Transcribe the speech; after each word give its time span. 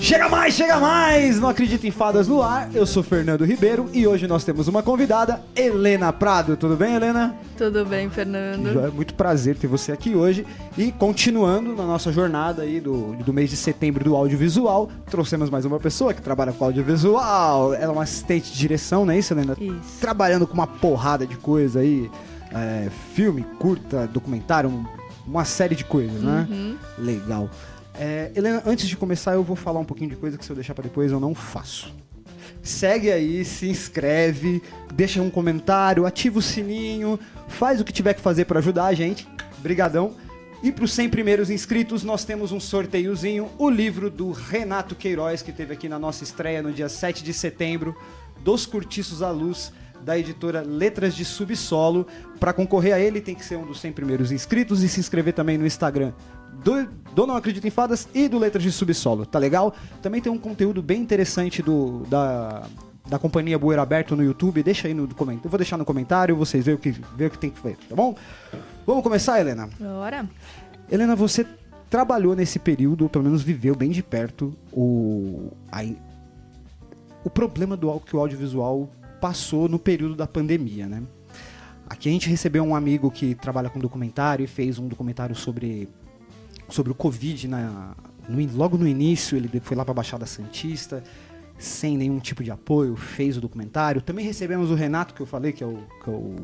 Chega 0.00 0.28
mais, 0.28 0.54
chega 0.54 0.80
mais! 0.80 1.38
Não 1.38 1.48
acredito 1.48 1.86
em 1.86 1.92
fadas 1.92 2.26
no 2.26 2.42
ar. 2.42 2.74
Eu 2.74 2.84
sou 2.84 3.04
Fernando 3.04 3.44
Ribeiro 3.44 3.88
e 3.92 4.08
hoje 4.08 4.26
nós 4.26 4.42
temos 4.42 4.66
uma 4.66 4.82
convidada, 4.82 5.40
Helena 5.54 6.12
Prado. 6.12 6.56
Tudo 6.56 6.74
bem, 6.74 6.96
Helena? 6.96 7.36
Tudo 7.56 7.84
bem, 7.84 8.10
Fernando? 8.10 8.80
É 8.80 8.90
muito 8.90 9.14
prazer 9.14 9.56
ter 9.56 9.68
você 9.68 9.92
aqui 9.92 10.16
hoje. 10.16 10.44
E 10.76 10.90
continuando 10.90 11.76
na 11.76 11.84
nossa 11.86 12.10
jornada 12.10 12.62
aí 12.62 12.80
do, 12.80 13.14
do 13.24 13.32
mês 13.32 13.48
de 13.48 13.56
setembro 13.56 14.02
do 14.02 14.16
audiovisual, 14.16 14.90
trouxemos 15.08 15.48
mais 15.48 15.64
uma 15.64 15.78
pessoa 15.78 16.12
que 16.12 16.20
trabalha 16.20 16.52
com 16.52 16.64
audiovisual. 16.64 17.74
Ela 17.74 17.84
é 17.84 17.88
uma 17.88 18.02
assistente 18.02 18.50
de 18.50 18.58
direção, 18.58 19.06
não 19.06 19.12
é 19.12 19.18
isso, 19.18 19.32
Helena? 19.32 19.56
Isso. 19.60 20.00
Trabalhando 20.00 20.48
com 20.48 20.54
uma 20.54 20.66
porrada 20.66 21.24
de 21.24 21.36
coisa 21.36 21.78
aí. 21.78 22.10
É, 22.52 22.88
filme, 23.14 23.44
curta, 23.58 24.06
documentário, 24.06 24.68
um- 24.70 24.84
uma 25.26 25.44
série 25.44 25.74
de 25.74 25.84
coisas, 25.84 26.22
né? 26.22 26.46
Uhum. 26.50 26.76
Legal. 26.98 27.50
É, 27.94 28.30
Helena, 28.34 28.62
antes 28.66 28.88
de 28.88 28.96
começar, 28.96 29.34
eu 29.34 29.42
vou 29.44 29.54
falar 29.56 29.80
um 29.80 29.84
pouquinho 29.84 30.10
de 30.10 30.16
coisa 30.16 30.36
que 30.38 30.44
se 30.44 30.50
eu 30.50 30.56
deixar 30.56 30.74
pra 30.74 30.82
depois 30.82 31.12
eu 31.12 31.20
não 31.20 31.34
faço. 31.34 31.92
Segue 32.62 33.10
aí, 33.10 33.44
se 33.44 33.68
inscreve, 33.68 34.62
deixa 34.94 35.22
um 35.22 35.30
comentário, 35.30 36.04
ativa 36.06 36.38
o 36.38 36.42
sininho, 36.42 37.18
faz 37.48 37.80
o 37.80 37.84
que 37.84 37.92
tiver 37.92 38.14
que 38.14 38.20
fazer 38.20 38.44
pra 38.44 38.58
ajudar 38.58 38.86
a 38.86 38.94
gente. 38.94 39.26
Brigadão. 39.58 40.14
E 40.62 40.70
para 40.70 40.84
os 40.84 40.92
100 40.92 41.08
primeiros 41.08 41.48
inscritos, 41.48 42.04
nós 42.04 42.22
temos 42.24 42.52
um 42.52 42.60
sorteiozinho, 42.60 43.48
o 43.58 43.70
livro 43.70 44.10
do 44.10 44.30
Renato 44.30 44.94
Queiroz, 44.94 45.40
que 45.40 45.52
teve 45.52 45.72
aqui 45.72 45.88
na 45.88 45.98
nossa 45.98 46.22
estreia 46.22 46.62
no 46.62 46.70
dia 46.70 46.88
7 46.88 47.24
de 47.24 47.32
setembro, 47.32 47.96
Dos 48.44 48.66
Curtiços 48.66 49.22
à 49.22 49.30
Luz, 49.30 49.72
da 50.04 50.18
editora 50.18 50.62
Letras 50.62 51.14
de 51.14 51.24
Subsolo. 51.24 52.06
Para 52.38 52.52
concorrer 52.52 52.94
a 52.94 53.00
ele, 53.00 53.20
tem 53.20 53.34
que 53.34 53.44
ser 53.44 53.56
um 53.56 53.66
dos 53.66 53.80
100 53.80 53.92
primeiros 53.92 54.32
inscritos 54.32 54.82
e 54.82 54.88
se 54.88 55.00
inscrever 55.00 55.34
também 55.34 55.58
no 55.58 55.66
Instagram 55.66 56.12
do, 56.64 56.86
do 57.14 57.26
Não 57.26 57.36
Acredito 57.36 57.66
em 57.66 57.70
Fadas 57.70 58.08
e 58.14 58.28
do 58.28 58.38
Letras 58.38 58.62
de 58.62 58.72
Subsolo, 58.72 59.26
tá 59.26 59.38
legal? 59.38 59.74
Também 60.02 60.20
tem 60.20 60.30
um 60.30 60.38
conteúdo 60.38 60.82
bem 60.82 61.00
interessante 61.00 61.62
do, 61.62 62.04
da, 62.08 62.66
da 63.08 63.18
companhia 63.18 63.58
Bueiro 63.58 63.80
Aberto 63.80 64.14
no 64.14 64.22
YouTube, 64.22 64.62
deixa 64.62 64.88
aí 64.88 64.94
no 64.94 65.12
comentário, 65.14 65.46
eu 65.46 65.50
vou 65.50 65.58
deixar 65.58 65.76
no 65.76 65.84
comentário, 65.84 66.36
vocês 66.36 66.64
veem 66.64 66.76
o 66.76 66.78
que, 66.78 66.90
veem 66.90 67.28
o 67.28 67.30
que 67.30 67.38
tem 67.38 67.50
que 67.50 67.62
ver, 67.62 67.76
tá 67.88 67.94
bom? 67.94 68.14
Vamos 68.86 69.02
começar, 69.02 69.40
Helena? 69.40 69.68
Bora. 69.78 70.28
Helena, 70.90 71.14
você 71.14 71.46
trabalhou 71.88 72.34
nesse 72.36 72.58
período, 72.58 73.02
ou 73.02 73.08
pelo 73.08 73.24
menos 73.24 73.42
viveu 73.42 73.74
bem 73.74 73.90
de 73.90 74.02
perto, 74.02 74.54
o, 74.72 75.52
a 75.70 75.84
o 77.22 77.28
problema 77.28 77.76
do 77.76 78.00
que 78.00 78.16
o 78.16 78.18
audiovisual 78.18 78.88
passou 79.20 79.68
no 79.68 79.78
período 79.78 80.16
da 80.16 80.26
pandemia, 80.26 80.88
né? 80.88 81.02
Aqui 81.88 82.08
a 82.08 82.12
gente 82.12 82.28
recebeu 82.28 82.62
um 82.62 82.74
amigo 82.74 83.10
que 83.10 83.34
trabalha 83.34 83.68
com 83.68 83.80
documentário 83.80 84.44
e 84.44 84.46
fez 84.46 84.78
um 84.78 84.86
documentário 84.86 85.34
sobre, 85.34 85.88
sobre 86.68 86.92
o 86.92 86.94
Covid 86.94 87.48
na, 87.48 87.96
no 88.28 88.56
logo 88.56 88.78
no 88.78 88.86
início. 88.86 89.36
Ele 89.36 89.48
foi 89.60 89.76
lá 89.76 89.84
para 89.84 89.90
a 89.90 89.94
Baixada 89.94 90.24
Santista, 90.24 91.02
sem 91.58 91.96
nenhum 91.96 92.20
tipo 92.20 92.44
de 92.44 92.50
apoio, 92.52 92.94
fez 92.94 93.36
o 93.36 93.40
documentário. 93.40 94.00
Também 94.00 94.24
recebemos 94.24 94.70
o 94.70 94.74
Renato, 94.74 95.12
que 95.12 95.20
eu 95.20 95.26
falei, 95.26 95.52
que 95.52 95.64
é 95.64 95.66
o, 95.66 95.78
que 96.04 96.08
é 96.08 96.12
o, 96.12 96.36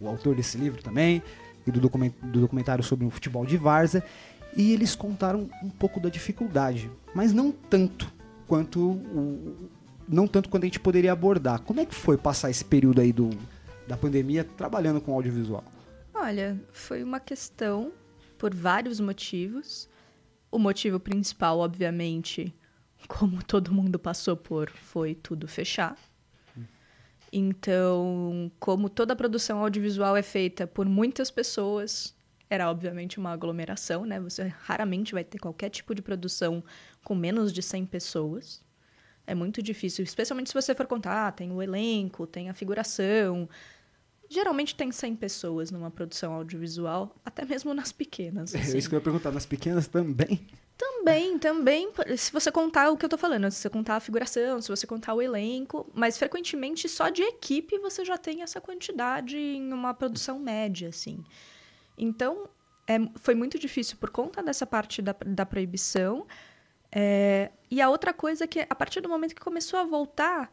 o 0.00 0.08
autor 0.08 0.34
desse 0.34 0.56
livro 0.56 0.82
também, 0.82 1.22
e 1.66 1.70
do, 1.70 1.78
document, 1.78 2.12
do 2.22 2.40
documentário 2.40 2.82
sobre 2.82 3.04
o 3.04 3.10
futebol 3.10 3.44
de 3.44 3.58
Várzea. 3.58 4.02
E 4.56 4.72
eles 4.72 4.94
contaram 4.94 5.50
um 5.62 5.68
pouco 5.68 6.00
da 6.00 6.08
dificuldade, 6.08 6.90
mas 7.14 7.34
não 7.34 7.52
tanto 7.52 8.10
quanto 8.46 8.80
o, 8.80 9.70
não 10.08 10.26
tanto 10.26 10.48
quanto 10.48 10.64
a 10.64 10.66
gente 10.66 10.80
poderia 10.80 11.12
abordar. 11.12 11.60
Como 11.60 11.80
é 11.80 11.86
que 11.86 11.94
foi 11.94 12.16
passar 12.16 12.50
esse 12.50 12.64
período 12.64 13.00
aí 13.00 13.12
do, 13.12 13.30
da 13.86 13.96
pandemia 13.96 14.44
trabalhando 14.44 15.00
com 15.00 15.12
audiovisual? 15.12 15.64
Olha, 16.14 16.58
foi 16.72 17.02
uma 17.02 17.20
questão 17.20 17.92
por 18.38 18.54
vários 18.54 18.98
motivos. 18.98 19.88
O 20.50 20.58
motivo 20.58 20.98
principal, 20.98 21.58
obviamente, 21.58 22.54
como 23.06 23.42
todo 23.44 23.72
mundo 23.72 23.98
passou 23.98 24.36
por, 24.36 24.70
foi 24.70 25.14
tudo 25.14 25.46
fechar. 25.46 25.96
Então, 27.30 28.50
como 28.58 28.88
toda 28.88 29.14
produção 29.14 29.58
audiovisual 29.58 30.16
é 30.16 30.22
feita 30.22 30.66
por 30.66 30.86
muitas 30.86 31.30
pessoas, 31.30 32.14
era 32.48 32.70
obviamente 32.70 33.18
uma 33.18 33.32
aglomeração, 33.32 34.06
né? 34.06 34.18
Você 34.20 34.52
raramente 34.60 35.12
vai 35.12 35.22
ter 35.22 35.38
qualquer 35.38 35.68
tipo 35.68 35.94
de 35.94 36.00
produção 36.00 36.64
com 37.04 37.14
menos 37.14 37.52
de 37.52 37.62
100 37.62 37.84
pessoas. 37.86 38.64
É 39.28 39.34
muito 39.34 39.62
difícil, 39.62 40.02
especialmente 40.04 40.48
se 40.48 40.54
você 40.54 40.74
for 40.74 40.86
contar, 40.86 41.26
ah, 41.28 41.30
tem 41.30 41.52
o 41.52 41.62
elenco, 41.62 42.26
tem 42.26 42.48
a 42.48 42.54
figuração. 42.54 43.46
Geralmente 44.26 44.74
tem 44.74 44.90
100 44.90 45.16
pessoas 45.16 45.70
numa 45.70 45.90
produção 45.90 46.32
audiovisual, 46.32 47.14
até 47.22 47.44
mesmo 47.44 47.74
nas 47.74 47.92
pequenas. 47.92 48.54
É 48.56 48.60
assim. 48.60 48.78
isso 48.78 48.88
que 48.88 48.94
eu 48.94 48.98
ia 48.98 49.04
perguntar, 49.04 49.30
nas 49.30 49.44
pequenas 49.44 49.86
também? 49.86 50.46
Também, 50.78 51.38
também, 51.38 51.90
se 52.16 52.32
você 52.32 52.50
contar 52.50 52.90
o 52.90 52.96
que 52.96 53.04
eu 53.04 53.08
tô 53.08 53.18
falando, 53.18 53.50
se 53.50 53.58
você 53.58 53.68
contar 53.68 53.96
a 53.96 54.00
figuração, 54.00 54.62
se 54.62 54.68
você 54.70 54.86
contar 54.86 55.12
o 55.12 55.20
elenco, 55.20 55.90
mas 55.92 56.16
frequentemente 56.16 56.88
só 56.88 57.10
de 57.10 57.22
equipe 57.22 57.78
você 57.80 58.06
já 58.06 58.16
tem 58.16 58.40
essa 58.40 58.62
quantidade 58.62 59.36
em 59.36 59.70
uma 59.74 59.92
produção 59.92 60.38
média, 60.38 60.88
assim. 60.88 61.22
Então, 61.98 62.48
é, 62.86 62.96
foi 63.16 63.34
muito 63.34 63.58
difícil 63.58 63.98
por 63.98 64.08
conta 64.08 64.42
dessa 64.42 64.64
parte 64.64 65.02
da, 65.02 65.14
da 65.26 65.44
proibição. 65.44 66.26
É, 66.90 67.50
e 67.70 67.80
a 67.80 67.88
outra 67.90 68.12
coisa 68.14 68.44
é 68.44 68.46
que, 68.46 68.60
a 68.68 68.74
partir 68.74 69.00
do 69.00 69.08
momento 69.08 69.34
que 69.34 69.40
começou 69.40 69.78
a 69.78 69.84
voltar, 69.84 70.52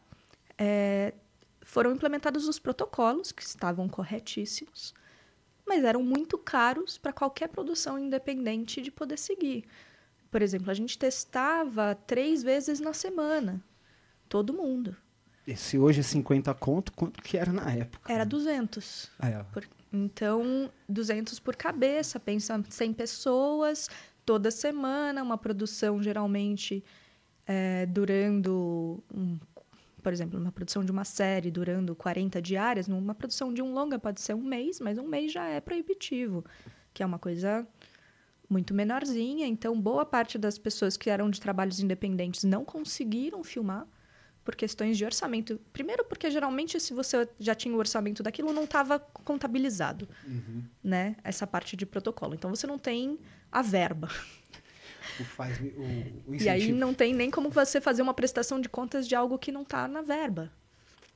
é, 0.58 1.14
foram 1.62 1.92
implementados 1.92 2.46
os 2.46 2.58
protocolos, 2.58 3.32
que 3.32 3.42
estavam 3.42 3.88
corretíssimos, 3.88 4.94
mas 5.66 5.82
eram 5.84 6.02
muito 6.02 6.36
caros 6.38 6.96
para 6.98 7.12
qualquer 7.12 7.48
produção 7.48 7.98
independente 7.98 8.80
de 8.80 8.90
poder 8.90 9.18
seguir. 9.18 9.64
Por 10.30 10.42
exemplo, 10.42 10.70
a 10.70 10.74
gente 10.74 10.98
testava 10.98 11.94
três 12.06 12.42
vezes 12.42 12.80
na 12.80 12.92
semana. 12.92 13.62
Todo 14.28 14.52
mundo. 14.52 14.96
E 15.46 15.56
se 15.56 15.78
hoje 15.78 16.00
é 16.00 16.02
50 16.02 16.52
conto, 16.54 16.92
quanto 16.92 17.22
que 17.22 17.36
era 17.38 17.52
na 17.52 17.72
época? 17.72 18.12
Era 18.12 18.24
200. 18.26 19.08
Ah, 19.18 19.28
é. 19.28 19.42
Por- 19.44 19.66
Então, 19.92 20.70
200 20.88 21.38
por 21.38 21.54
cabeça, 21.56 22.18
pensa 22.20 22.62
100 22.68 22.92
pessoas, 22.92 23.88
toda 24.26 24.50
semana, 24.50 25.22
uma 25.22 25.38
produção 25.38 26.02
geralmente 26.02 26.84
é, 27.46 27.86
durando, 27.86 29.02
um- 29.14 29.38
por 30.02 30.12
exemplo, 30.12 30.38
uma 30.38 30.50
produção 30.52 30.84
de 30.84 30.90
uma 30.90 31.04
série 31.04 31.50
durando 31.50 31.94
40 31.94 32.42
diárias, 32.42 32.88
numa 32.88 33.14
produção 33.14 33.54
de 33.54 33.62
um 33.62 33.72
longa 33.72 33.98
pode 33.98 34.20
ser 34.20 34.34
um 34.34 34.42
mês, 34.42 34.80
mas 34.80 34.98
um 34.98 35.06
mês 35.06 35.32
já 35.32 35.44
é 35.48 35.60
proibitivo, 35.60 36.44
que 36.92 37.02
é 37.02 37.06
uma 37.06 37.18
coisa 37.20 37.66
muito 38.50 38.74
menorzinha. 38.74 39.46
Então, 39.46 39.80
boa 39.80 40.04
parte 40.04 40.36
das 40.38 40.58
pessoas 40.58 40.96
que 40.96 41.08
eram 41.08 41.30
de 41.30 41.40
trabalhos 41.40 41.80
independentes 41.80 42.42
não 42.44 42.64
conseguiram 42.64 43.42
filmar 43.44 43.86
por 44.46 44.56
questões 44.56 44.96
de 44.96 45.04
orçamento. 45.04 45.60
Primeiro, 45.72 46.04
porque 46.04 46.30
geralmente, 46.30 46.80
se 46.80 46.94
você 46.94 47.28
já 47.38 47.54
tinha 47.54 47.74
o 47.74 47.78
orçamento 47.78 48.22
daquilo, 48.22 48.52
não 48.52 48.64
estava 48.64 48.98
contabilizado, 48.98 50.08
né? 50.82 51.16
Essa 51.22 51.46
parte 51.46 51.76
de 51.76 51.84
protocolo. 51.84 52.34
Então, 52.34 52.48
você 52.48 52.66
não 52.66 52.78
tem 52.78 53.18
a 53.52 53.60
verba. 53.60 54.08
O, 55.20 55.24
faz, 55.24 55.58
o, 55.60 56.30
o 56.30 56.34
E 56.40 56.48
aí 56.48 56.72
não 56.72 56.94
tem 56.94 57.12
nem 57.12 57.30
como 57.30 57.50
você 57.50 57.80
fazer 57.80 58.00
uma 58.00 58.14
prestação 58.14 58.60
de 58.60 58.68
contas 58.68 59.06
de 59.06 59.14
algo 59.14 59.38
que 59.38 59.52
não 59.52 59.62
está 59.62 59.86
na 59.86 60.00
verba, 60.00 60.50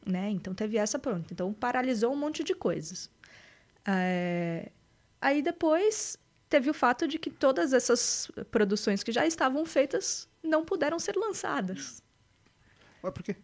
né? 0.04 0.28
Então 0.30 0.52
teve 0.52 0.76
essa 0.76 0.98
pronta. 0.98 1.32
Então 1.32 1.52
paralisou 1.52 2.12
um 2.12 2.16
monte 2.16 2.44
de 2.44 2.54
coisas. 2.54 3.08
É, 3.86 4.70
Aí 5.20 5.42
depois 5.42 6.16
teve 6.48 6.70
o 6.70 6.74
fato 6.74 7.06
de 7.06 7.18
que 7.18 7.30
todas 7.30 7.72
essas 7.72 8.30
produções 8.50 9.02
que 9.02 9.12
já 9.12 9.26
estavam 9.26 9.64
feitas 9.66 10.26
não 10.42 10.64
puderam 10.64 10.98
ser 10.98 11.14
lançadas. 11.16 12.02
Ué, 13.02 13.10
por 13.10 13.22
quê? 13.22 13.36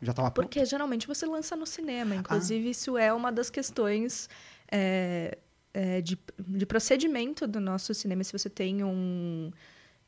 Já 0.00 0.12
tava 0.12 0.30
pronto? 0.30 0.48
Porque 0.48 0.64
geralmente 0.64 1.06
você 1.06 1.24
lança 1.24 1.54
no 1.54 1.66
cinema. 1.66 2.14
Inclusive, 2.14 2.70
isso 2.70 2.98
é 2.98 3.12
uma 3.12 3.30
das 3.30 3.48
questões 3.48 4.28
é, 4.70 5.38
é, 5.72 6.00
de, 6.00 6.18
de 6.38 6.66
procedimento 6.66 7.46
do 7.46 7.60
nosso 7.60 7.94
cinema. 7.94 8.24
Se 8.24 8.32
você 8.32 8.50
tem 8.50 8.82
um, 8.82 9.52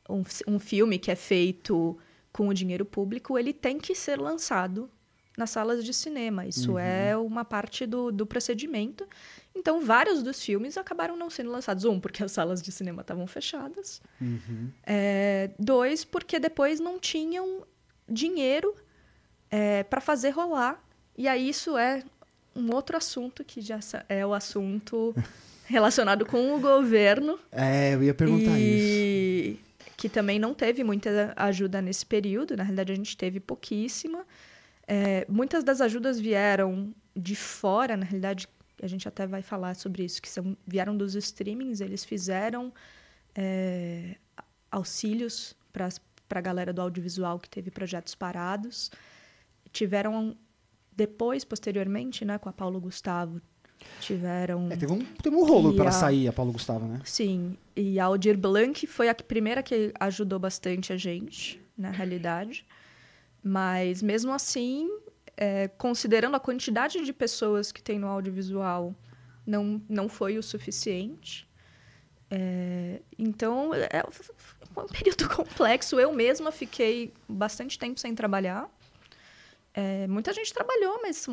um, 0.09 0.23
um 0.47 0.59
filme 0.59 0.99
que 0.99 1.09
é 1.09 1.15
feito 1.15 1.97
com 2.33 2.49
o 2.49 2.53
dinheiro 2.53 2.83
público, 2.83 3.39
ele 3.39 3.53
tem 3.53 3.79
que 3.79 3.95
ser 3.95 4.19
lançado 4.19 4.89
nas 5.37 5.49
salas 5.49 5.83
de 5.83 5.93
cinema. 5.93 6.45
Isso 6.45 6.77
é 6.77 7.15
uma 7.15 7.45
parte 7.45 7.85
do, 7.85 8.11
do 8.11 8.25
procedimento. 8.25 9.07
Então, 9.53 9.81
vários 9.81 10.21
dos 10.21 10.41
filmes 10.41 10.77
acabaram 10.77 11.15
não 11.15 11.29
sendo 11.29 11.51
lançados. 11.51 11.85
Um, 11.85 11.99
porque 11.99 12.23
as 12.23 12.31
salas 12.33 12.61
de 12.61 12.71
cinema 12.71 13.01
estavam 13.01 13.25
fechadas. 13.27 14.01
Uhum. 14.19 14.69
É, 14.85 15.51
dois, 15.57 16.03
porque 16.03 16.39
depois 16.39 16.79
não 16.81 16.99
tinham 16.99 17.65
dinheiro 18.09 18.75
para 19.89 20.01
fazer 20.01 20.31
rolar. 20.31 20.83
E 21.17 21.27
aí 21.27 21.49
isso 21.49 21.77
é 21.77 22.03
um 22.55 22.73
outro 22.73 22.97
assunto 22.97 23.43
que 23.43 23.61
já 23.61 23.79
é 24.07 24.25
o 24.25 24.33
assunto 24.33 25.13
relacionado 25.65 26.25
com 26.25 26.55
o 26.55 26.59
governo 26.59 27.39
É, 27.51 27.93
eu 27.93 28.03
ia 28.03 28.13
perguntar 28.13 28.57
isso. 28.57 28.59
e 28.59 29.59
que 29.97 30.09
também 30.09 30.37
não 30.37 30.53
teve 30.53 30.83
muita 30.83 31.33
ajuda 31.35 31.81
nesse 31.81 32.05
período. 32.05 32.55
Na 32.55 32.63
realidade, 32.63 32.91
a 32.91 32.95
gente 32.95 33.15
teve 33.15 33.39
pouquíssima. 33.39 34.25
É, 34.87 35.25
muitas 35.27 35.63
das 35.63 35.81
ajudas 35.81 36.19
vieram 36.19 36.93
de 37.15 37.35
fora, 37.35 37.95
na 37.95 38.05
realidade, 38.05 38.47
a 38.81 38.87
gente 38.87 39.07
até 39.07 39.25
vai 39.25 39.41
falar 39.41 39.73
sobre 39.73 40.03
isso, 40.03 40.21
que 40.21 40.29
são, 40.29 40.55
vieram 40.67 40.95
dos 40.95 41.15
streamings, 41.15 41.79
eles 41.79 42.03
fizeram 42.03 42.73
é, 43.33 44.15
auxílios 44.69 45.55
para 45.71 45.89
a 46.29 46.41
galera 46.41 46.73
do 46.73 46.81
audiovisual 46.81 47.39
que 47.39 47.49
teve 47.49 47.71
projetos 47.71 48.13
parados. 48.13 48.91
Tiveram 49.75 50.37
depois, 50.95 51.43
posteriormente, 51.43 52.23
né, 52.23 52.37
com 52.37 52.47
a 52.47 52.53
Paulo 52.53 52.79
Gustavo, 52.79 53.41
tiveram. 53.99 54.71
É, 54.71 54.77
teve, 54.77 54.93
um, 54.93 54.99
teve 55.21 55.35
um 55.35 55.45
rolo 55.45 55.75
para 55.75 55.89
a... 55.89 55.91
sair 55.91 56.29
a 56.29 56.33
Paulo 56.33 56.53
Gustavo, 56.53 56.85
né? 56.87 57.01
Sim. 57.03 57.57
E 57.75 57.99
a 57.99 58.05
Aldir 58.05 58.37
Blanc 58.37 58.87
foi 58.87 59.09
a 59.09 59.13
primeira 59.13 59.61
que 59.61 59.91
ajudou 59.99 60.39
bastante 60.39 60.93
a 60.93 60.97
gente, 60.97 61.61
na 61.77 61.89
realidade. 61.89 62.65
Mas 63.43 64.01
mesmo 64.01 64.31
assim, 64.31 64.89
é, 65.35 65.67
considerando 65.67 66.35
a 66.35 66.39
quantidade 66.39 67.03
de 67.03 67.11
pessoas 67.11 67.73
que 67.73 67.83
tem 67.83 67.99
no 67.99 68.07
audiovisual, 68.07 68.95
não, 69.45 69.81
não 69.89 70.07
foi 70.07 70.37
o 70.37 70.43
suficiente. 70.43 71.45
É, 72.31 73.01
então, 73.19 73.73
é, 73.73 74.03
foi 74.09 74.83
um 74.85 74.87
período 74.87 75.27
complexo. 75.35 75.99
Eu 75.99 76.13
mesma 76.13 76.51
fiquei 76.51 77.13
bastante 77.27 77.77
tempo 77.77 77.99
sem 77.99 78.15
trabalhar. 78.15 78.69
É, 79.75 80.07
muita 80.07 80.31
gente 80.33 80.53
trabalhou, 80.53 80.99
mas 81.01 81.27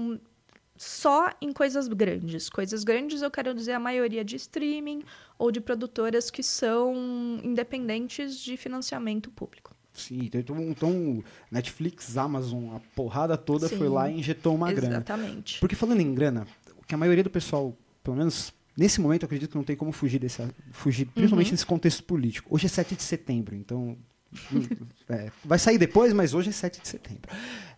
só 0.76 1.30
em 1.40 1.52
coisas 1.52 1.86
grandes. 1.86 2.50
Coisas 2.50 2.82
grandes 2.82 3.22
eu 3.22 3.30
quero 3.30 3.54
dizer 3.54 3.72
a 3.72 3.80
maioria 3.80 4.24
de 4.24 4.36
streaming 4.36 5.02
ou 5.38 5.52
de 5.52 5.60
produtoras 5.60 6.30
que 6.30 6.42
são 6.42 6.94
independentes 7.42 8.38
de 8.38 8.56
financiamento 8.56 9.30
público. 9.30 9.74
Sim, 9.94 10.30
então, 10.32 10.60
então 10.62 11.22
Netflix, 11.50 12.16
Amazon, 12.16 12.74
a 12.74 12.80
porrada 12.96 13.36
toda 13.36 13.68
Sim, 13.68 13.76
foi 13.76 13.88
lá 13.88 14.10
e 14.10 14.18
injetou 14.18 14.54
uma 14.54 14.72
exatamente. 14.72 14.80
grana. 14.80 15.04
Exatamente. 15.04 15.60
Porque 15.60 15.76
falando 15.76 16.00
em 16.00 16.14
grana, 16.14 16.46
o 16.78 16.86
que 16.86 16.94
a 16.94 16.98
maioria 16.98 17.22
do 17.22 17.30
pessoal, 17.30 17.76
pelo 18.02 18.16
menos 18.16 18.52
nesse 18.76 19.00
momento, 19.00 19.22
eu 19.22 19.26
acredito 19.26 19.50
que 19.50 19.56
não 19.56 19.64
tem 19.64 19.76
como 19.76 19.92
fugir 19.92 20.18
desse, 20.18 20.42
fugir, 20.72 21.06
principalmente 21.06 21.48
uhum. 21.48 21.52
nesse 21.52 21.66
contexto 21.66 22.02
político. 22.04 22.54
Hoje 22.54 22.66
é 22.66 22.68
7 22.68 22.96
de 22.96 23.02
setembro, 23.02 23.54
então 23.54 23.98
é, 25.08 25.30
vai 25.44 25.58
sair 25.58 25.76
depois, 25.76 26.12
mas 26.12 26.32
hoje 26.32 26.48
é 26.48 26.52
7 26.52 26.80
de 26.80 26.88
setembro. 26.88 27.30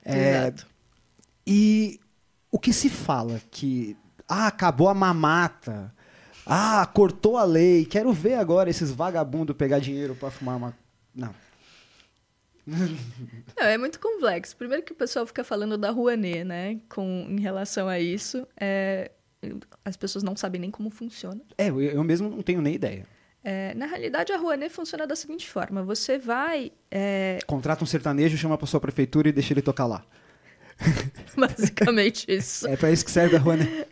É, 0.04 0.38
Exato. 0.38 0.66
E 1.46 2.00
o 2.50 2.58
que 2.58 2.72
se 2.72 2.88
fala 2.88 3.40
que 3.50 3.96
ah, 4.28 4.46
acabou 4.46 4.88
a 4.88 4.94
mamata, 4.94 5.92
ah, 6.46 6.86
cortou 6.86 7.36
a 7.36 7.44
lei, 7.44 7.84
quero 7.84 8.12
ver 8.12 8.34
agora 8.34 8.70
esses 8.70 8.90
vagabundos 8.90 9.56
pegar 9.56 9.78
dinheiro 9.78 10.14
para 10.14 10.30
fumar 10.30 10.56
uma. 10.56 10.76
Não. 11.14 11.34
Não, 12.66 13.66
é 13.66 13.76
muito 13.76 14.00
complexo. 14.00 14.56
Primeiro 14.56 14.82
que 14.82 14.92
o 14.92 14.96
pessoal 14.96 15.26
fica 15.26 15.44
falando 15.44 15.76
da 15.76 15.90
Rouanet, 15.90 16.44
né? 16.44 16.80
Com, 16.88 17.26
em 17.28 17.40
relação 17.40 17.88
a 17.88 18.00
isso. 18.00 18.46
É, 18.58 19.10
as 19.84 19.96
pessoas 19.96 20.22
não 20.22 20.34
sabem 20.34 20.60
nem 20.60 20.70
como 20.70 20.88
funciona. 20.88 21.40
É, 21.58 21.68
eu, 21.68 21.80
eu 21.80 22.02
mesmo 22.02 22.30
não 22.30 22.42
tenho 22.42 22.62
nem 22.62 22.74
ideia. 22.74 23.06
É, 23.44 23.74
na 23.74 23.84
realidade, 23.84 24.32
a 24.32 24.38
Rouanet 24.38 24.72
funciona 24.72 25.06
da 25.06 25.14
seguinte 25.14 25.48
forma: 25.48 25.82
você 25.82 26.18
vai. 26.18 26.72
É... 26.90 27.38
Contrata 27.46 27.84
um 27.84 27.86
sertanejo, 27.86 28.38
chama 28.38 28.56
para 28.56 28.66
sua 28.66 28.80
prefeitura 28.80 29.28
e 29.28 29.32
deixa 29.32 29.52
ele 29.52 29.60
tocar 29.60 29.84
lá. 29.84 30.02
Basicamente 31.36 32.24
isso. 32.28 32.66
É 32.66 32.76
para 32.76 32.90
isso 32.90 33.04
que 33.04 33.10
serve 33.10 33.36
a 33.36 33.38
Rouanet. 33.38 33.86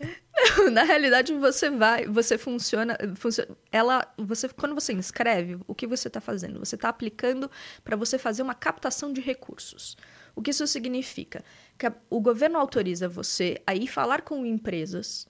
na 0.73 0.83
realidade, 0.83 1.35
você 1.35 1.71
vai, 1.71 2.07
você 2.07 2.39
funciona, 2.39 2.97
funciona, 3.15 3.55
ela, 3.71 4.11
você 4.17 4.49
quando 4.49 4.75
você 4.75 4.95
inscreve, 4.95 5.59
o 5.67 5.75
que 5.75 5.87
você 5.87 6.09
está 6.09 6.21
fazendo? 6.21 6.59
Você 6.59 6.75
está 6.75 6.89
aplicando 6.89 7.51
para 7.85 7.95
você 7.95 8.19
fazer 8.19 8.43
uma 8.43 8.55
captação 8.55 9.13
de 9.13 9.21
recursos. 9.21 9.97
O 10.35 10.41
que 10.41 10.51
isso 10.51 10.67
significa? 10.67 11.45
Que 11.77 11.93
o 12.09 12.21
governo 12.21 12.59
autoriza 12.59 13.07
você 13.07 13.61
a 13.67 13.75
ir 13.75 13.87
falar 13.87 14.23
com 14.23 14.47
empresas 14.47 15.27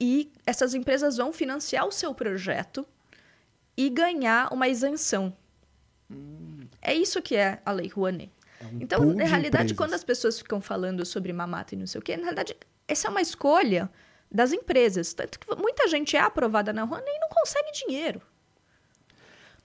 e 0.00 0.32
essas 0.46 0.74
empresas 0.74 1.16
vão 1.16 1.32
financiar 1.32 1.86
o 1.86 1.92
seu 1.92 2.14
projeto 2.14 2.86
e 3.76 3.88
ganhar 3.88 4.52
uma 4.52 4.68
isenção. 4.68 5.36
Hum. 6.10 6.66
É 6.80 6.94
isso 6.94 7.20
que 7.20 7.36
é 7.36 7.60
a 7.64 7.72
Lei 7.72 7.88
Rouanet. 7.88 8.30
É 8.60 8.64
um 8.64 8.78
então, 8.80 9.04
na 9.04 9.24
realidade, 9.24 9.74
quando 9.74 9.94
as 9.94 10.04
pessoas 10.04 10.38
ficam 10.38 10.60
falando 10.60 11.04
sobre 11.04 11.32
mamata 11.32 11.74
e 11.74 11.78
não 11.78 11.86
sei 11.86 11.98
o 12.00 12.02
quê, 12.02 12.16
na 12.16 12.24
realidade, 12.24 12.56
essa 12.86 13.08
é 13.08 13.10
uma 13.10 13.20
escolha 13.20 13.90
das 14.30 14.52
empresas. 14.52 15.12
Tanto 15.14 15.38
que 15.38 15.54
muita 15.56 15.88
gente 15.88 16.16
é 16.16 16.20
aprovada 16.20 16.72
na 16.72 16.84
Rouanet 16.84 17.10
e 17.10 17.20
não 17.20 17.28
consegue 17.28 17.72
dinheiro. 17.72 18.22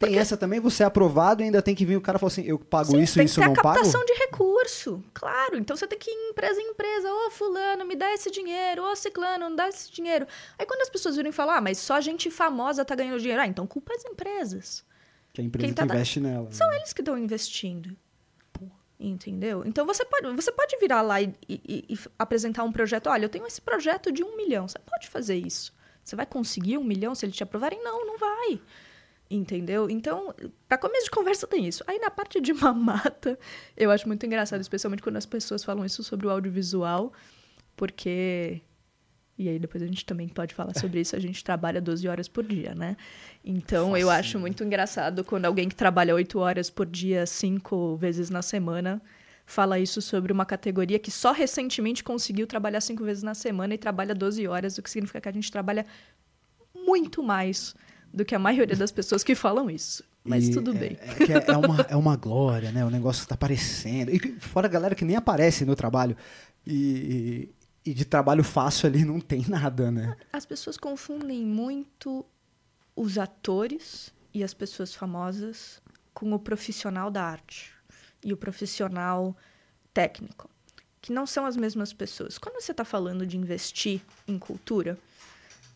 Tem 0.04 0.14
Porque... 0.14 0.22
essa 0.22 0.38
também, 0.38 0.60
você 0.60 0.84
é 0.84 0.86
aprovado 0.86 1.42
e 1.42 1.46
ainda 1.46 1.62
tem 1.62 1.74
que 1.74 1.86
vir 1.86 1.98
o 1.98 2.02
cara 2.02 2.18
e 2.18 2.20
falar 2.20 2.32
assim, 2.32 2.44
eu 2.44 2.60
pago 2.60 2.92
Sim, 2.92 3.02
isso 3.02 3.22
e 3.22 3.26
isso 3.26 3.40
eu 3.40 3.48
não 3.48 3.54
pago? 3.54 3.76
tem 3.76 3.84
captação 3.84 4.06
de 4.06 4.14
recurso, 4.14 5.04
claro. 5.14 5.58
Então 5.58 5.76
você 5.76 5.88
tem 5.88 5.98
que 5.98 6.10
ir 6.10 6.30
empresa 6.30 6.60
em 6.62 6.72
empresa, 6.72 7.12
ô 7.12 7.28
oh, 7.28 7.32
fulano, 7.32 7.86
me 7.86 7.96
dá 7.96 8.14
esse 8.14 8.30
dinheiro, 8.30 8.84
ô 8.84 8.92
oh, 8.92 8.96
ciclano, 8.96 9.50
me 9.50 9.56
dá 9.56 9.70
esse 9.70 9.92
dinheiro. 9.92 10.28
Aí 10.58 10.66
quando 10.66 10.82
as 10.82 10.90
pessoas 10.90 11.16
virem 11.16 11.32
falar, 11.32 11.58
ah, 11.58 11.62
mas 11.62 11.78
só 11.78 12.00
gente 12.02 12.30
famosa 12.30 12.84
tá 12.84 12.96
ganhando 12.96 13.20
dinheiro. 13.20 13.42
Ah, 13.42 13.48
então 13.48 13.66
culpa 13.66 13.94
as 13.94 14.06
empresas. 14.06 14.84
Que 15.34 15.42
a 15.42 15.44
empresa 15.44 15.74
tá 15.74 15.88
que 15.88 15.94
investe 15.94 16.20
nela. 16.20 16.48
São 16.52 16.70
né? 16.70 16.78
eles 16.78 16.94
que 16.94 17.02
estão 17.02 17.18
investindo. 17.18 17.96
Entendeu? 19.00 19.64
Então 19.66 19.86
você 19.86 20.06
pode, 20.06 20.34
você 20.34 20.50
pode 20.50 20.78
virar 20.78 21.02
lá 21.02 21.22
e, 21.22 21.34
e, 21.50 21.86
e 21.90 22.00
apresentar 22.18 22.64
um 22.64 22.72
projeto. 22.72 23.08
Olha, 23.08 23.26
eu 23.26 23.30
tenho 23.30 23.46
esse 23.46 23.60
projeto 23.60 24.14
de 24.14 24.24
um 24.24 24.38
milhão. 24.38 24.66
Você 24.66 24.80
pode 24.80 25.10
fazer 25.10 25.36
isso. 25.36 25.74
Você 26.04 26.16
vai 26.16 26.26
conseguir 26.26 26.78
um 26.78 26.84
milhão 26.84 27.14
se 27.14 27.26
eles 27.26 27.36
te 27.36 27.44
aprovarem? 27.44 27.84
Não, 27.84 28.06
não 28.06 28.18
vai. 28.18 28.62
Entendeu? 29.36 29.90
Então, 29.90 30.32
para 30.68 30.78
começo 30.78 31.06
de 31.06 31.10
conversa 31.10 31.48
tem 31.48 31.68
isso. 31.68 31.84
Aí 31.88 31.98
na 31.98 32.12
parte 32.12 32.40
de 32.40 32.54
mamata, 32.54 33.40
eu 33.76 33.90
acho 33.90 34.08
muito 34.08 34.24
engraçado, 34.28 34.62
especialmente 34.62 35.02
quando 35.02 35.18
as 35.18 35.26
pessoas 35.26 35.64
falam 35.64 35.84
isso 35.84 36.04
sobre 36.04 36.28
o 36.28 36.30
audiovisual, 36.30 37.12
porque. 37.76 38.62
E 39.36 39.50
aí 39.50 39.58
depois 39.58 39.82
a 39.82 39.88
gente 39.88 40.06
também 40.06 40.28
pode 40.28 40.54
falar 40.54 40.76
sobre 40.76 41.02
isso, 41.02 41.16
a 41.16 41.20
gente 41.20 41.44
trabalha 41.44 41.82
12 41.82 42.08
horas 42.08 42.28
por 42.28 42.44
dia, 42.44 42.76
né? 42.76 42.96
Então 43.44 43.98
eu 43.98 44.08
acho 44.08 44.38
muito 44.38 44.64
engraçado 44.64 45.24
quando 45.24 45.46
alguém 45.46 45.68
que 45.68 45.74
trabalha 45.74 46.14
8 46.14 46.38
horas 46.38 46.70
por 46.70 46.86
dia, 46.86 47.26
5 47.26 47.96
vezes 47.96 48.30
na 48.30 48.44
semana, 48.44 49.02
fala 49.44 49.80
isso 49.80 50.00
sobre 50.00 50.32
uma 50.32 50.46
categoria 50.46 51.00
que 51.00 51.10
só 51.10 51.32
recentemente 51.32 52.04
conseguiu 52.04 52.46
trabalhar 52.46 52.82
5 52.82 53.04
vezes 53.04 53.24
na 53.24 53.34
semana 53.34 53.74
e 53.74 53.78
trabalha 53.80 54.14
12 54.14 54.48
horas, 54.48 54.78
o 54.78 54.84
que 54.84 54.92
significa 54.92 55.20
que 55.20 55.30
a 55.30 55.34
gente 55.34 55.52
trabalha 55.52 55.88
muito 56.76 57.24
mais 57.24 57.74
do 58.14 58.24
que 58.24 58.36
a 58.36 58.40
maioria 58.40 58.76
das 58.76 58.92
pessoas 58.92 59.24
que 59.24 59.34
falam 59.34 59.70
isso. 59.70 60.04
Mas 60.24 60.48
e 60.48 60.52
tudo 60.52 60.72
é, 60.72 60.74
bem. 60.78 60.98
É, 61.02 61.34
é, 61.34 61.52
é, 61.52 61.58
uma, 61.58 61.82
é 61.90 61.96
uma 61.96 62.16
glória, 62.16 62.72
né? 62.72 62.86
O 62.86 62.90
negócio 62.90 63.22
está 63.22 63.34
aparecendo. 63.34 64.10
E 64.10 64.40
fora 64.40 64.68
a 64.68 64.70
galera 64.70 64.94
que 64.94 65.04
nem 65.04 65.16
aparece 65.16 65.66
no 65.66 65.76
trabalho. 65.76 66.16
E, 66.66 67.50
e 67.84 67.94
de 67.94 68.06
trabalho 68.06 68.44
fácil 68.44 68.88
ali 68.88 69.04
não 69.04 69.20
tem 69.20 69.44
nada, 69.50 69.92
né? 69.92 70.16
As 70.32 70.46
pessoas 70.46 70.78
confundem 70.78 71.44
muito 71.44 72.24
os 72.96 73.18
atores 73.18 74.14
e 74.34 74.44
as 74.44 74.54
pessoas 74.54 74.94
famosas 74.94 75.82
com 76.14 76.32
o 76.32 76.40
profissional 76.40 77.10
da 77.10 77.24
arte 77.24 77.74
e 78.24 78.32
o 78.32 78.38
profissional 78.38 79.36
técnico, 79.94 80.50
que 81.02 81.12
não 81.12 81.26
são 81.26 81.46
as 81.46 81.58
mesmas 81.58 81.92
pessoas. 81.92 82.38
Quando 82.38 82.62
você 82.62 82.72
está 82.72 82.86
falando 82.86 83.26
de 83.26 83.38
investir 83.38 84.02
em 84.28 84.40
cultura, 84.40 84.98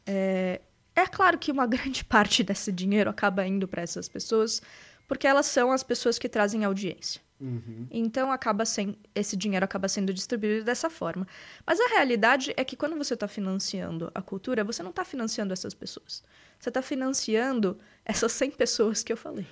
é, 0.05 0.61
é 0.97 1.05
claro 1.07 1.37
que 1.37 1.51
uma 1.51 1.65
grande 1.67 2.03
parte 2.03 2.43
desse 2.43 2.71
dinheiro 2.71 3.09
acaba 3.09 3.45
indo 3.45 3.67
para 3.67 3.81
essas 3.81 4.09
pessoas, 4.09 4.61
porque 5.07 5.27
elas 5.27 5.45
são 5.45 5.71
as 5.71 5.83
pessoas 5.83 6.17
que 6.17 6.27
trazem 6.27 6.63
audiência. 6.65 7.21
Uhum. 7.39 7.85
Então 7.91 8.31
acaba 8.31 8.65
sem, 8.65 8.97
esse 9.13 9.37
dinheiro 9.37 9.63
acaba 9.63 9.87
sendo 9.87 10.11
distribuído 10.11 10.65
dessa 10.65 10.89
forma. 10.89 11.27
Mas 11.65 11.79
a 11.79 11.87
realidade 11.89 12.51
é 12.57 12.65
que 12.65 12.75
quando 12.75 12.97
você 12.97 13.13
está 13.13 13.27
financiando 13.27 14.11
a 14.13 14.21
cultura, 14.21 14.63
você 14.63 14.81
não 14.81 14.89
está 14.89 15.05
financiando 15.05 15.53
essas 15.53 15.73
pessoas. 15.73 16.23
Você 16.59 16.69
está 16.69 16.81
financiando 16.81 17.77
essas 18.03 18.31
100 18.31 18.51
pessoas 18.51 19.03
que 19.03 19.13
eu 19.13 19.17
falei. 19.17 19.45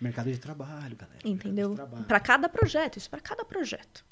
Mercado 0.00 0.30
de 0.30 0.38
trabalho, 0.38 0.96
galera. 0.96 1.18
Entendeu? 1.24 1.74
Para 2.06 2.20
cada 2.20 2.48
projeto, 2.48 2.96
isso 2.96 3.10
para 3.10 3.20
cada 3.20 3.44
projeto. 3.44 4.04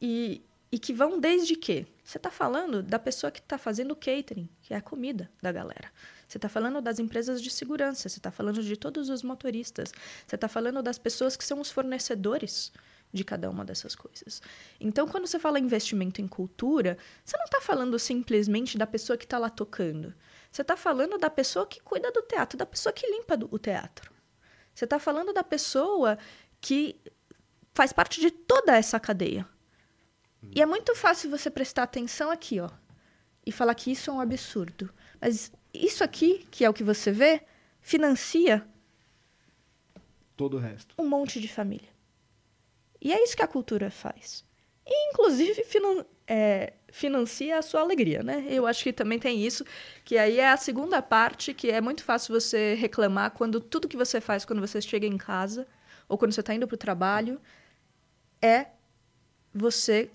E, 0.00 0.44
e 0.70 0.78
que 0.78 0.92
vão 0.92 1.18
desde 1.18 1.56
que 1.56 1.86
você 2.04 2.18
está 2.18 2.30
falando 2.30 2.82
da 2.82 2.98
pessoa 2.98 3.30
que 3.30 3.40
está 3.40 3.56
fazendo 3.56 3.92
o 3.92 3.96
catering, 3.96 4.48
que 4.60 4.74
é 4.74 4.76
a 4.76 4.82
comida 4.82 5.30
da 5.40 5.50
galera. 5.50 5.90
Você 6.28 6.36
está 6.36 6.48
falando 6.48 6.82
das 6.82 6.98
empresas 6.98 7.40
de 7.40 7.50
segurança, 7.50 8.08
você 8.08 8.18
está 8.18 8.30
falando 8.30 8.62
de 8.62 8.76
todos 8.76 9.08
os 9.08 9.22
motoristas, 9.22 9.92
você 10.26 10.34
está 10.34 10.46
falando 10.46 10.82
das 10.82 10.98
pessoas 10.98 11.36
que 11.36 11.44
são 11.44 11.58
os 11.58 11.70
fornecedores 11.70 12.70
de 13.10 13.24
cada 13.24 13.48
uma 13.48 13.64
dessas 13.64 13.94
coisas. 13.94 14.42
Então, 14.78 15.08
quando 15.08 15.26
você 15.26 15.38
fala 15.38 15.58
investimento 15.58 16.20
em 16.20 16.28
cultura, 16.28 16.98
você 17.24 17.36
não 17.38 17.46
está 17.46 17.62
falando 17.62 17.98
simplesmente 17.98 18.76
da 18.76 18.86
pessoa 18.86 19.16
que 19.16 19.24
está 19.24 19.38
lá 19.38 19.48
tocando. 19.48 20.14
Você 20.52 20.60
está 20.60 20.76
falando 20.76 21.16
da 21.16 21.30
pessoa 21.30 21.66
que 21.66 21.80
cuida 21.80 22.12
do 22.12 22.20
teatro, 22.20 22.58
da 22.58 22.66
pessoa 22.66 22.92
que 22.92 23.06
limpa 23.06 23.38
o 23.50 23.58
teatro. 23.58 24.12
Você 24.74 24.84
está 24.84 24.98
falando 24.98 25.32
da 25.32 25.42
pessoa 25.42 26.18
que 26.60 27.00
faz 27.72 27.92
parte 27.92 28.20
de 28.20 28.30
toda 28.30 28.76
essa 28.76 29.00
cadeia. 29.00 29.46
E 30.54 30.60
é 30.60 30.66
muito 30.66 30.94
fácil 30.94 31.30
você 31.30 31.50
prestar 31.50 31.84
atenção 31.84 32.30
aqui, 32.30 32.60
ó, 32.60 32.70
e 33.44 33.50
falar 33.50 33.74
que 33.74 33.90
isso 33.90 34.10
é 34.10 34.12
um 34.12 34.20
absurdo. 34.20 34.92
Mas 35.20 35.50
isso 35.72 36.02
aqui, 36.02 36.46
que 36.50 36.64
é 36.64 36.70
o 36.70 36.74
que 36.74 36.84
você 36.84 37.10
vê, 37.10 37.42
financia 37.80 38.66
todo 40.36 40.56
o 40.56 40.60
resto. 40.60 40.94
Um 40.98 41.08
monte 41.08 41.40
de 41.40 41.48
família. 41.48 41.88
E 43.00 43.12
é 43.12 43.22
isso 43.22 43.36
que 43.36 43.42
a 43.42 43.48
cultura 43.48 43.90
faz. 43.90 44.44
E, 44.86 45.10
inclusive, 45.10 45.64
finan 45.64 46.04
é, 46.26 46.74
financia 46.90 47.58
a 47.58 47.62
sua 47.62 47.80
alegria, 47.80 48.22
né? 48.22 48.46
Eu 48.48 48.66
acho 48.66 48.82
que 48.82 48.92
também 48.92 49.18
tem 49.18 49.44
isso, 49.44 49.64
que 50.04 50.16
aí 50.16 50.38
é 50.38 50.50
a 50.50 50.56
segunda 50.56 51.02
parte, 51.02 51.54
que 51.54 51.70
é 51.70 51.80
muito 51.80 52.04
fácil 52.04 52.38
você 52.38 52.74
reclamar 52.74 53.32
quando 53.32 53.60
tudo 53.60 53.88
que 53.88 53.96
você 53.96 54.20
faz 54.20 54.44
quando 54.44 54.60
você 54.60 54.80
chega 54.80 55.06
em 55.06 55.18
casa 55.18 55.66
ou 56.08 56.16
quando 56.16 56.32
você 56.32 56.40
está 56.40 56.54
indo 56.54 56.66
para 56.66 56.74
o 56.74 56.78
trabalho 56.78 57.40
é 58.40 58.66
você 59.52 60.10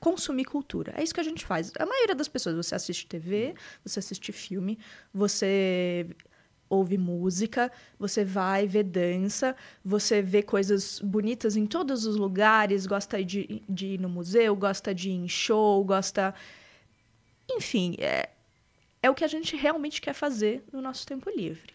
consumir 0.00 0.44
cultura. 0.44 0.92
É 0.96 1.02
isso 1.02 1.14
que 1.14 1.20
a 1.20 1.24
gente 1.24 1.44
faz. 1.44 1.72
A 1.78 1.86
maioria 1.86 2.14
das 2.14 2.28
pessoas, 2.28 2.56
você 2.56 2.74
assiste 2.74 3.06
TV, 3.06 3.54
você 3.84 3.98
assiste 3.98 4.32
filme, 4.32 4.78
você 5.12 6.06
ouve 6.68 6.98
música, 6.98 7.70
você 7.98 8.24
vai 8.24 8.66
ver 8.66 8.84
dança, 8.84 9.54
você 9.84 10.20
vê 10.20 10.42
coisas 10.42 11.00
bonitas 11.00 11.56
em 11.56 11.66
todos 11.66 12.06
os 12.06 12.16
lugares, 12.16 12.86
gosta 12.86 13.24
de, 13.24 13.62
de 13.68 13.86
ir 13.86 14.00
no 14.00 14.08
museu, 14.08 14.54
gosta 14.56 14.94
de 14.94 15.10
ir 15.10 15.14
em 15.14 15.28
show, 15.28 15.84
gosta. 15.84 16.34
Enfim, 17.50 17.94
é, 17.98 18.30
é 19.02 19.10
o 19.10 19.14
que 19.14 19.24
a 19.24 19.28
gente 19.28 19.56
realmente 19.56 20.00
quer 20.00 20.12
fazer 20.12 20.64
no 20.72 20.80
nosso 20.80 21.06
tempo 21.06 21.30
livre. 21.30 21.74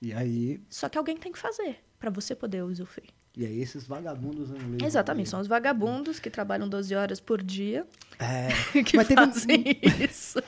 E 0.00 0.12
aí. 0.12 0.60
Só 0.70 0.88
que 0.88 0.96
alguém 0.96 1.16
tem 1.16 1.32
que 1.32 1.38
fazer 1.38 1.78
para 1.98 2.10
você 2.10 2.34
poder 2.34 2.62
usufruir. 2.62 3.10
E 3.38 3.46
aí 3.46 3.60
esses 3.62 3.86
vagabundos 3.86 4.50
angleses. 4.50 4.82
Exatamente, 4.84 5.28
são 5.30 5.40
os 5.40 5.46
vagabundos 5.46 6.18
que 6.18 6.28
trabalham 6.28 6.68
12 6.68 6.92
horas 6.96 7.20
por 7.20 7.40
dia. 7.40 7.86
É, 8.18 8.48
que 8.82 8.96
fazem 9.04 9.64
isso. 10.04 10.40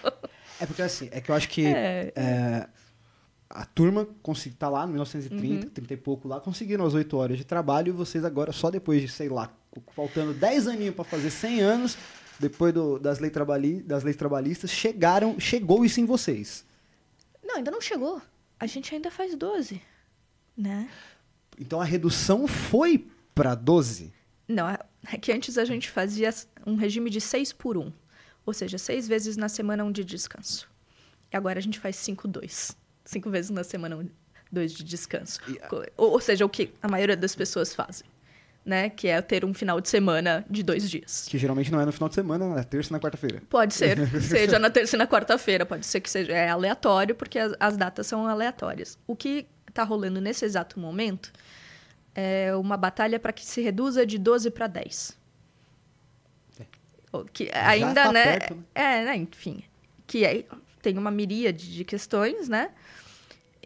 É 0.60 0.66
porque 0.66 0.82
assim, 0.82 1.08
é 1.12 1.20
que 1.20 1.30
eu 1.30 1.34
acho 1.36 1.48
que 1.48 1.64
É. 1.66 2.12
é, 2.16 2.68
a 3.48 3.64
turma 3.64 4.06
consegui, 4.22 4.56
tá 4.56 4.68
lá, 4.68 4.84
em 4.84 4.88
1930, 4.88 5.66
Uhum. 5.66 5.70
30 5.72 5.94
e 5.94 5.96
pouco 5.96 6.26
lá, 6.26 6.40
conseguiram 6.40 6.84
as 6.84 6.92
8 6.92 7.16
horas 7.16 7.38
de 7.38 7.44
trabalho 7.44 7.90
e 7.90 7.92
vocês 7.92 8.24
agora, 8.24 8.50
só 8.52 8.70
depois 8.72 9.00
de, 9.00 9.08
sei 9.08 9.28
lá, 9.28 9.52
faltando 9.94 10.34
10 10.34 10.66
aninhos 10.66 10.94
para 10.96 11.04
fazer 11.04 11.30
100 11.30 11.60
anos, 11.60 11.96
depois 12.40 12.74
do- 12.74 12.98
das, 12.98 13.20
leis 13.20 13.32
trabali, 13.32 13.80
das 13.82 14.02
leis 14.02 14.16
trabalhistas, 14.16 14.68
chegaram, 14.70 15.38
chegou 15.38 15.84
isso 15.84 16.00
em 16.00 16.04
vocês. 16.06 16.64
Não, 17.44 17.56
ainda 17.56 17.70
não 17.70 17.80
chegou. 17.80 18.20
A 18.58 18.66
gente 18.66 18.92
ainda 18.94 19.10
faz 19.12 19.34
12, 19.36 19.80
né? 20.56 20.88
Então 21.60 21.80
a 21.80 21.84
redução 21.84 22.48
foi 22.48 23.06
para 23.34 23.54
12. 23.54 24.12
Não, 24.48 24.68
é 24.68 24.78
é 25.12 25.16
que 25.16 25.30
antes 25.32 25.56
a 25.56 25.64
gente 25.64 25.88
fazia 25.88 26.28
um 26.66 26.74
regime 26.74 27.08
de 27.08 27.20
6 27.20 27.52
por 27.52 27.76
1. 27.78 27.90
Ou 28.44 28.52
seja, 28.52 28.76
seis 28.78 29.06
vezes 29.08 29.36
na 29.36 29.48
semana 29.48 29.82
um 29.84 29.92
de 29.92 30.04
descanso. 30.04 30.68
E 31.32 31.36
agora 31.36 31.58
a 31.58 31.62
gente 31.62 31.78
faz 31.78 31.96
5, 31.96 32.26
2. 32.28 32.76
Cinco 33.04 33.30
vezes 33.30 33.50
na 33.50 33.62
semana 33.64 33.96
um, 33.96 34.08
dois 34.52 34.72
de 34.72 34.82
descanso. 34.84 35.38
Co- 35.68 35.84
Ou, 35.96 36.10
ou 36.12 36.20
seja, 36.20 36.44
o 36.44 36.48
que 36.48 36.70
a 36.82 36.88
maioria 36.88 37.16
das 37.16 37.34
pessoas 37.34 37.74
fazem. 37.74 38.06
Né? 38.64 38.90
Que 38.90 39.08
é 39.08 39.22
ter 39.22 39.42
um 39.44 39.54
final 39.54 39.80
de 39.80 39.88
semana 39.88 40.44
de 40.50 40.62
dois 40.62 40.90
dias. 40.90 41.26
Que 41.30 41.38
geralmente 41.38 41.70
não 41.72 41.80
é 41.80 41.86
no 41.86 41.92
final 41.92 42.08
de 42.08 42.14
semana, 42.14 42.44
é 42.44 42.48
na 42.56 42.64
terça 42.64 42.90
e 42.90 42.92
na 42.92 43.00
quarta-feira. 43.00 43.42
Pode 43.48 43.72
ser, 43.72 43.96
seja 44.20 44.58
na 44.58 44.68
terça 44.68 44.96
e 44.96 44.98
na 44.98 45.06
quarta-feira, 45.06 45.64
pode 45.64 45.86
ser 45.86 46.00
que 46.00 46.10
seja 46.10 46.32
é 46.32 46.48
aleatório, 46.50 47.14
porque 47.14 47.38
as, 47.38 47.54
as 47.58 47.76
datas 47.76 48.06
são 48.06 48.26
aleatórias. 48.26 48.98
O 49.06 49.16
que 49.16 49.46
está 49.70 49.82
rolando 49.84 50.20
nesse 50.20 50.44
exato 50.44 50.78
momento 50.78 51.32
é 52.14 52.54
uma 52.56 52.76
batalha 52.76 53.18
para 53.18 53.32
que 53.32 53.44
se 53.44 53.60
reduza 53.60 54.04
de 54.04 54.18
12 54.18 54.50
para 54.50 54.66
10. 54.66 55.18
O 57.12 57.24
Que 57.24 57.50
ainda, 57.52 58.04
tá 58.04 58.12
né? 58.12 58.24
perto, 58.24 58.54
né? 58.54 58.62
É, 58.74 59.04
né? 59.04 59.16
Enfim. 59.16 59.64
Que 60.06 60.24
é, 60.24 60.44
tem 60.80 60.96
uma 60.96 61.10
miríade 61.10 61.72
de 61.72 61.84
questões, 61.84 62.48
né? 62.48 62.70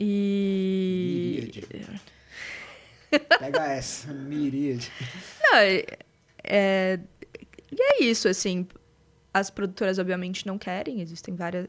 E. 0.00 1.40
Miríade. 1.42 2.00
Pega 3.38 3.66
essa, 3.66 4.12
miríade. 4.12 4.90
Não, 5.42 5.56
é, 5.58 5.84
é- 6.42 7.00
e 7.70 7.76
é 7.80 8.04
isso, 8.04 8.28
assim. 8.28 8.66
As 9.32 9.50
produtoras, 9.50 9.98
obviamente, 9.98 10.46
não 10.46 10.56
querem, 10.58 11.00
existem 11.00 11.34
várias. 11.34 11.66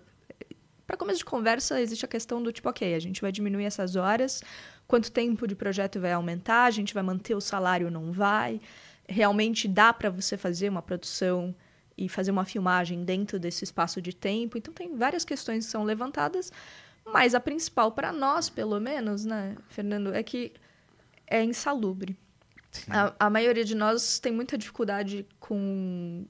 Para 0.85 0.97
começo 0.97 1.19
de 1.19 1.25
conversa, 1.25 1.81
existe 1.81 2.05
a 2.05 2.07
questão 2.07 2.41
do 2.41 2.51
tipo, 2.51 2.69
ok, 2.69 2.93
a 2.93 2.99
gente 2.99 3.21
vai 3.21 3.31
diminuir 3.31 3.65
essas 3.65 3.95
horas, 3.95 4.43
quanto 4.87 5.11
tempo 5.11 5.47
de 5.47 5.55
projeto 5.55 5.99
vai 5.99 6.13
aumentar, 6.13 6.65
a 6.65 6.71
gente 6.71 6.93
vai 6.93 7.01
manter 7.01 7.33
o 7.35 7.41
salário 7.41 7.87
ou 7.87 7.91
não 7.91 8.11
vai. 8.11 8.61
Realmente 9.07 9.67
dá 9.67 9.91
para 9.91 10.09
você 10.09 10.37
fazer 10.37 10.69
uma 10.69 10.81
produção 10.81 11.55
e 11.97 12.07
fazer 12.09 12.31
uma 12.31 12.45
filmagem 12.45 13.03
dentro 13.03 13.39
desse 13.39 13.63
espaço 13.63 14.01
de 14.01 14.13
tempo. 14.13 14.57
Então, 14.57 14.73
tem 14.73 14.95
várias 14.95 15.25
questões 15.25 15.65
que 15.65 15.71
são 15.71 15.83
levantadas, 15.83 16.51
mas 17.05 17.33
a 17.33 17.39
principal, 17.39 17.91
para 17.91 18.11
nós, 18.11 18.49
pelo 18.49 18.79
menos, 18.79 19.25
né, 19.25 19.55
Fernando, 19.69 20.13
é 20.13 20.21
que 20.21 20.53
é 21.27 21.43
insalubre. 21.43 22.17
A, 22.89 23.27
a 23.27 23.29
maioria 23.29 23.63
de 23.63 23.73
nós 23.73 24.19
tem 24.19 24.31
muita 24.31 24.57
dificuldade 24.57 25.25
com 25.39 26.25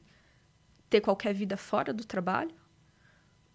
ter 0.89 1.01
qualquer 1.01 1.33
vida 1.33 1.57
fora 1.57 1.91
do 1.91 2.05
trabalho, 2.05 2.53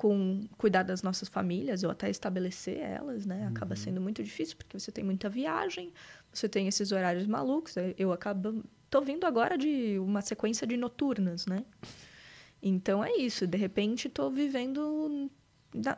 com 0.00 0.46
cuidar 0.56 0.82
das 0.82 1.02
nossas 1.02 1.28
famílias 1.28 1.82
ou 1.84 1.90
até 1.90 2.08
estabelecer 2.08 2.78
elas, 2.78 3.26
né? 3.26 3.46
Acaba 3.48 3.76
sendo 3.76 4.00
muito 4.00 4.22
difícil 4.24 4.56
porque 4.56 4.80
você 4.80 4.90
tem 4.90 5.04
muita 5.04 5.28
viagem, 5.28 5.92
você 6.32 6.48
tem 6.48 6.66
esses 6.66 6.90
horários 6.90 7.26
malucos. 7.26 7.74
Eu- 7.98 8.10
acabo 8.10 8.64
tô 8.88 9.02
vindo 9.02 9.26
agora 9.26 9.58
de 9.58 9.98
uma 9.98 10.22
sequência 10.22 10.66
de 10.66 10.74
noturnas, 10.78 11.44
né? 11.44 11.66
Então 12.62 13.04
é 13.04 13.12
isso. 13.16 13.46
De 13.46 13.58
repente 13.58 14.08
tô 14.08 14.30
vivendo 14.30 15.30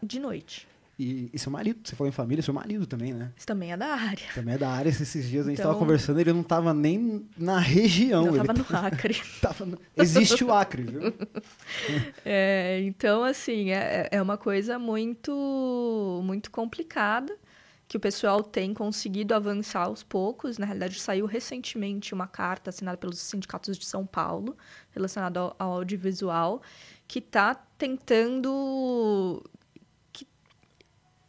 de 0.03 0.19
noite. 0.19 0.67
E, 0.99 1.31
e 1.33 1.39
seu 1.39 1.51
marido, 1.51 1.81
você 1.83 1.97
falou 1.97 2.09
em 2.09 2.13
família, 2.13 2.43
seu 2.43 2.53
marido 2.53 2.87
também, 2.87 3.13
né? 3.15 3.33
Isso 3.37 3.47
também 3.47 3.73
é 3.73 3.77
da 3.77 3.87
área. 3.87 4.27
Também 4.35 4.55
é 4.55 4.59
da 4.59 4.69
área. 4.69 4.89
Esses 4.91 5.29
dias 5.29 5.47
a 5.47 5.49
gente 5.51 5.59
Então- 5.59 5.71
tava 5.73 5.79
conversando, 5.79 6.21
ele 6.21 6.33
não 6.33 6.43
tava 6.43 6.73
nem 6.75 7.27
na 7.37 7.59
região. 7.59 8.27
Eu 8.27 8.37
ele 8.37 8.45
tava 8.45 8.59
no 8.59 8.87
Acre. 8.87 9.15
tava 9.41 9.65
no- 9.65 9.79
Existe 9.97 10.45
o 10.45 10.53
Acre, 10.53 10.83
viu? 10.83 11.01
É, 12.25 12.81
então, 12.85 13.25
assim, 13.25 13.71
é, 13.71 14.09
é 14.13 14.21
uma 14.23 14.37
coisa 14.37 14.79
muito, 14.79 16.21
muito 16.25 16.51
complicada 16.51 17.35
que 17.89 17.97
o 17.97 18.01
pessoal 18.01 18.43
tem 18.43 18.73
conseguido 18.73 19.35
avançar 19.35 19.85
aos 19.85 20.03
poucos. 20.03 20.57
Na 20.59 20.65
realidade, 20.67 20.99
saiu 21.01 21.27
recentemente 21.27 22.15
uma 22.15 22.27
carta 22.27 22.71
assinada 22.71 22.97
pelos 22.97 23.19
sindicatos 23.19 23.77
de 23.77 23.85
São 23.85 24.07
Paulo 24.07 24.57
relacionada 24.91 25.41
ao, 25.41 25.57
ao 25.59 25.73
audiovisual 25.75 26.63
que 27.09 27.19
está 27.19 27.55
tentando 27.77 29.43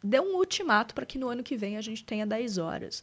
dê 0.04 0.20
um 0.20 0.36
ultimato 0.36 0.94
para 0.94 1.06
que 1.06 1.18
no 1.18 1.28
ano 1.28 1.42
que 1.42 1.56
vem 1.56 1.78
a 1.78 1.80
gente 1.80 2.04
tenha 2.04 2.26
10 2.26 2.58
horas. 2.58 3.02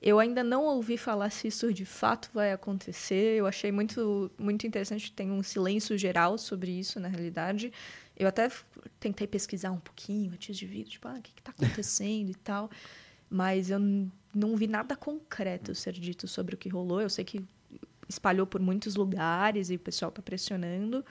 Eu 0.00 0.18
ainda 0.18 0.42
não 0.42 0.64
ouvi 0.64 0.96
falar 0.96 1.28
se 1.28 1.48
isso 1.48 1.72
de 1.74 1.84
fato 1.84 2.30
vai 2.32 2.52
acontecer. 2.52 3.36
Eu 3.36 3.46
achei 3.46 3.70
muito, 3.70 4.30
muito 4.38 4.66
interessante. 4.66 5.12
Tem 5.12 5.30
um 5.30 5.42
silêncio 5.42 5.98
geral 5.98 6.38
sobre 6.38 6.70
isso, 6.70 6.98
na 6.98 7.08
realidade. 7.08 7.70
Eu 8.16 8.26
até 8.26 8.50
tentei 8.98 9.26
pesquisar 9.26 9.70
um 9.70 9.78
pouquinho 9.78 10.32
antes 10.32 10.56
de 10.56 10.64
vir, 10.64 10.84
tipo, 10.84 11.06
ah, 11.06 11.16
o 11.18 11.22
que 11.22 11.38
está 11.38 11.50
acontecendo 11.50 12.30
e 12.30 12.34
tal. 12.34 12.70
Mas 13.28 13.68
eu 13.68 13.78
não 14.34 14.56
vi 14.56 14.66
nada 14.66 14.96
concreto 14.96 15.74
ser 15.74 15.92
dito 15.92 16.26
sobre 16.26 16.54
o 16.54 16.58
que 16.58 16.70
rolou. 16.70 17.02
Eu 17.02 17.10
sei 17.10 17.24
que 17.24 17.44
espalhou 18.08 18.46
por 18.46 18.60
muitos 18.60 18.96
lugares 18.96 19.68
e 19.68 19.76
o 19.76 19.78
pessoal 19.78 20.08
está 20.08 20.22
pressionando. 20.22 21.04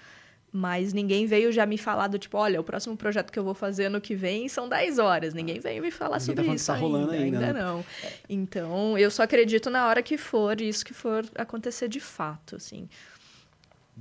Mas 0.51 0.93
ninguém 0.93 1.27
veio 1.27 1.51
já 1.51 1.63
me 1.65 1.77
falar 1.77 2.07
do 2.07 2.17
tipo, 2.17 2.35
olha, 2.37 2.59
o 2.59 2.63
próximo 2.63 2.97
projeto 2.97 3.31
que 3.31 3.37
eu 3.37 3.43
vou 3.43 3.53
fazer 3.53 3.85
ano 3.85 4.01
que 4.01 4.15
vem 4.15 4.49
são 4.49 4.67
10 4.67 4.97
horas. 4.97 5.33
Ninguém 5.33 5.59
veio 5.59 5.81
me 5.81 5.91
falar 5.91 6.19
Ninguém 6.19 6.35
tá 6.35 6.41
sobre 6.41 6.49
que 6.49 6.55
isso 6.55 6.65
tá 6.65 6.75
rolando 6.75 7.11
ainda, 7.11 7.37
ainda 7.39 7.53
né? 7.53 7.61
não. 7.61 7.85
Então, 8.27 8.97
eu 8.97 9.11
só 9.11 9.23
acredito 9.23 9.69
na 9.69 9.87
hora 9.87 10.01
que 10.01 10.17
for 10.17 10.59
isso 10.59 10.83
que 10.83 10.93
for 10.93 11.23
acontecer 11.35 11.87
de 11.87 11.99
fato, 11.99 12.55
assim. 12.55 12.89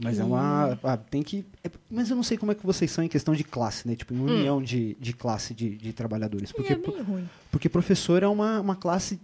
Mas 0.00 0.19
é 0.19 0.25
uma. 0.25 0.78
ah, 0.85 0.97
tem 0.97 1.23
que. 1.23 1.45
é- 1.62 1.71
mas 1.90 2.09
eu 2.09 2.17
não 2.17 2.23
sei 2.23 2.38
como 2.38 2.52
é 2.52 2.55
que 2.55 2.64
vocês 2.64 2.90
são 2.90 3.02
em 3.05 3.09
questão 3.09 3.35
de 3.35 3.43
classe, 3.45 3.87
né? 3.87 3.97
Tipo, 3.97 4.14
em 4.14 4.21
união 4.21 4.62
de, 4.62 4.97
de 5.00 5.12
classe 5.12 5.52
de, 5.52 5.76
de 5.76 5.93
trabalhadores. 5.93 6.52
Porque, 6.52 6.73
é 6.73 6.76
bem 6.76 7.02
ruim. 7.02 7.28
porque 7.50 7.69
professor 7.69 8.23
é 8.23 8.28
uma, 8.28 8.61
uma 8.61 8.76
classe 8.76 9.21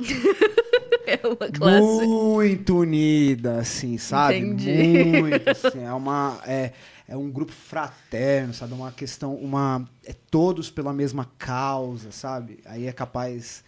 uma 1.28 1.50
classe. 1.50 2.06
muito 2.06 2.78
unida, 2.78 3.58
assim, 3.58 3.98
sabe? 3.98 4.38
Entendi. 4.38 5.20
Muito, 5.20 5.48
assim. 5.50 5.84
É, 5.84 5.92
uma, 5.92 6.40
é, 6.46 6.72
é 7.08 7.16
um 7.16 7.30
grupo 7.30 7.52
fraterno, 7.52 8.54
sabe? 8.54 8.72
É 8.72 8.76
uma 8.76 8.92
questão, 8.92 9.34
uma... 9.34 9.88
É 10.04 10.12
todos 10.12 10.70
pela 10.70 10.92
mesma 10.92 11.30
causa, 11.38 12.10
sabe? 12.10 12.60
Aí 12.64 12.86
é 12.86 12.92
capaz... 12.92 13.64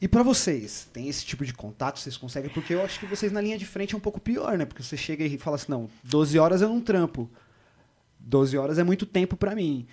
E 0.00 0.06
pra 0.06 0.22
vocês, 0.22 0.88
tem 0.92 1.08
esse 1.08 1.24
tipo 1.24 1.44
de 1.44 1.52
contato, 1.52 1.98
vocês 1.98 2.16
conseguem? 2.16 2.48
Porque 2.50 2.72
eu 2.72 2.84
acho 2.84 3.00
que 3.00 3.06
vocês 3.06 3.32
na 3.32 3.40
linha 3.40 3.58
de 3.58 3.66
frente 3.66 3.94
é 3.94 3.98
um 3.98 4.00
pouco 4.00 4.20
pior, 4.20 4.56
né? 4.56 4.64
Porque 4.64 4.82
você 4.82 4.96
chega 4.96 5.24
e 5.24 5.36
fala 5.38 5.56
assim, 5.56 5.72
não, 5.72 5.90
12 6.04 6.38
horas 6.38 6.62
eu 6.62 6.68
não 6.68 6.80
trampo. 6.80 7.28
12 8.20 8.56
horas 8.56 8.78
é 8.78 8.84
muito 8.84 9.04
tempo 9.04 9.36
pra 9.36 9.56
mim. 9.56 9.88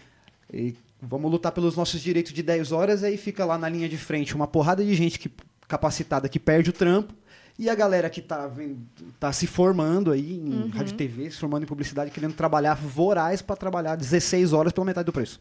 E 0.54 0.76
vamos 1.02 1.32
lutar 1.32 1.52
pelos 1.52 1.76
nossos 1.76 2.02
direitos 2.02 2.34
de 2.34 2.44
10 2.44 2.72
horas, 2.72 3.04
aí 3.04 3.18
fica 3.18 3.46
lá 3.46 3.58
na 3.58 3.70
linha 3.70 3.90
de 3.90 3.98
frente 3.98 4.36
uma 4.36 4.48
porrada 4.48 4.84
de 4.84 4.94
gente 4.94 5.20
que, 5.20 5.32
capacitada 5.68 6.28
que 6.30 6.40
perde 6.40 6.70
o 6.70 6.74
trampo, 6.74 7.14
e 7.58 7.70
a 7.70 7.76
galera 7.76 8.10
que 8.10 8.22
tá, 8.22 8.52
tá 9.20 9.32
se 9.32 9.48
formando 9.48 10.12
aí 10.12 10.34
em 10.34 10.68
rádio 10.70 10.94
e 10.94 10.98
TV, 10.98 11.32
se 11.32 11.38
formando 11.38 11.64
em 11.64 11.68
publicidade, 11.68 12.12
querendo 12.12 12.34
trabalhar 12.34 12.74
voraz 12.76 13.42
pra 13.42 13.56
trabalhar 13.56 13.96
16 13.96 14.52
horas 14.52 14.74
pela 14.74 14.86
metade 14.86 15.06
do 15.06 15.14
preço. 15.14 15.40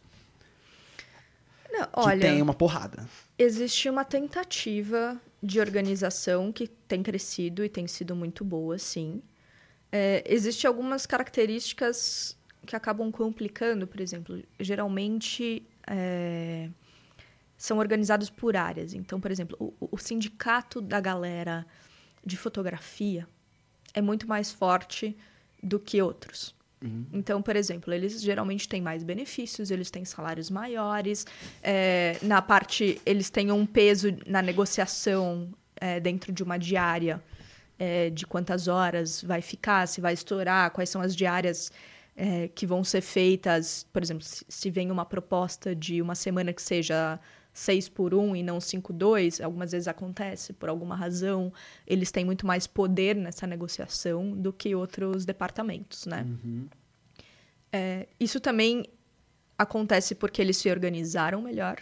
Não, 1.71 1.81
Que 1.87 1.89
olha, 1.93 2.21
tem 2.21 2.41
uma 2.41 2.53
porrada. 2.53 3.05
existe 3.37 3.89
uma 3.89 4.05
tentativa 4.05 5.19
de 5.43 5.59
organização 5.59 6.51
que 6.53 6.67
tem 6.67 7.03
crescido 7.03 7.63
e 7.65 7.69
tem 7.69 7.85
sido 7.85 8.15
muito 8.15 8.45
boa, 8.45 8.77
sim. 8.77 9.21
É, 9.91 10.23
Existem 10.25 10.67
algumas 10.69 11.05
características 11.05 12.37
que 12.65 12.75
acabam 12.75 13.11
complicando, 13.11 13.85
por 13.85 13.99
exemplo, 13.99 14.41
geralmente 14.59 15.61
é, 15.85 16.69
são 17.57 17.77
organizados 17.77 18.29
por 18.29 18.55
áreas. 18.55 18.93
Então, 18.93 19.19
por 19.19 19.31
exemplo, 19.31 19.57
o, 19.59 19.89
o 19.91 19.97
sindicato 19.97 20.81
da 20.81 20.99
galera 20.99 21.65
de 22.25 22.37
fotografia 22.37 23.27
é 23.93 24.01
muito 24.01 24.27
mais 24.27 24.51
forte 24.51 25.15
do 25.61 25.79
que 25.79 26.01
outros. 26.01 26.55
Então, 27.11 27.41
por 27.41 27.55
exemplo, 27.55 27.93
eles 27.93 28.21
geralmente 28.21 28.69
têm 28.69 28.81
mais 28.81 29.03
benefícios, 29.03 29.71
eles 29.71 29.89
têm 29.89 30.05
salários 30.05 30.49
maiores, 30.49 31.25
é, 31.63 32.17
na 32.21 32.41
parte 32.41 33.01
eles 33.05 33.29
têm 33.29 33.51
um 33.51 33.65
peso 33.65 34.15
na 34.27 34.41
negociação 34.41 35.49
é, 35.77 35.99
dentro 35.99 36.31
de 36.31 36.43
uma 36.43 36.57
diária 36.57 37.23
é, 37.79 38.09
de 38.09 38.25
quantas 38.27 38.67
horas 38.67 39.21
vai 39.23 39.41
ficar, 39.41 39.87
se 39.87 39.99
vai 39.99 40.13
estourar, 40.13 40.69
quais 40.71 40.89
são 40.89 41.01
as 41.01 41.15
diárias 41.15 41.71
é, 42.15 42.49
que 42.49 42.67
vão 42.67 42.83
ser 42.83 43.01
feitas. 43.01 43.87
Por 43.91 44.03
exemplo, 44.03 44.23
se, 44.23 44.45
se 44.47 44.69
vem 44.69 44.91
uma 44.91 45.05
proposta 45.05 45.75
de 45.75 46.01
uma 46.01 46.13
semana 46.13 46.53
que 46.53 46.61
seja 46.61 47.19
6 47.55 47.87
por 47.87 48.13
1 48.13 48.35
e 48.35 48.43
não 48.43 48.59
5 48.59 48.91
2, 48.91 49.39
algumas 49.39 49.71
vezes 49.71 49.87
acontece 49.87 50.51
por 50.51 50.67
alguma 50.67 50.93
razão, 50.93 51.53
eles 51.87 52.11
têm 52.11 52.25
muito 52.25 52.45
mais 52.45 52.67
poder 52.67 53.15
nessa 53.15 53.47
negociação 53.47 54.31
do 54.31 54.51
que 54.51 54.75
outros 54.75 55.23
departamentos, 55.23 56.05
né? 56.05 56.27
É, 57.71 58.07
isso 58.19 58.41
também 58.41 58.85
acontece 59.57 60.15
porque 60.15 60.41
eles 60.41 60.57
se 60.57 60.69
organizaram 60.69 61.41
melhor 61.41 61.77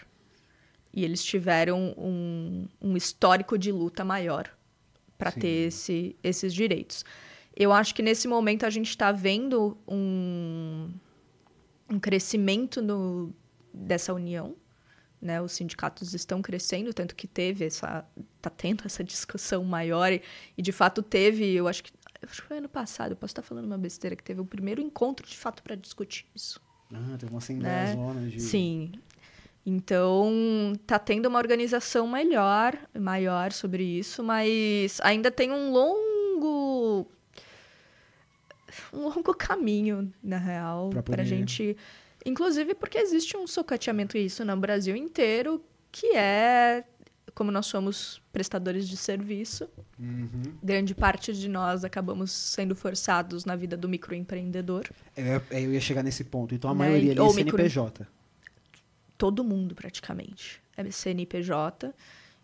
e 0.94 1.04
eles 1.04 1.24
tiveram 1.24 1.96
um, 1.98 2.68
um 2.80 2.96
histórico 2.96 3.58
de 3.58 3.72
luta 3.72 4.06
maior 4.06 4.48
para 5.18 5.32
ter 5.32 5.68
esse, 5.68 6.16
esses 6.24 6.54
direitos. 6.54 7.04
Eu 7.56 7.74
acho 7.74 7.96
que 7.96 8.04
nesse 8.04 8.28
momento 8.28 8.64
a 8.64 8.70
gente 8.70 8.90
está 8.90 9.12
vendo 9.12 9.76
um, 9.88 10.92
um 11.90 12.00
crescimento 12.00 12.80
no, 12.80 13.34
dessa 13.74 14.14
união. 14.14 14.56
Né? 15.24 15.42
Os 15.42 15.54
sindicatos 15.54 16.14
estão 16.14 16.42
crescendo, 16.42 16.94
tanto 16.94 17.16
que 17.16 17.26
teve 17.28 17.64
essa. 17.66 18.06
está 18.36 18.50
tendo 18.50 18.84
essa 18.86 19.02
discussão 19.04 19.64
maior, 19.64 20.12
e, 20.12 20.22
e, 20.58 20.62
de 20.62 20.72
fato 20.74 21.02
teve, 21.02 21.50
eu 21.54 21.66
acho 21.68 21.82
que. 21.86 21.92
eu 22.22 22.28
Acho 22.30 22.42
que 22.42 22.48
foi 22.50 22.58
ano 22.58 22.68
passado, 22.68 23.12
eu 23.12 23.16
posso 23.16 23.32
estar 23.32 23.42
falando 23.42 23.66
uma 23.66 23.78
besteira, 23.78 24.18
que 24.18 24.24
teve 24.24 24.42
o 24.42 24.46
primeiro 24.46 24.82
encontro 24.82 25.26
de 25.26 25.38
fato 25.38 25.64
para 25.64 25.76
discutir 25.76 26.26
isso. 26.36 26.60
Ah, 26.94 27.16
tem 27.18 27.30
uma 27.30 27.38
assembleia 27.38 27.86
Né? 27.86 27.94
zona 27.94 28.28
de... 28.30 28.40
Sim. 28.42 28.92
Então, 29.66 30.74
tá 30.86 31.00
tendo 31.00 31.28
uma 31.28 31.40
organização 31.40 32.06
melhor, 32.06 32.78
maior 33.00 33.54
sobre 33.54 33.82
isso, 33.82 34.22
mas 34.22 35.00
ainda 35.02 35.32
tem 35.32 35.52
um 35.54 35.72
longo 35.72 37.08
um 38.92 39.04
longo 39.08 39.34
caminho, 39.34 40.12
na 40.22 40.38
real, 40.38 40.90
pra, 40.90 41.02
poder- 41.04 41.26
gente, 41.26 41.78
inclusive 42.26 42.74
porque 42.76 42.98
existe 42.98 43.36
um 43.38 43.46
socateamento 43.48 44.18
isso 44.18 44.44
no 44.46 44.56
Brasil 44.58 44.96
inteiro, 44.96 45.64
que 45.92 46.16
é 46.16 46.84
como 47.36 47.52
nós 47.52 47.66
somos 47.66 48.22
prestadores 48.32 48.88
de 48.88 48.96
serviço, 48.96 49.68
Uhum. 50.00 50.30
grande 50.62 50.94
parte 50.94 51.34
de 51.34 51.50
nós 51.50 51.84
acabamos 51.84 52.32
sendo 52.32 52.76
forçados 52.76 53.44
na 53.44 53.56
vida 53.56 53.76
do 53.76 53.90
microempreendedor. 53.90 54.84
É, 55.18 55.42
eu 55.52 55.74
ia 55.74 55.82
chegar 55.82 56.04
nesse 56.04 56.24
ponto. 56.26 56.54
Então 56.54 56.70
a 56.70 56.74
Né, 56.74 56.80
maioria 56.80 57.12
ali 57.12 57.20
é 57.20 57.24
ou 57.24 57.34
micro- 57.34 57.58
CNPJ. 57.58 58.06
todo 59.18 59.44
mundo 59.44 59.74
praticamente 59.74 60.62
é 60.78 60.90
CNPJ 60.92 61.94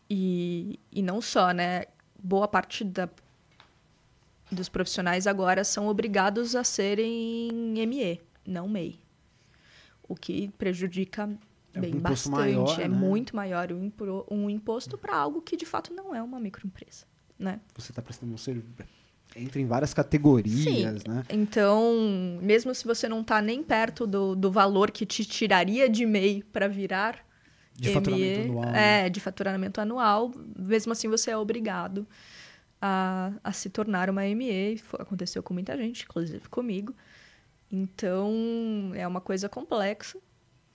e, 0.10 0.80
e 0.92 1.02
não 1.04 1.22
só, 1.22 1.52
né? 1.52 1.84
Boa 2.22 2.48
parte 2.48 2.84
da, 2.84 3.08
dos 4.52 4.70
profissionais 4.70 5.28
agora 5.28 5.64
são 5.64 5.88
obrigados 5.88 6.56
a 6.56 6.64
serem 6.64 7.52
ME, 7.88 8.20
não 8.46 8.68
MEI. 8.68 9.00
O 10.10 10.16
que 10.16 10.50
prejudica 10.58 11.30
É 11.74 11.78
um 11.78 11.82
bem 11.82 11.92
imposto 11.92 12.30
bastante. 12.30 12.32
maior, 12.32 12.80
é 12.82 12.88
né? 12.88 12.98
muito 12.98 13.36
maior 13.36 13.72
um, 13.72 13.84
impro- 13.84 14.26
um 14.30 14.50
imposto 14.50 14.98
para 14.98 15.16
algo 15.16 15.42
que 15.42 15.56
de 15.56 15.66
fato 15.66 15.94
não 15.94 16.14
é 16.16 16.22
uma 16.22 16.40
microempresa, 16.40 17.06
né? 17.38 17.60
Você 17.78 17.92
está 17.92 18.02
prestando 18.02 18.34
um 18.34 18.38
serviço. 18.38 18.68
Entra 19.36 19.62
em 19.62 19.68
várias 19.68 19.94
categorias, 19.94 21.06
né? 21.06 21.24
Então, 21.30 22.40
mesmo 22.42 22.74
se 22.74 22.84
você 22.86 23.08
não 23.08 23.22
está 23.22 23.42
nem 23.42 23.62
perto 23.64 24.08
do, 24.08 24.36
do 24.36 24.52
valor 24.52 24.90
que 24.90 25.06
te 25.06 25.24
tiraria 25.24 25.88
de 25.88 26.06
MEI 26.06 26.44
para 26.52 26.68
virar 26.68 27.24
De 27.76 27.90
faturamento 27.94 28.40
anual, 28.42 28.76
É, 28.76 29.10
de 29.10 29.20
faturamento 29.20 29.80
anual, 29.80 30.32
mesmo 30.58 30.92
assim 30.92 31.08
você 31.08 31.30
é 31.32 31.38
obrigado 31.38 32.08
a, 32.82 33.32
a 33.44 33.52
se 33.52 33.70
tornar 33.70 34.10
uma 34.10 34.26
ME. 34.26 34.82
Aconteceu 35.00 35.44
com 35.44 35.54
muita 35.54 35.78
gente, 35.78 36.04
inclusive 36.06 36.48
comigo. 36.50 36.94
Então, 37.72 38.92
é 38.96 39.08
uma 39.08 39.22
coisa 39.22 39.48
complexa. 39.48 40.18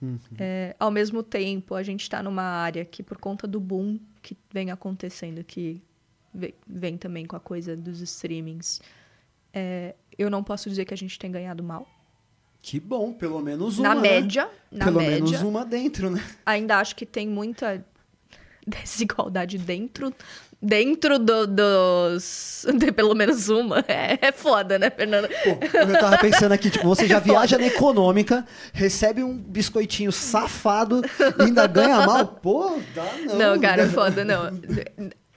Uhum. 0.01 0.19
É, 0.37 0.75
ao 0.79 0.91
mesmo 0.91 1.23
tempo, 1.23 1.75
a 1.75 1.83
gente 1.83 2.01
está 2.01 2.21
numa 2.21 2.43
área 2.43 2.83
que, 2.85 3.01
por 3.03 3.17
conta 3.17 3.47
do 3.47 3.59
boom 3.59 3.99
que 4.21 4.37
vem 4.51 4.71
acontecendo, 4.71 5.43
que 5.43 5.81
ve- 6.33 6.53
vem 6.67 6.97
também 6.97 7.25
com 7.25 7.35
a 7.35 7.39
coisa 7.39 7.75
dos 7.75 8.01
streamings, 8.01 8.81
é, 9.53 9.95
eu 10.17 10.29
não 10.29 10.43
posso 10.43 10.69
dizer 10.69 10.85
que 10.85 10.93
a 10.93 10.97
gente 10.97 11.17
tem 11.17 11.31
ganhado 11.31 11.63
mal. 11.63 11.87
Que 12.61 12.79
bom, 12.79 13.13
pelo 13.13 13.39
menos 13.41 13.77
uma. 13.79 13.89
na 13.89 13.95
né? 13.95 14.01
média, 14.01 14.49
na 14.71 14.85
Pelo 14.85 14.97
média, 14.99 15.15
menos 15.23 15.41
uma 15.41 15.63
dentro, 15.65 16.09
né? 16.09 16.19
ainda 16.45 16.77
acho 16.79 16.95
que 16.95 17.05
tem 17.05 17.27
muita 17.27 17.85
desigualdade 18.83 19.57
dentro 19.57 20.13
dentro 20.61 21.19
do- 21.19 21.45
dos 21.45 22.65
de 22.79 22.91
pelo 22.91 23.13
menos 23.13 23.49
uma 23.49 23.79
é, 23.87 24.17
é 24.21 24.31
foda 24.31 24.79
né 24.79 24.89
Fernanda 24.89 25.29
Pô, 25.43 25.77
eu 25.77 25.99
tava 25.99 26.17
pensando 26.17 26.53
aqui, 26.53 26.69
tipo, 26.71 26.87
você 26.87 27.05
já 27.07 27.17
É 27.17 27.19
foda. 27.19 27.31
viaja 27.33 27.57
na 27.57 27.65
econômica, 27.67 28.45
recebe 28.73 29.21
um 29.23 29.37
biscoitinho 29.37 30.11
safado 30.11 31.01
e 31.37 31.43
ainda 31.43 31.67
ganha 31.67 32.05
mal. 32.07 32.25
Pô, 32.25 32.79
dá 32.95 33.03
não. 33.25 33.35
não 33.37 33.59
cara 33.59 33.83
é 33.83 33.89
foda 33.89 34.23
não 34.25 34.49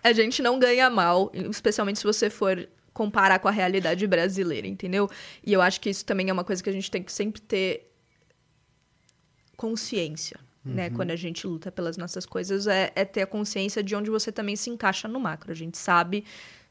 a 0.03 0.12
gente 0.12 0.41
não 0.41 0.59
ganha 0.59 0.88
mal 0.88 1.31
especialmente 1.35 1.99
se 1.99 2.05
você 2.05 2.31
for 2.31 2.67
comparar 2.95 3.38
com 3.41 3.49
a 3.49 3.51
realidade 3.51 4.07
brasileira 4.07 4.67
entendeu 4.67 5.11
e 5.45 5.53
eu 5.53 5.61
acho 5.61 5.81
que 5.81 5.91
isso 5.91 6.05
também 6.05 6.31
é 6.31 6.33
uma 6.33 6.45
coisa 6.45 6.62
que 6.62 6.71
a 6.71 6.73
gente 6.73 6.91
tem 6.91 7.03
que 7.03 7.12
sempre 7.12 7.41
ter 7.43 7.91
consciência 9.57 10.38
né 10.64 10.90
quando 10.90 11.11
a 11.12 11.16
gente 11.16 11.47
luta 11.47 11.71
pelas 11.73 11.97
nossas 11.97 12.27
coisas 12.27 12.66
é, 12.66 12.92
é 12.94 13.05
ter 13.05 13.23
a 13.23 13.27
consciência 13.27 13.83
de 13.83 13.94
onde 13.97 14.11
você 14.11 14.31
também 14.33 14.57
se 14.57 14.68
encaixa 14.71 15.07
no 15.09 15.18
macro 15.21 15.53
a 15.53 15.55
gente 15.55 15.79
sabe 15.79 16.25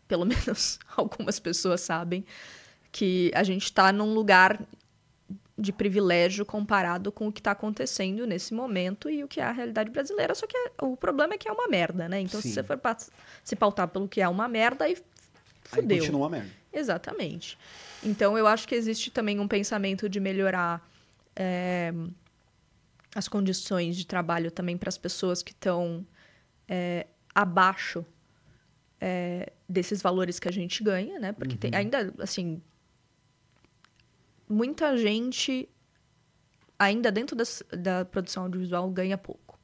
pelo 0.07 0.25
menos 0.27 0.77
algumas 0.95 1.39
pessoas 1.39 1.81
sabem 1.81 2.25
que 2.91 3.31
a 3.33 3.43
gente 3.43 3.63
está 3.63 3.91
num 3.91 4.13
lugar 4.13 4.61
de 5.59 5.71
privilégio 5.73 6.45
comparado 6.45 7.11
com 7.11 7.27
o 7.27 7.31
que 7.31 7.39
está 7.39 7.51
acontecendo 7.51 8.27
nesse 8.27 8.53
momento 8.53 9.09
e 9.09 9.23
o 9.23 9.27
que 9.27 9.39
é 9.39 9.43
a 9.43 9.51
realidade 9.51 9.89
brasileira. 9.89 10.35
Só 10.35 10.45
que 10.45 10.55
é- 10.55 10.71
o 10.83 10.95
problema 10.95 11.33
é 11.33 11.37
que 11.37 11.47
é 11.49 11.51
uma 11.51 11.67
merda, 11.67 12.07
né? 12.07 12.21
Então, 12.21 12.39
Sim. 12.39 12.49
se 12.49 12.53
você 12.53 12.63
for 12.63 12.79
se 13.43 13.55
pautar 13.55 13.87
pelo 13.87 14.07
que 14.07 14.21
é 14.21 14.27
uma 14.29 14.47
merda, 14.47 14.85
aí 14.85 14.91
Aí 15.71 15.81
fudeu. 15.81 15.97
continua 15.97 16.21
uma 16.21 16.29
merda. 16.29 16.49
Exatamente. 16.71 17.57
Então, 18.03 18.37
eu 18.37 18.45
acho 18.45 18.67
que 18.67 18.75
existe 18.75 19.09
também 19.09 19.39
um 19.39 19.47
pensamento 19.47 20.07
de 20.07 20.19
melhorar 20.19 20.87
é, 21.35 21.91
as 23.17 23.27
condições 23.27 23.97
de 23.97 24.05
trabalho 24.05 24.51
também 24.51 24.77
para 24.77 24.89
as 24.89 24.97
pessoas 24.97 25.41
que 25.41 25.51
estão 25.51 26.05
é, 26.67 27.07
abaixo 27.33 28.05
é, 29.01 29.51
desses 29.67 30.01
valores 30.03 30.39
que 30.39 30.47
a 30.47 30.51
gente 30.51 30.83
ganha, 30.83 31.19
né? 31.19 31.31
Porque 31.33 31.55
tem, 31.57 31.73
ainda, 31.73 32.13
assim, 32.19 32.61
muita 34.47 34.95
gente, 34.97 35.67
ainda 36.77 37.11
dentro 37.11 37.35
das- 37.35 37.63
da 37.71 38.05
produção 38.05 38.43
audiovisual, 38.43 38.89
ganha 38.91 39.17
pouco. 39.17 39.59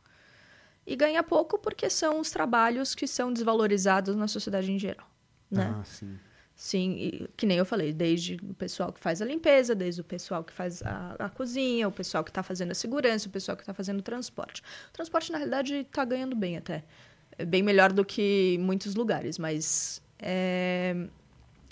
E 0.86 0.96
ganha 0.96 1.22
pouco 1.24 1.58
porque 1.60 1.90
são 1.90 2.20
os 2.20 2.30
trabalhos 2.32 2.94
que 2.96 3.08
são 3.08 3.32
desvalorizados 3.32 4.16
na 4.16 4.28
sociedade 4.28 4.72
em 4.72 4.80
geral, 4.80 5.08
né? 5.50 5.76
Ah, 5.80 5.84
sim. 5.86 6.20
Sim, 6.56 6.92
e 6.92 7.30
que 7.36 7.46
nem 7.46 7.58
eu 7.58 7.66
falei, 7.66 7.92
desde 7.92 8.36
o 8.36 8.54
pessoal 8.54 8.94
que 8.94 9.00
faz 9.00 9.22
a 9.22 9.26
limpeza, 9.26 9.74
desde 9.74 10.02
o 10.02 10.04
pessoal 10.04 10.44
que 10.44 10.54
faz 10.54 10.84
a, 10.84 11.16
a 11.20 11.30
cozinha, 11.30 11.88
o 11.88 11.92
pessoal 11.92 12.24
que 12.24 12.30
está 12.30 12.44
fazendo 12.44 12.72
a 12.72 12.76
segurança, 12.76 13.28
o 13.28 13.32
pessoal 13.32 13.58
que 13.58 13.64
está 13.64 13.74
fazendo 13.74 14.00
o 14.00 14.04
transporte. 14.04 14.62
O 14.90 14.94
transporte, 14.94 15.32
na 15.32 15.40
realidade, 15.40 15.76
está 15.76 16.06
ganhando 16.06 16.36
bem 16.36 16.58
até. 16.58 16.84
É 17.38 17.44
bem 17.44 17.64
melhor 17.64 17.92
do 17.92 18.06
que 18.06 18.58
muitos 18.62 18.94
lugares, 18.94 19.40
mas 19.40 20.02
é, 20.20 20.96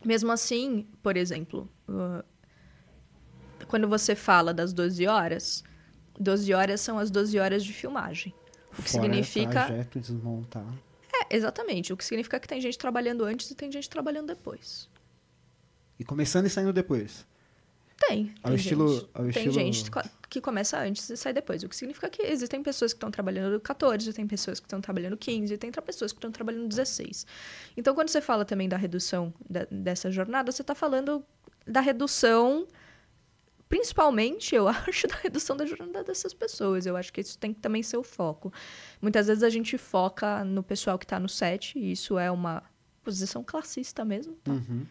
mesmo 0.04 0.32
assim, 0.32 0.88
por 1.04 1.16
exemplo, 1.16 1.70
uh, 1.88 2.24
quando 3.68 3.88
você 3.88 4.16
fala 4.16 4.54
das 4.54 4.74
12 4.74 5.06
horas, 5.06 5.64
12 6.20 6.54
horas 6.54 6.82
são 6.82 6.98
as 6.98 7.12
12 7.12 7.38
horas 7.38 7.64
de 7.64 7.72
filmagem. 7.72 8.34
O 8.78 8.82
que 8.82 8.90
Fora 8.90 9.04
significa. 9.04 9.66
Trajeto, 9.66 10.00
desmontar. 10.00 10.66
É, 11.30 11.36
exatamente. 11.36 11.92
O 11.94 11.98
que 11.98 12.06
significa 12.06 12.40
que 12.40 12.48
tem 12.48 12.60
gente 12.62 12.78
trabalhando 12.78 13.24
antes 13.26 13.50
e 13.52 13.56
tem 13.56 13.72
gente 13.72 13.90
trabalhando 13.90 14.28
depois. 14.28 14.90
E 16.00 16.04
começando 16.04 16.46
e 16.46 16.50
saindo 16.50 16.74
depois. 16.74 17.26
Tem. 18.08 18.34
Ao 18.42 18.52
tem 18.52 18.56
estilo- 18.60 18.94
gente. 18.94 19.10
ao 19.14 19.22
tem 19.24 19.30
estilo- 19.30 19.54
gente 19.54 19.92
que 20.28 20.42
começa 20.42 20.80
antes 20.80 21.08
e 21.10 21.16
sai 21.16 21.34
depois. 21.34 21.62
O 21.62 21.70
que 21.70 21.76
significa 21.76 22.10
que 22.10 22.24
existem 22.24 22.64
pessoas 22.64 22.94
que 22.94 22.98
estão 22.98 23.12
trabalhando 23.12 23.60
14, 23.60 24.12
tem 24.12 24.26
pessoas 24.26 24.60
que 24.60 24.66
estão 24.66 24.82
trabalhando 24.82 25.16
15, 25.16 25.56
tem 25.58 25.72
pessoas 25.72 26.12
que 26.12 26.18
estão 26.18 26.32
trabalhando 26.32 26.68
16. 26.68 27.28
Então, 27.78 27.94
quando 27.94 28.10
você 28.10 28.20
fala 28.22 28.44
também 28.44 28.68
da 28.68 28.78
redução 28.78 29.32
da- 29.48 29.68
dessa 29.70 30.10
jornada, 30.10 30.52
você 30.52 30.64
está 30.64 30.74
falando 30.74 31.24
da 31.68 31.80
redução, 31.82 32.66
principalmente, 33.72 34.54
eu 34.54 34.68
acho, 34.68 35.08
da 35.08 35.16
redução 35.16 35.56
da 35.56 35.66
jornada 35.66 36.04
dessas 36.04 36.34
pessoas. 36.34 36.86
Eu 36.86 36.98
acho 36.98 37.12
que 37.12 37.22
isso 37.22 37.38
tem 37.38 37.54
que 37.54 37.62
também 37.62 37.82
ser 37.82 37.96
o 37.96 38.04
foco. 38.04 38.52
Muitas 39.02 39.28
vezes 39.28 39.44
a 39.44 39.50
gente 39.50 39.78
foca 39.78 40.44
no 40.44 40.62
pessoal 40.62 41.00
que 41.00 41.06
está 41.06 41.18
no 41.18 41.30
set, 41.30 41.80
e 41.80 41.94
isso 41.94 42.20
é 42.20 42.30
uma 42.30 42.62
posição 43.02 43.44
classista 43.44 44.04
mesmo, 44.04 44.34
tá? 44.44 44.52
Uhum. 44.52 44.86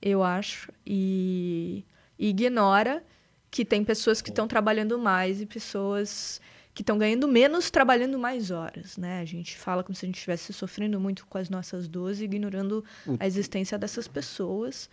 eu 0.00 0.22
acho, 0.22 0.72
e, 0.86 1.84
e 2.18 2.28
ignora 2.28 3.04
que 3.50 3.62
tem 3.62 3.84
pessoas 3.84 4.22
que 4.22 4.30
estão 4.30 4.48
trabalhando 4.48 4.98
mais 4.98 5.42
e 5.42 5.44
pessoas 5.44 6.40
que 6.72 6.82
estão 6.82 6.96
ganhando 6.96 7.28
menos 7.28 7.70
trabalhando 7.70 8.18
mais 8.18 8.50
horas, 8.50 8.96
né? 8.96 9.20
A 9.20 9.24
gente 9.26 9.58
fala 9.58 9.82
como 9.82 9.94
se 9.94 10.06
a 10.06 10.08
gente 10.08 10.14
estivesse 10.14 10.52
sofrendo 10.52 10.98
muito 10.98 11.26
com 11.26 11.36
as 11.36 11.50
nossas 11.50 11.88
dores 11.88 12.20
ignorando 12.20 12.82
a 13.18 13.26
existência 13.26 13.76
dessas 13.76 14.08
pessoas. 14.08 14.88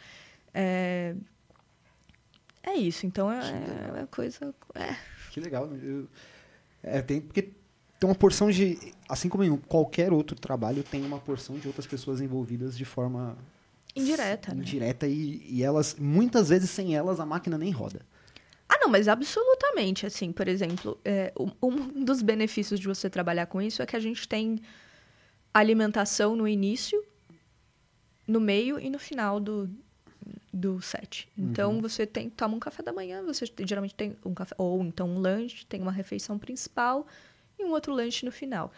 É, 0.53 1.15
é 2.63 2.73
isso, 2.75 3.05
então 3.05 3.31
é, 3.31 3.39
é 3.87 3.91
uma 3.91 4.07
coisa... 4.07 4.53
É, 4.75 4.95
Que 5.31 5.39
legal. 5.39 5.67
Eu- 5.75 6.07
É, 6.81 7.01
tem, 7.01 7.19
porque 7.21 7.41
tem 7.99 8.09
uma 8.09 8.15
porção 8.15 8.49
de. 8.49 8.77
Assim 9.09 9.27
como 9.27 9.43
em 9.43 9.57
qualquer 9.57 10.13
outro 10.13 10.33
trabalho, 10.39 10.81
tem 10.81 11.03
uma 11.05 11.19
porção 11.19 11.57
de 11.59 11.67
outras 11.67 11.85
pessoas 11.85 12.21
envolvidas 12.21 12.77
de 12.77 12.85
forma 12.85 13.37
indireta, 13.93 14.53
né? 14.53 14.61
indireta 14.61 15.05
e, 15.05 15.45
e 15.49 15.61
elas, 15.61 15.95
muitas 15.99 16.47
vezes, 16.47 16.69
sem 16.69 16.95
elas, 16.95 17.19
a 17.19 17.25
máquina 17.25 17.57
nem 17.57 17.69
roda. 17.71 17.99
Ah, 18.69 18.77
não, 18.79 18.87
mas 18.89 19.07
absolutamente, 19.09 20.05
assim, 20.05 20.31
por 20.31 20.47
exemplo, 20.47 20.97
é, 21.03 21.33
um, 21.37 21.51
um 21.61 22.03
dos 22.05 22.21
benefícios 22.21 22.79
de 22.79 22.87
você 22.87 23.09
trabalhar 23.09 23.47
com 23.47 23.61
isso 23.61 23.81
é 23.81 23.85
que 23.85 23.95
a 23.95 23.99
gente 23.99 24.25
tem 24.27 24.61
alimentação 25.53 26.35
no 26.35 26.47
início, 26.47 27.03
no 28.27 28.39
meio 28.39 28.79
e 28.79 28.89
no 28.89 28.99
final 28.99 29.39
do, 29.39 29.69
do 30.59 30.81
set. 30.81 31.27
Então, 31.37 31.79
você 31.81 32.05
tem 32.05 32.29
toma 32.29 32.55
um 32.55 32.59
café 32.59 32.83
da 32.83 32.91
manhã, 32.93 33.23
você 33.23 33.45
geralmente 33.65 33.95
tem 33.95 34.15
um 34.25 34.33
café, 34.33 34.53
ou 34.57 34.81
então 34.83 35.07
um 35.09 35.19
lanche, 35.19 35.65
tem 35.65 35.81
uma 35.81 35.91
refeição 35.91 36.37
principal 36.37 37.07
e 37.57 37.63
um 37.63 37.71
outro 37.71 37.93
lanche 37.93 38.25
no 38.25 38.31
final. 38.31 38.71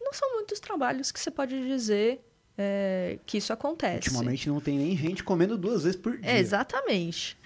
Não 0.00 0.12
são 0.12 0.34
muitos 0.34 0.60
trabalhos 0.60 1.10
que 1.10 1.18
você 1.18 1.30
pode 1.30 1.66
dizer 1.66 2.20
é, 2.56 3.18
que 3.26 3.38
isso 3.38 3.52
acontece. 3.52 4.08
Ultimamente 4.08 4.48
não 4.48 4.60
tem 4.60 4.78
nem 4.78 4.96
gente 4.96 5.24
comendo 5.24 5.58
duas 5.58 5.82
vezes 5.82 5.98
por 6.00 6.16
dia. 6.16 6.30
É, 6.30 6.38
exatamente. 6.38 7.36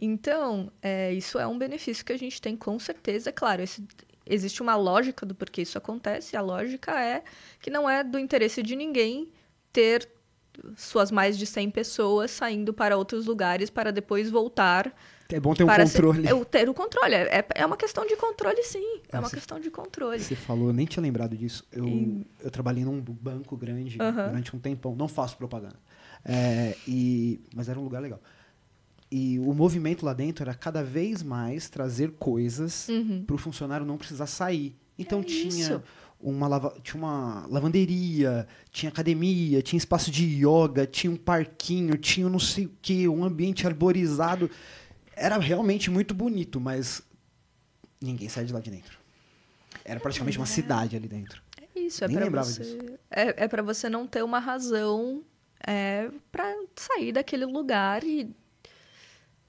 Então, 0.00 0.70
é, 0.82 1.12
isso 1.12 1.38
é 1.38 1.46
um 1.46 1.58
benefício 1.58 2.04
que 2.04 2.12
a 2.12 2.18
gente 2.18 2.40
tem 2.40 2.56
com 2.56 2.78
certeza. 2.78 3.30
É 3.30 3.32
claro, 3.32 3.62
esse- 3.62 3.86
existe 4.26 4.62
uma 4.62 4.76
lógica 4.76 5.26
do 5.26 5.34
porquê 5.34 5.62
isso 5.62 5.76
acontece. 5.76 6.34
E 6.34 6.36
a 6.36 6.40
lógica 6.42 6.98
é 7.00 7.22
que 7.60 7.70
não 7.70 7.88
é 7.88 8.02
do 8.04 8.18
interesse 8.18 8.62
de 8.62 8.76
ninguém 8.76 9.28
ter 9.72 10.08
suas 10.76 11.10
mais 11.10 11.38
de 11.38 11.46
100 11.46 11.70
pessoas 11.70 12.30
saindo 12.30 12.72
para 12.72 12.96
outros 12.96 13.26
lugares 13.26 13.70
para 13.70 13.90
depois 13.92 14.28
voltar 14.30 14.94
É 15.28 15.38
bom 15.40 15.54
ter 15.54 15.64
um 15.64 15.66
para 15.66 15.86
ser- 15.86 16.02
controle. 16.02 16.26
é, 16.28 16.44
ter 16.44 16.68
o 16.68 16.74
controle. 16.74 17.14
É, 17.14 17.46
é 17.54 17.64
uma 17.66 17.76
questão 17.76 18.06
de 18.06 18.16
controle, 18.16 18.62
sim. 18.64 19.00
É 19.10 19.16
Ah, 19.16 19.20
uma 19.20 19.28
você- 19.28 19.36
questão 19.36 19.58
de 19.60 19.70
controle. 19.70 20.18
Você 20.20 20.34
falou, 20.34 20.68
eu 20.68 20.72
nem 20.72 20.86
tinha 20.86 21.02
lembrado 21.02 21.36
disso. 21.36 21.64
Eu, 21.72 21.86
E- 21.86 22.26
eu 22.40 22.50
trabalhei 22.50 22.84
num 22.84 23.00
banco 23.00 23.56
grande 23.56 23.96
Aham. 24.00 24.28
durante 24.28 24.54
um 24.54 24.58
tempão. 24.58 24.94
Não 24.96 25.08
faço 25.08 25.36
propaganda. 25.36 25.76
É, 26.24 26.76
e, 26.86 27.40
mas 27.54 27.68
era 27.68 27.78
um 27.78 27.84
lugar 27.84 28.00
legal. 28.02 28.20
E 29.10 29.38
o 29.40 29.52
movimento 29.54 30.04
lá 30.04 30.12
dentro 30.12 30.44
era 30.44 30.54
cada 30.54 30.84
vez 30.84 31.22
mais 31.22 31.68
trazer 31.68 32.12
coisas 32.12 32.88
Uhum. 32.88 33.24
para 33.26 33.34
o 33.34 33.38
funcionário 33.38 33.84
não 33.86 33.96
precisar 33.96 34.26
sair. 34.26 34.76
Então 34.98 35.20
É 35.20 35.22
tinha 35.24 35.48
isso. 35.48 35.82
Uma, 36.20 36.46
lava- 36.46 36.76
tinha 36.82 37.02
uma 37.02 37.46
lavanderia, 37.48 38.46
tinha 38.70 38.90
academia, 38.90 39.62
tinha 39.62 39.78
espaço 39.78 40.10
de 40.10 40.24
yoga, 40.46 40.86
tinha 40.86 41.10
um 41.10 41.16
parquinho, 41.16 41.96
tinha 41.96 42.28
não 42.28 42.38
sei 42.38 42.66
o 42.66 42.72
que, 42.82 43.08
um 43.08 43.24
ambiente 43.24 43.66
arborizado. 43.66 44.50
Era 45.16 45.38
realmente 45.38 45.90
muito 45.90 46.14
bonito, 46.14 46.60
mas 46.60 47.02
ninguém 48.00 48.28
sai 48.28 48.44
de 48.44 48.52
lá 48.52 48.60
de 48.60 48.70
dentro. 48.70 48.98
Era 49.84 49.98
praticamente 49.98 50.38
uma 50.38 50.46
cidade 50.46 50.96
ali 50.96 51.08
dentro. 51.08 51.42
É 51.74 51.80
isso, 51.80 52.04
é 52.04 52.08
Nem 52.08 52.16
para 52.16 52.24
lembrava 52.26 52.48
você. 52.48 52.98
É, 53.10 53.44
é 53.44 53.48
para 53.48 53.62
você 53.62 53.88
não 53.88 54.06
ter 54.06 54.22
uma 54.22 54.38
razão 54.38 55.22
é, 55.66 56.10
para 56.30 56.54
sair 56.76 57.12
daquele 57.12 57.44
lugar 57.46 58.04
e 58.04 58.30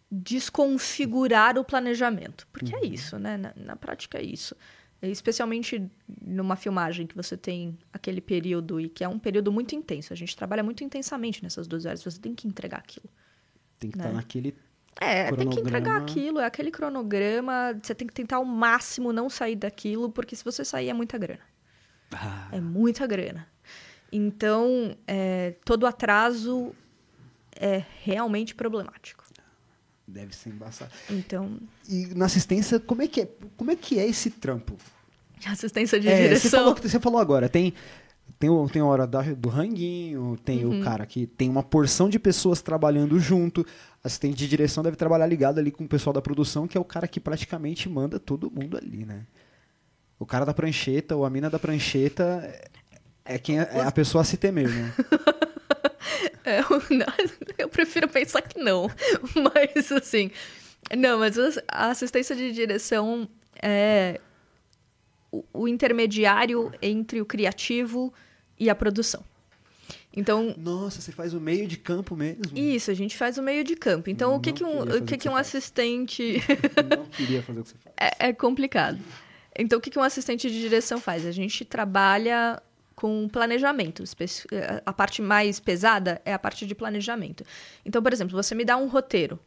desconfigurar 0.09 1.57
o 1.57 1.63
planejamento. 1.63 2.47
Porque 2.51 2.75
é 2.75 2.85
isso, 2.85 3.17
né? 3.17 3.37
Na, 3.37 3.53
na 3.55 3.75
prática 3.75 4.17
é 4.17 4.23
isso. 4.23 4.55
E 5.01 5.09
Especialmente 5.09 5.89
numa 6.21 6.55
filmagem 6.55 7.07
que 7.07 7.15
você 7.15 7.35
tem 7.35 7.77
aquele 7.91 8.21
período 8.21 8.79
e 8.79 8.87
que 8.87 9.03
é 9.03 9.07
um 9.07 9.17
período 9.17 9.51
muito 9.51 9.73
intenso. 9.75 10.13
A 10.13 10.15
gente 10.15 10.35
trabalha 10.35 10.61
muito 10.63 10.83
intensamente 10.83 11.41
nessas 11.41 11.67
duas 11.67 11.85
horas. 11.85 12.03
Você 12.03 12.19
tem 12.19 12.35
que 12.35 12.47
entregar 12.47 12.77
aquilo. 12.79 13.09
Tem 13.79 13.89
que 13.89 13.97
Né? 13.97 14.03
estar 14.05 14.15
naquele. 14.15 14.55
É, 14.99 15.31
tem 15.31 15.49
que 15.49 15.59
entregar 15.59 15.95
Cronograma. 15.95 16.05
aquilo, 16.05 16.39
é 16.39 16.45
aquele 16.45 16.69
cronograma. 16.69 17.79
Você 17.81 17.95
tem 17.95 18.07
que 18.07 18.13
tentar 18.13 18.35
ao 18.35 18.45
máximo 18.45 19.11
não 19.11 19.29
sair 19.29 19.55
daquilo, 19.55 20.11
porque 20.11 20.35
se 20.35 20.43
você 20.43 20.63
sair 20.65 20.89
é 20.89 20.93
muita 20.93 21.17
grana. 21.17 21.41
É 22.51 22.59
muita 22.59 23.07
grana. 23.07 23.47
Então, 24.11 24.95
é, 25.07 25.51
todo 25.63 25.87
atraso 25.87 26.75
é 27.55 27.83
realmente 28.03 28.53
problemático. 28.53 29.23
Deve 30.11 30.35
ser 30.35 30.49
embaçado. 30.49 30.91
Então, 31.09 31.57
E 31.87 32.07
na 32.15 32.25
assistência, 32.25 32.79
como 32.79 33.01
é 33.01 33.07
que 33.07 33.21
é, 33.21 33.29
como 33.55 33.71
é, 33.71 33.75
que 33.75 33.97
é 33.97 34.05
esse 34.05 34.29
trampo? 34.29 34.75
assistência 35.45 35.99
de 35.99 36.07
É, 36.07 36.15
você, 36.15 36.21
direção. 36.23 36.49
falou, 36.51 36.75
você 36.75 36.99
falou 36.99 37.19
agora, 37.19 37.47
tem, 37.49 37.73
tem, 38.37 38.49
tem 38.67 38.81
a 38.81 38.85
hora 38.85 39.07
da- 39.07 39.21
do 39.21 39.49
ranguinho, 39.49 40.37
tem 40.43 40.65
Uhum. 40.65 40.81
o 40.81 40.83
cara 40.83 41.05
que 41.05 41.25
tem 41.25 41.49
uma 41.49 41.63
porção 41.63 42.09
de 42.09 42.19
pessoas 42.19 42.61
trabalhando 42.61 43.17
junto. 43.19 43.65
Assistente 44.03 44.35
de 44.37 44.47
direção 44.47 44.83
deve 44.83 44.95
trabalhar 44.97 45.25
ligado 45.27 45.59
ali 45.59 45.71
com 45.71 45.83
o 45.83 45.87
pessoal 45.87 46.13
da 46.13 46.21
produção, 46.21 46.67
que 46.67 46.77
é 46.77 46.81
o 46.81 46.85
cara 46.85 47.07
que 47.07 47.19
praticamente 47.19 47.87
manda 47.89 48.19
todo 48.19 48.51
mundo 48.51 48.77
ali, 48.77 49.05
né? 49.05 49.25
O 50.19 50.25
cara 50.25 50.45
da 50.45 50.53
prancheta 50.53 51.15
ou 51.15 51.25
a 51.25 51.29
mina 51.29 51.49
da 51.49 51.57
prancheta 51.57 52.23
é- 53.25 53.33
é 53.35 53.39
quem 53.39 53.59
é, 53.59 53.69
é 53.71 53.81
a 53.81 53.91
pessoa 53.91 54.21
a 54.21 54.25
se 54.25 54.37
temer, 54.37 54.69
né? 54.69 54.93
É, 56.43 56.59
eu- 57.57 57.69
prefiro 57.69 58.07
pensar 58.07 58.41
que 58.41 58.59
não. 58.59 58.89
Mas, 59.53 59.91
assim. 59.91 60.31
Não, 60.97 61.19
mas 61.19 61.37
a 61.67 61.89
assistência 61.91 62.35
de 62.35 62.51
direção 62.51 63.29
é 63.61 64.19
o, 65.31 65.43
o 65.53 65.67
intermediário 65.67 66.71
entre 66.81 67.21
o 67.21 67.25
criativo 67.25 68.11
e 68.59 68.69
a 68.69 68.75
produção. 68.75 69.23
Então, 70.13 70.53
Nossa, 70.57 70.99
você 70.99 71.11
faz 71.11 71.33
o 71.33 71.39
meio 71.39 71.67
de 71.67 71.77
campo 71.77 72.15
mesmo. 72.17 72.41
isso, 72.53 72.91
a 72.91 72.93
gente 72.93 73.15
faz 73.15 73.37
o 73.37 73.41
meio 73.43 73.63
de 73.63 73.75
campo. 73.75 74.09
Então, 74.09 74.35
o 74.35 74.39
que, 74.41 74.49
Não 74.49 74.55
que 74.57 74.63
um, 74.65 74.81
o 74.97 75.01
que, 75.05 75.17
que 75.17 75.29
um 75.29 75.33
faz. 75.33 75.47
assistente. 75.47 76.41
Não 76.97 77.05
queria 77.05 77.41
fazer 77.41 77.59
o 77.59 77.63
que 77.63 77.69
você 77.69 77.75
faz. 77.77 77.95
É, 78.19 78.27
é 78.29 78.33
complicado. 78.33 78.99
Então, 79.57 79.79
o 79.79 79.81
que, 79.81 79.89
que 79.89 79.99
um 79.99 80.03
assistente 80.03 80.49
de 80.49 80.59
direção 80.59 80.99
faz? 80.99 81.25
A 81.25 81.31
gente 81.31 81.63
trabalha 81.63 82.61
com 83.01 83.27
planejamento. 83.27 84.03
Eh, 84.51 84.83
A 84.85 84.93
parte 84.93 85.23
mais 85.23 85.59
pesada 85.59 86.21
é 86.23 86.31
a 86.31 86.37
parte 86.37 86.67
de 86.67 86.75
planejamento. 86.75 87.43
Então, 87.83 87.99
por 88.03 88.13
exemplo, 88.13 88.35
você 88.41 88.53
me 88.53 88.63
dá 88.63 88.77
um 88.77 88.87
roteiro. 88.87 89.39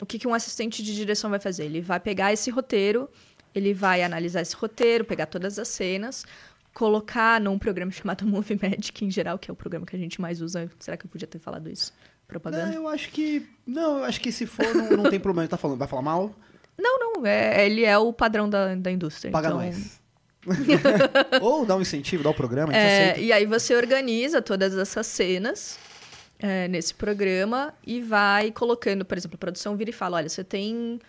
O 0.00 0.06
que, 0.06 0.18
que 0.18 0.26
um 0.26 0.32
assistente 0.32 0.82
de 0.82 0.94
direção 0.94 1.28
vai 1.28 1.38
fazer? 1.38 1.66
Ele 1.66 1.82
vai 1.82 2.00
pegar 2.00 2.32
esse 2.32 2.50
roteiro, 2.50 3.06
ele 3.54 3.74
vai 3.74 4.02
analisar 4.02 4.40
esse 4.40 4.56
roteiro, 4.56 5.04
pegar 5.04 5.26
todas 5.26 5.58
as 5.58 5.68
cenas, 5.68 6.24
colocar 6.72 7.38
num 7.38 7.58
programa 7.58 7.92
chamado 7.92 8.26
Movie 8.26 8.58
Magic, 8.60 9.04
em 9.04 9.10
geral, 9.10 9.38
que 9.38 9.50
é 9.50 9.52
o 9.52 9.56
programa 9.56 9.84
que 9.84 9.94
a 9.94 9.98
gente 9.98 10.18
mais 10.18 10.40
usa. 10.40 10.70
Será 10.78 10.96
que 10.96 11.04
eu 11.04 11.10
podia 11.10 11.28
ter 11.28 11.38
falado 11.38 11.68
isso? 11.68 11.92
Propaganda? 12.26 12.66
Não, 12.66 12.72
eu 12.72 12.88
acho 12.88 13.10
que. 13.10 13.46
Não, 13.66 13.98
eu 13.98 14.04
acho 14.04 14.18
que 14.18 14.32
se 14.32 14.46
for, 14.46 14.74
não, 14.74 14.96
não 14.96 15.10
tem 15.10 15.20
problema. 15.20 15.46
Tá 15.46 15.58
falando, 15.58 15.78
vai 15.78 15.88
falar 15.88 16.02
mal? 16.02 16.34
Não, 16.78 16.98
não. 16.98 17.26
é- 17.26 17.66
ele 17.66 17.84
é 17.84 17.98
o 17.98 18.14
padrão 18.14 18.48
da, 18.48 18.74
da 18.74 18.90
indústria. 18.90 19.30
Paga 19.30 19.48
então... 19.48 19.60
nós. 19.60 20.00
Ou 21.40 21.66
dá 21.66 21.76
um 21.76 21.80
incentivo, 21.80 22.22
dá 22.22 22.30
o 22.30 22.34
programa, 22.34 22.72
a 22.72 22.74
gente 22.74 23.20
É, 23.20 23.20
e 23.20 23.32
aí 23.32 23.46
você 23.46 23.74
organiza 23.74 24.40
todas 24.40 24.76
essas 24.76 25.06
cenas 25.06 25.78
é, 26.38 26.68
nesse 26.68 26.94
programa 26.94 27.74
e 27.86 28.00
vai 28.00 28.50
colocando, 28.50 29.04
por 29.04 29.18
exemplo, 29.18 29.36
a 29.36 29.38
produção 29.38 29.76
vira 29.76 29.90
e 29.90 29.92
fala, 29.92 30.16
olha, 30.18 30.28
você 30.28 30.44
tem 30.44 31.00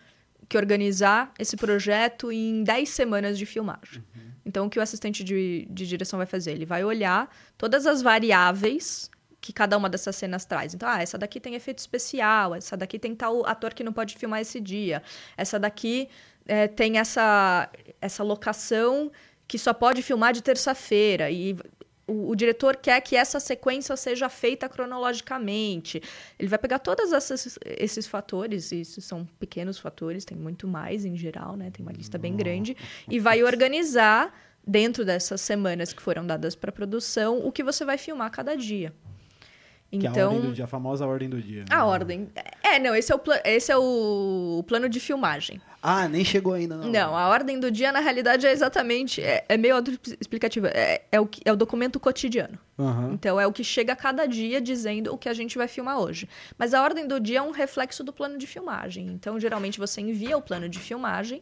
que 0.48 0.58
organizar 0.58 1.32
esse 1.38 1.56
projeto 1.56 2.32
em 2.32 2.64
10 2.64 2.90
semanas 2.90 3.38
de 3.38 3.46
filmagem. 3.46 4.04
Então, 4.46 4.66
o 4.66 4.70
que 4.70 4.80
o 4.80 4.82
assistente 4.82 5.24
de, 5.24 5.68
de 5.70 5.88
direção 5.88 6.18
vai 6.18 6.26
fazer? 6.26 6.52
Ele 6.52 6.66
vai 6.66 6.84
olhar 6.84 7.30
todas 7.56 7.86
as 7.86 8.02
variáveis 8.02 9.12
que 9.40 9.54
cada 9.54 9.78
uma 9.78 9.88
dessas 9.88 10.16
cenas 10.16 10.44
traz. 10.44 10.74
Então, 10.74 10.90
ah, 10.90 11.02
essa 11.02 11.18
daqui 11.18 11.40
tem 11.40 11.56
efeito 11.56 11.78
especial, 11.80 12.56
essa 12.56 12.76
daqui 12.76 13.00
tem 13.00 13.16
tal 13.16 13.46
ator 13.46 13.74
que 13.74 13.84
não 13.84 13.94
pode 13.94 14.16
filmar 14.16 14.42
esse 14.42 14.60
dia, 14.60 15.02
essa 15.38 15.60
daqui 15.60 16.10
é, 16.50 16.68
tem 16.68 16.98
essa, 16.98 17.70
essa 18.02 18.24
locação 18.24 19.12
que 19.48 19.58
só 19.58 19.72
pode 19.72 20.02
filmar 20.02 20.34
de 20.34 20.42
terça-feira 20.42 21.30
e 21.30 21.56
o, 22.08 22.32
o 22.32 22.36
diretor 22.36 22.76
quer 22.76 23.00
que 23.02 23.16
essa 23.16 23.40
sequência 23.40 23.96
seja 23.96 24.28
feita 24.30 24.68
cronologicamente. 24.68 26.02
Ele 26.40 26.50
vai 26.50 26.58
pegar 26.58 26.80
todos 26.80 27.12
esses, 27.14 28.08
fatores, 28.08 28.72
e 28.72 28.82
esses 28.82 29.06
são 29.06 29.26
pequenos 29.40 29.78
fatores, 29.78 30.26
tem 30.26 30.36
muito 30.36 30.68
mais 30.68 31.06
em 31.06 31.16
geral, 31.16 31.56
né? 31.56 31.70
Tem 31.70 31.86
uma 31.86 31.94
lista 31.94 32.18
bem 32.18 32.36
grande, 32.36 32.76
e 33.08 33.20
vai 33.20 33.44
organizar 33.44 34.34
dentro 34.66 35.06
dessas 35.06 35.40
semanas 35.40 35.94
que 35.94 36.02
foram 36.02 36.26
dadas 36.26 36.56
para 36.56 36.72
produção 36.72 37.46
o 37.46 37.52
que 37.52 37.64
você 37.64 37.86
vai 37.86 37.98
filmar 37.98 38.32
cada 38.32 38.56
dia. 38.56 38.92
Então, 39.92 40.14
que 40.14 40.20
é 40.20 40.22
a 40.22 40.28
ordem 40.28 40.42
do 40.42 40.54
dia, 40.54 40.64
a 40.66 40.68
famosa 40.68 41.06
ordem 41.08 41.30
do 41.30 41.42
dia. 41.42 41.66
A 41.70 41.78
né? 41.78 41.84
ordem. 41.84 42.30
É, 42.62 42.78
não, 42.78 42.96
esse 42.96 43.12
é 43.12 43.16
o, 43.16 43.22
esse 43.44 43.72
é 43.72 43.78
o 43.78 44.64
plano 44.68 44.88
de 44.88 45.00
filmagem. 45.00 45.60
Ah, 45.82 46.08
nem 46.08 46.24
chegou 46.24 46.54
ainda, 46.54 46.76
não. 46.76 46.90
Não, 46.90 47.18
a 47.18 47.30
ordem 47.30 47.60
do 47.60 47.72
dia, 47.72 47.92
na 47.92 48.00
realidade, 48.00 48.46
é 48.46 48.52
exatamente. 48.52 49.22
É, 49.22 49.46
é 49.50 49.58
meio 49.58 49.76
explicativa. 50.20 50.68
É, 50.68 51.02
é, 51.12 51.20
o, 51.20 51.28
é 51.44 51.52
o 51.52 51.56
documento 51.56 52.00
cotidiano. 52.00 52.60
Uhum. 52.78 53.14
Então, 53.14 53.40
é 53.40 53.48
o 53.48 53.52
que 53.52 53.64
chega 53.64 53.94
a 53.94 53.96
cada 53.96 54.28
dia 54.28 54.62
dizendo 54.62 55.14
o 55.14 55.18
que 55.18 55.28
a 55.28 55.34
gente 55.34 55.58
vai 55.58 55.68
filmar 55.68 55.98
hoje. 56.00 56.30
Mas 56.58 56.74
a 56.74 56.84
ordem 56.84 57.08
do 57.08 57.20
dia 57.20 57.40
é 57.40 57.42
um 57.42 57.52
reflexo 57.52 58.04
do 58.04 58.14
plano 58.14 58.38
de 58.38 58.46
filmagem. 58.46 59.08
Então, 59.08 59.40
geralmente, 59.40 59.80
você 59.80 60.02
envia 60.02 60.38
o 60.38 60.42
plano 60.42 60.70
de 60.70 60.78
filmagem 60.78 61.42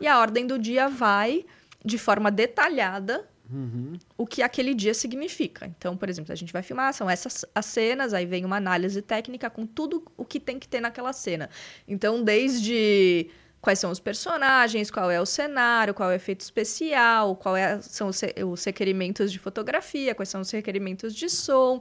e 0.00 0.06
a 0.06 0.20
ordem 0.20 0.46
do 0.46 0.58
dia 0.58 0.88
vai 0.88 1.44
de 1.84 1.98
forma 1.98 2.30
detalhada 2.30 3.26
Uhum. 3.50 3.98
o 4.16 4.26
que 4.26 4.42
aquele 4.42 4.74
dia 4.74 4.92
significa. 4.92 5.66
Então, 5.66 5.96
por 5.96 6.08
exemplo, 6.08 6.32
a 6.32 6.34
gente 6.34 6.52
vai 6.52 6.62
filmar, 6.62 6.92
são 6.92 7.08
essas 7.08 7.44
as 7.54 7.64
cenas, 7.66 8.12
aí 8.12 8.26
vem 8.26 8.44
uma 8.44 8.56
análise 8.56 9.00
técnica 9.00 9.48
com 9.48 9.66
tudo 9.66 10.04
o 10.16 10.24
que 10.24 10.38
tem 10.38 10.58
que 10.58 10.68
ter 10.68 10.80
naquela 10.80 11.12
cena. 11.12 11.48
Então, 11.86 12.22
desde 12.22 13.30
quais 13.60 13.78
são 13.78 13.90
os 13.90 13.98
personagens, 13.98 14.90
qual 14.90 15.10
é 15.10 15.20
o 15.20 15.26
cenário, 15.26 15.94
qual 15.94 16.10
é 16.10 16.14
o 16.14 16.16
efeito 16.16 16.42
especial, 16.42 17.36
qual 17.36 17.56
é, 17.56 17.80
são 17.80 18.08
os, 18.08 18.20
os 18.46 18.64
requerimentos 18.64 19.32
de 19.32 19.38
fotografia, 19.38 20.14
quais 20.14 20.28
são 20.28 20.40
os 20.40 20.50
requerimentos 20.50 21.14
de 21.14 21.28
som, 21.28 21.80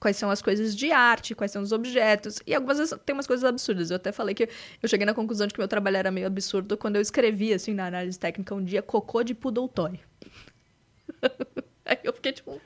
quais 0.00 0.16
são 0.16 0.30
as 0.30 0.40
coisas 0.40 0.74
de 0.74 0.90
arte, 0.90 1.34
quais 1.34 1.52
são 1.52 1.62
os 1.62 1.72
objetos. 1.72 2.40
E 2.46 2.54
algumas 2.54 2.78
vezes 2.78 2.94
tem 3.04 3.14
umas 3.14 3.26
coisas 3.26 3.44
absurdas. 3.44 3.90
Eu 3.90 3.96
até 3.96 4.10
falei 4.10 4.34
que 4.34 4.48
eu 4.82 4.88
cheguei 4.88 5.04
na 5.04 5.14
conclusão 5.14 5.46
de 5.46 5.52
que 5.52 5.60
meu 5.60 5.68
trabalho 5.68 5.98
era 5.98 6.10
meio 6.10 6.26
absurdo 6.26 6.76
quando 6.76 6.96
eu 6.96 7.02
escrevi, 7.02 7.52
assim, 7.52 7.74
na 7.74 7.86
análise 7.86 8.18
técnica 8.18 8.54
um 8.54 8.64
dia, 8.64 8.82
cocô 8.82 9.22
de 9.22 9.34
poodle 9.34 9.68
toy. 9.68 10.00
Aí 11.84 11.98
eu 12.04 12.12
fiquei 12.12 12.32
tipo, 12.32 12.60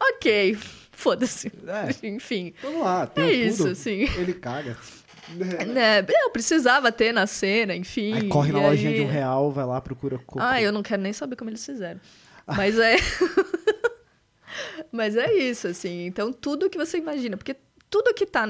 ok, 0.00 0.56
foda-se. 0.92 1.52
É. 1.66 2.06
Enfim. 2.06 2.54
Vamos 2.62 2.82
lá, 2.82 3.06
tem 3.06 3.24
é 3.24 3.32
isso, 3.32 3.74
sim. 3.74 4.08
Ele 4.16 4.34
caga. 4.34 4.76
Né, 5.28 6.00
eu 6.08 6.30
precisava 6.30 6.90
ter 6.90 7.12
na 7.12 7.26
cena, 7.26 7.76
enfim. 7.76 8.14
Aí 8.14 8.28
corre 8.28 8.50
na 8.50 8.60
aí... 8.60 8.64
lojinha 8.64 8.94
de 8.94 9.00
um 9.02 9.08
real, 9.08 9.52
vai 9.52 9.66
lá, 9.66 9.78
procura. 9.78 10.18
Ah, 10.38 10.62
eu 10.62 10.72
não 10.72 10.82
quero 10.82 11.02
nem 11.02 11.12
saber 11.12 11.36
como 11.36 11.50
eles 11.50 11.66
fizeram. 11.66 12.00
Mas 12.46 12.78
é. 12.78 12.96
Mas 14.90 15.16
é 15.16 15.32
isso, 15.34 15.68
assim. 15.68 16.06
Então, 16.06 16.32
tudo 16.32 16.70
que 16.70 16.78
você 16.78 16.98
imagina. 16.98 17.36
Porque 17.36 17.56
tudo 17.90 18.14
que 18.14 18.24
tá. 18.24 18.46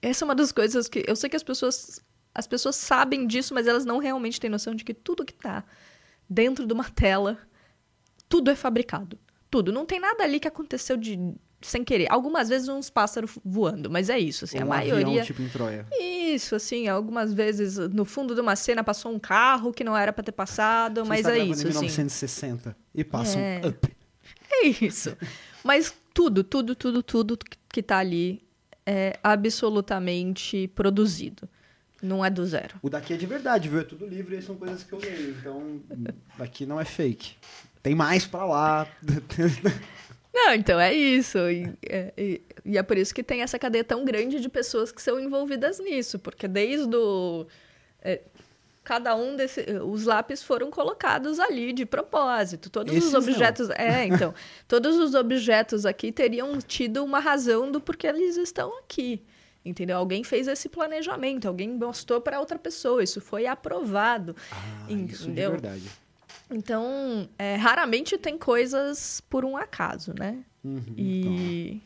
Essa 0.00 0.24
é 0.24 0.26
uma 0.26 0.34
das 0.34 0.52
coisas 0.52 0.88
que. 0.88 1.04
Eu 1.06 1.16
sei 1.16 1.28
que 1.28 1.36
as 1.36 1.42
pessoas. 1.42 2.00
As 2.34 2.46
pessoas 2.46 2.76
sabem 2.76 3.26
disso, 3.26 3.52
mas 3.52 3.66
elas 3.66 3.84
não 3.84 3.98
realmente 3.98 4.40
têm 4.40 4.48
noção 4.48 4.74
de 4.74 4.84
que 4.84 4.94
tudo 4.94 5.24
que 5.24 5.34
tá 5.34 5.64
dentro 6.28 6.66
de 6.66 6.72
uma 6.72 6.88
tela 6.88 7.38
tudo 8.32 8.50
é 8.50 8.56
fabricado. 8.56 9.18
Tudo. 9.50 9.70
Não 9.70 9.84
tem 9.84 10.00
nada 10.00 10.24
ali 10.24 10.40
que 10.40 10.48
aconteceu 10.48 10.96
de 10.96 11.18
sem 11.60 11.84
querer. 11.84 12.10
Algumas 12.10 12.48
vezes 12.48 12.66
uns 12.66 12.88
pássaros 12.88 13.38
voando, 13.44 13.90
mas 13.90 14.08
é 14.08 14.18
isso, 14.18 14.46
assim, 14.46 14.58
um 14.58 14.62
a 14.62 14.64
maioria. 14.64 15.06
Avião, 15.06 15.24
tipo 15.26 15.42
em 15.42 15.48
Troia. 15.50 15.86
Isso, 16.00 16.54
assim, 16.54 16.88
algumas 16.88 17.34
vezes 17.34 17.76
no 17.90 18.06
fundo 18.06 18.34
de 18.34 18.40
uma 18.40 18.56
cena 18.56 18.82
passou 18.82 19.12
um 19.12 19.18
carro 19.18 19.70
que 19.70 19.84
não 19.84 19.94
era 19.94 20.14
para 20.14 20.24
ter 20.24 20.32
passado, 20.32 21.02
Você 21.02 21.08
mas 21.10 21.26
é 21.26 21.40
isso, 21.40 21.60
em 21.60 21.66
1960 21.66 22.70
assim. 22.70 22.78
e 22.94 23.04
passa 23.04 23.38
é... 23.38 23.60
um 23.62 23.68
up. 23.68 23.88
É 24.54 24.66
isso. 24.66 25.16
mas 25.62 25.94
tudo, 26.14 26.42
tudo, 26.42 26.74
tudo, 26.74 27.02
tudo 27.02 27.38
que 27.68 27.82
tá 27.82 27.98
ali 27.98 28.42
é 28.86 29.18
absolutamente 29.22 30.68
produzido. 30.68 31.48
Não 32.02 32.24
é 32.24 32.30
do 32.30 32.44
zero. 32.46 32.76
O 32.82 32.88
daqui 32.88 33.12
é 33.12 33.16
de 33.16 33.26
verdade, 33.26 33.68
viu? 33.68 33.80
É 33.80 33.84
tudo 33.84 34.06
livre 34.06 34.36
e 34.36 34.42
são 34.42 34.56
coisas 34.56 34.84
que 34.84 34.92
eu 34.92 34.98
leio. 34.98 35.30
Então, 35.30 35.80
daqui 36.38 36.66
não 36.66 36.80
é 36.80 36.84
fake 36.84 37.36
tem 37.82 37.94
mais 37.94 38.26
para 38.26 38.44
lá. 38.44 38.88
Não, 40.32 40.54
então 40.54 40.80
é 40.80 40.94
isso. 40.94 41.38
E, 41.38 41.70
é, 41.86 42.40
e, 42.64 42.78
é 42.78 42.82
por 42.82 42.96
isso 42.96 43.14
que 43.14 43.22
tem 43.22 43.42
essa 43.42 43.58
cadeia 43.58 43.84
tão 43.84 44.04
grande 44.04 44.40
de 44.40 44.48
pessoas 44.48 44.90
que 44.90 45.02
são 45.02 45.20
envolvidas 45.20 45.78
nisso, 45.78 46.18
porque 46.18 46.48
desde 46.48 46.96
o. 46.96 47.46
É, 48.00 48.22
cada 48.82 49.14
um 49.14 49.36
desses. 49.36 49.66
Os 49.84 50.04
lápis 50.04 50.42
foram 50.42 50.70
colocados 50.70 51.38
ali 51.38 51.72
de 51.72 51.84
propósito. 51.84 52.70
Todos 52.70 52.94
Esses 52.94 53.08
os 53.08 53.14
objetos. 53.14 53.68
Não. 53.68 53.76
É, 53.76 54.06
então. 54.08 54.32
todos 54.66 54.96
os 54.96 55.14
objetos 55.14 55.84
aqui 55.84 56.10
teriam 56.10 56.58
tido 56.58 57.04
uma 57.04 57.18
razão 57.18 57.70
do 57.70 57.80
porquê 57.80 58.06
eles 58.06 58.36
estão 58.36 58.78
aqui. 58.78 59.22
Entendeu? 59.64 59.96
Alguém 59.96 60.24
fez 60.24 60.48
esse 60.48 60.68
planejamento, 60.68 61.46
alguém 61.46 61.68
mostrou 61.68 62.20
para 62.20 62.40
outra 62.40 62.58
pessoa, 62.58 63.02
isso 63.04 63.20
foi 63.20 63.46
aprovado. 63.46 64.34
Ah, 64.50 64.86
entendeu? 64.88 65.14
Isso 65.14 65.28
de 65.28 65.34
verdade. 65.34 66.01
Então, 66.52 67.28
é, 67.38 67.56
raramente 67.56 68.18
tem 68.18 68.38
coisas 68.38 69.20
por 69.28 69.44
um 69.44 69.56
acaso, 69.56 70.14
né? 70.18 70.44
Uhum, 70.62 70.94
e. 70.96 71.82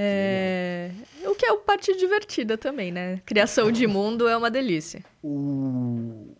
É, 0.00 0.92
o 1.24 1.34
que 1.34 1.44
é 1.44 1.50
uma 1.50 1.62
parte 1.62 1.96
divertida 1.96 2.56
também, 2.56 2.92
né? 2.92 3.20
Criação 3.26 3.72
de 3.72 3.84
mundo 3.86 4.28
é 4.28 4.36
uma 4.36 4.50
delícia. 4.50 5.04
O... 5.22 6.36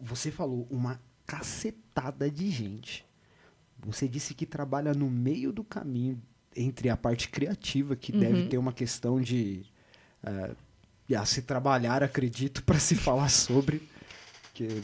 Você 0.00 0.32
falou 0.32 0.66
uma 0.68 1.00
cacetada 1.24 2.28
de 2.28 2.50
gente. 2.50 3.06
Você 3.78 4.08
disse 4.08 4.34
que 4.34 4.44
trabalha 4.44 4.92
no 4.92 5.08
meio 5.08 5.52
do 5.52 5.62
caminho 5.62 6.20
entre 6.56 6.88
a 6.88 6.96
parte 6.96 7.28
criativa, 7.28 7.94
que 7.94 8.12
uhum. 8.12 8.18
deve 8.18 8.48
ter 8.48 8.58
uma 8.58 8.72
questão 8.72 9.20
de 9.20 9.64
uh, 10.24 10.56
a 11.14 11.24
se 11.24 11.42
trabalhar, 11.42 12.02
acredito, 12.02 12.62
para 12.66 12.78
se 12.78 12.96
falar 12.96 13.28
sobre. 13.28 13.88
Que, 14.52 14.82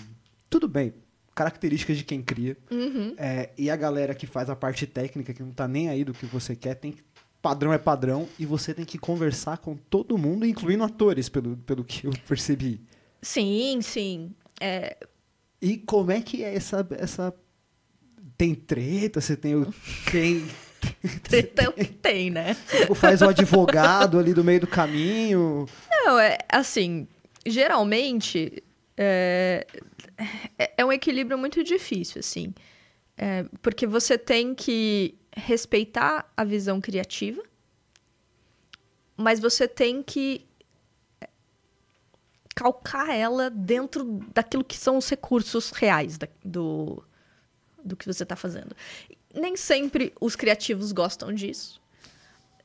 tudo 0.48 0.68
bem, 0.68 0.94
características 1.36 1.98
de 1.98 2.04
quem 2.04 2.22
cria. 2.22 2.56
Uhum. 2.70 3.14
É, 3.18 3.50
e 3.58 3.70
a 3.70 3.76
galera 3.76 4.14
que 4.14 4.26
faz 4.26 4.48
a 4.48 4.56
parte 4.56 4.86
técnica, 4.86 5.34
que 5.34 5.42
não 5.42 5.52
tá 5.52 5.68
nem 5.68 5.90
aí 5.90 6.02
do 6.02 6.14
que 6.14 6.24
você 6.24 6.56
quer, 6.56 6.74
tem 6.74 6.92
que, 6.92 7.02
padrão 7.42 7.74
é 7.74 7.78
padrão, 7.78 8.26
e 8.38 8.46
você 8.46 8.72
tem 8.72 8.86
que 8.86 8.96
conversar 8.96 9.58
com 9.58 9.76
todo 9.76 10.16
mundo, 10.16 10.46
incluindo 10.46 10.82
atores, 10.82 11.28
pelo, 11.28 11.58
pelo 11.58 11.84
que 11.84 12.06
eu 12.06 12.12
percebi. 12.26 12.80
Sim, 13.20 13.80
sim. 13.82 14.32
É... 14.58 14.96
E 15.60 15.76
como 15.76 16.10
é 16.10 16.22
que 16.22 16.42
é 16.42 16.54
essa. 16.54 16.86
essa... 16.98 17.34
Tem 18.38 18.54
treta? 18.54 19.20
Você 19.20 19.36
tem 19.36 19.54
o. 19.54 19.72
Tem. 20.10 20.46
Treta 21.24 21.62
é 21.62 21.68
o 21.68 21.72
que 21.72 21.86
tem, 21.86 22.30
né? 22.30 22.54
Faz 22.94 23.22
o 23.22 23.28
advogado 23.28 24.18
ali 24.18 24.34
do 24.34 24.44
meio 24.44 24.60
do 24.60 24.66
caminho. 24.66 25.66
Não, 25.90 26.18
é 26.18 26.36
assim. 26.50 27.08
Geralmente, 27.46 28.62
é, 28.96 29.66
é, 30.58 30.72
é 30.78 30.84
um 30.84 30.92
equilíbrio 30.92 31.38
muito 31.38 31.62
difícil, 31.62 32.20
assim. 32.20 32.54
É, 33.16 33.44
porque 33.62 33.86
você 33.86 34.18
tem 34.18 34.54
que 34.54 35.14
respeitar 35.34 36.30
a 36.36 36.44
visão 36.44 36.80
criativa, 36.80 37.42
mas 39.16 39.40
você 39.40 39.66
tem 39.66 40.02
que 40.02 40.46
calcar 42.54 43.14
ela 43.14 43.50
dentro 43.50 44.20
daquilo 44.34 44.64
que 44.64 44.76
são 44.76 44.96
os 44.96 45.08
recursos 45.08 45.70
reais 45.70 46.16
da, 46.16 46.26
do, 46.42 47.02
do 47.84 47.94
que 47.94 48.06
você 48.06 48.22
está 48.22 48.34
fazendo. 48.34 48.74
Nem 49.34 49.56
sempre 49.56 50.14
os 50.18 50.34
criativos 50.34 50.90
gostam 50.90 51.32
disso. 51.32 51.80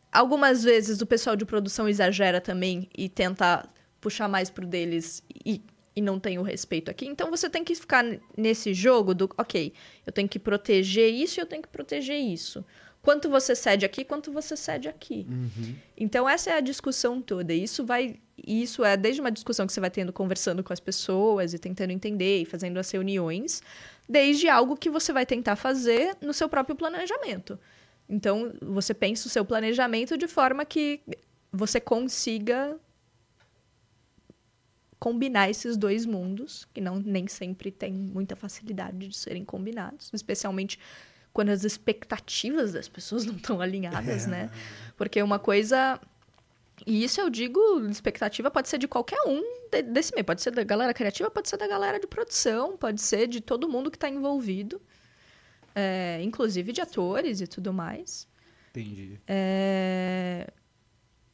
Algumas 0.09 0.63
vezes 0.63 1.01
o 1.01 1.05
pessoal 1.05 1.35
de 1.35 1.45
produção 1.45 1.89
exagera 1.89 2.39
também 2.39 2.89
e 2.97 3.09
tenta 3.09 3.67
puxar 3.99 4.27
mais 4.27 4.49
pro 4.49 4.65
deles 4.65 5.21
e 5.45 5.61
e 5.95 6.01
não 6.01 6.19
tem 6.19 6.37
o 6.39 6.41
respeito 6.41 6.89
aqui. 6.89 7.05
Então 7.05 7.29
você 7.29 7.49
tem 7.49 7.63
que 7.63 7.75
ficar 7.75 8.03
nesse 8.37 8.73
jogo 8.73 9.13
do, 9.13 9.29
ok, 9.37 9.73
eu 10.05 10.11
tenho 10.11 10.27
que 10.27 10.39
proteger 10.39 11.11
isso 11.13 11.39
e 11.39 11.41
eu 11.41 11.45
tenho 11.45 11.61
que 11.61 11.67
proteger 11.67 12.17
isso. 12.17 12.63
Quanto 13.01 13.29
você 13.29 13.55
cede 13.55 13.83
aqui, 13.83 14.05
quanto 14.05 14.31
você 14.31 14.55
cede 14.55 14.87
aqui. 14.87 15.25
Uhum. 15.27 15.75
Então 15.97 16.29
essa 16.29 16.51
é 16.51 16.57
a 16.57 16.59
discussão 16.59 17.21
toda. 17.21 17.51
Isso 17.53 17.83
vai, 17.83 18.19
isso 18.45 18.85
é 18.85 18.95
desde 18.95 19.19
uma 19.19 19.31
discussão 19.31 19.65
que 19.65 19.73
você 19.73 19.79
vai 19.79 19.89
tendo 19.89 20.13
conversando 20.13 20.63
com 20.63 20.71
as 20.71 20.79
pessoas 20.79 21.53
e 21.53 21.59
tentando 21.59 21.91
entender 21.91 22.41
e 22.43 22.45
fazendo 22.45 22.77
as 22.77 22.89
reuniões, 22.91 23.61
desde 24.07 24.47
algo 24.47 24.77
que 24.77 24.89
você 24.89 25.11
vai 25.11 25.25
tentar 25.25 25.55
fazer 25.55 26.15
no 26.21 26.31
seu 26.31 26.47
próprio 26.47 26.75
planejamento. 26.75 27.59
Então 28.07 28.53
você 28.61 28.93
pensa 28.93 29.27
o 29.27 29.31
seu 29.31 29.43
planejamento 29.43 30.15
de 30.15 30.27
forma 30.27 30.63
que 30.63 31.01
você 31.51 31.79
consiga 31.81 32.77
combinar 35.01 35.49
esses 35.49 35.75
dois 35.75 36.05
mundos, 36.05 36.67
que 36.71 36.79
não 36.79 36.99
nem 36.99 37.27
sempre 37.27 37.71
tem 37.71 37.91
muita 37.91 38.35
facilidade 38.35 39.07
de 39.07 39.17
serem 39.17 39.43
combinados, 39.43 40.11
especialmente 40.13 40.77
quando 41.33 41.49
as 41.49 41.63
expectativas 41.63 42.73
das 42.73 42.87
pessoas 42.87 43.25
não 43.25 43.35
estão 43.35 43.59
alinhadas, 43.59 44.27
é. 44.27 44.29
né? 44.29 44.51
Porque 44.95 45.19
uma 45.23 45.39
coisa 45.39 45.99
e 46.85 47.03
isso 47.03 47.19
eu 47.19 47.31
digo, 47.31 47.59
expectativa 47.89 48.51
pode 48.51 48.69
ser 48.69 48.77
de 48.77 48.87
qualquer 48.87 49.19
um 49.25 49.41
desse 49.91 50.13
meio. 50.13 50.23
Pode 50.23 50.43
ser 50.43 50.51
da 50.51 50.63
galera 50.63 50.93
criativa, 50.93 51.31
pode 51.31 51.49
ser 51.49 51.57
da 51.57 51.67
galera 51.67 51.99
de 51.99 52.05
produção, 52.05 52.77
pode 52.77 53.01
ser 53.01 53.27
de 53.27 53.41
todo 53.41 53.67
mundo 53.67 53.89
que 53.89 53.97
está 53.97 54.07
envolvido, 54.09 54.79
é, 55.73 56.19
inclusive 56.21 56.71
de 56.71 56.79
atores 56.79 57.41
e 57.41 57.47
tudo 57.47 57.73
mais. 57.73 58.27
Entendi. 58.69 59.19
É, 59.27 60.47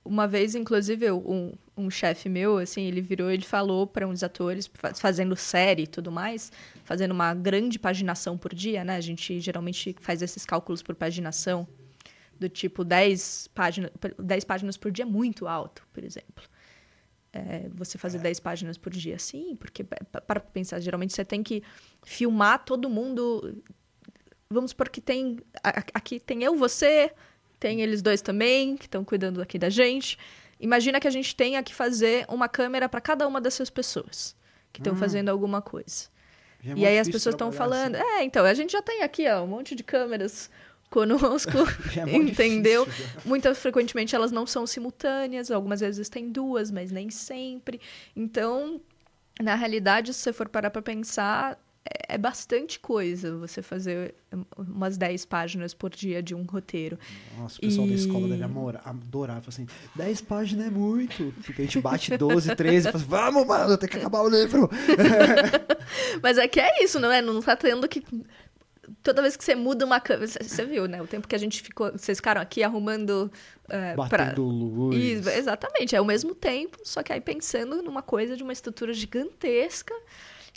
uma 0.08 0.28
vez, 0.28 0.56
inclusive, 0.56 1.12
um, 1.12 1.54
um 1.76 1.90
chefe 1.90 2.28
meu, 2.30 2.58
assim, 2.58 2.84
ele 2.84 3.02
virou 3.02 3.32
e 3.32 3.42
falou 3.42 3.86
para 3.86 4.08
uns 4.08 4.24
atores, 4.24 4.70
fazendo 4.96 5.36
série 5.36 5.84
e 5.84 5.88
tudo 5.88 6.12
mais, 6.12 6.52
fazendo 6.84 7.12
uma 7.12 7.34
grande 7.34 7.78
paginação 7.78 8.38
por 8.38 8.54
dia, 8.56 8.84
né? 8.84 8.96
A 8.96 9.02
gente 9.02 9.40
geralmente 9.40 9.96
faz 10.02 10.22
esses 10.22 10.46
cálculos 10.46 10.82
por 10.82 10.96
paginação 10.96 11.68
Do 12.40 12.50
tipo 12.50 12.84
10 12.84 13.50
páginas, 13.54 13.92
10 14.20 14.44
páginas 14.46 14.78
por 14.78 14.92
dia 14.92 15.04
é 15.04 15.08
muito 15.08 15.48
alto, 15.48 15.88
por 15.94 16.04
exemplo. 16.04 16.44
É, 17.34 17.70
você 17.70 17.98
fazer 17.98 18.18
é. 18.18 18.22
10 18.22 18.40
páginas 18.40 18.78
por 18.78 18.92
dia, 18.92 19.20
sim, 19.20 19.56
porque 19.56 19.84
para 19.84 20.40
pensar, 20.40 20.80
geralmente 20.80 21.14
você 21.14 21.26
tem 21.26 21.44
que 21.44 21.62
filmar 22.04 22.64
todo 22.66 22.90
mundo. 22.90 23.62
Vamos 24.50 24.72
supor 24.72 24.90
que 24.90 25.02
tem. 25.02 25.38
Aqui 25.94 26.20
tem 26.20 26.44
eu, 26.44 26.56
você, 26.56 27.12
tem 27.60 27.82
eles 27.82 28.02
dois 28.02 28.22
também, 28.22 28.78
que 28.78 28.86
estão 28.86 29.04
cuidando 29.04 29.42
aqui 29.42 29.58
da 29.58 29.70
gente. 29.70 30.18
Imagina 30.60 31.00
que 31.00 31.08
a 31.08 31.12
gente 31.12 31.36
tenha 31.36 31.62
que 31.62 31.74
fazer 31.74 32.26
uma 32.30 32.48
câmera 32.48 32.90
para 32.90 33.02
cada 33.02 33.28
uma 33.28 33.40
dessas 33.40 33.70
pessoas 33.70 34.36
que 34.72 34.80
estão 34.80 34.94
hum. 34.94 34.98
fazendo 34.98 35.30
alguma 35.30 35.62
coisa. 35.62 36.06
É 36.66 36.74
e 36.76 36.86
aí 36.86 37.00
as 37.00 37.08
pessoas 37.08 37.34
estão 37.34 37.52
falando. 37.52 37.96
Assim. 37.96 38.06
É, 38.06 38.24
então, 38.24 38.46
a 38.46 38.54
gente 38.54 38.72
já 38.72 38.82
tem 38.82 39.04
aqui 39.04 39.28
ó, 39.30 39.44
um 39.44 39.48
monte 39.48 39.76
de 39.76 39.84
câmeras 39.84 40.50
conosco, 40.90 41.52
é 41.96 42.10
entendeu? 42.16 42.86
Difícil, 42.86 43.22
Muitas 43.26 43.58
frequentemente 43.60 44.16
elas 44.16 44.32
não 44.32 44.46
são 44.46 44.66
simultâneas, 44.66 45.52
algumas 45.52 45.82
vezes 45.82 46.10
tem 46.10 46.32
duas, 46.32 46.72
mas 46.72 46.92
nem 46.92 47.10
sempre. 47.10 47.80
Então, 48.16 48.82
na 49.42 49.56
realidade, 49.56 50.14
se 50.14 50.22
você 50.22 50.34
for 50.34 50.50
parar 50.50 50.70
para 50.70 50.82
pensar, 50.82 51.60
é, 51.88 52.16
é 52.16 52.18
bastante 52.18 52.80
coisa 52.80 53.36
você 53.38 53.62
fazer 53.62 54.14
umas 54.58 54.98
10 54.98 55.26
páginas 55.26 55.74
por 55.74 55.90
dia 55.90 56.22
de 56.22 56.36
um 56.36 56.44
roteiro. 56.44 56.98
Nossa, 57.38 57.58
o 57.58 57.62
pessoal 57.62 57.88
e... 57.88 57.90
da 57.90 57.96
escola 57.96 58.28
deve 58.28 58.44
adorar. 58.44 59.42
Fala 59.42 59.48
assim, 59.48 59.68
10 59.96 60.22
páginas 60.22 60.68
é 60.68 60.70
muito. 60.70 61.34
Porque 61.44 61.62
a 61.62 61.66
gente 61.66 61.82
bate 61.82 62.18
12, 62.18 62.56
13 62.56 62.78
e 62.78 62.92
fala 62.92 63.04
assim, 63.04 63.10
vamos, 63.10 63.48
mano, 63.48 63.78
tem 63.78 63.90
que 63.90 63.98
acabar 63.98 64.22
o 64.22 64.30
livro. 64.30 64.70
Mas 66.22 66.38
é 66.38 66.48
que 66.48 66.60
é 66.60 66.84
isso, 66.84 67.00
não 67.00 67.12
é? 67.12 67.22
Não 67.22 67.42
tá 67.42 67.56
tendo 67.56 67.88
que 67.88 68.04
toda 69.04 69.22
vez 69.22 69.36
que 69.36 69.44
você 69.44 69.56
muda 69.56 69.86
uma 69.86 70.00
câmera. 70.00 70.28
Você 70.28 70.66
viu, 70.66 70.88
né? 70.88 71.02
O 71.02 71.08
tempo 71.08 71.28
que 71.28 71.36
a 71.36 71.40
gente 71.40 71.62
ficou. 71.62 71.92
Vocês 71.92 72.18
ficaram 72.18 72.42
aqui 72.42 72.64
arrumando. 72.64 73.32
É, 73.70 73.96
Batendo 73.96 74.34
pra... 74.34 74.34
luz. 74.42 74.96
Isso, 74.96 75.30
exatamente. 75.30 75.96
É 75.96 76.02
o 76.02 76.06
mesmo 76.06 76.34
tempo, 76.34 76.78
só 76.84 77.04
que 77.04 77.12
aí 77.12 77.22
pensando 77.22 77.82
numa 77.82 78.02
coisa 78.02 78.36
de 78.36 78.44
uma 78.44 78.54
estrutura 78.54 78.94
gigantesca 78.94 79.94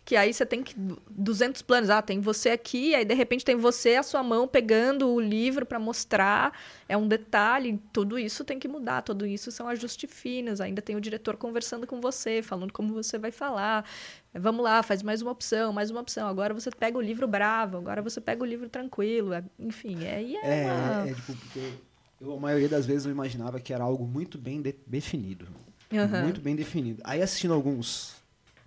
que 0.04 0.16
aí 0.16 0.32
você 0.32 0.44
tem 0.44 0.62
que 0.62 0.74
200 1.10 1.62
planos, 1.62 1.90
ah, 1.90 2.02
tem 2.02 2.20
você 2.20 2.50
aqui, 2.50 2.94
aí 2.94 3.04
de 3.04 3.14
repente 3.14 3.44
tem 3.44 3.56
você 3.56 3.96
a 3.96 4.02
sua 4.02 4.22
mão 4.22 4.48
pegando 4.48 5.08
o 5.08 5.20
livro 5.20 5.64
para 5.66 5.78
mostrar, 5.78 6.52
é 6.88 6.96
um 6.96 7.06
detalhe, 7.06 7.80
tudo 7.92 8.18
isso 8.18 8.44
tem 8.44 8.58
que 8.58 8.68
mudar, 8.68 9.02
tudo 9.02 9.26
isso 9.26 9.50
são 9.50 9.68
ajustes 9.68 10.10
finos, 10.10 10.60
ainda 10.60 10.82
tem 10.82 10.96
o 10.96 11.00
diretor 11.00 11.36
conversando 11.36 11.86
com 11.86 12.00
você, 12.00 12.42
falando 12.42 12.72
como 12.72 12.92
você 12.92 13.18
vai 13.18 13.30
falar. 13.30 13.84
Vamos 14.32 14.62
lá, 14.62 14.82
faz 14.82 15.02
mais 15.02 15.22
uma 15.22 15.32
opção, 15.32 15.72
mais 15.72 15.90
uma 15.90 16.00
opção. 16.00 16.28
Agora 16.28 16.54
você 16.54 16.70
pega 16.70 16.96
o 16.96 17.00
livro 17.00 17.26
bravo, 17.26 17.78
agora 17.78 18.00
você 18.00 18.20
pega 18.20 18.42
o 18.42 18.46
livro 18.46 18.68
tranquilo, 18.68 19.32
é, 19.32 19.42
enfim, 19.58 20.04
é, 20.04 20.22
é, 20.22 20.64
é, 20.64 20.72
uma... 20.72 21.08
é 21.08 21.14
tipo, 21.14 21.34
porque 21.34 21.72
eu, 22.20 22.34
a 22.34 22.40
maioria 22.40 22.68
das 22.68 22.86
vezes 22.86 23.06
eu 23.06 23.12
imaginava 23.12 23.58
que 23.58 23.72
era 23.72 23.82
algo 23.82 24.06
muito 24.06 24.38
bem 24.38 24.62
de 24.62 24.74
definido. 24.86 25.48
Uhum. 25.92 26.22
Muito 26.22 26.40
bem 26.40 26.54
definido. 26.54 27.00
Aí 27.04 27.20
assistindo 27.20 27.52
alguns 27.52 28.19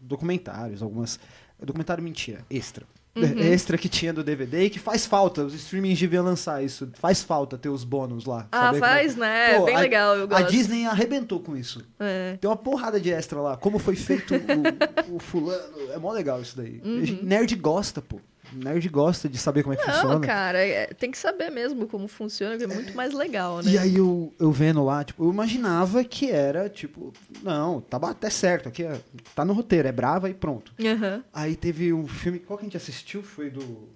documentários, 0.03 0.81
algumas. 0.81 1.19
Documentário 1.61 2.03
mentira, 2.03 2.45
extra. 2.49 2.85
Uhum. 3.15 3.37
Extra 3.53 3.77
que 3.77 3.87
tinha 3.87 4.11
do 4.11 4.23
DVD 4.23 4.63
e 4.63 4.69
que 4.71 4.79
faz 4.79 5.05
falta. 5.05 5.45
Os 5.45 5.53
streamings 5.53 5.99
deviam 5.99 6.25
lançar 6.25 6.63
isso. 6.63 6.89
Faz 6.95 7.21
falta 7.21 7.59
ter 7.59 7.69
os 7.69 7.83
bônus 7.83 8.25
lá. 8.25 8.47
Ah, 8.51 8.73
faz, 8.73 9.15
é. 9.15 9.19
né? 9.19 9.59
Pô, 9.59 9.65
Bem 9.65 9.75
a, 9.75 9.79
legal, 9.79 10.15
eu 10.17 10.27
gosto. 10.27 10.43
A 10.43 10.47
Disney 10.47 10.87
arrebentou 10.87 11.39
com 11.39 11.55
isso. 11.55 11.85
É. 11.99 12.37
Tem 12.41 12.49
uma 12.49 12.57
porrada 12.57 12.99
de 12.99 13.11
extra 13.11 13.39
lá. 13.39 13.55
Como 13.55 13.77
foi 13.77 13.95
feito 13.95 14.33
o, 14.33 15.15
o 15.15 15.19
fulano. 15.19 15.91
É 15.91 15.99
mó 15.99 16.11
legal 16.11 16.41
isso 16.41 16.57
daí. 16.57 16.81
Uhum. 16.83 17.19
Nerd 17.21 17.55
gosta, 17.55 18.01
pô 18.01 18.19
nerd 18.55 18.87
gosta 18.89 19.27
de 19.27 19.37
saber 19.37 19.63
como 19.63 19.73
é 19.73 19.77
que 19.77 19.85
não, 19.85 19.93
funciona. 19.93 20.13
Não, 20.15 20.21
cara, 20.21 20.59
é, 20.59 20.87
tem 20.87 21.11
que 21.11 21.17
saber 21.17 21.49
mesmo 21.49 21.87
como 21.87 22.07
funciona, 22.07 22.57
que 22.57 22.63
é 22.63 22.67
muito 22.67 22.95
mais 22.95 23.13
legal, 23.13 23.61
né? 23.61 23.71
E 23.71 23.77
aí 23.77 23.97
eu, 23.97 24.33
eu 24.39 24.51
vendo 24.51 24.83
lá, 24.83 25.03
tipo, 25.03 25.23
eu 25.23 25.31
imaginava 25.31 26.03
que 26.03 26.29
era, 26.29 26.69
tipo, 26.69 27.13
não, 27.41 27.81
tá 27.81 27.97
até 27.97 28.29
certo, 28.29 28.69
aqui 28.69 28.83
é, 28.83 28.99
tá 29.35 29.43
no 29.43 29.53
roteiro, 29.53 29.87
é 29.87 29.91
brava 29.91 30.29
e 30.29 30.33
pronto. 30.33 30.73
Uhum. 30.79 31.23
Aí 31.33 31.55
teve 31.55 31.93
um 31.93 32.07
filme, 32.07 32.39
qual 32.39 32.57
que 32.57 32.63
a 32.63 32.67
gente 32.67 32.77
assistiu? 32.77 33.23
Foi 33.23 33.49
do. 33.49 33.89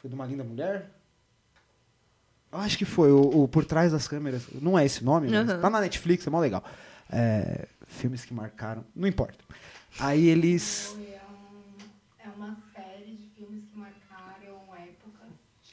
Foi 0.00 0.08
de 0.08 0.14
uma 0.14 0.26
linda 0.26 0.42
mulher? 0.42 0.90
Eu 2.52 2.58
acho 2.58 2.76
que 2.76 2.84
foi, 2.84 3.12
o, 3.12 3.20
o, 3.20 3.48
Por 3.48 3.64
Trás 3.64 3.92
das 3.92 4.08
Câmeras. 4.08 4.42
Não 4.60 4.78
é 4.78 4.84
esse 4.84 5.04
nome, 5.04 5.28
mas 5.28 5.48
uhum. 5.48 5.60
tá 5.60 5.70
na 5.70 5.80
Netflix, 5.80 6.26
é 6.26 6.30
mó 6.30 6.40
legal. 6.40 6.64
É, 7.12 7.66
filmes 7.86 8.24
que 8.24 8.34
marcaram, 8.34 8.84
não 8.94 9.06
importa. 9.06 9.38
Aí 9.98 10.28
eles. 10.28 10.96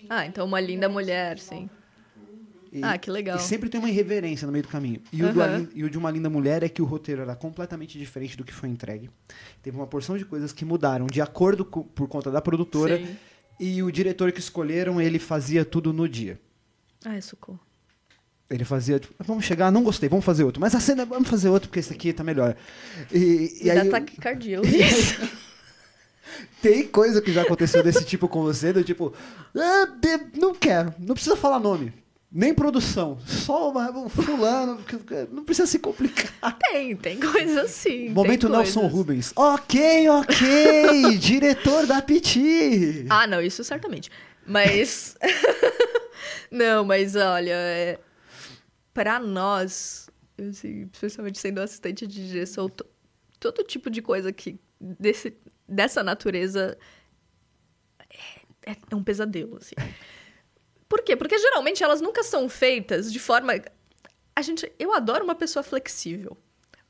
Ah, 0.09 0.25
então 0.25 0.45
uma 0.45 0.59
linda 0.59 0.87
mulher, 0.87 1.39
sim. 1.39 1.69
E, 2.71 2.83
ah, 2.83 2.97
que 2.97 3.09
legal. 3.09 3.37
E 3.37 3.41
sempre 3.41 3.69
tem 3.69 3.79
uma 3.79 3.89
irreverência 3.89 4.45
no 4.45 4.51
meio 4.51 4.63
do 4.63 4.69
caminho. 4.69 5.01
E, 5.11 5.23
uhum. 5.23 5.29
o 5.29 5.33
do, 5.33 5.69
e 5.73 5.83
o 5.83 5.89
de 5.89 5.97
Uma 5.97 6.11
Linda 6.11 6.29
Mulher 6.29 6.63
é 6.63 6.69
que 6.69 6.81
o 6.81 6.85
roteiro 6.85 7.21
era 7.21 7.35
completamente 7.35 7.97
diferente 7.97 8.37
do 8.37 8.43
que 8.43 8.53
foi 8.53 8.69
entregue. 8.69 9.09
Teve 9.61 9.77
uma 9.77 9.87
porção 9.87 10.17
de 10.17 10.25
coisas 10.25 10.51
que 10.51 10.65
mudaram 10.65 11.07
de 11.07 11.21
acordo 11.21 11.63
com, 11.65 11.83
por 11.83 12.07
conta 12.07 12.29
da 12.29 12.41
produtora. 12.41 12.97
Sim. 12.97 13.17
E 13.59 13.81
o 13.81 13.91
diretor 13.91 14.31
que 14.31 14.39
escolheram, 14.39 15.01
ele 15.01 15.17
fazia 15.17 15.65
tudo 15.65 15.91
no 15.91 16.07
dia. 16.07 16.39
Ah, 17.03 17.19
socorro. 17.21 17.59
Ele 18.49 18.63
fazia, 18.63 18.99
tipo, 18.99 19.13
vamos 19.19 19.43
chegar, 19.43 19.71
não 19.71 19.83
gostei, 19.83 20.07
vamos 20.07 20.23
fazer 20.23 20.43
outro. 20.43 20.61
Mas 20.61 20.73
a 20.73 20.79
cena, 20.79 21.05
vamos 21.05 21.27
fazer 21.27 21.49
outro, 21.49 21.67
porque 21.67 21.79
esse 21.79 21.91
aqui 21.91 22.13
tá 22.13 22.23
melhor. 22.23 22.55
E, 23.11 23.17
e, 23.17 23.65
e 23.65 23.71
aí, 23.71 23.79
ataque 23.79 24.15
cardíaco. 24.17 24.65
Tem 26.61 26.87
coisa 26.87 27.21
que 27.21 27.31
já 27.31 27.43
aconteceu 27.43 27.83
desse 27.83 28.03
tipo 28.03 28.27
com 28.27 28.41
você, 28.41 28.73
do 28.73 28.83
tipo, 28.83 29.13
ah, 29.55 29.87
não 30.35 30.53
quero, 30.53 30.93
não 30.99 31.13
precisa 31.13 31.35
falar 31.35 31.59
nome. 31.59 31.93
Nem 32.29 32.53
produção, 32.53 33.17
só 33.25 33.71
um 33.71 34.09
fulano, 34.09 34.83
não 35.31 35.45
precisa 35.45 35.65
se 35.65 35.79
complicar. 35.79 36.57
Tem, 36.59 36.93
tem 36.95 37.17
coisa 37.19 37.61
assim. 37.61 38.09
Momento 38.09 38.49
Nelson 38.49 38.81
coisas. 38.81 38.97
Rubens. 38.97 39.33
Ok, 39.33 40.09
ok, 40.09 41.17
diretor 41.19 41.85
da 41.85 42.01
Piti. 42.01 43.05
Ah, 43.09 43.25
não, 43.25 43.41
isso 43.41 43.63
certamente. 43.63 44.11
Mas. 44.45 45.15
não, 46.51 46.83
mas 46.83 47.15
olha, 47.15 47.53
é... 47.53 47.99
para 48.93 49.19
nós, 49.19 50.09
assim, 50.37 50.89
especialmente 50.91 51.39
sendo 51.39 51.59
assistente 51.61 52.05
de 52.05 52.27
direção, 52.27 52.69
todo 53.39 53.63
tipo 53.63 53.89
de 53.89 54.01
coisa 54.01 54.33
que 54.33 54.59
desse 54.79 55.33
dessa 55.67 56.03
natureza 56.03 56.77
é, 58.65 58.75
é 58.89 58.95
um 58.95 59.03
pesadelo, 59.03 59.57
assim. 59.57 59.75
Por 60.87 61.01
quê? 61.01 61.15
Porque 61.15 61.37
geralmente 61.37 61.83
elas 61.83 62.01
nunca 62.01 62.23
são 62.23 62.47
feitas 62.47 63.11
de 63.11 63.19
forma. 63.19 63.53
A 64.35 64.41
gente, 64.41 64.71
eu 64.77 64.93
adoro 64.93 65.23
uma 65.23 65.35
pessoa 65.35 65.63
flexível. 65.63 66.37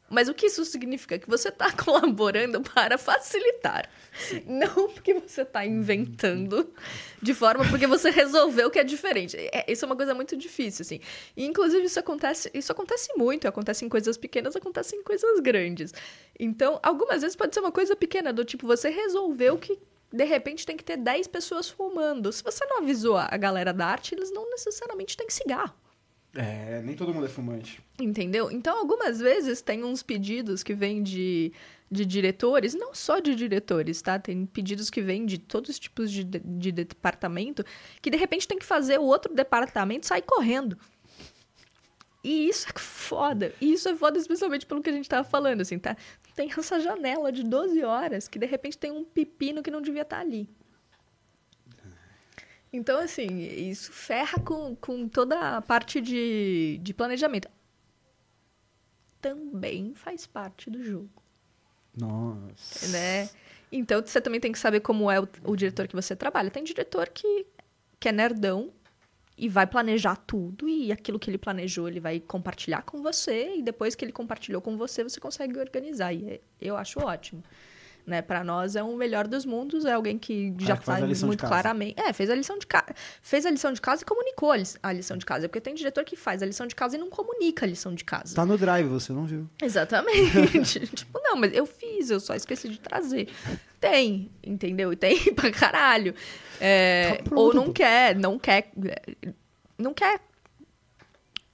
Mas 0.09 0.29
o 0.29 0.33
que 0.33 0.45
isso 0.45 0.63
significa? 0.63 1.19
Que 1.19 1.29
você 1.29 1.49
está 1.49 1.71
colaborando 1.75 2.61
para 2.61 2.97
facilitar. 2.97 3.89
Sim. 4.17 4.43
Não 4.45 4.89
porque 4.89 5.13
você 5.13 5.41
está 5.41 5.65
inventando 5.65 6.73
de 7.21 7.33
forma 7.33 7.65
porque 7.69 7.85
você 7.85 8.09
resolveu 8.09 8.71
que 8.71 8.79
é 8.79 8.83
diferente. 8.83 9.35
É, 9.37 9.65
isso 9.71 9.83
é 9.83 9.85
uma 9.85 9.95
coisa 9.95 10.13
muito 10.13 10.35
difícil, 10.37 10.83
assim. 10.83 10.99
E, 11.35 11.45
inclusive, 11.45 11.85
isso 11.85 11.99
acontece, 11.99 12.49
isso 12.53 12.71
acontece 12.71 13.09
muito. 13.17 13.47
Acontece 13.47 13.83
em 13.83 13.89
coisas 13.89 14.17
pequenas, 14.17 14.55
acontece 14.55 14.95
em 14.95 15.03
coisas 15.03 15.39
grandes. 15.39 15.93
Então, 16.39 16.79
algumas 16.81 17.21
vezes 17.21 17.35
pode 17.35 17.53
ser 17.53 17.59
uma 17.59 17.71
coisa 17.71 17.95
pequena, 17.95 18.31
do 18.31 18.45
tipo, 18.45 18.65
você 18.65 18.89
resolveu 18.89 19.57
que 19.57 19.77
de 20.11 20.23
repente 20.23 20.65
tem 20.65 20.77
que 20.77 20.83
ter 20.83 20.97
10 20.97 21.27
pessoas 21.27 21.69
fumando. 21.69 22.31
Se 22.31 22.43
você 22.43 22.65
não 22.65 22.77
avisou 22.77 23.17
a 23.17 23.35
galera 23.35 23.73
da 23.73 23.87
arte, 23.87 24.15
eles 24.15 24.31
não 24.31 24.49
necessariamente 24.49 25.17
têm 25.17 25.29
cigarro. 25.29 25.73
É, 26.37 26.83
nem 26.83 26.95
todo 26.95 27.11
mundo 27.11 27.25
é 27.25 27.29
fumante. 27.29 27.81
Entendeu? 27.99 28.51
Então, 28.51 28.77
algumas 28.77 29.19
vezes 29.19 29.59
tem 29.59 29.83
uns 29.83 30.03
pedidos 30.03 30.61
que 30.61 30.75
vêm 30.75 31.01
de, 31.01 31.51
de 31.89 32.05
diretores, 32.05 32.75
não 32.75 32.93
só 32.93 33.19
de 33.19 33.33
diretores, 33.33 34.03
tá? 34.03 34.19
Tem 34.19 34.45
pedidos 34.45 34.91
que 34.91 35.01
vêm 35.01 35.25
de 35.25 35.39
todos 35.39 35.71
os 35.71 35.79
tipos 35.79 36.11
de, 36.11 36.23
de 36.23 36.71
departamento, 36.71 37.65
que 37.99 38.11
de 38.11 38.17
repente 38.17 38.47
tem 38.47 38.59
que 38.59 38.65
fazer 38.65 38.99
o 38.99 39.03
outro 39.03 39.33
departamento 39.33 40.05
sair 40.05 40.21
correndo. 40.21 40.77
E 42.23 42.47
isso 42.47 42.67
é 42.69 42.77
foda. 42.77 43.51
E 43.59 43.73
isso 43.73 43.89
é 43.89 43.95
foda 43.95 44.19
especialmente 44.19 44.67
pelo 44.67 44.83
que 44.83 44.91
a 44.91 44.93
gente 44.93 45.09
tava 45.09 45.27
falando, 45.27 45.61
assim, 45.61 45.79
tá? 45.79 45.97
Tem 46.35 46.51
essa 46.55 46.79
janela 46.79 47.31
de 47.31 47.41
12 47.41 47.83
horas 47.83 48.27
que 48.27 48.37
de 48.37 48.45
repente 48.45 48.77
tem 48.77 48.91
um 48.91 49.03
pepino 49.03 49.63
que 49.63 49.71
não 49.71 49.81
devia 49.81 50.03
estar 50.03 50.17
tá 50.17 50.21
ali. 50.21 50.47
Então, 52.77 52.99
assim, 52.99 53.27
isso 53.39 53.91
ferra 53.91 54.39
com, 54.39 54.75
com 54.75 55.07
toda 55.07 55.57
a 55.57 55.61
parte 55.61 55.99
de, 55.99 56.79
de 56.81 56.93
planejamento. 56.93 57.49
Também 59.19 59.95
faz 59.95 60.27
parte 60.27 60.69
do 60.69 60.83
jogo. 60.83 61.09
Nossa. 61.99 62.87
Né? 62.89 63.29
Então, 63.71 63.99
você 64.05 64.21
também 64.21 64.39
tem 64.39 64.51
que 64.51 64.59
saber 64.59 64.81
como 64.81 65.09
é 65.09 65.19
o, 65.19 65.27
o 65.43 65.55
diretor 65.55 65.87
que 65.87 65.95
você 65.95 66.15
trabalha. 66.15 66.51
Tem 66.51 66.63
diretor 66.63 67.09
que, 67.09 67.47
que 67.99 68.09
é 68.09 68.11
nerdão 68.11 68.71
e 69.35 69.49
vai 69.49 69.65
planejar 69.65 70.15
tudo 70.15 70.69
e 70.69 70.91
aquilo 70.91 71.19
que 71.19 71.29
ele 71.29 71.37
planejou 71.37 71.87
ele 71.87 71.99
vai 71.99 72.19
compartilhar 72.19 72.83
com 72.83 73.01
você 73.01 73.55
e 73.55 73.63
depois 73.63 73.93
que 73.95 74.03
ele 74.03 74.11
compartilhou 74.11 74.61
com 74.61 74.75
você 74.77 75.03
você 75.03 75.19
consegue 75.19 75.59
organizar 75.59 76.11
e 76.11 76.27
é, 76.27 76.41
eu 76.59 76.75
acho 76.75 76.99
ótimo 76.99 77.43
né? 78.07 78.21
Para 78.21 78.41
nós 78.41 78.77
é 78.77 78.83
um 78.83 78.95
melhor 78.95 79.27
dos 79.27 79.45
mundos, 79.45 79.83
é 79.83 79.91
alguém 79.91 80.17
que 80.17 80.53
já 80.59 80.77
que 80.77 80.85
faz 80.85 80.99
a 80.99 81.01
faz 81.01 81.09
lição 81.09 81.27
de 81.27 81.27
muito 81.27 81.45
claramente. 81.45 81.99
É, 81.99 82.13
fez 82.13 82.29
a 82.29 82.35
lição 82.35 82.57
de 82.57 82.65
casa. 82.65 82.95
Fez 83.21 83.45
a 83.45 83.51
lição 83.51 83.73
de 83.73 83.81
casa 83.81 84.01
e 84.01 84.05
comunicou 84.05 84.53
a 84.81 84.93
lição 84.93 85.17
de 85.17 85.25
casa. 85.25 85.49
Porque 85.49 85.59
tem 85.59 85.75
diretor 85.75 86.05
que 86.05 86.15
faz 86.15 86.41
a 86.41 86.45
lição 86.45 86.65
de 86.65 86.73
casa 86.73 86.95
e 86.95 86.99
não 86.99 87.09
comunica 87.09 87.65
a 87.65 87.67
lição 87.67 87.93
de 87.93 88.05
casa. 88.05 88.33
Tá 88.33 88.45
no 88.45 88.57
drive, 88.57 88.87
você 88.87 89.11
não 89.11 89.25
viu. 89.25 89.49
Exatamente. 89.61 90.87
tipo, 90.95 91.19
não, 91.21 91.35
mas 91.35 91.53
eu 91.53 91.65
fiz, 91.65 92.09
eu 92.09 92.21
só 92.21 92.33
esqueci 92.33 92.69
de 92.69 92.79
trazer. 92.79 93.27
Tem, 93.79 94.31
entendeu? 94.41 94.93
E 94.93 94.95
tem 94.95 95.17
pra 95.35 95.51
caralho. 95.51 96.15
É, 96.61 97.21
Tá 97.23 97.35
ou 97.35 97.53
não 97.53 97.73
quer, 97.73 98.15
não 98.15 98.39
quer. 98.39 98.71
Não 99.77 99.93
quer 99.93 100.21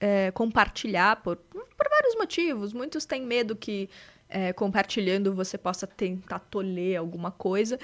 é, 0.00 0.30
compartilhar 0.30 1.16
por, 1.16 1.36
por 1.36 1.88
vários 1.90 2.14
motivos. 2.16 2.72
Muitos 2.72 3.04
têm 3.04 3.22
medo 3.26 3.56
que 3.56 3.90
é, 4.28 4.52
compartilhando 4.52 5.34
você 5.34 5.56
possa 5.56 5.86
tentar 5.86 6.38
tolher 6.38 6.98
alguma 6.98 7.30
coisa. 7.30 7.78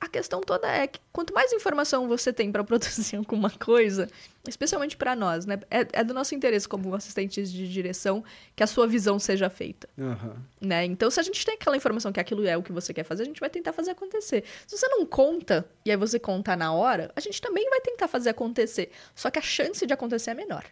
A 0.00 0.08
questão 0.08 0.40
toda 0.40 0.66
é 0.66 0.86
que 0.86 0.98
quanto 1.12 1.32
mais 1.32 1.52
informação 1.52 2.08
você 2.08 2.32
tem 2.32 2.50
para 2.50 2.64
produzir 2.64 3.16
alguma 3.16 3.50
coisa, 3.50 4.08
especialmente 4.48 4.96
para 4.96 5.14
nós, 5.14 5.46
né? 5.46 5.60
É, 5.70 5.86
é 5.92 6.04
do 6.04 6.14
nosso 6.14 6.34
interesse 6.34 6.66
como 6.66 6.92
assistentes 6.94 7.52
de 7.52 7.70
direção 7.70 8.24
que 8.56 8.62
a 8.62 8.66
sua 8.66 8.86
visão 8.86 9.18
seja 9.18 9.50
feita 9.50 9.88
Aham. 9.98 10.36
né? 10.60 10.84
Então, 10.86 11.10
se 11.10 11.20
a 11.20 11.22
gente 11.22 11.44
tem 11.44 11.54
aquela 11.54 11.76
informação 11.76 12.10
que 12.10 12.18
aquilo 12.18 12.46
é 12.46 12.56
o 12.56 12.62
que 12.62 12.72
você 12.72 12.94
quer 12.94 13.04
fazer, 13.04 13.22
a 13.22 13.26
gente 13.26 13.40
vai 13.40 13.50
tentar 13.50 13.72
fazer 13.72 13.90
acontecer. 13.90 14.44
Se 14.66 14.76
você 14.76 14.88
não 14.88 15.04
conta, 15.04 15.68
e 15.84 15.90
aí 15.90 15.96
você 15.96 16.18
conta 16.18 16.56
na 16.56 16.72
hora, 16.72 17.12
a 17.14 17.20
gente 17.20 17.40
também 17.40 17.68
vai 17.68 17.80
tentar 17.80 18.08
fazer 18.08 18.30
acontecer. 18.30 18.90
Só 19.14 19.30
que 19.30 19.38
a 19.38 19.42
chance 19.42 19.86
de 19.86 19.92
acontecer 19.92 20.30
é 20.30 20.34
menor. 20.34 20.64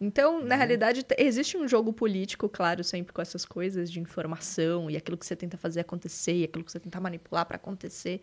Então, 0.00 0.40
na 0.44 0.54
realidade, 0.54 1.02
te- 1.02 1.16
existe 1.18 1.56
um 1.56 1.66
jogo 1.66 1.92
político, 1.92 2.48
claro, 2.48 2.84
sempre 2.84 3.12
com 3.12 3.20
essas 3.20 3.44
coisas 3.44 3.90
de 3.90 3.98
informação 3.98 4.88
e 4.88 4.96
aquilo 4.96 5.16
que 5.18 5.26
você 5.26 5.34
tenta 5.34 5.56
fazer 5.56 5.80
acontecer 5.80 6.34
e 6.34 6.44
aquilo 6.44 6.64
que 6.64 6.70
você 6.70 6.78
tenta 6.78 7.00
manipular 7.00 7.44
para 7.46 7.56
acontecer. 7.56 8.20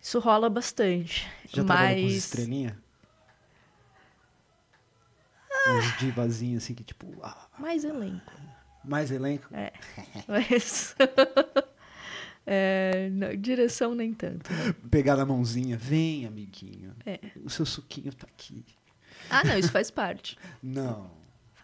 Isso 0.00 0.18
rola 0.18 0.48
bastante. 0.50 1.26
Já 1.46 1.56
com 1.56 1.60
os 1.62 1.64
mas 1.66 2.12
estrelinha? 2.12 2.78
Uns 5.68 5.98
divazinhos 5.98 6.62
assim 6.64 6.74
que 6.74 6.84
tipo. 6.84 7.12
ah, 7.22 7.48
mais 7.58 7.84
elenco. 7.84 8.32
mais 8.84 9.10
elenco. 9.10 9.48
É. 9.54 9.72
Mas 10.28 10.94
É, 12.50 13.10
não, 13.10 13.36
direção 13.36 13.94
nem 13.94 14.14
tanto. 14.14 14.50
né? 14.50 14.74
Pegar 14.90 15.16
na 15.16 15.26
mãozinha. 15.26 15.76
Vem, 15.76 16.24
amiguinho. 16.24 16.94
É. 17.04 17.20
O 17.44 17.50
seu 17.50 17.66
suquinho 17.66 18.10
tá 18.14 18.26
aqui. 18.26 18.64
Ah, 19.30 19.44
não, 19.44 19.58
isso 19.58 19.70
faz 19.70 19.90
parte. 19.90 20.38
Não. 20.62 21.10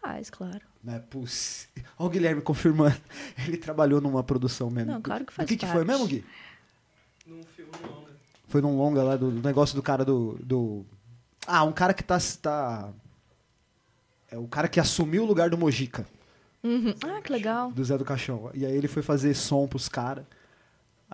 Faz, 0.01 0.31
claro. 0.31 0.61
Não 0.83 0.95
é 0.95 0.99
possível. 0.99 1.85
Olha 1.99 2.07
o 2.07 2.11
Guilherme 2.11 2.43
confirmando. 2.43 2.97
Ele 3.47 3.57
trabalhou 3.57 4.01
numa 4.01 4.23
produção 4.23 4.71
mesmo. 4.71 4.93
Não, 4.93 5.01
claro 5.01 5.25
que 5.25 5.33
faz 5.33 5.49
que, 5.49 5.57
que 5.57 5.67
foi 5.67 5.85
mesmo, 5.85 6.07
Gui? 6.07 6.25
Num 7.27 7.43
filme 7.57 7.73
longa. 7.83 8.11
Foi 8.49 8.61
num 8.61 8.77
longa 8.77 9.03
lá 9.03 9.17
do, 9.17 9.31
do 9.31 9.43
negócio 9.47 9.75
do 9.75 9.83
cara 9.83 10.05
do, 10.05 10.39
do. 10.43 10.85
Ah, 11.47 11.65
um 11.65 11.73
cara 11.73 11.95
que 11.95 12.05
tá. 12.05 12.19
tá... 12.41 12.91
É 14.31 14.37
o 14.37 14.47
cara 14.47 14.69
que 14.69 14.79
assumiu 14.81 15.23
o 15.23 15.27
lugar 15.27 15.49
do 15.49 15.57
Mojica, 15.57 16.07
Uhum. 16.63 16.95
Ah, 17.05 17.21
que 17.21 17.31
legal. 17.31 17.71
do 17.71 17.85
Zé 17.85 17.99
do 17.99 18.07
Caixão. 18.07 18.51
E 18.55 18.65
aí 18.65 18.75
ele 18.75 18.89
foi 18.89 19.03
fazer 19.03 19.35
som 19.35 19.67
pros 19.69 19.87
caras. 19.87 20.25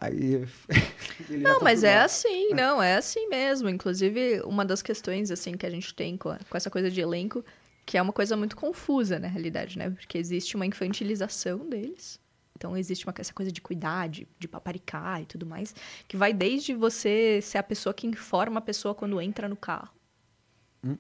Aí. 0.01 0.47
Não, 1.29 1.59
tá 1.59 1.65
mas 1.65 1.85
é 1.85 2.01
assim, 2.01 2.55
não, 2.55 2.83
é 2.83 2.97
assim 2.97 3.29
mesmo. 3.29 3.69
Inclusive, 3.69 4.41
uma 4.45 4.65
das 4.65 4.83
questões, 4.83 5.31
assim, 5.31 5.57
que 5.57 5.67
a 5.67 5.71
gente 5.71 5.95
tem 5.95 6.17
com, 6.17 6.35
com 6.49 6.57
essa 6.57 6.71
coisa 6.71 6.91
de 6.91 7.01
elenco, 7.01 7.45
que 7.85 7.99
é 7.99 8.03
uma 8.03 8.13
coisa 8.13 8.37
muito 8.37 8.57
confusa, 8.57 9.19
na 9.19 9.29
realidade, 9.29 9.79
né? 9.79 9.91
Porque 9.91 10.17
existe 10.17 10.57
uma 10.57 10.65
infantilização 10.65 11.69
deles. 11.69 12.19
Então, 12.57 12.77
existe 12.77 13.07
uma, 13.07 13.15
essa 13.17 13.33
coisa 13.33 13.53
de 13.53 13.61
cuidar, 13.61 14.09
de, 14.09 14.27
de 14.39 14.49
paparicar 14.49 15.23
e 15.23 15.27
tudo 15.27 15.47
mais, 15.47 15.75
que 16.09 16.17
vai 16.17 16.33
desde 16.33 16.75
você 16.75 17.41
ser 17.43 17.59
a 17.59 17.63
pessoa 17.63 17.95
que 17.95 18.07
informa 18.07 18.59
a 18.59 18.63
pessoa 18.63 18.95
quando 18.95 19.21
entra 19.21 19.49
no 19.49 19.57
carro. 19.57 19.91
Hum. 20.85 20.97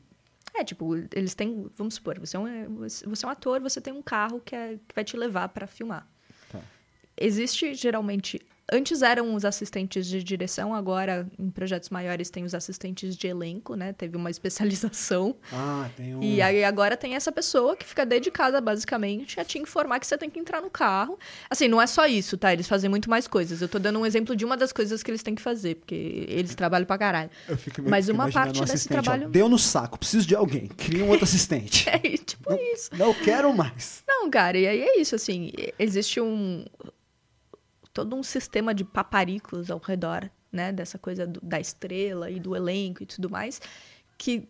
É, 0.54 0.64
tipo, 0.64 0.96
eles 1.14 1.34
têm, 1.34 1.70
vamos 1.76 1.94
supor, 1.94 2.18
você 2.18 2.36
é 2.36 2.40
um, 2.40 2.74
você 2.76 3.24
é 3.24 3.28
um 3.28 3.30
ator, 3.30 3.60
você 3.60 3.80
tem 3.80 3.92
um 3.92 4.02
carro 4.02 4.40
que, 4.40 4.54
é- 4.54 4.78
que 4.86 4.94
vai 4.94 5.04
te 5.04 5.16
levar 5.16 5.48
pra 5.48 5.66
filmar. 5.66 6.06
Tá. 6.50 6.60
Existe, 7.16 7.74
geralmente, 7.74 8.40
antes 8.72 9.02
eram 9.02 9.34
os 9.34 9.44
assistentes 9.44 10.06
de 10.06 10.22
direção, 10.22 10.74
agora 10.74 11.26
em 11.38 11.50
projetos 11.50 11.90
maiores 11.90 12.30
tem 12.30 12.44
os 12.44 12.54
assistentes 12.54 13.16
de 13.16 13.26
elenco, 13.26 13.74
né? 13.74 13.92
Teve 13.92 14.16
uma 14.16 14.30
especialização. 14.30 15.36
Ah, 15.52 15.88
tem 15.96 16.14
um. 16.16 16.22
E 16.22 16.40
aí 16.42 16.64
agora 16.64 16.96
tem 16.96 17.14
essa 17.14 17.30
pessoa 17.32 17.76
que 17.76 17.84
fica 17.86 18.04
dedicada, 18.06 18.60
basicamente, 18.60 19.38
a 19.40 19.44
te 19.44 19.58
informar 19.58 19.98
que 20.00 20.06
você 20.06 20.16
tem 20.16 20.30
que 20.30 20.38
entrar 20.38 20.60
no 20.60 20.70
carro. 20.70 21.18
Assim, 21.48 21.68
não 21.68 21.80
é 21.80 21.86
só 21.86 22.06
isso, 22.06 22.36
tá? 22.36 22.52
Eles 22.52 22.68
fazem 22.68 22.88
muito 22.90 23.08
mais 23.10 23.26
coisas. 23.26 23.60
Eu 23.62 23.68
tô 23.68 23.78
dando 23.78 23.98
um 23.98 24.06
exemplo 24.06 24.34
de 24.36 24.44
uma 24.44 24.56
das 24.56 24.72
coisas 24.72 25.02
que 25.02 25.10
eles 25.10 25.22
têm 25.22 25.34
que 25.34 25.42
fazer, 25.42 25.76
porque 25.76 26.26
eles 26.28 26.54
trabalham 26.54 26.86
pra 26.86 26.98
caralho. 26.98 27.30
Eu 27.48 27.56
fico 27.56 27.82
Mas 27.82 28.06
fico 28.06 28.16
uma 28.16 28.30
parte 28.30 28.60
desse 28.60 28.74
assistente, 28.74 28.98
ó, 28.98 29.02
trabalho- 29.02 29.28
Deu 29.30 29.48
no 29.48 29.58
saco, 29.58 29.98
preciso 29.98 30.26
de 30.26 30.34
alguém. 30.34 30.66
Cria 30.68 31.04
um 31.04 31.08
outro 31.08 31.24
assistente. 31.24 31.88
É 31.90 31.98
tipo 31.98 32.52
isso. 32.72 32.90
Não 32.96 33.12
quero 33.12 33.54
mais. 33.54 34.02
Não, 34.06 34.30
cara, 34.30 34.56
e 34.56 34.66
aí 34.66 34.80
é 34.80 35.00
isso, 35.00 35.14
assim, 35.14 35.52
existe 35.78 36.20
um 36.20 36.64
todo 37.92 38.14
um 38.16 38.22
sistema 38.22 38.74
de 38.74 38.84
paparicos 38.84 39.70
ao 39.70 39.78
redor, 39.78 40.30
né, 40.52 40.72
dessa 40.72 40.98
coisa 40.98 41.26
do- 41.26 41.40
da 41.42 41.60
estrela 41.60 42.30
e 42.30 42.40
do 42.40 42.54
elenco 42.56 43.02
e 43.02 43.06
tudo 43.06 43.30
mais, 43.30 43.60
que 44.18 44.48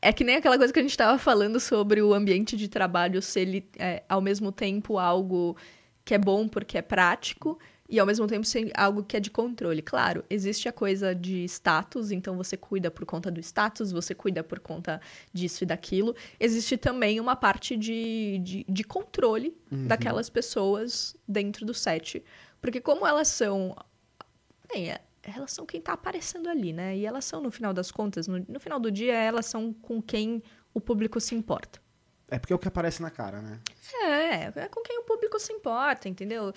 é 0.00 0.12
que 0.12 0.24
nem 0.24 0.36
aquela 0.36 0.58
coisa 0.58 0.72
que 0.72 0.78
a 0.78 0.82
gente 0.82 0.90
estava 0.90 1.16
falando 1.16 1.60
sobre 1.60 2.02
o 2.02 2.12
ambiente 2.12 2.56
de 2.56 2.68
trabalho 2.68 3.22
ser 3.22 3.40
ele, 3.42 3.68
é, 3.78 4.02
ao 4.08 4.20
mesmo 4.20 4.50
tempo 4.50 4.98
algo 4.98 5.56
que 6.04 6.12
é 6.14 6.18
bom 6.18 6.48
porque 6.48 6.76
é 6.76 6.82
prático 6.82 7.56
e 7.88 8.00
ao 8.00 8.06
mesmo 8.06 8.26
tempo 8.26 8.44
ser 8.44 8.72
algo 8.74 9.04
que 9.04 9.16
é 9.16 9.20
de 9.20 9.30
controle. 9.30 9.80
Claro, 9.82 10.24
existe 10.28 10.68
a 10.68 10.72
coisa 10.72 11.14
de 11.14 11.44
status, 11.44 12.10
então 12.10 12.36
você 12.36 12.56
cuida 12.56 12.90
por 12.90 13.04
conta 13.04 13.30
do 13.30 13.38
status, 13.38 13.92
você 13.92 14.12
cuida 14.14 14.42
por 14.42 14.58
conta 14.58 15.00
disso 15.32 15.62
e 15.62 15.66
daquilo. 15.66 16.16
Existe 16.40 16.76
também 16.76 17.20
uma 17.20 17.36
parte 17.36 17.76
de, 17.76 18.40
de, 18.42 18.64
de 18.68 18.82
controle 18.84 19.54
daquelas 19.86 20.28
pessoas 20.30 21.14
dentro 21.28 21.64
do 21.64 21.74
set. 21.74 22.24
Porque 22.62 22.80
como 22.80 23.06
elas 23.06 23.28
são. 23.28 23.76
Bem, 24.72 24.90
é- 24.90 25.00
elas 25.22 25.52
são 25.52 25.66
quem 25.66 25.80
tá 25.80 25.92
aparecendo 25.92 26.48
ali, 26.48 26.72
né? 26.72 26.96
E 26.96 27.04
elas 27.04 27.24
são, 27.24 27.40
no 27.42 27.50
final 27.50 27.72
das 27.74 27.92
contas, 27.92 28.26
no, 28.26 28.38
no 28.48 28.58
final 28.58 28.80
do 28.80 28.90
dia, 28.90 29.14
elas 29.14 29.46
são 29.46 29.72
com 29.72 30.00
quem 30.00 30.42
o 30.72 30.80
público 30.80 31.20
se 31.20 31.34
importa. 31.34 31.80
É 32.28 32.38
porque 32.38 32.52
é 32.52 32.56
o 32.56 32.58
que 32.58 32.66
aparece 32.66 33.02
na 33.02 33.10
cara, 33.10 33.42
né? 33.42 33.60
É, 34.00 34.60
é 34.64 34.68
com 34.68 34.82
quem 34.82 34.98
o 34.98 35.02
público 35.04 35.38
se 35.38 35.52
importa, 35.52 36.08
entendeu? 36.08 36.52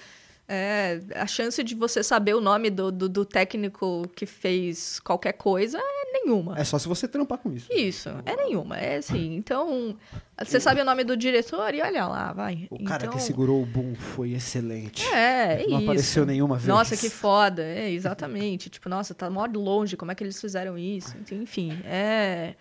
É, 0.48 1.02
a 1.16 1.26
chance 1.26 1.64
de 1.64 1.74
você 1.74 2.04
saber 2.04 2.36
o 2.36 2.42
nome 2.42 2.70
do, 2.70 2.92
do, 2.92 3.10
do 3.10 3.26
técnico 3.26 4.04
que 4.16 4.28
fez 4.28 5.00
qualquer 5.00 5.34
coisa 5.34 5.80
é 5.80 6.12
nenhuma. 6.14 6.58
É 6.58 6.64
só 6.64 6.78
se 6.78 6.88
você 6.88 7.08
trampar 7.08 7.40
com 7.40 7.52
isso. 7.52 7.68
Isso, 7.74 8.10
é 8.24 8.36
nenhuma. 8.36 8.78
É 8.78 8.98
assim. 8.98 9.44
Então, 9.46 9.96
você 10.44 10.60
sabe 10.60 10.82
o 10.82 10.86
nome 10.86 11.04
do 11.04 11.16
diretor 11.16 11.74
e 11.74 11.82
olha 11.82 12.08
lá, 12.08 12.34
vai. 12.34 12.68
O 12.70 12.84
cara 12.84 13.06
então, 13.06 13.18
que 13.18 13.24
segurou 13.24 13.62
o 13.62 13.66
boom 13.66 13.94
foi 13.96 14.32
excelente. 14.32 15.06
É, 15.08 15.64
é 15.64 15.68
Não 15.68 15.78
isso. 15.80 15.84
apareceu 15.84 16.26
nenhuma 16.26 16.58
vez. 16.58 16.68
Nossa, 16.68 16.98
que 16.98 17.10
foda. 17.12 17.64
É, 17.64 17.92
exatamente. 17.92 18.70
tipo, 18.70 18.90
nossa, 18.90 19.14
tá 19.14 19.30
mó 19.30 19.46
de 19.48 19.58
longe, 19.58 19.96
como 19.96 20.12
é 20.12 20.16
que 20.16 20.24
eles 20.24 20.40
fizeram 20.40 20.78
isso? 20.78 21.16
Enfim, 21.32 21.80
é. 21.86 22.56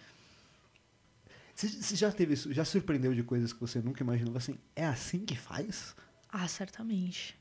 Você, 1.55 1.69
você 1.69 1.97
já 1.97 2.11
teve 2.13 2.35
isso? 2.35 2.53
Já 2.53 2.65
surpreendeu 2.65 3.15
de 3.15 3.23
coisas 3.23 3.53
que 3.53 3.61
você 3.61 3.81
nunca 3.81 4.03
imaginou? 4.03 4.37
Assim, 4.37 4.59
é 4.75 4.85
assim 4.85 5.21
que 5.21 5.37
faz? 5.37 5.95
Ah, 6.29 6.49
certamente. 6.49 7.37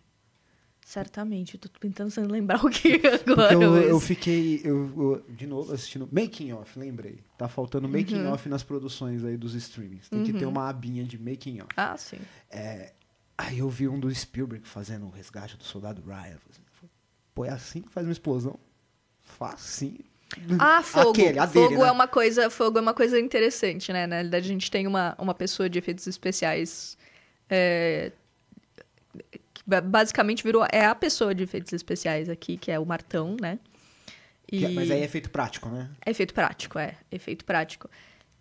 Certamente. 0.86 1.56
Eu 1.56 1.60
tô 1.62 1.70
tentando 1.80 2.14
lembrar 2.32 2.64
o 2.66 2.70
que 2.70 3.02
agora. 3.26 3.54
eu, 3.54 3.72
mas- 3.72 3.86
eu 3.90 4.00
fiquei, 4.00 4.62
eu, 4.64 4.92
eu, 4.98 5.26
de 5.36 5.48
novo, 5.48 5.74
assistindo 5.74 6.08
Making 6.12 6.52
Off, 6.54 6.78
lembrei. 6.78 7.20
Tá 7.38 7.48
faltando 7.48 7.88
Making 7.88 8.22
Uhum. 8.26 8.32
Off 8.34 8.48
nas 8.50 8.64
produções 8.64 9.24
aí 9.24 9.38
dos 9.38 9.56
streamings. 9.56 10.10
Tem 10.10 10.24
que 10.24 10.34
ter 10.34 10.46
uma 10.46 10.68
abinha 10.70 11.04
de 11.04 11.18
Making 11.18 11.62
Off. 11.62 11.70
Ah, 11.78 11.96
sim. 11.98 12.18
É, 12.52 12.92
aí 13.38 13.60
eu 13.60 13.70
vi 13.70 13.88
um 13.88 14.00
do 14.00 14.14
Spielberg 14.14 14.68
fazendo 14.68 15.06
o 15.06 15.10
resgate 15.10 15.58
do 15.58 15.64
soldado 15.64 16.04
Ryan. 16.06 16.38
Pô, 17.34 17.46
é 17.46 17.50
assim 17.50 17.82
que 17.82 17.90
faz 17.90 18.06
uma 18.06 18.14
explosão? 18.14 18.60
Facinho. 19.22 20.00
Ah, 20.60 20.82
fogo. 20.84 21.12
Aquele, 21.12 21.40
a 21.40 21.46
dele, 21.46 21.68
fogo 21.70 21.82
né? 21.82 21.88
é 21.88 21.92
uma 21.92 22.08
coisa, 22.08 22.50
fogo 22.50 22.78
é 22.78 22.82
uma 22.82 22.94
coisa 22.94 23.20
interessante, 23.20 23.94
né? 23.94 24.06
Na 24.08 24.16
realidade, 24.16 24.46
a 24.46 24.52
gente 24.52 24.70
tem 24.70 24.86
uma, 24.88 25.16
uma 25.20 25.34
pessoa 25.34 25.70
de 25.70 25.78
efeitos 25.80 26.06
especiais 26.08 26.98
é, 27.50 28.12
basicamente 29.66 30.44
virou 30.44 30.66
é 30.72 30.86
a 30.86 30.96
pessoa 30.96 31.34
de 31.34 31.44
efeitos 31.44 31.72
especiais 31.74 32.30
aqui, 32.30 32.58
que 32.58 32.72
é 32.72 32.80
o 32.80 32.86
Martão, 32.86 33.36
né? 33.40 33.60
É- 34.52 34.56
E- 34.58 34.70
Mas 34.76 34.92
aí 34.92 35.02
é 35.02 35.08
feito 35.08 35.30
prático, 35.30 35.70
né? 35.70 35.90
É 36.06 36.12
efeito 36.12 36.34
prático, 36.34 36.78
é. 36.78 36.96
Efeito 37.12 37.44
prático. 37.46 37.90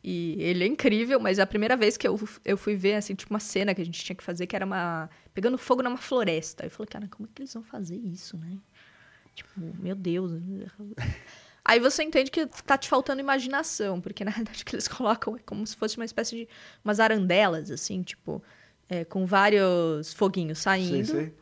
E 0.05 0.35
ele 0.41 0.65
é 0.65 0.67
incrível, 0.67 1.21
mas 1.21 1.39
a 1.39 1.47
primeira 1.47 1.77
vez 1.77 1.97
que 1.97 2.07
eu, 2.09 2.19
eu 2.45 2.57
fui 2.57 2.75
ver, 2.75 2.95
assim, 2.97 3.15
tipo, 3.15 3.33
uma 3.33 3.39
cena 3.39 3.73
que 3.73 3.81
a 3.81 3.85
gente 3.85 4.03
tinha 4.05 4.17
que 4.17 4.25
fazer, 4.25 4.47
que 4.49 4.57
era 4.57 4.67
uma... 4.67 5.09
Pegando 5.33 5.57
fogo 5.57 5.81
numa 5.83 5.97
floresta. 5.97 6.65
Eu 6.67 6.71
falei, 6.71 6.89
cara, 6.89 7.07
como 7.09 7.29
é 7.29 7.33
que 7.33 7.43
eles 7.43 7.55
vão 7.55 7.63
fazer 7.63 7.97
isso, 7.97 8.37
né? 8.37 8.59
Tipo, 9.35 9.61
meu 9.79 9.95
Deus. 9.95 10.33
Aí 11.65 11.79
você 11.79 12.03
entende 12.03 12.33
que 12.33 12.45
tá 12.47 12.77
te 12.77 12.89
faltando 12.89 13.21
imaginação, 13.21 14.01
porque 14.01 14.25
na 14.25 14.33
verdade 14.35 14.63
o 14.63 14.67
que 14.67 14.75
eles 14.75 14.89
colocam 14.89 15.37
é 15.37 15.41
como 15.47 15.65
se 15.65 15.77
fosse 15.77 15.97
uma 15.97 16.05
espécie 16.05 16.35
de... 16.37 16.49
Umas 16.85 16.99
arandelas, 16.99 17.71
assim, 17.71 18.03
tipo... 18.03 18.43
é, 18.89 19.05
com 19.05 19.25
vários 19.27 20.13
foguinhos 20.13 20.59
saindo. 20.59 21.07
Sei, 21.07 21.21
sei. 21.27 21.35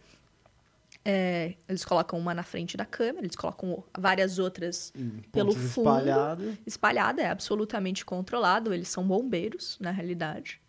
É, 1.02 1.54
eles 1.66 1.82
colocam 1.84 2.18
uma 2.18 2.34
na 2.34 2.42
frente 2.42 2.76
da 2.76 2.84
câmera, 2.84 3.24
eles 3.24 3.34
colocam 3.36 3.82
várias 3.98 4.38
outras 4.38 4.92
pelo 5.32 5.54
Pontos 5.54 5.72
fundo. 5.72 5.88
espalhados. 5.88 6.54
espalhada, 6.66 7.22
é 7.22 7.30
absolutamente 7.30 8.04
controlado, 8.04 8.74
eles 8.74 8.88
são 8.88 9.02
bombeiros, 9.06 9.78
na 9.80 9.90
realidade. 9.90 10.60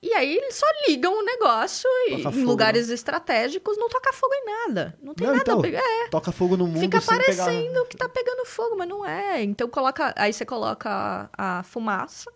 E 0.00 0.12
aí 0.12 0.36
eles 0.36 0.54
só 0.54 0.66
ligam 0.86 1.18
o 1.18 1.24
negócio 1.24 1.88
e 2.06 2.18
Toca 2.22 2.28
em 2.36 2.40
fogo, 2.40 2.46
lugares 2.46 2.88
estratégicos 2.90 3.76
não 3.76 3.88
toca 3.88 4.12
fogo 4.12 4.32
em 4.34 4.44
nada. 4.44 4.96
Não 5.02 5.14
tem 5.14 5.26
Não, 5.26 5.34
nada. 5.34 5.50
então, 5.50 5.60
pe- 5.62 5.74
é, 5.74 6.08
Toca 6.10 6.30
fogo 6.30 6.56
no 6.56 6.66
mundo 6.68 6.78
fica 6.78 7.00
sem 7.00 7.18
pegar... 7.18 7.44
parecendo 7.46 7.84
que 7.86 7.96
tá 7.96 8.08
pegando 8.08 8.44
fogo, 8.44 8.76
mas 8.76 8.88
não 8.88 9.04
é. 9.04 9.42
Então 9.42 9.68
coloca, 9.68 10.14
aí 10.16 10.32
você 10.32 10.44
coloca 10.46 11.28
a 11.36 11.62
fumaça. 11.64 12.30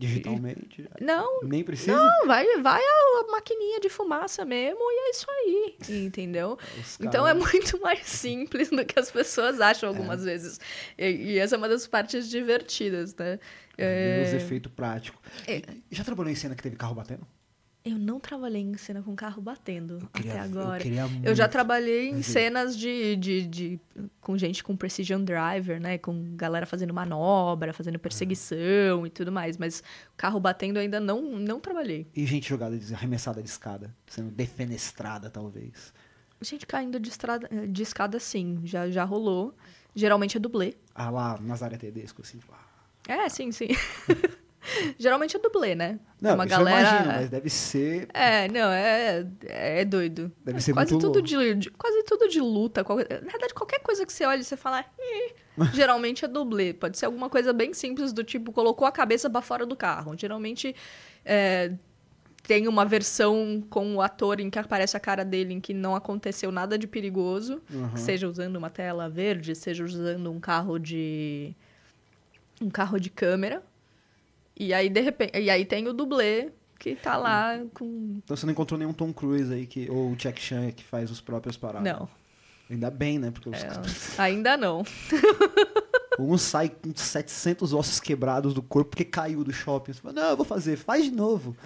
Digitalmente. 0.00 0.88
Não, 1.00 1.40
Nem 1.42 1.62
precisa. 1.62 1.94
não, 1.96 2.26
vai, 2.26 2.44
vai 2.62 2.80
a, 2.82 3.30
maquininha 3.30 3.78
de 3.80 3.88
fumaça 3.88 4.44
mesmo 4.44 4.78
e 4.80 5.08
é 5.08 5.10
isso 5.10 5.26
aí, 5.30 5.76
entendeu? 6.06 6.58
Então 7.00 7.26
é 7.26 7.34
muito 7.34 7.80
mais 7.80 8.06
simples 8.06 8.70
do 8.70 8.84
que 8.84 8.98
as 8.98 9.10
pessoas 9.10 9.60
acham 9.60 9.88
É. 9.88 9.92
algumas 9.92 10.24
vezes. 10.24 10.58
E, 10.98 11.06
e 11.32 11.38
essa 11.38 11.54
é 11.56 11.58
uma 11.58 11.68
das 11.68 11.86
partes 11.86 12.28
divertidas, 12.28 13.14
né? 13.14 13.38
Ver 13.76 14.26
Os 14.26 14.32
É, 14.32 14.36
efeitos 14.36 14.72
práticos. 14.72 15.20
É. 15.46 15.62
Já 15.90 16.02
trabalhou 16.04 16.30
em 16.32 16.34
cena 16.34 16.54
que 16.54 16.62
teve 16.62 16.76
carro 16.76 16.94
batendo? 16.94 17.26
Eu 17.82 17.96
não 17.98 18.20
trabalhei 18.20 18.60
em 18.60 18.76
cena 18.76 19.02
com 19.02 19.16
carro 19.16 19.40
batendo 19.40 20.06
queria- 20.12 20.32
até 20.34 20.40
eu 20.40 20.44
agora. 20.44 20.82
queria 20.82 21.02
Eu 21.24 21.34
já 21.34 21.48
trabalhei 21.48 22.10
em 22.10 22.22
cenas 22.22 22.76
de, 22.76 23.16
de, 23.16 23.46
de- 23.46 23.80
com 24.20 24.36
gente 24.36 24.62
com 24.62 24.76
precision 24.76 25.24
driver, 25.24 25.80
né? 25.80 25.96
Com 25.96 26.36
galera 26.36 26.66
fazendo 26.66 26.92
manobra, 26.92 27.72
fazendo 27.72 27.98
perseguição 27.98 29.06
e 29.06 29.10
tudo 29.10 29.32
mais. 29.32 29.56
Mas 29.56 29.82
carro 30.14 30.38
batendo 30.38 30.76
eu 30.76 30.82
ainda 30.82 31.00
não, 31.00 31.22
não 31.22 31.58
trabalhei. 31.58 32.06
E 32.14 32.26
gente 32.26 32.46
jogada, 32.50 32.78
arremessada 32.92 33.42
de 33.42 33.48
escada. 33.48 33.94
Sendo 34.06 34.30
defenestrada, 34.30 35.30
talvez. 35.30 35.94
Gente 36.42 36.66
caindo 36.66 37.00
de, 37.00 37.08
estrada, 37.08 37.48
de 37.66 37.82
escada, 37.82 38.20
sim. 38.20 38.60
Já, 38.64 38.90
já 38.90 39.04
rolou. 39.04 39.54
Geralmente 39.94 40.36
é 40.36 40.40
dublê. 40.40 40.74
Ah 40.94 41.08
lá, 41.08 41.38
Nazaré 41.40 41.78
Tedesco, 41.78 42.20
assim. 42.20 42.38
tipo, 42.38 42.52
ah. 42.52 43.12
É, 43.12 43.26
sim, 43.30 43.50
sim. 43.52 43.68
Geralmente 44.98 45.36
é 45.36 45.38
dublê, 45.38 45.74
né? 45.74 45.98
Não, 46.20 46.30
é 46.30 46.34
uma 46.34 46.44
galera. 46.46 46.80
eu 46.80 46.90
imagino, 46.92 47.12
mas 47.14 47.30
deve 47.30 47.48
ser... 47.50 48.08
É, 48.12 48.46
não, 48.48 48.70
é, 48.70 49.26
é 49.46 49.84
doido. 49.84 50.30
Deve 50.44 50.60
ser 50.60 50.72
quase 50.74 50.92
muito 50.92 51.06
tudo 51.06 51.22
de, 51.22 51.54
de- 51.54 51.70
Quase 51.70 52.02
tudo 52.04 52.28
de 52.28 52.40
luta. 52.40 52.84
qual- 52.84 52.98
na 52.98 53.04
verdade, 53.30 53.54
qualquer 53.54 53.80
coisa 53.80 54.04
que 54.04 54.12
você 54.12 54.24
olha 54.26 54.40
e 54.40 54.44
você 54.44 54.56
fala. 54.56 54.84
Geralmente 55.72 56.24
é 56.24 56.28
dublê. 56.28 56.74
Pode 56.74 56.98
ser 56.98 57.06
alguma 57.06 57.28
coisa 57.30 57.52
bem 57.52 57.72
simples, 57.72 58.12
do 58.12 58.22
tipo, 58.22 58.52
colocou 58.52 58.86
a 58.86 58.92
cabeça 58.92 59.30
pra 59.30 59.40
fora 59.40 59.64
do 59.64 59.74
carro. 59.76 60.14
Geralmente 60.16 60.74
é, 61.24 61.72
tem 62.42 62.68
uma 62.68 62.84
versão 62.84 63.62
com 63.70 63.94
o 63.96 64.02
ator 64.02 64.40
em 64.40 64.50
que 64.50 64.58
aparece 64.58 64.96
a 64.96 65.00
cara 65.00 65.24
dele 65.24 65.54
em 65.54 65.60
que 65.60 65.72
não 65.72 65.94
aconteceu 65.94 66.52
nada 66.52 66.76
de 66.78 66.86
perigoso. 66.86 67.62
Uhum. 67.72 67.96
Seja 67.96 68.28
usando 68.28 68.56
uma 68.56 68.68
tela 68.70 69.08
verde, 69.08 69.54
seja 69.54 69.84
usando 69.84 70.30
um 70.30 70.38
carro 70.40 70.78
de. 70.78 71.54
um 72.60 72.68
carro 72.68 72.98
de 73.00 73.08
câmera. 73.08 73.62
E 74.62 74.74
aí, 74.74 74.90
de 74.90 75.00
repente. 75.00 75.38
E 75.38 75.48
aí 75.48 75.64
tem 75.64 75.88
o 75.88 75.92
dublê 75.94 76.50
que 76.78 76.94
tá 76.94 77.16
lá 77.16 77.58
com. 77.72 78.20
Então 78.22 78.36
você 78.36 78.44
não 78.44 78.52
encontrou 78.52 78.78
nenhum 78.78 78.92
Tom 78.92 79.10
Cruise 79.10 79.50
aí, 79.52 79.66
que, 79.66 79.90
ou 79.90 80.12
o 80.12 80.16
Jack 80.16 80.38
Chan 80.40 80.70
que 80.72 80.84
faz 80.84 81.10
os 81.10 81.18
próprios 81.20 81.56
paradas. 81.56 81.90
Não. 81.90 82.06
Ainda 82.70 82.90
bem, 82.90 83.18
né? 83.18 83.30
Porque 83.30 83.48
os 83.48 83.56
É, 83.62 83.68
ainda 84.18 84.56
não. 84.58 84.84
um 86.20 86.36
sai 86.36 86.68
com 86.68 86.94
700 86.94 87.72
ossos 87.72 87.98
quebrados 87.98 88.52
do 88.52 88.62
corpo 88.62 88.90
porque 88.90 89.04
caiu 89.04 89.42
do 89.42 89.52
shopping. 89.52 89.94
Você 89.94 90.00
fala, 90.02 90.14
não, 90.14 90.30
eu 90.30 90.36
vou 90.36 90.44
fazer, 90.44 90.76
faz 90.76 91.04
de 91.04 91.10
novo. 91.10 91.56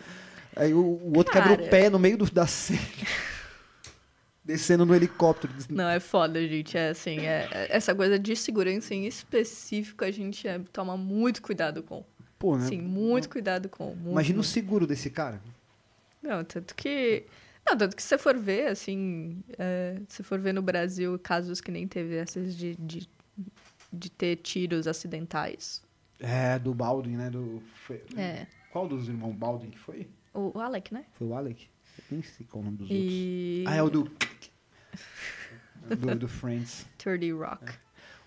Aí 0.55 0.73
o, 0.73 0.79
o 0.79 1.17
outro 1.17 1.33
quebra 1.33 1.57
Cara. 1.57 1.63
o 1.67 1.69
pé 1.69 1.91
no 1.91 1.99
meio 1.99 2.17
do- 2.17 2.31
da 2.31 2.47
cena. 2.47 2.79
Descendo 4.45 4.85
no 4.87 4.95
helicóptero. 4.95 5.53
Não, 5.71 5.89
é 5.89 5.99
foda, 5.99 6.41
gente. 6.47 6.77
É 6.77 6.91
assim, 6.91 7.19
é, 7.21 7.49
é- 7.51 7.67
essa 7.77 7.95
coisa 7.95 8.19
de 8.19 8.37
segurança 8.37 8.95
em 8.95 9.07
específico 9.07 10.05
a 10.05 10.11
gente 10.11 10.47
é, 10.47 10.61
toma 10.73 10.97
muito 10.97 11.43
cuidado 11.43 11.83
com. 11.83 12.05
Pô, 12.45 12.59
né? 12.59 12.67
Sim, 12.67 12.83
muito 12.83 13.31
cuidado 13.31 13.71
com. 13.71 13.95
Muito, 13.95 14.11
Imagina 14.11 14.35
o 14.35 14.43
muito. 14.43 14.49
seguro 14.51 14.87
desse 14.87 15.09
cara. 15.09 15.41
Não, 16.21 16.45
tanto 16.45 16.75
que. 16.75 17.25
Não, 17.67 17.75
tanto 17.75 17.97
que 17.97 18.03
se 18.03 18.09
você 18.09 18.19
for 18.19 18.37
ver, 18.37 18.67
assim, 18.67 19.43
é, 19.59 19.99
se 20.09 20.23
for 20.23 20.39
ver 20.39 20.53
no 20.53 20.61
Brasil 20.61 21.19
casos 21.19 21.63
que 21.63 21.71
nem 21.71 21.89
teve 21.89 22.17
esses 22.17 22.55
de, 22.55 22.77
de, 22.77 23.09
de 23.91 24.11
ter 24.11 24.37
tiros 24.37 24.87
acidentais. 24.87 25.83
É, 26.21 26.59
do 26.59 26.75
Baldwin, 26.75 27.17
né? 27.17 27.31
Do, 27.31 27.63
foi- 27.87 28.05
É. 28.15 28.47
Qual 28.71 28.87
dos 28.87 29.09
irmãos 29.09 29.33
Baldwin 29.35 29.71
que 29.71 29.79
foi? 29.79 30.07
O, 30.35 30.59
o 30.59 30.61
Alec, 30.61 30.93
né? 30.93 31.07
Foi 31.15 31.27
o 31.29 31.35
Alec? 31.35 31.67
Eu 31.97 32.05
nem 32.11 32.23
sei 32.23 32.45
qual 32.45 32.63
é 32.63 32.67
o 32.67 32.71
nome 32.71 32.77
dos 32.77 32.91
E. 32.91 33.65
outros. 33.65 33.73
Ah, 33.73 33.77
é 33.77 33.83
o 33.83 33.89
do... 33.89 34.11
do, 35.97 36.15
do 36.17 36.29
Friends. 36.29 36.85
30 36.99 37.35
Rock. 37.37 37.73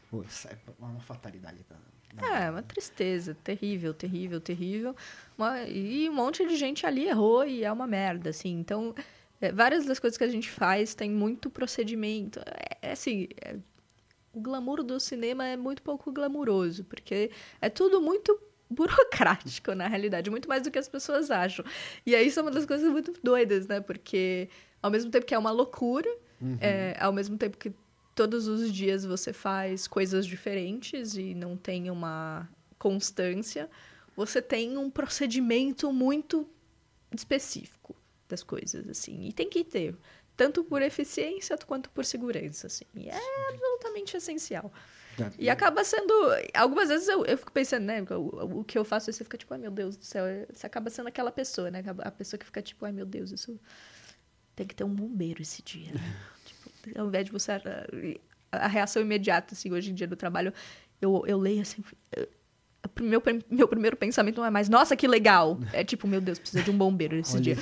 Pô, 0.09 0.23
isso 0.23 0.47
é 0.47 0.57
uma 0.79 0.99
fatalidade. 1.01 1.63
Tá? 1.65 1.75
É, 2.15 2.49
uma 2.49 2.63
tristeza, 2.63 3.35
terrível, 3.43 3.93
terrível, 3.93 4.39
terrível. 4.41 4.95
Uma- 5.37 5.61
e 5.63 6.09
um 6.09 6.13
monte 6.13 6.47
de 6.47 6.55
gente 6.55 6.85
ali 6.85 7.07
errou 7.07 7.45
e 7.45 7.63
é 7.63 7.71
uma 7.71 7.85
merda, 7.85 8.29
assim. 8.29 8.57
Então, 8.59 8.95
é, 9.39 9.51
várias 9.51 9.85
das 9.85 9.99
coisas 9.99 10.17
que 10.17 10.23
a 10.23 10.27
gente 10.29 10.49
faz 10.49 10.95
tem 10.95 11.11
muito 11.11 11.49
procedimento. 11.49 12.39
É, 12.39 12.89
é 12.89 12.91
assim, 12.93 13.27
é- 13.41 13.57
o 14.33 14.39
glamour 14.39 14.83
do 14.83 14.99
cinema 14.99 15.45
é 15.45 15.57
muito 15.57 15.81
pouco 15.81 16.11
glamuroso, 16.11 16.83
porque 16.85 17.29
é 17.61 17.69
tudo 17.69 18.01
muito 18.01 18.39
burocrático, 18.69 19.73
na 19.73 19.87
realidade, 19.87 20.29
muito 20.29 20.47
mais 20.49 20.63
do 20.63 20.71
que 20.71 20.77
as 20.79 20.87
pessoas 20.89 21.29
acham. 21.31 21.63
E 22.05 22.15
aí 22.15 22.27
isso 22.27 22.39
é 22.39 22.41
uma 22.41 22.51
das 22.51 22.65
coisas 22.65 22.91
muito 22.91 23.13
doidas, 23.23 23.67
né? 23.67 23.79
Porque 23.79 24.49
ao 24.81 24.89
mesmo 24.91 25.09
tempo 25.11 25.25
que 25.25 25.33
é 25.33 25.37
uma 25.37 25.51
loucura, 25.51 26.09
é, 26.61 26.95
ao 26.99 27.11
mesmo 27.13 27.37
tempo 27.37 27.57
que 27.57 27.71
todos 28.17 28.47
os 28.47 28.73
dias 28.73 29.05
você 29.05 29.31
faz 29.31 29.87
coisas 29.87 30.25
diferentes 30.25 31.15
e 31.15 31.35
não 31.35 31.55
tem 31.55 31.91
uma 31.91 32.49
constância, 32.79 33.69
você 34.15 34.41
tem 34.41 34.75
um 34.75 34.89
procedimento 34.89 35.93
muito 35.93 36.49
específico 37.15 37.95
das 38.27 38.41
coisas, 38.41 38.89
assim. 38.89 39.27
E 39.27 39.31
tem 39.31 39.47
que 39.47 39.63
ter, 39.63 39.95
tanto 40.35 40.63
por 40.63 40.81
eficiência 40.81 41.55
quanto 41.59 41.91
por 41.91 42.03
segurança, 42.03 42.65
assim. 42.65 42.85
E 42.95 43.07
é 43.07 43.49
absolutamente 43.51 44.17
essencial. 44.17 44.73
E 45.37 45.47
acaba 45.47 45.83
sendo. 45.83 46.13
Algumas 46.55 46.89
vezes 46.89 47.07
eu, 47.07 47.23
eu 47.23 47.37
fico 47.37 47.51
pensando, 47.51 47.85
né? 47.85 48.01
O, 48.09 48.59
o 48.59 48.63
que 48.63 48.79
eu 48.79 48.83
faço, 48.83 49.11
você 49.11 49.23
fica 49.23 49.37
tipo, 49.37 49.53
ai 49.53 49.59
meu 49.59 49.71
Deus 49.71 49.95
do 49.95 50.05
céu. 50.05 50.25
Você 50.51 50.65
acaba 50.65 50.89
sendo 50.89 51.07
aquela 51.07 51.31
pessoa, 51.31 51.69
né? 51.69 51.83
A 51.99 52.11
pessoa 52.11 52.39
que 52.39 52.45
fica 52.45 52.63
tipo, 52.63 52.83
ai 52.83 52.91
meu 52.91 53.05
Deus, 53.05 53.31
isso. 53.31 53.59
Tem 54.55 54.65
que 54.65 54.75
ter 54.75 54.83
um 54.83 54.93
bombeiro 54.93 55.41
esse 55.41 55.61
dia. 55.61 55.91
né? 55.93 55.99
ao 56.95 57.07
invés 57.07 57.25
de 57.25 57.31
você. 57.31 57.51
A, 57.53 57.61
a 58.51 58.67
reação 58.67 59.01
imediata, 59.01 59.53
assim, 59.53 59.71
hoje 59.71 59.91
em 59.91 59.93
dia 59.93 60.07
do 60.07 60.15
trabalho, 60.15 60.53
eu, 61.01 61.23
eu 61.27 61.37
leio 61.37 61.61
assim. 61.61 61.83
eu- 62.15 62.27
meu, 63.01 63.21
meu 63.49 63.67
primeiro 63.67 63.97
pensamento 63.97 64.37
não 64.37 64.45
é 64.45 64.49
mais, 64.49 64.69
nossa, 64.69 64.95
que 64.95 65.07
legal. 65.07 65.59
É 65.73 65.83
tipo, 65.83 66.07
meu 66.07 66.21
Deus, 66.21 66.39
precisa 66.39 66.63
de 66.63 66.71
um 66.71 66.77
bombeiro 66.77 67.15
esse 67.17 67.33
Olha- 67.33 67.41
dia. 67.43 67.57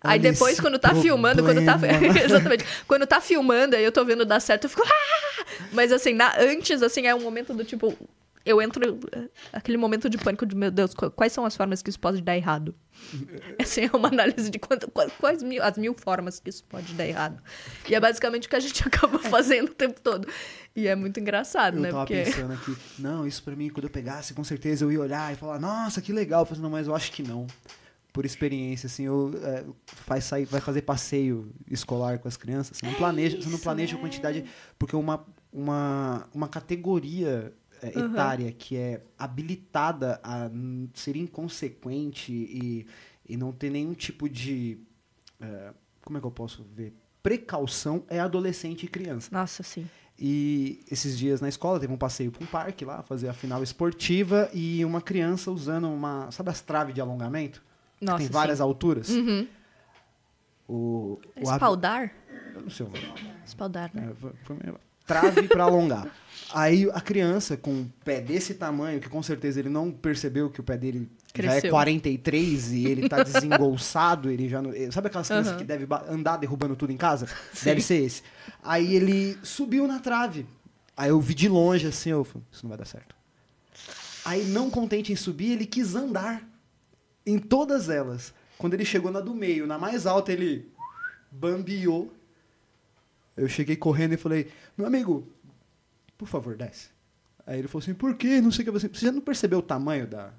Aí 0.00 0.20
olha 0.20 0.30
depois, 0.30 0.52
esse 0.52 0.62
quando 0.62 0.78
tá 0.78 0.94
filmando, 0.94 1.42
quando 1.42 1.64
tá. 1.64 1.76
Exatamente. 2.24 2.64
Quando 2.86 3.04
tá 3.06 3.20
filmando, 3.20 3.74
aí 3.74 3.82
eu 3.82 3.90
tô 3.90 4.04
vendo 4.04 4.24
dar 4.24 4.38
certo, 4.40 4.64
eu 4.64 4.70
fico. 4.70 4.82
"Ah!" 4.86 5.44
Mas 5.72 5.90
assim, 5.90 6.12
na- 6.12 6.34
antes, 6.38 6.82
assim, 6.82 7.06
é 7.06 7.14
um 7.14 7.20
momento 7.20 7.52
do 7.52 7.64
tipo. 7.64 7.96
Eu 8.48 8.62
entro. 8.62 8.98
eh, 9.12 9.28
Aquele 9.52 9.76
momento 9.76 10.08
de 10.08 10.16
pânico 10.16 10.46
de, 10.46 10.56
meu 10.56 10.70
Deus, 10.70 10.94
qu- 10.94 11.10
quais 11.10 11.32
são 11.32 11.44
as 11.44 11.54
formas 11.56 11.82
que 11.82 11.90
isso 11.90 12.00
pode 12.00 12.22
dar 12.22 12.36
errado? 12.36 12.74
Assim, 13.60 13.82
é 13.92 13.96
uma 13.96 14.08
análise 14.08 14.50
de 14.50 14.58
quanto, 14.58 14.90
quais, 14.90 15.42
mil, 15.42 15.62
as 15.62 15.76
mil 15.76 15.94
formas 15.94 16.40
que 16.40 16.48
isso 16.50 16.64
pode 16.64 16.92
dar 16.94 17.06
errado. 17.06 17.42
E 17.88 17.94
é 17.94 18.00
basicamente 18.00 18.46
o 18.46 18.50
que 18.50 18.56
a 18.56 18.60
gente 18.60 18.82
acaba 18.88 19.18
fazendo 19.18 19.68
o 19.70 19.74
tempo 19.74 20.00
todo. 20.00 20.26
E 20.74 20.86
é 20.88 20.94
muito 20.96 21.20
engraçado, 21.20 21.76
Eu 21.76 21.80
né? 21.82 21.90
tava 21.90 22.06
Porque. 22.06 22.22
pensando 22.24 22.52
aqui, 22.54 22.76
não, 22.98 23.26
isso 23.26 23.42
pra 23.42 23.54
mim, 23.54 23.68
quando 23.68 23.84
eu 23.84 23.90
pegasse, 23.90 24.32
com 24.34 24.42
certeza 24.44 24.84
eu 24.84 24.90
ia 24.92 25.00
olhar 25.00 25.32
e 25.32 25.36
falar, 25.36 25.58
nossa, 25.60 26.00
que 26.00 26.12
legal. 26.12 26.42
Eu 26.42 26.46
falei, 26.46 26.62
não, 26.62 26.70
mas 26.70 26.86
eu 26.86 26.94
acho 26.94 27.12
que 27.12 27.22
não. 27.22 27.46
Por 28.12 28.24
experiência, 28.24 28.86
assim, 28.86 29.04
eu 29.04 29.32
é, 29.44 29.64
faz 29.84 30.24
sair, 30.24 30.44
vai 30.46 30.60
fazer 30.60 30.82
passeio 30.82 31.52
escolar 31.70 32.18
com 32.18 32.26
as 32.26 32.36
crianças. 32.36 32.78
Você 32.78 32.86
não 32.86 32.94
planeja, 32.94 33.36
você 33.36 33.46
não 33.48 33.54
isso, 33.54 33.62
planeja 33.62 33.94
a 33.94 33.98
é. 33.98 34.00
quantidade. 34.00 34.44
Porque 34.78 34.96
uma, 34.96 35.24
uma, 35.52 36.26
uma 36.34 36.48
categoria 36.48 37.52
é, 37.82 37.98
Uhum. 37.98 38.12
etária 38.12 38.52
que 38.52 38.76
é 38.76 39.02
habilitada 39.18 40.20
a 40.22 40.50
ser 40.94 41.16
inconsequente 41.16 42.32
e, 42.32 42.86
e 43.28 43.36
não 43.36 43.52
ter 43.52 43.70
nenhum 43.70 43.94
tipo 43.94 44.28
de. 44.28 44.78
é, 45.40 45.72
como 46.02 46.18
é 46.18 46.20
que 46.20 46.26
eu 46.26 46.30
posso 46.30 46.64
ver? 46.74 46.94
Precaução 47.22 48.04
é 48.08 48.18
adolescente 48.20 48.84
e 48.84 48.88
criança. 48.88 49.28
Nossa, 49.32 49.62
sim. 49.62 49.88
E 50.18 50.80
esses 50.90 51.16
dias 51.16 51.40
na 51.40 51.48
escola 51.48 51.78
teve 51.78 51.92
um 51.92 51.96
passeio 51.96 52.32
para 52.32 52.42
um 52.42 52.46
parque 52.46 52.84
lá, 52.84 53.02
fazer 53.02 53.28
a 53.28 53.32
final 53.32 53.62
esportiva 53.62 54.50
e 54.52 54.84
uma 54.84 55.00
criança 55.00 55.50
usando 55.50 55.88
uma. 55.88 56.30
Sabe 56.32 56.50
as 56.50 56.60
traves 56.60 56.94
de 56.94 57.00
alongamento? 57.00 57.62
Nossa, 58.00 58.18
tem 58.18 58.28
várias 58.28 58.58
sim. 58.58 58.62
alturas? 58.64 59.08
Uhum. 59.10 59.46
O, 60.66 61.18
o 61.36 61.48
ab- 61.48 61.52
Espaldar? 61.54 62.12
Eu 62.54 62.62
não 62.62 62.70
sei. 62.70 62.86
Espaldar, 63.44 63.90
né? 63.94 64.08
É, 64.10 64.14
foi- 64.14 64.32
foi 64.44 64.56
meio- 64.62 64.80
trave 65.08 65.48
pra 65.48 65.64
alongar. 65.64 66.06
Aí 66.54 66.88
a 66.94 67.00
criança 67.00 67.56
com 67.56 67.70
um 67.70 67.90
pé 68.04 68.20
desse 68.20 68.54
tamanho, 68.54 69.00
que 69.00 69.08
com 69.08 69.22
certeza 69.22 69.58
ele 69.60 69.68
não 69.68 69.90
percebeu 69.90 70.48
que 70.48 70.60
o 70.60 70.62
pé 70.62 70.78
dele 70.78 71.10
já 71.34 71.42
é 71.44 71.60
Cresceu. 71.60 71.70
43 71.70 72.72
e 72.72 72.86
ele 72.86 73.08
tá 73.08 73.22
desengolçado, 73.24 74.30
ele 74.30 74.48
já 74.48 74.62
não... 74.62 74.72
Sabe 74.90 75.08
aquelas 75.08 75.26
crianças 75.26 75.52
Aham. 75.52 75.58
que 75.58 75.64
devem 75.64 75.86
andar 76.08 76.36
derrubando 76.36 76.74
tudo 76.76 76.92
em 76.92 76.96
casa? 76.96 77.26
Deve 77.62 77.82
ser 77.82 78.02
esse. 78.02 78.22
Aí 78.62 78.94
ele 78.94 79.36
subiu 79.42 79.86
na 79.86 79.98
trave. 79.98 80.46
Aí 80.96 81.10
eu 81.10 81.20
vi 81.20 81.34
de 81.34 81.48
longe 81.48 81.86
assim, 81.86 82.10
eu 82.10 82.24
falei, 82.24 82.46
isso 82.50 82.64
não 82.64 82.68
vai 82.70 82.78
dar 82.78 82.86
certo. 82.86 83.14
Aí 84.24 84.44
não 84.44 84.70
contente 84.70 85.12
em 85.12 85.16
subir, 85.16 85.52
ele 85.52 85.66
quis 85.66 85.94
andar 85.94 86.42
em 87.26 87.38
todas 87.38 87.88
elas. 87.88 88.32
Quando 88.56 88.74
ele 88.74 88.84
chegou 88.84 89.10
na 89.10 89.20
do 89.20 89.34
meio, 89.34 89.66
na 89.66 89.78
mais 89.78 90.06
alta, 90.06 90.32
ele 90.32 90.72
bambiou. 91.30 92.12
Eu 93.38 93.48
cheguei 93.48 93.76
correndo 93.76 94.12
e 94.14 94.16
falei, 94.16 94.48
meu 94.76 94.86
amigo, 94.86 95.26
por 96.16 96.26
favor, 96.28 96.56
desce. 96.56 96.88
Aí 97.46 97.58
ele 97.58 97.68
falou 97.68 97.82
assim, 97.82 97.94
por 97.94 98.14
quê? 98.16 98.40
Não 98.40 98.50
sei 98.50 98.62
o 98.62 98.66
que 98.66 98.70
você. 98.70 98.88
Você 98.88 99.06
já 99.06 99.12
não 99.12 99.20
percebeu 99.20 99.58
o 99.60 99.62
tamanho 99.62 100.06
da, 100.06 100.32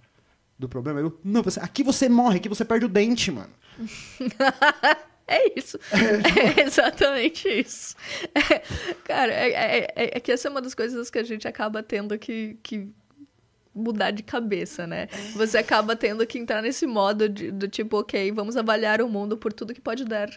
do 0.58 0.70
problema? 0.70 1.00
Eu, 1.00 1.20
não, 1.24 1.42
você, 1.42 1.60
aqui 1.60 1.84
você 1.84 2.08
morre, 2.08 2.38
aqui 2.38 2.50
você 2.50 2.64
perde 2.66 2.86
o 2.86 2.90
dente, 2.90 3.32
mano. 3.32 3.52
É 5.32 5.60
isso. 5.60 5.80
É 5.92 6.62
exatamente 6.66 7.48
isso. 7.48 7.96
É, 8.34 8.64
cara, 9.04 9.32
é, 9.32 9.52
é- 9.52 9.94
é- 10.18 10.20
que 10.20 10.32
essa 10.32 10.48
é 10.48 10.52
uma 10.52 10.60
das 10.62 10.74
coisas 10.74 11.10
que 11.12 11.20
a 11.20 11.24
gente 11.24 11.48
acaba 11.48 11.84
tendo 11.84 12.18
que, 12.18 12.58
que 12.64 12.88
mudar 13.76 14.10
de 14.10 14.24
cabeça, 14.24 14.88
né? 14.88 15.08
Você 15.36 15.60
acaba 15.60 15.96
tendo 15.96 16.26
que 16.26 16.40
entrar 16.40 16.64
nesse 16.64 16.88
modo 16.88 17.30
de- 17.30 17.52
do 17.52 17.68
tipo, 17.68 18.00
ok, 18.00 18.32
vamos 18.32 18.58
avaliar 18.58 19.02
o 19.04 19.08
mundo 19.08 19.38
por 19.38 19.54
tudo 19.54 19.72
que 19.74 19.80
pode 19.82 20.04
dar 20.04 20.30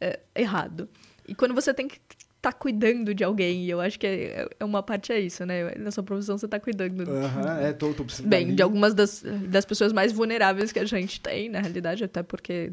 é, 0.00 0.18
errado. 0.34 0.88
E 1.30 1.34
quando 1.34 1.54
você 1.54 1.72
tem 1.72 1.86
que 1.86 1.98
estar 2.36 2.52
cuidando 2.52 3.14
de 3.14 3.22
alguém, 3.22 3.64
e 3.64 3.70
eu 3.70 3.80
acho 3.80 3.98
que 3.98 4.06
é, 4.06 4.48
é 4.58 4.64
uma 4.64 4.82
parte 4.82 5.12
é 5.12 5.20
isso, 5.20 5.46
né? 5.46 5.72
Na 5.76 5.90
sua 5.92 6.02
profissão 6.02 6.36
você 6.36 6.48
tá 6.48 6.58
cuidando 6.58 7.08
Aham, 7.08 7.60
é, 7.60 7.72
tô, 7.72 7.94
tô 7.94 8.04
precisando 8.04 8.28
Bem, 8.28 8.54
de 8.54 8.62
algumas 8.62 8.94
das, 8.94 9.22
das 9.46 9.64
pessoas 9.64 9.92
mais 9.92 10.10
vulneráveis 10.12 10.72
que 10.72 10.78
a 10.80 10.84
gente 10.84 11.20
tem, 11.20 11.48
na 11.48 11.60
realidade, 11.60 12.02
até 12.02 12.22
porque 12.22 12.72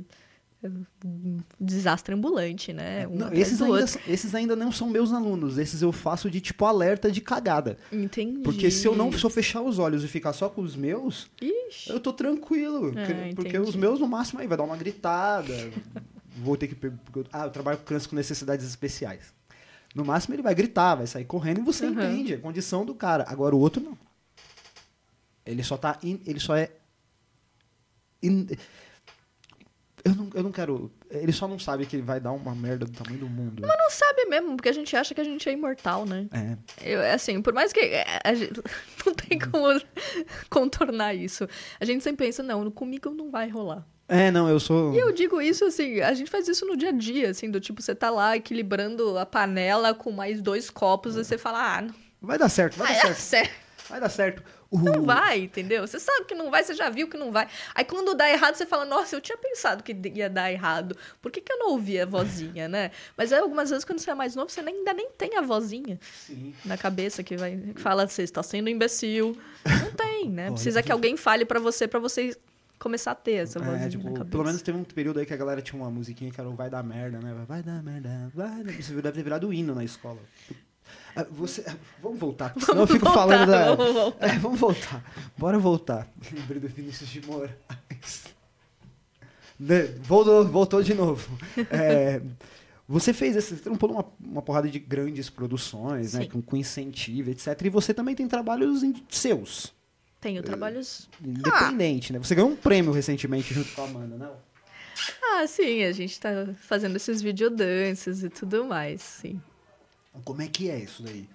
é 0.64 0.70
um 1.05 1.38
desastre 1.60 2.16
ambulante, 2.16 2.74
né? 2.74 3.08
Um 3.08 3.16
Não, 3.16 3.32
esses, 3.34 3.62
ainda, 3.62 3.86
esses 4.08 4.34
ainda 4.34 4.55
não 4.55 4.72
são 4.72 4.89
meus 4.89 5.14
alunos. 5.14 5.60
Esses 5.60 5.84
eu 5.84 5.91
faço 5.91 6.32
de 6.32 6.41
tipo 6.41 6.66
alerta 6.66 7.12
de 7.12 7.22
cagada. 7.22 7.78
Entendi. 7.91 8.39
Porque 8.39 8.72
se 8.72 8.88
eu 8.88 8.95
não 8.95 9.12
se 9.12 9.24
eu 9.24 9.30
fechar 9.30 9.62
os 9.62 9.78
olhos 9.78 10.03
e 10.03 10.08
ficar 10.08 10.34
só 10.34 10.49
com 10.49 10.62
os 10.62 10.76
meus, 10.76 11.30
Ixi. 11.39 11.91
eu 11.91 11.99
tô 11.99 12.12
tranquilo. 12.12 12.88
Ah, 12.88 13.05
porque- 13.05 13.36
porque 13.36 13.49
entendi. 13.58 13.70
os 13.70 13.76
meus, 13.76 13.99
no 13.99 14.08
máximo, 14.08 14.39
aí 14.39 14.47
vai 14.47 14.58
dar 14.58 14.64
uma 14.64 14.78
gritada. 14.78 15.53
vou 16.38 16.56
ter 16.58 16.68
que. 16.68 16.78
Ah, 17.32 17.46
eu 17.46 17.50
trabalho 17.52 17.78
com 17.78 17.84
crianças 17.86 18.08
com 18.08 18.16
necessidades 18.16 18.66
especiais. 18.66 19.34
No 19.96 20.04
máximo, 20.06 20.36
ele 20.36 20.42
vai 20.44 20.54
gritar, 20.54 20.96
vai 20.96 21.08
sair 21.08 21.26
correndo 21.26 21.60
e 21.60 21.64
você 21.64 21.86
Uhum. 21.86 21.92
entende 21.94 22.34
a 22.34 22.40
condição 22.40 22.86
do 22.86 22.94
cara. 22.94 23.26
Agora 23.28 23.56
o 23.56 23.60
outro 23.60 23.82
não. 23.82 23.98
Ele 25.46 25.64
só 25.64 25.78
tá. 25.78 25.98
in- 26.04 26.22
ele 26.26 26.40
só 26.40 26.56
é. 26.56 26.70
in- 28.22 28.48
eu, 30.04 30.16
não, 30.16 30.30
eu 30.36 30.44
não 30.44 30.52
quero. 30.52 30.92
Ele 31.10 31.32
só 31.34 31.48
não 31.48 31.58
sabe 31.58 31.86
que 31.86 31.96
ele 31.96 32.04
vai 32.04 32.20
dar 32.20 32.32
uma 32.32 32.54
merda 32.54 32.86
do 32.86 32.92
tamanho 32.92 33.20
do 33.20 33.30
mundo. 33.30 33.62
Mas 33.66 33.78
não 33.78 33.90
sabe 33.90 34.26
mesmo, 34.26 34.56
porque 34.56 34.70
a 34.70 34.74
gente 34.74 34.96
acha 34.96 35.14
que 35.16 35.22
a 35.22 35.24
gente 35.24 35.48
é 35.50 35.54
imortal, 35.54 36.06
né? 36.06 36.28
É. 36.32 36.58
Eu, 36.94 37.02
assim, 37.14 37.42
por 37.42 37.54
mais 37.54 37.74
que 37.74 37.80
é, 37.80 38.06
a 38.24 38.34
gente, 38.34 38.54
não 39.06 39.14
tem 39.14 39.40
como 39.40 39.82
contornar 40.50 41.14
isso. 41.14 41.48
A 41.80 41.86
gente 41.86 42.04
sempre 42.04 42.26
pensa, 42.26 42.44
não, 42.44 42.70
comigo 42.72 43.10
não 43.10 43.32
vai 43.32 43.50
rolar. 43.50 43.86
É, 44.08 44.32
não, 44.32 44.47
eu 44.47 44.60
sou. 44.60 44.93
E 44.93 44.97
eu 44.99 45.12
digo 45.12 45.41
isso 45.41 45.66
assim, 45.66 45.99
a 45.99 46.14
gente 46.14 46.32
faz 46.32 46.47
isso 46.47 46.66
no 46.66 46.78
dia 46.78 46.89
a 46.89 46.93
dia, 46.93 47.30
assim, 47.30 47.51
do 47.51 47.60
tipo, 47.60 47.82
você 47.82 47.93
tá 47.93 48.10
lá 48.10 48.38
equilibrando 48.38 49.18
a 49.18 49.26
panela 49.26 49.93
com 49.93 50.12
mais 50.12 50.41
dois 50.41 50.70
copos, 50.70 51.16
e 51.16 51.24
você 51.26 51.38
fala, 51.38 51.78
ah, 51.78 51.82
não 51.82 51.93
Vai 52.22 52.38
dar 52.38 52.49
certo, 52.49 52.78
vai 52.78 52.88
vai 52.88 52.95
dar 52.95 53.10
dar 53.10 53.16
certo. 53.16 53.47
certo. 53.47 53.68
Vai 53.89 53.99
dar 54.01 54.10
certo. 54.10 54.43
Não 54.72 55.03
vai, 55.03 55.43
entendeu? 55.43 55.88
Você 55.88 55.97
sabe 55.97 56.26
que 56.26 56.36
não 56.36 56.51
vai, 56.51 56.62
você 56.62 56.74
já 56.74 56.89
viu 56.89 57.08
que 57.08 57.16
não 57.16 57.32
vai. 57.32 57.47
Aí 57.74 57.86
quando 57.86 58.14
dá 58.14 58.30
errado, 58.30 58.55
você 58.55 58.66
fala, 58.66 58.84
nossa, 58.84 59.16
eu 59.16 59.22
tinha 59.22 59.38
pensado 59.38 59.82
que 59.82 59.95
ia 60.14 60.30
dar 60.30 60.51
errado. 60.51 60.97
Por 61.22 61.32
que, 61.32 61.39
que 61.39 61.51
eu 61.53 61.58
não 61.58 61.70
ouvi 61.70 61.97
a 61.99 62.05
vozinha, 62.05 62.68
né? 62.68 62.91
Mas 63.16 63.32
aí, 63.32 63.39
algumas 63.39 63.70
vezes, 63.70 63.86
quando 63.86 63.99
você 63.99 64.12
é 64.12 64.16
mais 64.16 64.36
novo, 64.36 64.49
você 64.51 64.60
ainda 64.60 64.93
nem 64.93 65.10
tem 65.12 65.38
a 65.38 65.41
vozinha 65.41 65.97
Sim. 66.26 66.53
na 66.66 66.78
cabeça 66.78 67.24
que 67.24 67.38
vai 67.38 67.55
que 67.55 67.82
fala, 67.82 68.05
você 68.05 68.24
está 68.24 68.43
sendo 68.43 68.70
imbecil. 68.70 69.38
Não 69.66 69.91
tem, 69.93 70.30
né? 70.30 70.51
Precisa 70.51 70.84
que 70.84 70.91
alguém 70.91 71.16
fale 71.16 71.45
pra 71.45 71.60
você, 71.60 71.88
pra 71.88 71.99
você 71.99 72.36
começar 72.80 73.11
a 73.11 73.15
ter 73.15 73.34
essa 73.34 73.59
vozinha 73.59 73.86
É, 73.86 73.89
tipo, 73.89 74.25
pelo 74.25 74.43
menos 74.43 74.61
teve 74.61 74.78
um 74.78 74.84
período 74.84 75.19
aí 75.19 75.25
que 75.25 75.34
a 75.34 75.38
galera 75.38 75.61
tinha 75.61 75.82
uma 75.82 75.89
musiquinha 75.89 76.32
que 76.32 76.39
era 76.39 76.49
o 76.49 76.55
Vai 76.55 76.69
Dar 76.69 76.84
Merda, 76.84 77.19
né? 77.19 77.34
Vai 77.47 77.63
dar 77.63 77.82
merda, 77.84 78.32
vai 78.34 78.63
dar... 78.63 78.71
Isso 78.73 78.93
deve 78.93 79.11
ter 79.11 79.23
virado 79.23 79.51
hino 79.53 79.73
na 79.75 79.84
escola. 79.84 80.19
Ah, 81.15 81.25
Você... 81.32 81.63
ah, 81.67 81.75
Vamos 82.01 82.19
voltar, 82.19 82.53
porque 82.53 82.65
senão 82.65 82.82
eu 82.82 82.88
fico 82.88 83.05
voltar, 83.05 83.21
falando 83.21 83.51
da... 83.51 83.75
vamos 83.75 83.93
voltar. 83.93 84.28
É, 84.28 84.39
vamos 84.39 84.59
voltar. 84.59 85.03
Bora 85.38 85.59
voltar. 85.59 86.07
Lembrei 86.32 86.59
do 86.59 86.67
Vinícius 86.67 87.09
de 87.09 87.25
Moraes. 87.25 88.23
Né, 89.59 89.84
Voltou, 90.03 90.45
voltou 90.45 90.84
de 90.84 90.93
novo. 90.93 91.36
É, 91.71 92.21
você 92.88 93.11
fez 93.11 93.36
esse, 93.36 93.55
você 93.55 93.61
trampou 93.61 93.89
numa 93.89 94.05
uma 94.19 94.41
porrada 94.41 94.69
de 94.69 94.80
grandes 94.80 95.30
produções, 95.30 96.13
né? 96.13 96.21
Sim. 96.21 96.30
Com, 96.30 96.41
com 96.41 96.55
incentivo, 96.55 97.32
etc. 97.32 97.59
E 97.65 97.69
você 97.69 97.93
também 97.93 98.15
tem 98.15 98.28
trabalhos 98.28 98.82
seus. 99.09 99.73
Tenho 100.28 100.43
trabalhos. 100.43 101.07
Independente, 101.23 102.11
né? 102.11 102.19
Você 102.19 102.36
ganhou 102.36 102.49
um 102.51 102.55
prêmio 102.57 102.91
recentemente 102.91 103.53
junto 103.53 103.71
com 103.73 103.82
a 103.82 103.86
Amanda, 103.86 104.17
não? 104.17 104.36
Ah, 105.23 105.47
sim, 105.47 105.84
a 105.86 105.91
gente 105.93 106.19
tá 106.19 106.53
fazendo 106.57 106.97
esses 106.97 107.21
videodances 107.21 108.23
e 108.23 108.30
tudo 108.30 108.65
mais, 108.65 109.01
sim. 109.01 109.41
Como 110.25 110.41
é 110.41 110.49
que 110.49 110.69
é 110.69 110.80
isso 110.80 111.01
daí? 111.01 111.30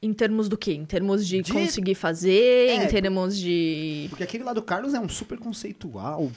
Em 0.00 0.14
termos 0.14 0.48
do 0.48 0.56
quê? 0.56 0.72
Em 0.72 0.86
termos 0.86 1.26
de, 1.26 1.42
De- 1.42 1.52
conseguir 1.52 1.94
fazer, 1.94 2.70
É, 2.70 2.84
em 2.84 2.88
termos 2.88 3.36
de. 3.38 4.06
Porque 4.08 4.22
aquele 4.24 4.42
lá 4.44 4.54
do 4.54 4.62
Carlos 4.62 4.94
é 4.94 5.00
um 5.00 5.08
super 5.08 5.38
conceitual. 5.38 6.32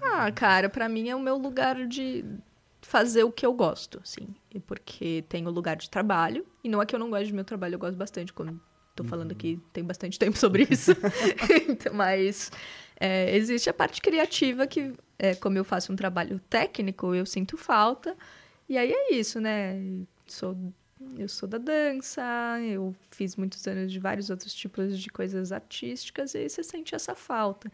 Ah, 0.00 0.30
cara, 0.30 0.68
pra 0.68 0.88
mim 0.88 1.08
é 1.08 1.16
o 1.16 1.20
meu 1.20 1.36
lugar 1.36 1.88
de 1.88 2.24
fazer 2.82 3.24
o 3.24 3.32
que 3.32 3.44
eu 3.44 3.52
gosto. 3.52 4.00
E 4.54 4.60
Porque 4.60 5.24
tem 5.28 5.44
o 5.44 5.50
lugar 5.50 5.74
de 5.74 5.90
trabalho, 5.90 6.46
e 6.62 6.68
não 6.68 6.80
é 6.80 6.86
que 6.86 6.94
eu 6.94 7.00
não 7.00 7.10
gosto 7.10 7.30
do 7.30 7.34
meu 7.34 7.44
trabalho, 7.44 7.74
eu 7.74 7.78
gosto 7.80 7.96
bastante, 7.96 8.32
como 8.32 8.60
tô 8.96 9.04
falando 9.04 9.32
aqui, 9.32 9.60
tem 9.72 9.84
bastante 9.84 10.18
tempo 10.18 10.36
sobre 10.36 10.66
isso. 10.70 10.92
Então, 11.68 11.94
Mas 11.94 12.50
é, 12.98 13.36
existe 13.36 13.68
a 13.68 13.74
parte 13.74 14.00
criativa 14.00 14.66
que, 14.66 14.92
é, 15.18 15.34
como 15.34 15.58
eu 15.58 15.64
faço 15.64 15.92
um 15.92 15.96
trabalho 15.96 16.40
técnico, 16.50 17.14
eu 17.14 17.26
sinto 17.26 17.56
falta. 17.56 18.16
E 18.68 18.76
aí 18.76 18.90
é 18.90 19.14
isso, 19.14 19.40
né? 19.40 19.76
Sou, 20.26 20.56
eu 21.16 21.28
sou 21.28 21.48
da 21.48 21.58
dança, 21.58 22.22
eu 22.64 22.94
fiz 23.10 23.36
muitos 23.36 23.66
anos 23.66 23.92
de 23.92 23.98
vários 23.98 24.30
outros 24.30 24.52
tipos 24.54 24.98
de 24.98 25.08
coisas 25.10 25.52
artísticas, 25.52 26.34
e 26.34 26.38
aí 26.38 26.48
você 26.48 26.64
sente 26.64 26.94
essa 26.94 27.14
falta. 27.14 27.70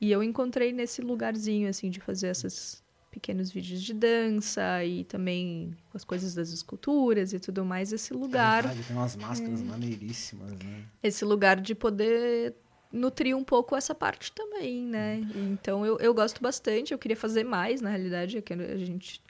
E 0.00 0.12
eu 0.12 0.22
encontrei 0.22 0.72
nesse 0.72 1.00
lugarzinho, 1.00 1.68
assim, 1.68 1.88
de 1.88 2.00
fazer 2.00 2.28
esses 2.28 2.84
pequenos 3.16 3.50
vídeos 3.50 3.82
de 3.82 3.94
dança 3.94 4.84
e 4.84 5.04
também 5.04 5.74
as 5.94 6.04
coisas 6.04 6.34
das 6.34 6.50
esculturas 6.50 7.32
e 7.32 7.40
tudo 7.40 7.64
mais, 7.64 7.90
esse 7.90 8.12
lugar, 8.12 8.58
É 8.58 8.68
verdade, 8.68 8.86
tem 8.86 8.94
umas 8.96 9.16
máscaras 9.16 9.62
É. 9.62 9.64
maneiríssimas, 9.64 10.52
né? 10.52 10.82
esse 11.02 11.24
lugar 11.24 11.58
de 11.58 11.74
poder 11.74 12.54
nutrir 12.92 13.34
um 13.34 13.42
pouco 13.42 13.74
essa 13.74 13.94
parte 13.94 14.30
também, 14.32 14.82
né? 14.82 15.20
E 15.34 15.38
Então 15.48 15.84
eu, 15.86 15.98
eu 15.98 16.12
gosto 16.12 16.42
bastante, 16.42 16.92
eu 16.92 16.98
queria 16.98 17.16
fazer 17.16 17.42
mais, 17.44 17.80
na 17.80 17.88
realidade, 17.88 18.36
é 18.36 18.42
que 18.42 18.52
a 18.52 18.76
gente, 18.76 19.22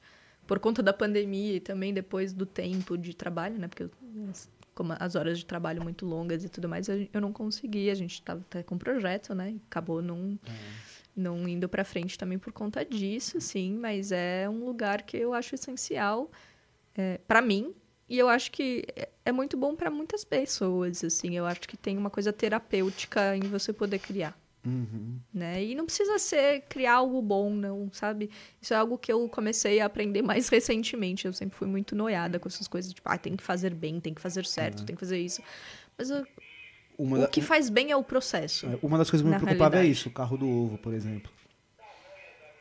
por 0.48 0.58
conta 0.58 0.82
da 0.82 0.92
pandemia 0.92 1.54
e 1.54 1.60
também 1.60 1.94
depois 1.94 2.32
do 2.32 2.44
tempo 2.44 2.98
de 2.98 3.14
trabalho, 3.14 3.56
né? 3.58 3.68
Porque 3.68 3.84
eu- 3.84 3.90
como 4.74 4.94
as 4.98 5.14
horas 5.14 5.38
de 5.38 5.46
trabalho 5.46 5.82
muito 5.82 6.04
longas 6.04 6.44
e 6.44 6.48
tudo 6.50 6.68
mais, 6.68 6.86
eu 6.88 7.20
não 7.20 7.32
consegui, 7.32 7.88
a 7.88 7.94
gente 7.94 8.14
estava 8.14 8.40
até 8.40 8.62
com 8.62 8.76
projeto, 8.76 9.34
né? 9.34 9.54
Acabou 9.70 10.02
não 10.02 10.38
não 11.16 11.48
indo 11.48 11.68
para 11.68 11.82
frente 11.84 12.18
também 12.18 12.38
por 12.38 12.52
conta 12.52 12.84
disso, 12.84 13.40
sim, 13.40 13.72
mas 13.74 14.12
é 14.12 14.46
um 14.48 14.64
lugar 14.66 15.02
que 15.02 15.16
eu 15.16 15.32
acho 15.32 15.54
essencial 15.54 16.30
é, 16.94 17.18
para 17.26 17.40
mim 17.40 17.74
e 18.08 18.18
eu 18.18 18.28
acho 18.28 18.50
que 18.52 18.84
é- 18.94 19.08
é 19.24 19.32
muito 19.32 19.56
bom 19.56 19.74
para 19.74 19.90
muitas 19.90 20.24
pessoas, 20.24 21.02
assim. 21.02 21.36
Eu 21.36 21.44
acho 21.46 21.60
que 21.62 21.76
tem 21.76 21.96
uma 21.98 22.10
coisa 22.10 22.32
terapêutica 22.32 23.36
em 23.36 23.40
você 23.40 23.72
poder 23.72 23.98
criar, 23.98 24.38
Uhum. 24.64 25.18
né? 25.34 25.64
E 25.64 25.74
não 25.74 25.84
precisa 25.86 26.18
ser 26.18 26.62
criar 26.68 26.94
algo 26.94 27.20
bom, 27.22 27.50
não, 27.50 27.88
sabe? 27.92 28.30
Isso 28.60 28.74
é 28.74 28.76
algo 28.76 28.96
que 28.98 29.12
eu 29.12 29.28
comecei 29.28 29.80
a 29.80 29.86
aprender 29.86 30.22
mais 30.22 30.48
recentemente. 30.48 31.26
Eu 31.26 31.32
sempre 31.32 31.56
fui 31.56 31.66
muito 31.66 31.94
noiada 31.96 32.38
com 32.38 32.48
essas 32.48 32.68
coisas, 32.68 32.92
tipo, 32.92 33.08
ah, 33.08 33.18
tem 33.18 33.34
que 33.36 33.42
fazer 33.42 33.74
bem, 33.74 33.98
tem 34.00 34.12
que 34.14 34.20
fazer 34.20 34.44
certo, 34.46 34.84
tem 34.84 34.94
que 34.94 35.00
fazer 35.00 35.18
isso. 35.18 35.42
Mas 35.98 36.10
eu- 36.10 36.26
Uma, 36.98 37.18
o 37.18 37.20
da- 37.22 37.26
que 37.28 37.40
faz 37.42 37.68
bem 37.68 37.90
é 37.90 37.96
o 37.96 38.02
processo. 38.02 38.66
uma 38.82 38.96
das 38.98 39.10
coisas 39.10 39.26
que 39.26 39.30
me 39.32 39.38
preocupava 39.38 39.74
é 39.76 39.78
realidade. 39.80 39.92
isso, 40.00 40.08
o 40.08 40.12
carro 40.12 40.36
do 40.36 40.48
ovo, 40.48 40.78
por 40.78 40.94
exemplo. 40.94 41.30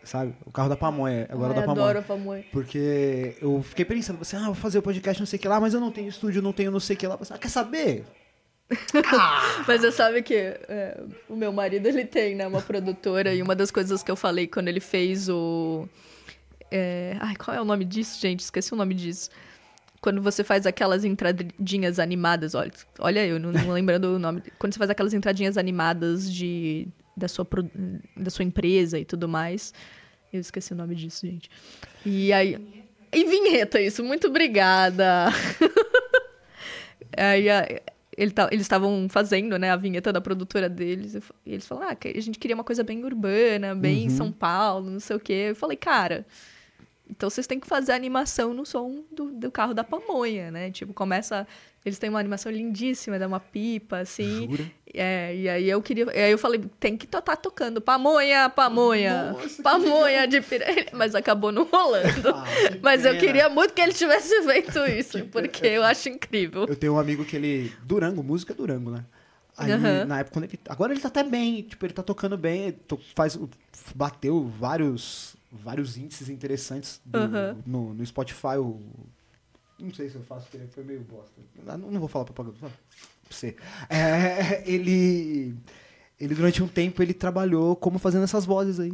Sabe? 0.04 0.36
O 0.46 0.52
carro 0.52 0.70
da 0.70 0.76
pamonha, 0.78 1.26
agora 1.32 1.54
Ai, 1.54 1.60
da 1.62 1.66
pamonha. 1.66 1.84
adoro 1.84 2.00
a 2.00 2.02
pamonha. 2.04 2.46
Porque 2.52 3.36
eu 3.42 3.64
fiquei 3.64 3.84
pensando, 3.86 4.20
você, 4.20 4.36
ah, 4.36 4.46
vou 4.46 4.54
fazer 4.56 4.78
o 4.78 4.82
podcast 4.82 5.20
não 5.20 5.26
sei 5.26 5.38
o 5.40 5.42
que 5.42 5.48
lá, 5.48 5.60
mas 5.60 5.74
eu 5.74 5.80
não 5.80 5.90
tenho 5.92 6.08
estúdio, 6.08 6.42
não 6.44 6.54
tenho 6.54 6.70
não 6.70 6.80
sei 6.80 6.96
o 6.96 7.00
que 7.00 7.08
lá. 7.08 7.16
Você, 7.16 7.34
ah, 7.34 7.38
quer 7.40 7.50
saber? 7.50 8.04
Mas 9.68 9.82
você 9.82 9.92
sabe 9.92 10.24
que 10.24 10.34
é, 10.34 11.00
o 11.30 11.36
meu 11.36 11.54
marido, 11.54 11.86
ele 11.88 12.04
tem, 12.04 12.34
né, 12.34 12.48
uma 12.48 12.62
produtora, 12.64 13.32
e 13.32 13.40
uma 13.42 13.56
das 13.56 13.70
coisas 13.70 14.02
que 14.02 14.10
eu 14.10 14.16
falei 14.16 14.48
quando 14.48 14.68
ele 14.68 14.80
fez 14.80 15.30
o... 15.30 15.88
é, 16.72 17.16
ai, 17.20 17.36
qual 17.36 17.56
é 17.56 17.62
o 17.62 17.66
nome 17.66 17.86
disso, 17.86 18.20
gente? 18.20 18.40
Esqueci 18.40 18.74
o 18.74 18.76
nome 18.76 18.96
disso. 18.96 19.30
Quando 20.06 20.22
você 20.22 20.43
faz 20.43 20.68
aquelas 20.68 21.03
entradinhas 21.03 21.97
animadas, 21.97 22.53
olha, 22.53 22.72
olha 22.99 23.26
eu 23.26 23.39
não, 23.39 23.51
não 23.51 23.72
lembrando 23.72 24.06
o 24.06 24.20
nome. 24.20 24.43
Quando 24.60 24.72
você 24.72 24.78
faz 24.78 24.91
aquelas 24.91 25.16
entradinhas 25.16 25.58
animadas 25.58 26.32
de 26.32 26.88
da 27.18 27.28
sua, 27.28 27.47
da 28.16 28.30
sua 28.30 28.45
empresa 28.45 28.99
e 28.99 29.03
tudo 29.03 29.28
mais. 29.28 29.74
Eu 30.32 30.39
esqueci 30.39 30.74
o 30.74 30.76
nome 30.76 30.93
disso, 30.93 31.26
gente. 31.26 31.49
E 32.06 32.32
aí. 32.32 32.86
E 33.12 33.24
vinheta, 33.26 33.82
isso. 33.82 34.03
Muito 34.03 34.28
obrigada. 34.28 35.30
aí 37.18 37.47
ele 38.16 38.30
tá- 38.30 38.49
eles 38.51 38.66
estavam 38.66 39.08
fazendo, 39.10 39.58
né, 39.58 39.72
a 39.72 39.76
vinheta 39.76 40.14
da 40.14 40.22
produtora 40.22 40.70
deles. 40.70 41.16
E 41.43 41.53
eles 41.53 41.66
falaram, 41.66 41.93
ah, 41.93 41.97
a 42.16 42.22
gente 42.22 42.38
queria 42.38 42.56
uma 42.56 42.64
coisa 42.64 42.84
bem 42.84 43.03
urbana, 43.03 43.74
bem 43.74 44.08
São 44.12 44.32
Paulo, 44.32 44.91
não 44.91 44.99
sei 44.99 45.16
o 45.16 45.20
quê. 45.20 45.47
Eu 45.49 45.56
falei, 45.56 45.78
cara. 45.78 46.28
Então 47.16 47.30
vocês 47.30 47.47
têm 47.47 47.59
que 47.59 47.68
fazer 47.68 47.93
a 47.93 47.95
animação 47.95 48.53
no 48.53 48.66
som 48.66 49.03
do, 49.11 49.32
do 49.32 49.49
carro 49.51 49.74
da 49.74 49.84
pamonha, 49.84 50.51
né? 50.51 50.70
Tipo, 50.72 50.93
começa. 50.93 51.47
Eles 51.86 51.99
têm 51.99 52.09
uma 52.09 52.20
animação 52.20 52.51
lindíssima, 52.51 53.18
dá 53.20 53.28
uma 53.28 53.39
pipa, 53.39 53.99
assim. 53.99 54.47
Jura? 54.49 54.72
É, 54.93 55.36
e 55.36 55.47
aí 55.47 55.70
eu 55.70 55.82
queria. 55.82 56.05
E 56.05 56.20
aí 56.24 56.32
eu 56.32 56.38
falei, 56.38 56.61
tem 56.80 56.97
que 56.97 57.05
estar 57.05 57.22
tá 57.22 57.36
tocando 57.36 57.80
pamonha, 57.80 58.49
pamonha, 58.49 59.32
Nossa, 59.34 59.61
pamonha 59.63 60.28
de 60.28 60.41
pirelli. 60.41 60.88
Mas 60.93 61.13
acabou 61.16 61.51
não 61.51 61.63
rolando. 61.63 62.30
Ah, 62.30 62.43
Mas 62.82 63.05
eu 63.05 63.11
pena. 63.11 63.26
queria 63.26 63.49
muito 63.49 63.74
que 63.74 63.82
ele 63.82 63.93
tivesse 63.93 64.41
feito 64.43 64.80
isso, 64.88 65.26
porque 65.28 65.68
eu 65.68 65.84
acho 65.84 66.09
incrível. 66.09 66.66
Eu 66.68 66.76
tenho 66.76 66.93
um 66.93 66.99
amigo 66.99 67.24
que 67.24 67.36
ele. 67.36 67.72
Durango, 67.84 68.24
música 68.24 68.53
Durango, 68.53 68.91
né? 68.91 69.05
Aí, 69.57 69.72
Aham. 69.72 70.05
na 70.05 70.20
época, 70.20 70.34
quando 70.34 70.45
ele. 70.45 70.59
Agora 70.68 70.91
ele 70.91 70.99
tá 70.99 71.07
até 71.07 71.24
bem, 71.24 71.61
tipo, 71.61 71.86
ele 71.86 71.93
tá 71.93 72.03
tocando 72.03 72.38
bem, 72.38 72.74
to- 72.74 72.99
faz, 73.16 73.39
bateu 73.95 74.45
vários, 74.59 75.36
vários 75.56 75.97
índices 75.97 76.30
interessantes 76.30 77.01
do- 77.06 77.18
Aham. 77.18 77.58
no, 77.66 77.93
no 77.93 78.06
Spotify. 78.06 78.58
O, 78.60 78.80
não 79.80 79.93
sei 79.93 80.10
se 80.10 80.16
eu 80.16 80.24
faço, 80.24 80.47
porque 80.49 80.66
foi 80.68 80.84
meio 80.84 81.01
bosta. 81.01 81.32
Ah, 81.68 81.78
Não, 81.78 81.91
não 81.91 81.99
vou 81.99 82.08
falar 82.10 82.26
propaganda, 82.26 82.56
pra 82.60 82.70
você. 83.30 83.56
É, 83.89 84.64
ele. 84.70 85.56
Ele, 86.20 86.34
durante 86.34 86.64
um 86.64 86.68
tempo, 86.68 87.01
ele 87.03 87.14
trabalhou 87.14 87.76
como 87.76 87.99
fazendo 87.99 88.24
essas 88.24 88.45
vozes 88.45 88.80
aí. 88.80 88.93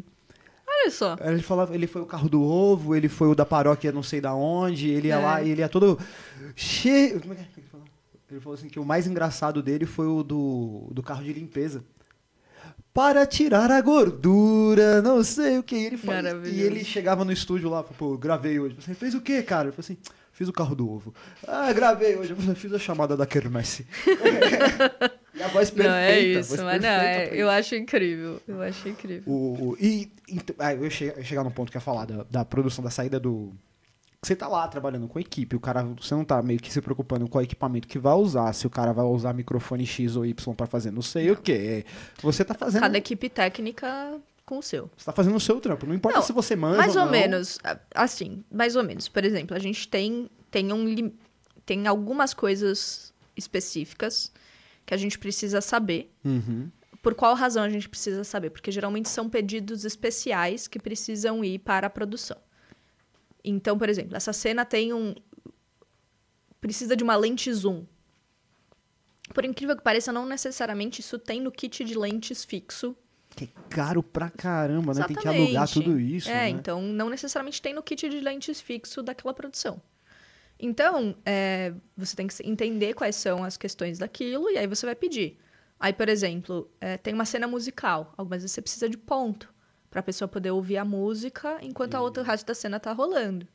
Olha 0.67 0.89
só. 0.89 1.15
Ele 1.21 1.41
falava, 1.43 1.75
ele 1.75 1.85
foi 1.85 2.01
o 2.01 2.05
carro 2.07 2.27
do 2.27 2.41
ovo, 2.41 2.95
ele 2.95 3.07
foi 3.07 3.27
o 3.27 3.35
da 3.35 3.45
paróquia 3.45 3.91
não 3.91 4.01
sei 4.01 4.19
da 4.19 4.33
onde, 4.33 4.89
ele 4.89 5.09
ia 5.09 5.15
É. 5.15 5.23
lá 5.23 5.43
e 5.43 5.49
ele 5.51 5.61
ia 5.61 5.69
todo 5.69 5.99
cheio. 6.55 7.21
Como 7.21 7.33
é 7.33 7.35
que 7.35 7.59
ele 7.59 7.67
falou? 7.67 7.85
Ele 8.31 8.39
falou 8.39 8.57
assim 8.57 8.69
que 8.69 8.79
o 8.79 8.85
mais 8.85 9.05
engraçado 9.05 9.61
dele 9.61 9.85
foi 9.85 10.07
o 10.07 10.23
do, 10.23 10.87
do 10.91 11.03
carro 11.03 11.23
de 11.23 11.31
limpeza. 11.33 11.83
Para 12.93 13.25
tirar 13.25 13.71
a 13.71 13.79
gordura, 13.79 15.01
não 15.01 15.23
sei 15.23 15.57
o 15.57 15.63
que. 15.63 15.75
Ele 15.75 15.97
faz, 15.97 16.23
Maravilhoso. 16.23 16.59
e 16.59 16.61
ele 16.61 16.83
chegava 16.83 17.23
no 17.23 17.31
estúdio 17.31 17.69
lá, 17.69 17.83
falou, 17.83 17.95
pô, 17.97 18.17
gravei 18.17 18.59
hoje. 18.59 18.75
Você 18.79 18.93
fez 18.93 19.15
o 19.15 19.21
quê, 19.21 19.41
cara? 19.41 19.69
Ele 19.69 19.71
falou 19.71 19.79
assim, 19.85 19.97
fiz 20.33 20.49
o 20.49 20.53
carro 20.53 20.75
do 20.75 20.89
ovo. 20.91 21.13
Ah, 21.47 21.71
gravei 21.71 22.17
hoje. 22.17 22.31
Eu 22.31 22.35
falei, 22.35 22.55
fiz 22.55 22.73
a 22.73 22.79
chamada 22.79 23.15
da 23.15 23.25
Kermesse. 23.25 23.87
e 25.33 25.41
a 25.41 25.47
voz 25.47 25.69
perfeita. 25.69 25.89
não, 25.89 25.95
é 25.97 26.19
isso, 26.19 26.63
mas 26.63 26.81
não, 26.81 26.89
é- 26.89 27.29
eu 27.33 27.49
acho 27.49 27.75
incrível. 27.75 28.41
Eu 28.45 28.61
acho 28.61 28.89
incrível. 28.89 29.23
o, 29.31 29.69
o- 29.69 29.77
e 29.79 30.11
ent- 30.27 30.53
ah, 30.59 30.73
eu 30.73 30.83
ia 30.83 30.89
che- 30.89 31.05
ia 31.17 31.23
chegar 31.23 31.43
num 31.45 31.51
ponto 31.51 31.71
que 31.71 31.77
eu 31.77 31.79
ia 31.79 31.83
falar 31.85 32.05
da, 32.05 32.25
da 32.29 32.43
produção, 32.45 32.83
da 32.83 32.89
saída 32.89 33.19
do. 33.19 33.53
Você 34.23 34.35
tá 34.35 34.47
lá 34.47 34.67
trabalhando 34.67 35.07
com 35.07 35.17
a 35.17 35.21
equipe, 35.21 35.55
o 35.55 35.59
cara, 35.59 35.81
você 35.81 36.13
não 36.13 36.23
tá 36.23 36.43
meio 36.43 36.59
que 36.59 36.71
se 36.71 36.79
preocupando 36.79 37.27
com 37.27 37.39
o 37.39 37.41
equipamento 37.41 37.87
que 37.87 37.97
vai 37.97 38.13
usar, 38.13 38.53
se 38.53 38.67
o 38.67 38.69
cara 38.69 38.93
vai 38.93 39.03
usar 39.03 39.33
microfone 39.33 39.83
X 39.83 40.15
ou 40.15 40.23
Y 40.23 40.53
pra 40.53 40.67
fazer 40.67 40.91
não 40.91 41.01
sei 41.01 41.31
o 41.31 41.35
que. 41.35 41.83
Você 42.21 42.45
tá 42.45 42.53
fazendo. 42.53 42.81
Cada 42.81 42.99
equipe 42.99 43.27
técnica 43.29 44.19
com 44.45 44.59
o 44.59 44.61
seu. 44.61 44.91
Você 44.95 45.05
tá 45.05 45.11
fazendo 45.11 45.35
o 45.35 45.39
seu 45.39 45.59
trampo. 45.59 45.87
Não 45.87 45.95
importa 45.95 46.19
Não, 46.19 46.23
se 46.23 46.31
você 46.33 46.55
manja. 46.55 46.77
Mais 46.77 46.95
ou 46.95 47.05
não. 47.05 47.11
menos, 47.11 47.57
assim, 47.95 48.43
mais 48.51 48.75
ou 48.75 48.83
menos. 48.83 49.07
Por 49.07 49.25
exemplo, 49.25 49.57
a 49.57 49.59
gente 49.59 49.87
tem, 49.87 50.29
tem, 50.51 50.71
um, 50.71 51.11
tem 51.65 51.87
algumas 51.87 52.31
coisas 52.31 53.11
específicas 53.35 54.31
que 54.85 54.93
a 54.93 54.97
gente 54.97 55.17
precisa 55.17 55.61
saber. 55.61 56.13
Uhum. 56.23 56.69
Por 57.01 57.15
qual 57.15 57.33
razão 57.33 57.63
a 57.63 57.69
gente 57.69 57.89
precisa 57.89 58.23
saber? 58.23 58.51
Porque 58.51 58.71
geralmente 58.71 59.09
são 59.09 59.27
pedidos 59.27 59.83
especiais 59.83 60.67
que 60.67 60.77
precisam 60.77 61.43
ir 61.43 61.57
para 61.57 61.87
a 61.87 61.89
produção. 61.89 62.37
Então, 63.43 63.77
por 63.77 63.89
exemplo, 63.89 64.15
essa 64.15 64.33
cena 64.33 64.65
tem 64.65 64.93
um. 64.93 65.15
Precisa 66.59 66.95
de 66.95 67.03
uma 67.03 67.15
lente 67.15 67.51
zoom. 67.51 67.85
Por 69.33 69.45
incrível 69.45 69.75
que 69.75 69.83
pareça, 69.83 70.11
não 70.11 70.25
necessariamente 70.25 71.01
isso 71.01 71.17
tem 71.17 71.41
no 71.41 71.51
kit 71.51 71.83
de 71.83 71.97
lentes 71.97 72.43
fixo 72.43 72.95
Que 73.29 73.45
é 73.45 73.49
caro 73.69 74.03
pra 74.03 74.29
caramba, 74.29 74.93
né? 74.93 75.05
Tem 75.05 75.15
que 75.15 75.27
alugar 75.27 75.63
Exatamente. 75.63 75.73
tudo 75.73 75.99
isso. 75.99 76.29
É, 76.29 76.33
né? 76.33 76.49
então 76.49 76.81
não 76.81 77.09
necessariamente 77.09 77.61
tem 77.61 77.73
no 77.73 77.81
kit 77.81 78.07
de 78.09 78.19
lentes 78.19 78.59
fixo 78.61 79.01
daquela 79.01 79.33
produção. 79.33 79.81
Então, 80.59 81.15
é, 81.25 81.73
você 81.97 82.15
tem 82.15 82.27
que 82.27 82.35
entender 82.47 82.93
quais 82.93 83.15
são 83.15 83.43
as 83.43 83.57
questões 83.57 83.97
daquilo 83.97 84.49
e 84.49 84.57
aí 84.57 84.67
você 84.67 84.85
vai 84.85 84.93
pedir. 84.93 85.39
Aí, 85.79 85.91
por 85.91 86.07
exemplo, 86.07 86.69
é, 86.79 86.97
tem 86.97 87.13
uma 87.15 87.25
cena 87.25 87.47
musical. 87.47 88.13
Algumas 88.15 88.43
vezes 88.43 88.53
você 88.53 88.61
precisa 88.61 88.87
de 88.87 88.97
ponto 88.97 89.51
para 89.91 89.99
a 89.99 90.03
pessoa 90.03 90.27
poder 90.27 90.49
ouvir 90.51 90.77
a 90.77 90.85
música 90.85 91.59
enquanto 91.61 91.93
a 91.93 92.01
outra 92.01 92.23
o 92.23 92.25
resto 92.25 92.47
da 92.47 92.55
cena 92.55 92.77
está 92.77 92.91
rolando. 92.93 93.45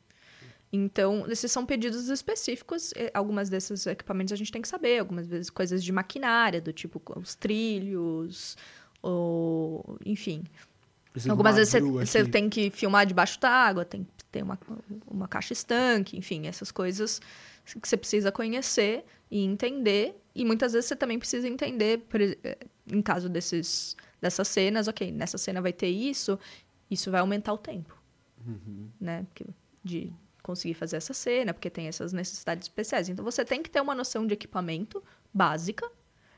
Então, 0.71 1.25
esses 1.29 1.51
são 1.51 1.65
pedidos 1.65 2.09
específicos. 2.09 2.93
Algumas 3.13 3.49
desses 3.49 3.85
equipamentos 3.87 4.33
a 4.33 4.35
gente 4.35 4.51
tem 4.51 4.61
que 4.61 4.67
saber. 4.67 4.99
Algumas 4.99 5.27
vezes 5.27 5.49
coisas 5.49 5.83
de 5.83 5.91
maquinária, 5.91 6.61
do 6.61 6.71
tipo 6.71 7.01
os 7.15 7.35
trilhos, 7.35 8.57
ou 9.01 9.97
enfim. 10.05 10.43
Precisa 11.11 11.29
de 11.29 11.31
Algumas 11.31 11.53
uma 11.53 11.59
vezes 11.59 11.73
você, 12.09 12.25
tem 12.25 12.49
que 12.49 12.69
filmar 12.69 13.05
debaixo 13.05 13.39
d'água, 13.39 13.85
tem 13.85 14.03
que 14.03 14.25
ter 14.25 14.43
uma, 14.43 14.59
uma 15.07 15.27
caixa 15.27 15.53
estanque, 15.53 16.17
enfim, 16.17 16.45
essas 16.47 16.71
coisas 16.71 17.19
que 17.65 17.87
você 17.87 17.97
precisa 17.97 18.31
conhecer 18.31 19.03
e 19.31 19.43
entender. 19.43 20.21
E 20.35 20.45
muitas 20.45 20.73
vezes 20.73 20.87
você 20.87 20.95
também 20.95 21.17
precisa 21.17 21.47
entender, 21.47 22.03
eh, 22.43 22.57
em 22.91 23.01
caso 23.01 23.29
desses, 23.29 23.95
dessas 24.21 24.47
cenas, 24.47 24.87
ok, 24.87 25.11
nessa 25.11 25.37
cena 25.37 25.61
vai 25.61 25.73
ter 25.73 25.87
isso, 25.89 26.39
isso 26.89 27.11
vai 27.11 27.19
aumentar 27.21 27.53
o 27.53 27.57
tempo, 27.57 27.95
Uhum. 28.45 28.89
né? 28.99 29.23
Porque, 29.25 29.45
de 29.83 30.11
conseguir 30.43 30.73
fazer 30.75 30.95
essa 30.97 31.13
cena, 31.13 31.53
porque 31.53 31.69
tem 31.69 31.87
essas 31.87 32.13
necessidades 32.13 32.65
especiais. 32.65 33.09
Então 33.09 33.23
você 33.25 33.43
tem 33.43 33.61
que 33.61 33.69
ter 33.69 33.81
uma 33.81 33.93
noção 33.93 34.25
de 34.25 34.33
equipamento 34.33 35.03
básica, 35.33 35.89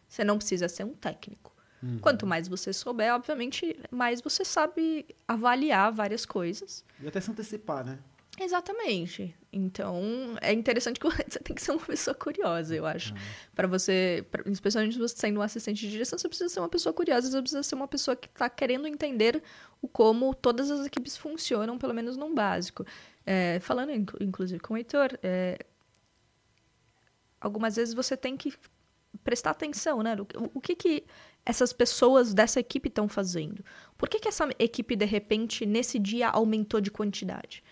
você 0.07 0.23
não 0.23 0.37
precisa 0.37 0.67
ser 0.67 0.83
um 0.83 0.93
técnico. 0.93 1.55
Uhum. 1.81 1.99
Quanto 1.99 2.25
mais 2.27 2.47
você 2.47 2.73
souber, 2.73 3.13
obviamente, 3.13 3.79
mais 3.91 4.19
você 4.21 4.43
sabe 4.43 5.05
avaliar 5.27 5.91
várias 5.93 6.25
coisas. 6.25 6.83
E 6.99 7.07
até 7.07 7.21
se 7.21 7.29
antecipar, 7.31 7.85
né? 7.85 7.99
Exatamente. 8.41 9.35
Então, 9.51 10.01
é 10.41 10.53
interessante 10.53 10.99
que 10.99 11.05
você 11.09 11.39
tem 11.39 11.55
que 11.55 11.61
ser 11.61 11.71
uma 11.71 11.85
pessoa 11.85 12.13
curiosa, 12.15 12.73
eu 12.75 12.85
acho. 12.85 13.13
Para 13.53 13.67
você, 13.67 14.25
pra- 14.31 14.43
especialmente 14.49 14.97
você 14.97 15.15
sendo 15.17 15.39
um 15.39 15.43
assistente 15.43 15.81
de 15.81 15.89
direção, 15.91 16.17
você 16.17 16.27
precisa 16.27 16.49
ser 16.49 16.59
uma 16.61 16.69
pessoa 16.69 16.93
curiosa, 16.93 17.29
você 17.29 17.41
precisa 17.41 17.63
ser 17.63 17.75
uma 17.75 17.87
pessoa 17.87 18.15
que 18.15 18.27
está 18.27 18.49
querendo 18.49 18.87
entender 18.87 19.43
o 19.81 19.87
como 19.87 20.33
todas 20.33 20.71
as 20.71 20.85
equipes 20.85 21.17
funcionam, 21.17 21.77
pelo 21.77 21.93
menos 21.93 22.15
num 22.15 22.33
básico. 22.33 22.85
É, 23.25 23.59
falando, 23.59 23.91
inclu- 23.91 24.19
inclusive, 24.23 24.59
com 24.61 24.73
o 24.73 24.77
Heitor, 24.77 25.19
é, 25.21 25.57
algumas 27.41 27.75
vezes 27.75 27.93
você 27.93 28.15
tem 28.15 28.37
que 28.37 28.53
prestar 29.23 29.51
atenção, 29.51 30.01
né? 30.01 30.15
O, 30.35 30.57
o 30.59 30.61
que 30.61 30.75
que 30.75 31.03
essas 31.45 31.73
pessoas 31.73 32.33
dessa 32.33 32.59
equipe 32.59 32.87
estão 32.89 33.09
fazendo? 33.09 33.63
Por 33.97 34.07
que, 34.07 34.19
que 34.19 34.27
essa 34.29 34.47
equipe, 34.59 34.95
de 34.95 35.05
repente, 35.05 35.65
nesse 35.65 35.97
dia 35.99 36.29
aumentou 36.29 36.79
de 36.79 36.91
quantidade? 36.91 37.63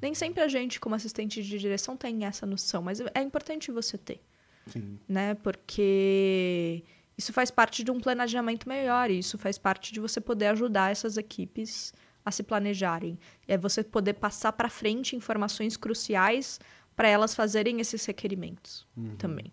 Nem 0.00 0.14
sempre 0.14 0.42
a 0.42 0.48
gente, 0.48 0.80
como 0.80 0.94
assistente 0.94 1.42
de 1.42 1.58
direção, 1.58 1.96
tem 1.96 2.24
essa 2.24 2.46
noção, 2.46 2.82
mas 2.82 3.00
é 3.00 3.20
importante 3.20 3.70
você 3.70 3.98
ter, 3.98 4.20
Sim. 4.66 4.98
né? 5.08 5.34
Porque 5.34 6.82
isso 7.16 7.32
faz 7.32 7.50
parte 7.50 7.84
de 7.84 7.90
um 7.90 8.00
planejamento 8.00 8.68
melhor, 8.68 9.10
e 9.10 9.18
isso 9.18 9.36
faz 9.36 9.58
parte 9.58 9.92
de 9.92 10.00
você 10.00 10.20
poder 10.20 10.46
ajudar 10.46 10.90
essas 10.90 11.16
equipes 11.16 11.92
a 12.24 12.30
se 12.30 12.42
planejarem. 12.42 13.18
É 13.46 13.58
você 13.58 13.82
poder 13.82 14.14
passar 14.14 14.52
para 14.52 14.68
frente 14.68 15.16
informações 15.16 15.76
cruciais 15.76 16.58
para 16.96 17.08
elas 17.08 17.34
fazerem 17.34 17.80
esses 17.80 18.04
requerimentos 18.04 18.86
também. 19.18 19.52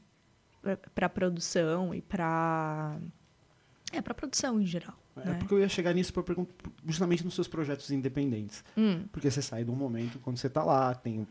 Para 0.94 1.06
a 1.06 1.10
produção 1.10 1.94
e 1.94 2.02
para. 2.02 2.98
É, 3.92 4.02
para 4.02 4.14
produção 4.14 4.62
em 4.62 4.66
geral. 4.66 4.96
É 5.24 5.30
né? 5.30 5.36
porque 5.40 5.54
eu 5.54 5.60
ia 5.60 5.70
chegar 5.70 5.94
nisso 5.94 6.14
pra 6.14 6.24
perguntar 6.24 6.54
justamente 6.86 7.24
nos 7.24 7.34
seus 7.36 7.48
projetos 7.48 7.90
independentes. 7.92 8.64
Hum, 8.78 9.04
Porque 9.12 9.30
você 9.30 9.42
sai 9.42 9.64
de 9.64 9.72
um 9.72 9.76
momento 9.76 10.20
quando 10.20 10.38
você 10.38 10.50
tá 10.50 10.64
lá, 10.64 10.94
tem, 10.96 11.28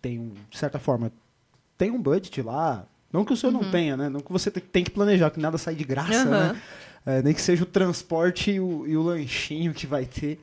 tem 0.00 0.32
de 0.50 0.58
certa 0.58 0.78
forma, 0.78 1.12
tem 1.78 1.90
um 1.90 2.00
budget 2.02 2.40
lá. 2.42 2.86
Não 3.12 3.24
que 3.24 3.32
o 3.32 3.36
seu 3.36 3.50
não 3.52 3.70
tenha, 3.70 3.96
né? 3.96 4.08
Não 4.08 4.20
que 4.20 4.32
você 4.32 4.50
te- 4.50 4.60
tem 4.60 4.82
que 4.82 4.90
planejar, 4.90 5.30
que 5.30 5.38
nada 5.40 5.58
sai 5.58 5.74
de 5.74 5.84
graça, 5.84 6.24
Uhum. 6.24 6.30
Né? 6.30 6.62
É, 7.04 7.20
nem 7.22 7.34
que 7.34 7.40
seja 7.42 7.64
o 7.64 7.66
transporte 7.66 8.52
e 8.52 8.60
o, 8.60 8.86
e 8.86 8.96
o 8.96 9.02
lanchinho 9.02 9.74
que 9.74 9.86
vai 9.88 10.06
ter. 10.06 10.40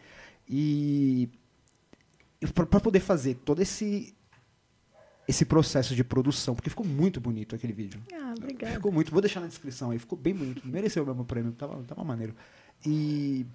E, 0.47 1.29
pra 2.53 2.79
poder 2.79 2.99
fazer 2.99 3.35
todo 3.35 3.61
esse 3.61 4.13
esse 5.27 5.45
processo 5.45 5.95
de 5.95 6.03
produção, 6.03 6.55
porque 6.55 6.71
ficou 6.71 6.83
muito 6.85 7.21
bonito 7.21 7.53
aquele 7.55 7.71
vídeo. 7.71 8.01
Ah, 8.11 8.33
obrigada. 8.35 8.73
Ficou 8.73 8.91
muito. 8.91 9.11
Vou 9.11 9.21
deixar 9.21 9.39
na 9.39 9.45
descrição 9.45 9.91
aí. 9.91 9.99
Ficou 9.99 10.17
bem 10.17 10.33
bonito. 10.33 10.67
Mereceu 10.67 11.05
mesmo 11.05 11.21
o 11.21 11.25
prêmio. 11.25 11.51
Tava, 11.51 11.83
tava 11.83 12.03
maneiro. 12.03 12.33
E. 12.85 13.45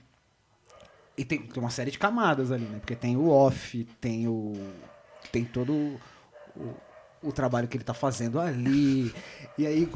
E 1.16 1.24
tem, 1.24 1.40
tem 1.42 1.62
uma 1.62 1.70
série 1.70 1.90
de 1.92 1.98
camadas 1.98 2.50
ali, 2.50 2.64
né? 2.64 2.78
Porque 2.80 2.96
tem 2.96 3.16
o 3.16 3.28
off, 3.28 3.84
tem 4.00 4.26
o. 4.26 4.52
Tem 5.30 5.44
todo 5.44 5.72
o, 6.56 6.70
o 7.22 7.32
trabalho 7.32 7.68
que 7.68 7.76
ele 7.76 7.84
tá 7.84 7.94
fazendo 7.94 8.40
ali. 8.40 9.14
e 9.56 9.66
aí 9.66 9.88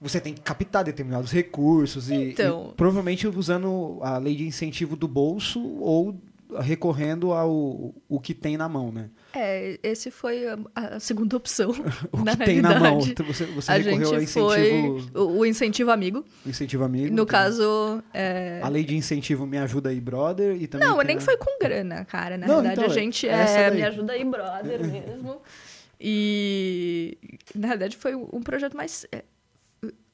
você 0.00 0.18
tem 0.20 0.32
que 0.32 0.40
captar 0.40 0.82
determinados 0.84 1.30
recursos 1.30 2.08
e, 2.08 2.30
Então. 2.30 2.70
e 2.72 2.74
provavelmente 2.74 3.26
usando 3.28 3.98
a 4.00 4.16
lei 4.16 4.34
de 4.34 4.46
incentivo 4.46 4.96
do 4.96 5.06
bolso 5.06 5.60
ou 5.60 6.18
recorrendo 6.58 7.32
ao 7.32 7.94
o 8.08 8.20
que 8.20 8.34
tem 8.34 8.56
na 8.56 8.68
mão, 8.68 8.90
né? 8.90 9.10
É, 9.32 9.78
esse 9.82 10.10
foi 10.10 10.46
a, 10.48 10.58
a 10.74 11.00
segunda 11.00 11.36
opção. 11.36 11.70
O 12.12 12.24
na 12.24 12.36
que 12.36 12.44
tem 12.44 12.60
na 12.60 12.70
mão. 12.70 12.80
realidade. 12.80 13.10
Então 13.12 13.26
você, 13.26 13.44
você 13.46 13.70
a 13.70 13.76
recorreu 13.76 14.08
ao 14.08 14.20
gente 14.20 14.24
incentivo, 14.24 14.48
foi 15.10 15.22
o, 15.22 15.38
o 15.38 15.46
incentivo 15.46 15.90
amigo. 15.90 16.24
incentivo 16.44 16.84
amigo. 16.84 17.14
No 17.14 17.24
tem 17.24 17.32
caso, 17.32 18.02
é, 18.12 18.60
A 18.62 18.68
lei 18.68 18.84
de 18.84 18.96
incentivo 18.96 19.46
Me 19.46 19.58
Ajuda 19.58 19.90
aí, 19.90 20.00
brother. 20.00 20.60
E 20.60 20.66
também 20.66 20.88
não, 20.88 20.96
tem 20.98 21.06
nem 21.06 21.20
foi 21.20 21.36
com 21.36 21.58
grana, 21.60 22.04
cara. 22.04 22.36
Na 22.36 22.46
Não, 22.46 22.56
verdade, 22.56 22.80
então, 22.80 22.90
a 22.90 22.94
gente 22.94 23.28
é, 23.28 23.70
daí. 23.70 23.76
me 23.76 23.82
ajuda 23.84 24.12
aí, 24.12 24.24
brother 24.24 24.80
mesmo. 24.86 25.40
E 26.00 27.18
na 27.54 27.68
verdade 27.68 27.96
foi 27.96 28.14
um 28.14 28.42
projeto 28.42 28.74
mais 28.76 29.06
é, 29.12 29.22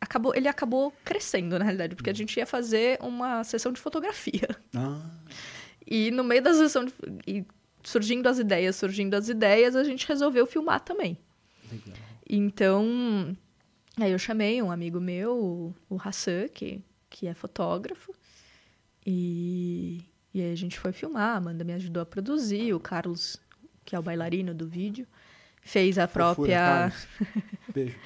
acabou, 0.01 0.35
ele 0.35 0.49
acabou 0.49 0.93
crescendo 1.05 1.59
na 1.59 1.65
realidade, 1.65 1.95
porque 1.95 2.11
a 2.11 2.15
gente 2.15 2.37
ia 2.37 2.47
fazer 2.47 2.99
uma 3.01 3.45
sessão 3.45 3.73
de 3.73 3.81
fotografia. 3.81 4.49
Ah, 4.75 5.01
E 5.87 6.11
no 6.11 6.25
meio 6.25 6.43
da 6.43 6.53
sessão 6.53 6.85
de, 6.85 6.93
e 7.27 7.45
surgindo 7.83 8.27
as 8.29 8.39
ideias, 8.39 8.75
surgindo 8.77 9.15
as 9.15 9.29
ideias, 9.29 9.77
a 9.77 9.85
gente 9.85 10.07
resolveu 10.09 10.47
filmar 10.47 10.81
também. 10.81 11.17
legal. 11.71 11.97
Então, 12.29 13.37
aí 13.99 14.11
eu 14.11 14.19
chamei 14.19 14.61
um 14.61 14.71
amigo 14.73 15.01
meu, 15.01 15.75
o- 15.89 15.97
Hassan, 16.03 16.49
que, 16.49 16.83
que 17.09 17.27
é 17.29 17.35
fotógrafo, 17.35 18.13
e, 19.07 20.01
e 20.35 20.41
aí 20.43 20.53
a 20.53 20.57
gente 20.57 20.79
foi 20.79 20.93
filmar, 20.93 21.35
a 21.35 21.37
Amanda 21.37 21.65
me 21.65 21.73
ajudou 21.75 22.03
a 22.03 22.07
produzir, 22.07 22.75
o 22.75 22.81
Carlos, 22.81 23.37
que 23.85 23.95
é 23.95 23.99
o 23.99 24.03
bailarino 24.03 24.53
do 24.53 24.67
vídeo, 24.67 25.07
fez 25.63 25.99
a 25.99 26.09
Fofura, 26.09 26.35
própria. 26.35 26.93
Beijo. 27.73 27.97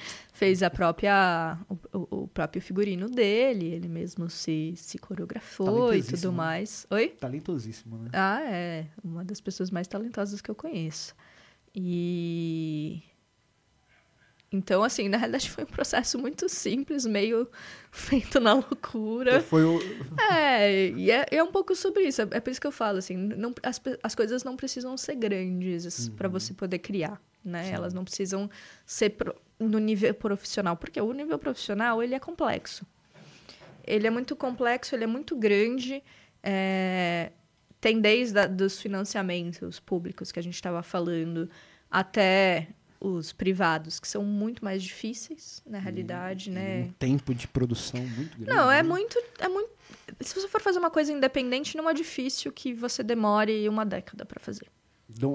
Fez 0.41 0.63
a 0.63 0.71
própria 0.71 1.55
o, 1.69 2.23
o- 2.23 2.27
próprio 2.27 2.59
figurino 2.59 3.07
dele, 3.07 3.67
ele 3.67 3.87
mesmo 3.87 4.27
se, 4.27 4.73
se 4.75 4.97
coreografou 4.97 5.93
e 5.93 6.01
tudo 6.01 6.33
mais. 6.33 6.87
Oi? 6.89 7.09
Talentosíssimo, 7.09 7.95
né? 7.99 8.09
Ah, 8.11 8.41
é. 8.43 8.87
Uma 9.03 9.23
das 9.23 9.39
pessoas 9.39 9.69
mais 9.69 9.87
talentosas 9.87 10.41
que 10.41 10.49
eu 10.49 10.55
conheço. 10.55 11.13
E. 11.75 13.03
Então, 14.51 14.83
assim, 14.83 15.07
na 15.07 15.15
realidade 15.17 15.49
foi 15.49 15.63
um 15.63 15.67
processo 15.67 16.17
muito 16.17 16.49
simples, 16.49 17.05
meio 17.05 17.47
feito 17.91 18.39
na 18.39 18.53
loucura. 18.53 19.35
Então 19.37 19.43
foi 19.47 19.63
o... 19.63 19.79
É, 20.33 20.87
e 20.89 21.11
é, 21.11 21.25
é 21.31 21.43
um 21.43 21.51
pouco 21.51 21.75
sobre 21.75 22.03
isso. 22.03 22.21
É 22.23 22.39
por 22.39 22.49
isso 22.49 22.59
que 22.59 22.67
eu 22.67 22.71
falo, 22.71 22.97
assim, 22.97 23.15
não, 23.15 23.53
as, 23.61 23.79
as 24.01 24.15
coisas 24.15 24.43
não 24.43 24.57
precisam 24.57 24.97
ser 24.97 25.15
grandes 25.15 26.09
para 26.17 26.27
você 26.27 26.51
poder 26.53 26.79
criar, 26.79 27.21
né? 27.45 27.69
Elas 27.69 27.93
não 27.93 28.03
precisam 28.03 28.49
ser 28.85 29.11
pro- 29.11 29.35
no 29.61 29.79
nível 29.79 30.13
profissional, 30.13 30.75
porque 30.75 30.99
o 30.99 31.13
nível 31.13 31.37
profissional, 31.37 32.01
ele 32.01 32.15
é 32.15 32.19
complexo. 32.19 32.85
Ele 33.85 34.07
é 34.07 34.09
muito 34.09 34.35
complexo, 34.35 34.95
ele 34.95 35.03
é 35.03 35.07
muito 35.07 35.35
grande, 35.35 36.03
é, 36.43 37.31
tem 37.79 37.99
desde 37.99 38.39
a, 38.39 38.47
dos 38.47 38.79
financiamentos 38.79 39.79
públicos 39.79 40.31
que 40.31 40.39
a 40.39 40.43
gente 40.43 40.55
estava 40.55 40.81
falando, 40.83 41.49
até 41.89 42.69
os 42.99 43.33
privados, 43.33 43.99
que 43.99 44.07
são 44.07 44.23
muito 44.23 44.63
mais 44.63 44.83
difíceis, 44.83 45.61
na 45.65 45.79
realidade, 45.79 46.51
né? 46.51 46.83
um 46.83 46.91
tempo 46.93 47.33
de 47.33 47.47
produção 47.47 47.99
muito 47.99 48.37
grande. 48.37 48.55
Não, 48.55 48.69
é 48.69 48.83
né? 48.83 48.89
muito, 48.89 49.17
é 49.39 49.47
muito. 49.47 49.71
Se 50.19 50.35
você 50.35 50.47
for 50.47 50.61
fazer 50.61 50.77
uma 50.77 50.91
coisa 50.91 51.11
independente, 51.11 51.75
não 51.75 51.89
é 51.89 51.93
difícil 51.93 52.51
que 52.51 52.73
você 52.73 53.01
demore 53.01 53.67
uma 53.67 53.83
década 53.83 54.23
pra 54.23 54.39
fazer. 54.39 54.67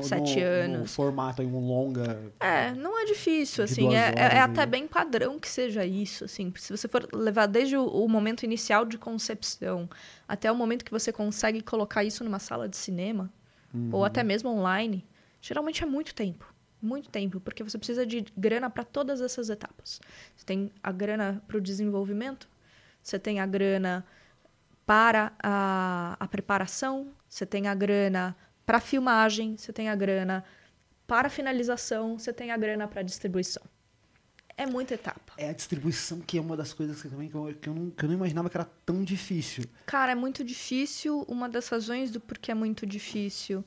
Sete 0.03 0.41
no- 0.41 0.47
anos. 0.47 0.79
No 0.81 0.87
formato 0.87 1.43
aí, 1.43 1.49
um 1.49 1.59
longa... 1.67 2.33
É, 2.41 2.73
não 2.73 2.99
é 2.99 3.05
difícil, 3.05 3.65
assim. 3.65 3.95
É, 3.95 4.09
é- 4.17 4.37
é 4.37 4.41
até 4.41 4.65
bem 4.67 4.87
padrão 4.87 5.39
que 5.39 5.49
seja 5.49 5.85
isso, 5.85 6.25
assim. 6.25 6.53
Se 6.57 6.77
você 6.77 6.89
for 6.89 7.09
levar 7.13 7.47
desde 7.47 7.77
o, 7.77 7.85
o 7.87 8.09
momento 8.09 8.43
inicial 8.45 8.85
de 8.85 8.99
concepção 8.99 9.89
até 10.27 10.51
o 10.51 10.55
momento 10.57 10.85
que 10.85 10.91
você 10.91 11.13
consegue 11.13 11.61
colocar 11.63 12.03
isso 12.05 12.25
numa 12.25 12.39
sala 12.39 12.69
de 12.69 12.77
cinema, 12.77 13.31
ou 13.93 14.05
até 14.05 14.23
mesmo 14.23 14.49
online, 14.49 15.05
geralmente 15.41 15.83
é 15.83 15.87
muito 15.87 16.15
tempo. 16.15 16.53
Muito 16.81 17.09
tempo, 17.11 17.41
porque 17.41 17.63
você 17.65 17.77
precisa 17.77 18.07
de 18.07 18.25
grana 18.37 18.71
para 18.71 18.85
todas 18.85 19.21
essas 19.21 19.51
etapas. 19.51 20.01
Você 20.35 20.45
tem 20.47 20.71
a 20.83 20.91
grana 20.93 21.43
para 21.47 21.57
o 21.57 21.61
desenvolvimento, 21.61 22.49
você 23.03 23.19
tem 23.19 23.39
a 23.41 23.47
grana 23.47 24.05
para 24.87 25.33
a, 25.43 26.17
a 26.21 26.29
preparação, 26.29 27.09
você 27.29 27.45
tem 27.45 27.67
a 27.67 27.75
grana 27.75 28.37
para 28.67 28.81
filmagem, 28.81 29.57
você 29.57 29.73
tem 29.73 29.89
a 29.89 29.95
grana 29.95 30.45
para 31.07 31.31
finalização, 31.31 32.19
você 32.19 32.33
tem 32.33 32.51
a 32.51 32.57
grana 32.57 32.89
para 32.89 33.01
distribuição. 33.01 33.63
É 34.59 34.67
muita 34.67 34.95
etapa. 34.95 35.35
É 35.37 35.51
a 35.51 35.53
distribuição 35.53 36.21
que 36.21 36.39
é 36.39 36.41
uma 36.41 36.57
das 36.57 36.73
coisas 36.73 37.01
que, 37.01 37.09
também, 37.09 37.29
que, 37.29 37.35
eu, 37.35 37.55
que 37.55 37.69
eu 37.69 37.75
não, 37.75 37.91
que 37.91 38.05
eu 38.05 38.09
não 38.09 38.17
imaginava 38.17 38.51
que 38.51 38.57
era 38.57 38.69
tão 38.85 39.05
difícil. 39.05 39.65
Cara, 39.85 40.13
é 40.13 40.15
muito 40.15 40.43
difícil. 40.43 41.25
Uma 41.29 41.49
das 41.49 41.69
razões 41.69 42.11
do 42.11 42.19
porquê 42.19 42.51
é 42.51 42.55
muito 42.55 42.87
difícil 42.87 43.65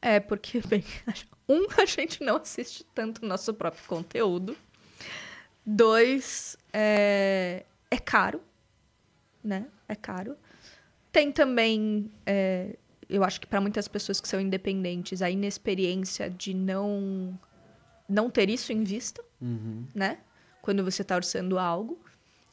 é 0.00 0.18
porque, 0.20 0.60
bem, 0.66 0.84
um, 1.48 1.66
a 1.76 1.84
gente 1.84 2.22
não 2.22 2.36
assiste 2.36 2.84
tanto 2.94 3.24
o 3.24 3.28
nosso 3.28 3.52
próprio 3.52 3.84
conteúdo. 3.86 4.56
Dois, 5.66 6.56
é, 6.72 7.64
é 7.90 7.98
caro, 7.98 8.40
né? 9.42 9.66
É 9.88 9.94
caro. 9.94 10.36
Tem 11.12 11.30
também, 11.30 12.10
é, 12.24 12.76
eu 13.12 13.24
acho 13.24 13.40
que 13.40 13.46
para 13.46 13.60
muitas 13.60 13.86
pessoas 13.88 14.20
que 14.20 14.28
são 14.28 14.40
independentes, 14.40 15.22
a 15.22 15.30
inexperiência 15.30 16.30
de 16.30 16.54
não, 16.54 17.38
não 18.08 18.30
ter 18.30 18.48
isso 18.50 18.72
em 18.72 18.82
vista, 18.82 19.22
né? 19.94 20.18
Quando 20.60 20.84
você 20.84 21.02
está 21.02 21.16
orçando 21.16 21.58
algo. 21.58 22.00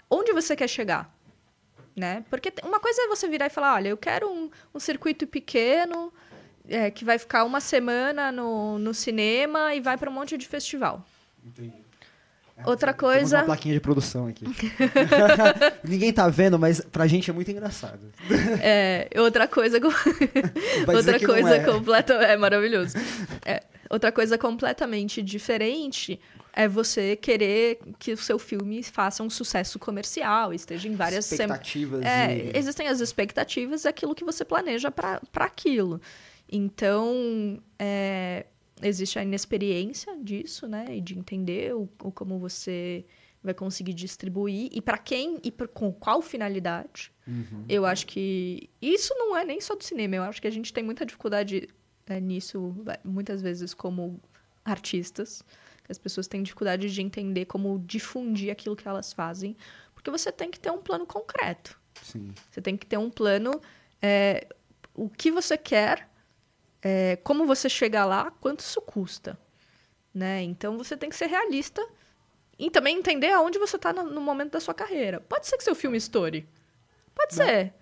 Onde 0.10 0.34
você 0.34 0.56
quer 0.56 0.68
chegar? 0.68 1.14
né? 2.00 2.24
Porque 2.30 2.52
uma 2.64 2.80
coisa 2.80 3.02
é 3.02 3.08
você 3.08 3.28
virar 3.28 3.48
e 3.48 3.50
falar, 3.50 3.76
olha, 3.76 3.90
eu 3.90 3.98
quero 3.98 4.32
um, 4.32 4.50
um 4.74 4.80
circuito 4.80 5.28
pequeno 5.28 6.14
é, 6.68 6.90
que 6.90 7.04
vai 7.04 7.20
ficar 7.20 7.44
uma 7.44 7.60
semana 7.60 8.32
no, 8.32 8.80
no 8.80 8.94
cinema 8.94 9.76
e 9.76 9.82
vai 9.82 9.98
para 9.98 10.10
um 10.10 10.14
monte 10.14 10.38
de 10.38 10.48
festival. 10.48 11.06
Entendi. 11.46 11.89
Outra 12.66 12.94
Temos 12.94 13.14
coisa, 13.14 13.38
uma 13.38 13.46
plaquinha 13.46 13.74
de 13.74 13.80
produção 13.80 14.28
aqui. 14.28 14.46
Ninguém 15.84 16.12
tá 16.12 16.28
vendo, 16.28 16.60
mas 16.60 16.82
pra 16.82 17.08
gente 17.08 17.30
é 17.30 17.34
muito 17.34 17.50
engraçado. 17.50 18.12
é, 18.62 19.10
outra 19.18 19.48
coisa, 19.48 19.78
outra 20.88 21.20
coisa 21.20 21.56
é. 21.56 21.64
completa, 21.64 22.14
é 22.14 22.38
maravilhoso. 22.38 22.96
É, 23.46 23.64
outra 23.90 24.12
coisa 24.12 24.38
completamente 24.38 25.22
diferente 25.22 26.20
é 26.54 26.68
você 26.68 27.16
querer 27.16 27.80
que 27.98 28.12
o 28.12 28.18
seu 28.18 28.38
filme 28.38 28.84
faça 28.84 29.24
um 29.24 29.30
sucesso 29.30 29.80
comercial, 29.80 30.54
esteja 30.54 30.88
em 30.88 30.96
várias 30.96 31.26
sem- 31.26 31.36
expectativas. 31.36 32.06
É, 32.06 32.36
e... 32.36 32.58
existem 32.58 32.88
as 32.88 33.00
expectativas 33.00 33.84
daquilo 33.84 34.14
que 34.16 34.26
você 34.26 34.44
planeja 34.44 34.92
para 34.92 35.22
aquilo. 35.36 36.02
Então, 36.52 37.62
é, 37.78 38.46
existe 38.82 39.20
a 39.20 39.24
inexperiência 39.24 40.18
disso, 40.22 40.68
né? 40.68 40.86
E 40.90 41.02
de 41.02 41.18
entender 41.18 41.76
o, 41.76 41.90
o 42.04 42.12
como 42.12 42.40
você 42.40 43.06
vai 43.42 43.54
conseguir 43.54 43.94
distribuir 43.94 44.70
e 44.72 44.82
para 44.82 44.98
quem 44.98 45.40
e 45.44 45.52
pra, 45.52 45.68
com 45.68 45.92
qual 45.94 46.22
finalidade. 46.22 47.12
Uhum. 47.26 47.66
Eu 47.70 47.86
acho 47.86 48.06
que 48.06 48.70
isso 48.82 49.14
não 49.16 49.36
é 49.36 49.46
nem 49.46 49.62
só 49.62 49.76
do 49.76 49.84
cinema. 49.84 50.16
Eu 50.16 50.24
acho 50.24 50.42
que 50.42 50.48
a 50.48 50.52
gente 50.52 50.74
tem 50.74 50.84
muita 50.84 51.06
dificuldade 51.06 51.70
né, 52.08 52.20
nisso, 52.20 52.76
muitas 53.04 53.42
vezes, 53.42 53.74
como 53.74 54.20
artistas. 54.66 55.44
As 55.88 55.98
pessoas 55.98 56.28
têm 56.28 56.44
dificuldade 56.44 56.92
de 56.92 57.02
entender 57.02 57.46
como 57.46 57.80
difundir 57.80 58.52
aquilo 58.52 58.76
que 58.76 58.88
elas 58.88 59.14
fazem, 59.14 59.56
porque 59.94 60.12
você 60.12 60.32
tem 60.32 60.52
que 60.52 60.60
ter 60.60 60.72
um 60.72 60.82
plano 60.82 61.06
concreto. 61.06 61.80
Sim. 62.04 62.34
Você 62.50 62.62
tem 62.62 62.78
que 62.78 62.86
ter 62.86 62.98
um 62.98 63.10
plano, 63.10 63.60
é, 64.02 64.48
o 64.94 65.10
que 65.10 65.32
você 65.32 65.58
quer, 65.58 66.09
é, 66.82 67.18
como 67.18 67.46
você 67.46 67.70
chega 67.70 68.06
lá, 68.06 68.32
quanto 68.40 68.62
isso 68.62 68.82
custa. 68.82 69.38
Né? 70.14 70.42
Então 70.44 70.78
você 70.78 70.98
tem 70.98 71.10
que 71.10 71.16
ser 71.16 71.28
realista 71.28 71.86
e 72.58 72.70
também 72.70 72.98
entender 72.98 73.32
aonde 73.32 73.60
você 73.60 73.76
está 73.76 73.94
no, 73.94 74.04
no 74.04 74.22
momento 74.22 74.52
da 74.52 74.60
sua 74.60 74.74
carreira. 74.74 75.20
Pode 75.22 75.48
ser 75.48 75.58
que 75.58 75.64
seu 75.64 75.76
filme 75.76 75.98
estoure. 75.98 76.48
Pode 77.16 77.34
ser. 77.34 77.74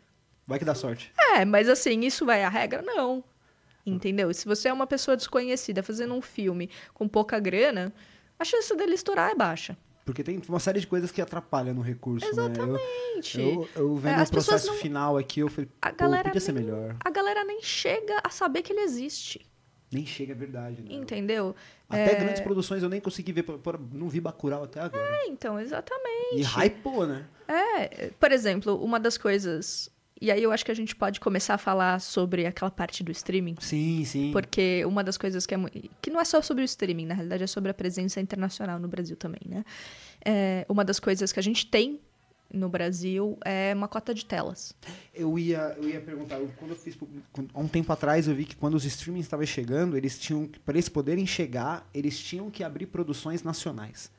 Vai 0.45 0.59
que 0.59 0.65
dá 0.65 0.75
sorte. 0.75 1.11
É, 1.17 1.43
mas 1.45 1.67
assim, 1.67 2.01
isso 2.01 2.25
vai 2.25 2.43
a 2.43 2.49
regra? 2.49 2.81
Não. 2.81 3.23
Entendeu? 3.85 4.33
Se 4.33 4.45
você 4.45 4.67
é 4.67 4.73
uma 4.73 4.87
pessoa 4.87 5.15
desconhecida 5.15 5.81
fazendo 5.81 6.13
um 6.13 6.21
filme 6.21 6.69
com 6.93 7.07
pouca 7.07 7.39
grana, 7.39 7.93
a 8.37 8.43
chance 8.43 8.75
dele 8.75 8.95
estourar 8.95 9.31
é 9.31 9.35
baixa. 9.35 9.77
Porque 10.07 10.23
tem 10.23 10.41
uma 10.47 10.59
série 10.59 10.79
de 10.79 10.87
coisas 10.87 11.11
que 11.11 11.21
atrapalham 11.21 11.73
no 11.75 11.81
recurso, 11.81 12.25
Exatamente. 12.25 13.37
né? 13.37 13.43
Eu, 13.43 13.47
eu, 13.53 13.69
eu 13.75 13.95
vendo 13.97 14.21
É, 14.21 14.23
o 14.23 14.29
processo 14.29 14.67
não- 14.67 14.75
final 14.75 15.17
aqui, 15.17 15.41
eu 15.41 15.49
falei, 15.49 15.69
A 15.81 15.91
galera 15.91 16.23
podia 16.23 16.39
ser 16.39 16.53
nem- 16.53 16.63
melhor. 16.63 16.95
A 17.03 17.09
galera 17.09 17.43
nem 17.43 17.61
chega 17.61 18.17
a 18.23 18.29
saber 18.29 18.61
que 18.61 18.71
ele 18.71 18.79
existe. 18.83 19.45
Nem 19.91 20.05
chega, 20.05 20.31
é 20.31 20.35
verdade, 20.35 20.81
né? 20.81 20.93
Entendeu? 20.95 21.53
Até 21.89 22.13
É, 22.13 22.15
grandes 22.15 22.39
produções 22.41 22.81
eu 22.83 22.87
nem 22.89 23.01
consegui 23.01 23.33
ver, 23.33 23.45
não 23.91 24.07
vi 24.07 24.21
Bacurau 24.21 24.63
até 24.63 24.79
agora. 24.79 25.03
é, 25.05 25.27
então, 25.27 25.59
exatamente. 25.59 26.35
E 26.37 26.41
hypou, 26.43 27.05
né? 27.05 27.25
É, 27.45 28.09
por 28.17 28.31
exemplo, 28.31 28.81
uma 28.81 28.99
das 29.01 29.17
coisas 29.17 29.89
E 30.19 30.31
aí 30.31 30.41
eu 30.41 30.51
acho 30.51 30.65
que 30.65 30.71
a 30.71 30.75
gente 30.75 30.95
pode 30.95 31.19
começar 31.19 31.53
a 31.53 31.57
falar 31.57 31.99
sobre 32.01 32.45
aquela 32.45 32.71
parte 32.71 33.03
do 33.03 33.11
streaming. 33.11 33.55
Sim, 33.59 34.03
sim. 34.05 34.31
Porque 34.31 34.83
uma 34.85 35.03
das 35.03 35.17
coisas 35.17 35.45
que 35.45 35.53
é. 35.53 35.57
que 36.01 36.09
não 36.09 36.19
é 36.19 36.25
só 36.25 36.41
sobre 36.41 36.63
o 36.63 36.65
streaming, 36.65 37.05
na 37.05 37.13
realidade 37.13 37.43
é 37.43 37.47
sobre 37.47 37.69
a 37.69 37.73
presença 37.73 38.19
internacional 38.19 38.79
no 38.79 38.87
Brasil 38.87 39.15
também, 39.15 39.41
né? 39.45 39.63
É, 40.25 40.65
uma 40.67 40.83
das 40.83 40.99
coisas 40.99 41.31
que 41.31 41.39
a 41.39 41.43
gente 41.43 41.67
tem 41.67 41.99
no 42.51 42.69
Brasil 42.69 43.37
é 43.45 43.73
uma 43.75 43.87
cota 43.87 44.13
de 44.13 44.25
telas. 44.25 44.73
Eu 45.13 45.37
ia, 45.37 45.75
eu 45.77 45.89
ia 45.89 46.01
perguntar, 46.01 46.39
quando 46.57 46.71
eu 46.71 46.77
fiz 46.77 46.97
quando- 47.31 47.49
há 47.53 47.59
um 47.59 47.67
tempo 47.67 47.91
atrás 47.91 48.27
eu 48.27 48.33
vi 48.33 48.45
que 48.45 48.55
quando 48.55 48.73
os 48.75 48.85
streamings 48.85 49.25
estavam 49.25 49.45
chegando, 49.45 49.95
eles 49.97 50.17
tinham 50.17 50.49
para 50.65 50.75
eles 50.75 50.89
poderem 50.89 51.27
chegar, 51.27 51.87
eles 51.93 52.17
tinham 52.17 52.49
que 52.49 52.63
abrir 52.63 52.87
produções 52.87 53.43
nacionais. 53.43 54.09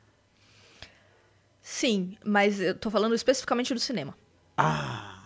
Sim, 1.61 2.15
mas 2.25 2.59
eu 2.59 2.73
tô 2.75 2.89
falando 2.89 3.13
especificamente 3.13 3.73
do 3.73 3.79
cinema. 3.79 4.15
Ah, 4.57 5.18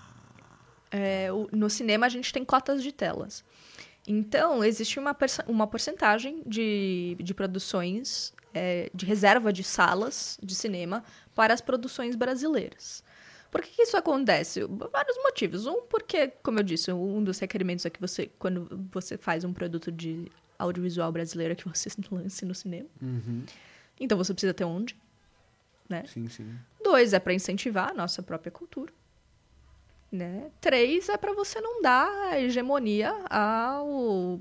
É, 0.95 1.31
o- 1.33 1.47
no 1.51 1.69
cinema 1.69 2.05
a 2.05 2.09
gente 2.09 2.31
tem 2.31 2.45
cotas 2.45 2.83
de 2.83 2.91
telas. 2.91 3.43
Então, 4.07 4.63
existe 4.63 4.99
uma, 4.99 5.15
uma 5.47 5.65
porcentagem 5.65 6.43
de, 6.45 7.17
de 7.19 7.33
produções, 7.33 8.33
é, 8.53 8.89
de 8.93 9.05
reserva 9.05 9.51
de 9.51 9.63
salas 9.63 10.37
de 10.43 10.53
cinema 10.53 11.03
para 11.33 11.53
as 11.53 11.61
produções 11.61 12.15
brasileiras. 12.15 13.03
Por 13.49 13.61
que, 13.61 13.69
que 13.71 13.81
isso 13.83 13.95
acontece? 13.97 14.61
Vários 14.91 15.17
motivos. 15.23 15.65
Um, 15.65 15.81
porque, 15.83 16.27
como 16.43 16.59
eu 16.59 16.63
disse, 16.63 16.91
um 16.91 17.23
dos 17.23 17.39
requerimentos 17.39 17.85
é 17.85 17.89
que 17.89 17.99
você, 18.01 18.29
quando 18.37 18.87
você 18.91 19.17
faz 19.17 19.43
um 19.43 19.53
produto 19.53 19.91
de 19.91 20.31
audiovisual 20.59 21.11
brasileiro, 21.11 21.53
é 21.53 21.55
que 21.55 21.67
você 21.67 21.89
lance 22.11 22.45
no 22.45 22.53
cinema. 22.53 22.89
uhum. 23.01 23.43
Então, 23.99 24.17
você 24.17 24.33
precisa 24.33 24.53
ter 24.53 24.63
onde. 24.65 24.95
Né? 25.87 26.03
sim, 26.07 26.27
sim. 26.29 26.55
Dois 26.83 27.13
é 27.13 27.19
para 27.19 27.33
incentivar 27.33 27.91
a 27.91 27.93
nossa 27.93 28.21
própria 28.23 28.51
cultura. 28.51 28.91
Né? 30.13 30.51
Três 30.61 31.09
é 31.09 31.17
para 31.17 31.33
você 31.33 31.59
não 31.59 31.81
dar 31.81 32.39
hegemonia 32.39 33.11
ao 33.31 34.39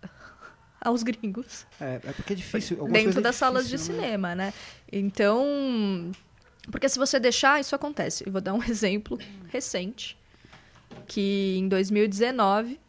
aos 0.80 1.02
gringos 1.02 1.66
É, 1.78 2.00
é 2.02 2.12
porque 2.12 2.32
é 2.32 2.36
difícil. 2.36 2.80
algumas 2.80 3.02
dentro 3.02 3.20
é 3.20 3.22
das 3.22 3.36
salas 3.36 3.68
de 3.68 3.76
né? 3.76 3.82
cinema, 3.82 4.34
né? 4.34 4.54
Então, 4.90 6.10
porque 6.70 6.88
se 6.88 6.98
você 6.98 7.20
deixar, 7.20 7.60
isso 7.60 7.74
acontece. 7.74 8.24
Eu 8.26 8.32
vou 8.32 8.40
dar 8.40 8.54
um 8.54 8.62
exemplo 8.64 9.18
recente, 9.50 10.16
que 11.06 11.56
em 11.58 11.68
2019 11.68 12.80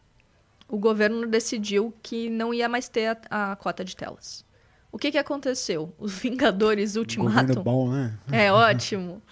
o 0.70 0.78
governo 0.78 1.28
decidiu 1.28 1.94
que 2.02 2.30
não 2.30 2.54
ia 2.54 2.70
mais 2.70 2.88
ter 2.88 3.18
a, 3.30 3.52
a 3.52 3.56
cota 3.58 3.84
de 3.84 3.94
telas. 3.94 4.46
O 4.90 4.98
que 4.98 5.12
que 5.12 5.18
aconteceu? 5.18 5.94
Os 6.00 6.14
Vingadores 6.18 6.96
Ultimatum 6.96 7.36
Governo 7.40 7.64
bom, 7.64 7.92
né? 7.92 8.18
é 8.32 8.54
ótimo. 8.54 9.22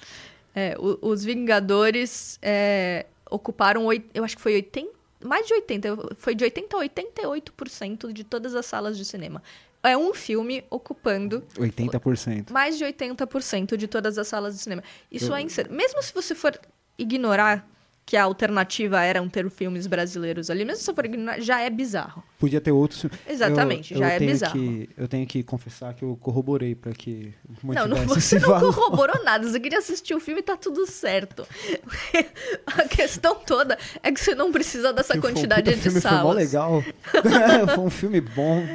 É, 0.56 0.76
o- 0.80 0.99
os 1.01 1.24
Vingadores 1.24 2.38
é, 2.41 3.06
ocuparam, 3.30 3.86
oit- 3.86 4.06
eu 4.14 4.24
acho 4.24 4.36
que 4.36 4.41
foi 4.41 4.54
80, 4.56 4.91
mais 5.24 5.47
de 5.47 5.54
80, 5.54 5.88
eu- 5.88 6.12
foi 6.18 6.36
de 6.36 6.43
80 6.43 6.76
a 6.78 6.80
88% 6.80 8.12
de 8.14 8.24
todas 8.24 8.54
as 8.56 8.66
salas 8.66 8.97
de 8.97 9.06
cinema. 9.06 9.41
É 9.82 9.97
um 9.97 10.14
filme 10.14 10.64
ocupando 10.70 11.43
80%. 11.58 12.51
mais 12.54 12.78
de 12.78 12.86
80% 12.86 13.76
de 13.76 13.88
todas 13.88 14.18
as 14.18 14.28
salas 14.28 14.56
de 14.56 14.62
cinema. 14.62 14.84
Isso 15.12 15.34
é 15.34 15.41
insano. 15.41 15.70
Mesmo 15.72 16.01
se 16.01 16.14
você 16.14 16.34
for 16.34 16.58
ignorar 16.97 17.68
que 18.06 18.18
a 18.18 18.24
alternativa 18.24 19.01
eram 19.01 19.30
ter 19.30 19.49
filmes 19.49 19.88
brasileiros 19.88 20.49
ali, 20.49 20.66
mesmo 20.66 20.84
se 20.84 20.93
for 20.93 21.06
já 21.39 21.62
é 21.62 21.70
bizarro. 21.70 22.22
Podia 22.38 22.60
ter 22.60 22.72
outros. 22.72 23.06
Exatamente, 23.28 23.93
Eu- 23.93 23.99
já 23.99 24.08
eu 24.10 24.12
é 24.12 24.20
bizarro. 24.20 24.54
Que, 24.54 24.89
eu 24.97 25.08
tenho 25.08 25.26
que 25.26 25.41
confessar 25.43 25.93
que 25.93 26.04
eu 26.04 26.18
corroborei 26.18 26.76
para 26.76 26.91
que 26.91 27.34
Não, 27.64 27.88
não, 27.88 27.97
você 28.06 28.39
não 28.39 28.49
valor. 28.49 28.76
corroborou 28.76 29.24
nada. 29.24 29.47
Você 29.49 29.60
queria 29.60 29.80
assistir 29.80 30.14
o 30.14 30.20
filme 30.20 30.41
e 30.41 30.43
tá 30.43 30.58
tudo 30.58 30.86
certo. 30.86 31.47
A 32.68 32.88
questão 32.88 33.36
toda 33.36 33.78
é 34.01 34.12
que 34.12 34.20
você 34.20 34.36
não 34.36 34.51
precisa 34.51 34.91
dessa 34.91 35.18
um 35.18 35.22
quantidade 35.22 35.64
puta 35.64 35.76
de 35.76 35.82
filme, 35.82 36.01
salas. 36.01 36.20
Foi 36.20 36.28
mó 36.28 36.34
legal. 36.34 36.84
foi 37.76 37.84
um 37.84 37.89
filme 37.89 38.20
bom. 38.20 38.66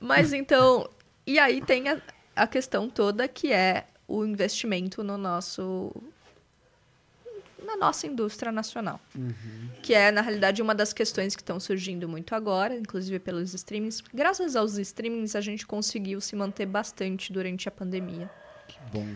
Mas 0.00 0.32
então. 0.32 0.88
E 1.26 1.38
aí 1.38 1.60
tem 1.60 1.88
a, 1.88 1.98
a 2.34 2.46
questão 2.46 2.88
toda 2.88 3.28
que 3.28 3.52
é 3.52 3.84
o 4.06 4.24
investimento 4.24 5.02
no 5.04 5.18
nosso. 5.18 5.92
Na 7.68 7.76
nossa 7.76 8.06
indústria 8.06 8.50
nacional. 8.50 8.98
Que 9.82 9.92
é, 9.92 10.10
na 10.10 10.22
realidade, 10.22 10.62
uma 10.62 10.74
das 10.74 10.92
questões 10.94 11.36
que 11.36 11.42
estão 11.42 11.60
surgindo 11.60 12.08
muito 12.08 12.34
agora, 12.34 12.74
inclusive 12.74 13.18
pelos 13.18 13.52
streamings. 13.52 14.02
Graças 14.12 14.56
aos 14.56 14.78
streamings, 14.78 15.36
a 15.36 15.40
gente 15.40 15.66
conseguiu 15.66 16.20
se 16.20 16.34
manter 16.34 16.64
bastante 16.64 17.30
durante 17.30 17.68
a 17.68 17.70
pandemia. 17.70 18.30
Que 18.66 18.78
bom. 18.90 19.06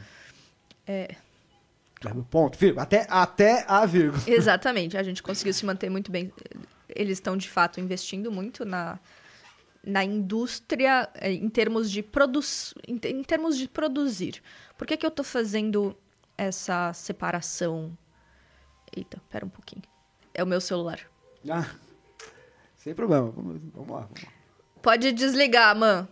É. 0.87 1.17
Ponto, 2.31 2.59
vírgula. 2.59 2.83
Até, 2.83 3.07
até 3.09 3.65
a 3.67 3.87
vírgula. 3.87 4.23
Exatamente, 4.27 4.99
a 4.99 5.03
gente 5.03 5.23
conseguiu 5.23 5.55
se 5.55 5.65
manter 5.65 5.89
muito 5.89 6.11
bem. 6.11 6.31
Eles 6.89 7.19
estão, 7.19 7.37
de 7.37 7.49
fato, 7.49 7.81
investindo 7.81 8.31
muito 8.31 8.65
na, 8.65 8.99
na 9.83 10.05
indústria 10.05 11.09
eh, 11.15 11.33
em 11.33 11.49
termos 11.49 11.91
de, 11.91 12.03
produ 12.03 12.41
em 12.87 13.23
termos 13.23 13.57
de 13.57 13.69
produzir. 13.69 14.43
Por 14.77 14.87
que, 14.87 14.97
que 14.97 15.07
eu 15.07 15.11
estou 15.11 15.25
fazendo 15.25 15.97
essa 16.37 16.93
separação? 16.93 17.97
Eita, 18.95 19.21
pera 19.31 19.45
um 19.45 19.49
pouquinho. 19.49 19.83
É 20.35 20.43
o 20.43 20.47
meu 20.47 20.61
celular. 20.61 21.01
Ah, 21.51 21.69
sem 22.77 22.95
problema. 22.95 23.31
Vamos, 23.31 23.61
vamos 23.73 23.91
lá. 23.91 24.01
Vamos 24.03 24.23
lá. 24.23 24.33
Pode 24.83 25.13
desligar, 25.13 25.77
man. 25.77 26.09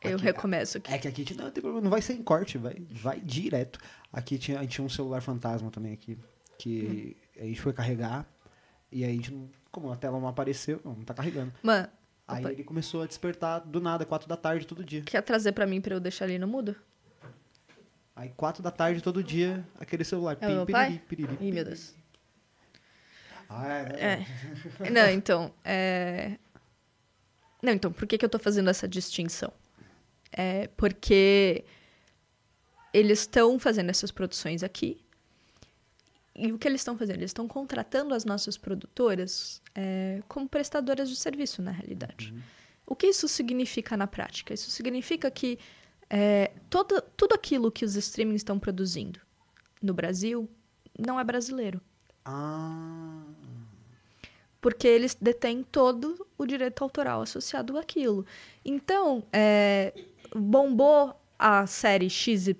Eu 0.00 0.16
Aqui, 0.16 0.24
recomeço 0.24 0.78
aqui. 0.78 0.92
É 0.92 0.98
que 0.98 1.06
aqui 1.06 1.34
não 1.34 1.50
tem 1.50 1.62
problema, 1.62 1.80
não 1.80 1.90
vai 1.90 2.02
ser 2.02 2.14
em 2.14 2.22
corte, 2.22 2.58
vai, 2.58 2.74
vai 2.90 3.20
direto. 3.20 3.78
Aqui 4.12 4.36
tinha, 4.36 4.58
a 4.58 4.62
gente 4.62 4.72
tinha 4.72 4.84
um 4.84 4.88
celular 4.88 5.22
fantasma 5.22 5.70
também 5.70 5.92
aqui, 5.92 6.18
que 6.58 7.16
a 7.36 7.44
gente 7.44 7.60
foi 7.60 7.72
carregar 7.72 8.26
e 8.90 9.04
aí 9.04 9.10
a 9.10 9.14
gente 9.14 9.32
como 9.70 9.90
a 9.90 9.96
tela 9.96 10.20
não 10.20 10.28
apareceu, 10.28 10.80
não, 10.84 10.92
não 10.94 11.04
tá 11.04 11.14
carregando. 11.14 11.52
Man, 11.62 11.88
Aí 12.28 12.40
Opa. 12.40 12.52
ele 12.52 12.64
começou 12.64 13.02
a 13.02 13.06
despertar 13.06 13.60
do 13.60 13.80
nada, 13.80 14.04
quatro 14.04 14.28
da 14.28 14.36
tarde 14.36 14.66
todo 14.66 14.84
dia. 14.84 15.02
quer 15.02 15.22
trazer 15.22 15.52
pra 15.52 15.66
mim 15.66 15.80
pra 15.80 15.94
eu 15.94 16.00
deixar 16.00 16.24
ali 16.26 16.38
no 16.38 16.46
mudo? 16.46 16.76
Aí 18.14 18.30
quatro 18.30 18.62
da 18.62 18.70
tarde 18.70 19.02
todo 19.02 19.22
dia, 19.22 19.66
aquele 19.80 20.04
celular. 20.04 20.36
É 20.40 20.48
o 20.48 20.50
meu 20.50 20.66
pai? 20.66 21.00
piriri, 21.08 21.36
Ih, 21.40 21.52
meu 21.52 21.64
Deus. 21.64 21.94
Ah, 23.48 23.68
é, 23.68 24.26
É. 24.80 24.90
Não, 24.90 25.08
então, 25.08 25.52
é... 25.64 26.38
Não, 27.62 27.72
então, 27.72 27.92
por 27.92 28.06
que, 28.06 28.18
que 28.18 28.24
eu 28.24 28.28
tô 28.28 28.38
fazendo 28.38 28.68
essa 28.68 28.88
distinção? 28.88 29.52
É 30.32 30.66
porque 30.76 31.64
eles 32.92 33.20
estão 33.20 33.58
fazendo 33.58 33.90
essas 33.90 34.10
produções 34.10 34.62
aqui. 34.62 35.00
E 36.34 36.50
o 36.50 36.58
que 36.58 36.66
eles 36.66 36.80
estão 36.80 36.96
fazendo? 36.96 37.16
Eles 37.16 37.30
estão 37.30 37.46
contratando 37.46 38.14
as 38.14 38.24
nossas 38.24 38.56
produtoras 38.56 39.62
é, 39.74 40.22
como 40.28 40.48
prestadoras 40.48 41.08
de 41.08 41.16
serviço, 41.16 41.62
na 41.62 41.70
realidade. 41.70 42.34
O 42.86 42.96
que 42.96 43.06
isso 43.06 43.28
significa 43.28 43.96
na 43.96 44.06
prática? 44.06 44.52
Isso 44.52 44.70
significa 44.70 45.30
que 45.30 45.58
é, 46.14 46.52
todo, 46.68 47.00
tudo 47.16 47.34
aquilo 47.34 47.72
que 47.72 47.84
os 47.84 47.96
streamings 47.96 48.40
estão 48.40 48.58
produzindo 48.58 49.18
no 49.82 49.94
Brasil 49.94 50.46
não 50.98 51.18
é 51.18 51.24
brasileiro 51.24 51.80
Ah, 52.24 53.22
porque 54.60 54.86
eles 54.86 55.16
detêm 55.20 55.62
todo 55.62 56.26
o 56.38 56.46
direito 56.46 56.84
autoral 56.84 57.22
associado 57.22 57.76
àquilo. 57.78 58.24
Então, 58.64 59.24
é, 59.32 59.92
bombou 60.36 61.20
a 61.38 61.66
série 61.66 62.08
XYZ, 62.08 62.58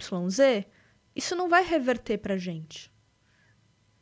isso 1.14 1.36
não 1.36 1.48
vai 1.48 1.62
reverter 1.64 2.18
pra 2.18 2.36
gente. 2.36 2.90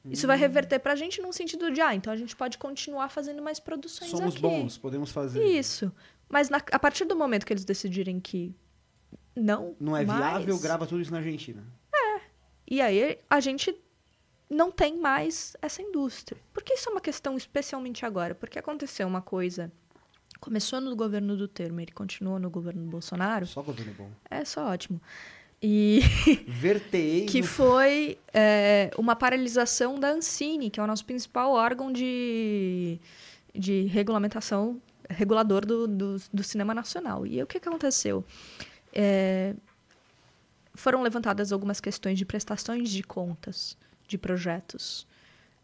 Isso 0.07 0.27
vai 0.27 0.39
reverter 0.39 0.79
pra 0.79 0.97
gente 0.97 1.21
num 1.21 1.31
sentido 1.33 1.71
de, 1.71 1.81
ah, 1.83 1.95
então 1.95 2.11
a 2.11 2.17
gente 2.17 2.35
pode 2.35 2.57
continuar 2.57 3.11
fazendo 3.11 3.43
mais 3.43 3.61
produções 3.61 4.11
somos 4.11 4.33
aqui. 4.33 4.41
bons, 4.41 4.79
podemos 4.79 5.11
fazer. 5.11 5.45
Isso. 5.45 5.93
Mas 6.27 6.49
na- 6.49 6.63
a 6.73 6.79
partir 6.79 7.05
do 7.05 7.15
momento 7.15 7.45
que 7.45 7.53
eles 7.53 7.67
decidirem 7.67 8.19
que 8.19 8.55
não 9.35 9.75
Não 9.81 9.97
é 9.97 10.05
mais, 10.05 10.19
viável, 10.21 10.59
grava 10.59 10.87
tudo 10.87 11.01
isso 11.01 11.11
na 11.11 11.19
Argentina. 11.19 11.65
E 12.71 12.81
aí 12.81 13.19
a 13.29 13.41
gente 13.41 13.75
não 14.49 14.71
tem 14.71 14.97
mais 14.97 15.57
essa 15.61 15.83
indústria. 15.83 16.41
Porque 16.53 16.75
isso 16.75 16.89
é 16.89 16.93
uma 16.93 17.01
questão 17.01 17.37
especialmente 17.37 18.07
agora, 18.07 18.35
porque 18.35 18.59
aconteceu 18.59 19.09
uma 19.09 19.21
coisa. 19.21 19.73
Começou 20.39 20.81
no 20.81 20.95
governo 20.95 21.37
do 21.37 21.49
Temer 21.49 21.89
e 21.89 21.93
continuou 21.93 22.39
no 22.39 22.49
governo 22.49 22.83
do 22.85 22.89
Bolsonaro. 22.89 23.45
Só 23.45 23.61
governo 23.61 23.93
bom. 23.95 24.11
É 24.31 24.45
só 24.45 24.69
ótimo. 24.69 25.03
E 25.61 26.01
Vertei 26.47 27.27
que 27.29 27.43
foi 27.43 28.19
é, 28.33 28.91
uma 28.97 29.17
paralisação 29.17 29.99
da 29.99 30.13
Ancine, 30.13 30.71
que 30.71 30.79
é 30.79 30.83
o 30.83 30.87
nosso 30.87 31.05
principal 31.05 31.53
órgão 31.53 31.93
de, 31.93 32.99
de 33.55 33.83
regulamentação, 33.83 34.81
regulador 35.09 35.67
do, 35.67 35.89
do, 35.89 36.17
do 36.33 36.43
cinema 36.45 36.73
nacional. 36.73 37.27
E 37.27 37.37
aí, 37.37 37.43
o 37.43 37.47
que, 37.47 37.59
que 37.61 37.69
aconteceu? 37.69 38.25
É, 38.93 39.55
foram 40.75 41.03
levantadas 41.03 41.53
algumas 41.53 41.81
questões 41.81 42.19
de 42.19 42.25
prestações 42.25 42.91
de 42.91 43.03
contas 43.03 43.77
de 44.07 44.19
projetos 44.19 45.07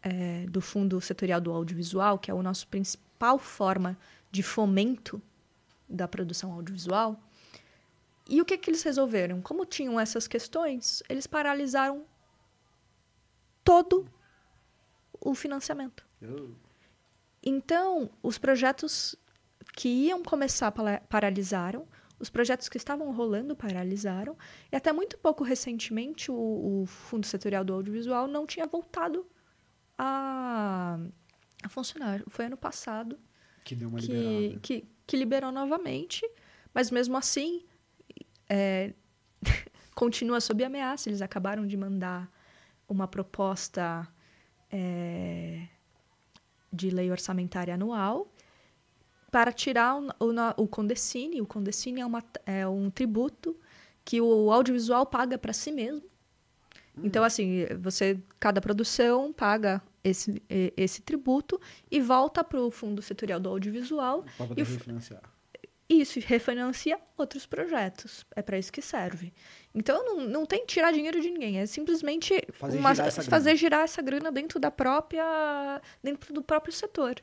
é, 0.01 0.45
do 0.47 0.61
Fundo 0.61 1.01
Setorial 1.01 1.41
do 1.41 1.51
Audiovisual, 1.51 2.17
que 2.17 2.31
é 2.31 2.33
a 2.33 2.43
nossa 2.43 2.65
principal 2.65 3.37
forma 3.37 3.97
de 4.31 4.43
fomento 4.43 5.21
da 5.89 6.07
produção 6.07 6.53
audiovisual. 6.53 7.19
E 8.29 8.41
o 8.41 8.45
que, 8.45 8.57
que 8.57 8.69
eles 8.69 8.83
resolveram? 8.83 9.41
Como 9.41 9.65
tinham 9.65 9.99
essas 9.99 10.27
questões, 10.27 11.01
eles 11.09 11.25
paralisaram 11.25 12.05
todo 13.63 14.09
o 15.19 15.33
financiamento. 15.33 16.05
Então, 17.43 18.09
os 18.21 18.37
projetos 18.37 19.15
que 19.73 19.87
iam 19.87 20.23
começar 20.23 20.73
paralisaram, 21.09 21.87
os 22.19 22.29
projetos 22.29 22.67
que 22.67 22.77
estavam 22.77 23.11
rolando 23.13 23.55
paralisaram, 23.55 24.37
e 24.71 24.75
até 24.75 24.91
muito 24.91 25.17
pouco 25.17 25.43
recentemente 25.43 26.31
o, 26.31 26.81
o 26.81 26.85
Fundo 26.85 27.25
Setorial 27.25 27.63
do 27.63 27.73
Audiovisual 27.73 28.27
não 28.27 28.45
tinha 28.45 28.65
voltado 28.65 29.25
a, 29.97 30.99
a 31.63 31.69
funcionar. 31.69 32.23
Foi 32.27 32.45
ano 32.45 32.57
passado 32.57 33.19
Que 33.63 33.75
deu 33.75 33.89
uma 33.89 33.99
que, 33.99 34.07
liberada. 34.07 34.59
que, 34.61 34.87
que 35.05 35.17
liberou 35.17 35.51
novamente, 35.51 36.27
mas 36.73 36.89
mesmo 36.89 37.15
assim 37.17 37.65
é, 38.49 38.93
continua 39.95 40.41
sob 40.41 40.63
ameaça. 40.63 41.09
Eles 41.09 41.21
acabaram 41.21 41.65
de 41.67 41.77
mandar 41.77 42.31
uma 42.87 43.07
proposta 43.07 44.07
é, 44.71 45.67
de 46.71 46.89
lei 46.89 47.11
orçamentária 47.11 47.73
anual 47.73 48.31
para 49.37 49.51
tirar 49.51 49.95
o, 49.95 50.07
o, 50.19 50.63
o 50.63 50.67
Condecine. 50.67 51.39
O 51.41 51.45
Condecine 51.45 52.01
é, 52.01 52.05
uma, 52.05 52.23
é 52.43 52.67
um 52.67 52.89
tributo 52.89 53.55
que 54.03 54.19
o 54.19 54.51
audiovisual 54.51 55.05
paga 55.05 55.37
para 55.37 55.53
si 55.53 55.71
mesmo. 55.71 56.01
Então, 57.03 57.23
assim, 57.23 57.67
você, 57.79 58.19
cada 58.39 58.59
produção 58.59 59.31
paga 59.31 59.79
esse, 60.03 60.41
e- 60.49 60.73
esse 60.75 61.03
tributo 61.03 61.61
e 61.91 62.01
volta 62.01 62.43
para 62.43 62.59
o 62.59 62.71
Fundo 62.71 62.99
Setorial 63.03 63.39
do 63.39 63.49
Audiovisual 63.49 64.23
Pra 64.35 64.45
e 64.45 64.47
poder 64.49 64.61
f- 64.63 64.73
refinanciar. 64.77 65.21
isso 65.87 66.19
refinancia 66.19 66.99
outros 67.15 67.45
projetos. 67.45 68.25
É 68.35 68.41
para 68.41 68.57
isso 68.57 68.71
que 68.73 68.81
serve. 68.81 69.31
Então, 69.75 70.03
não, 70.03 70.27
não 70.27 70.45
tem 70.47 70.65
tirar 70.65 70.91
dinheiro 70.91 71.21
de 71.21 71.29
ninguém. 71.29 71.59
É 71.59 71.67
simplesmente 71.67 72.33
Fazer 72.53 72.79
uma- 72.79 72.95
girar 72.95 73.07
essa 73.07 73.21
fazer 73.21 73.55
girar 73.55 73.81
essa 73.81 74.01
grana 74.01 74.31
dentro 74.31 74.59
da 74.59 74.71
própria... 74.71 75.79
dentro 76.03 76.33
do 76.33 76.41
próprio 76.41 76.73
setor. 76.73 77.21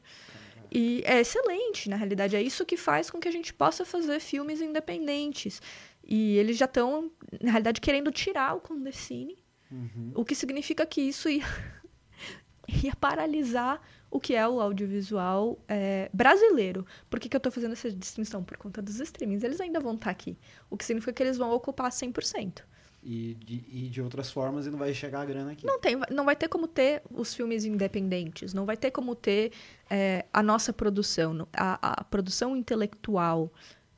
E 0.74 1.02
é 1.06 1.20
excelente, 1.20 1.88
na 1.88 1.94
realidade. 1.94 2.34
É 2.34 2.42
isso 2.42 2.66
que 2.66 2.76
faz 2.76 3.08
com 3.08 3.20
que 3.20 3.28
a 3.28 3.30
gente 3.30 3.54
possa 3.54 3.84
fazer 3.84 4.18
filmes 4.18 4.60
independentes. 4.60 5.62
E 6.02 6.36
eles 6.36 6.56
já 6.56 6.64
estão, 6.64 7.12
na 7.40 7.52
realidade, 7.52 7.80
querendo 7.80 8.10
tirar 8.10 8.56
o 8.56 8.60
Condecine, 8.60 9.42
Uhum. 9.70 10.12
o 10.14 10.24
que 10.24 10.34
significa 10.34 10.84
que 10.86 11.00
isso 11.00 11.28
ia, 11.28 11.42
ia 12.84 12.94
paralisar 12.94 13.80
o 14.10 14.20
que 14.20 14.34
é 14.34 14.46
o 14.46 14.60
audiovisual 14.60 15.58
é, 15.66 16.08
brasileiro. 16.12 16.86
Por 17.10 17.18
que, 17.18 17.28
que 17.28 17.36
eu 17.36 17.38
estou 17.38 17.50
fazendo 17.50 17.72
essa 17.72 17.90
distinção? 17.90 18.44
Por 18.44 18.56
conta 18.56 18.80
dos 18.82 19.00
streamings. 19.00 19.42
Eles 19.42 19.60
ainda 19.60 19.80
vão 19.80 19.94
estar 19.94 20.10
aqui. 20.10 20.36
O 20.70 20.76
que 20.76 20.84
significa 20.84 21.12
que 21.12 21.22
eles 21.22 21.36
vão 21.36 21.50
ocupar 21.52 21.90
100%. 21.90 22.62
E 23.06 23.34
de, 23.34 23.62
e 23.70 23.88
de 23.90 24.00
outras 24.00 24.30
formas 24.30 24.66
e 24.66 24.70
não 24.70 24.78
vai 24.78 24.94
chegar 24.94 25.20
a 25.20 25.24
grana 25.26 25.52
aqui. 25.52 25.66
Não, 25.66 25.78
tem, 25.78 25.94
não 26.10 26.24
vai 26.24 26.34
ter 26.34 26.48
como 26.48 26.66
ter 26.66 27.02
os 27.10 27.34
filmes 27.34 27.66
independentes, 27.66 28.54
não 28.54 28.64
vai 28.64 28.78
ter 28.78 28.90
como 28.90 29.14
ter 29.14 29.52
é, 29.90 30.24
a 30.32 30.42
nossa 30.42 30.72
produção, 30.72 31.46
a, 31.52 32.00
a 32.00 32.04
produção 32.04 32.56
intelectual 32.56 33.52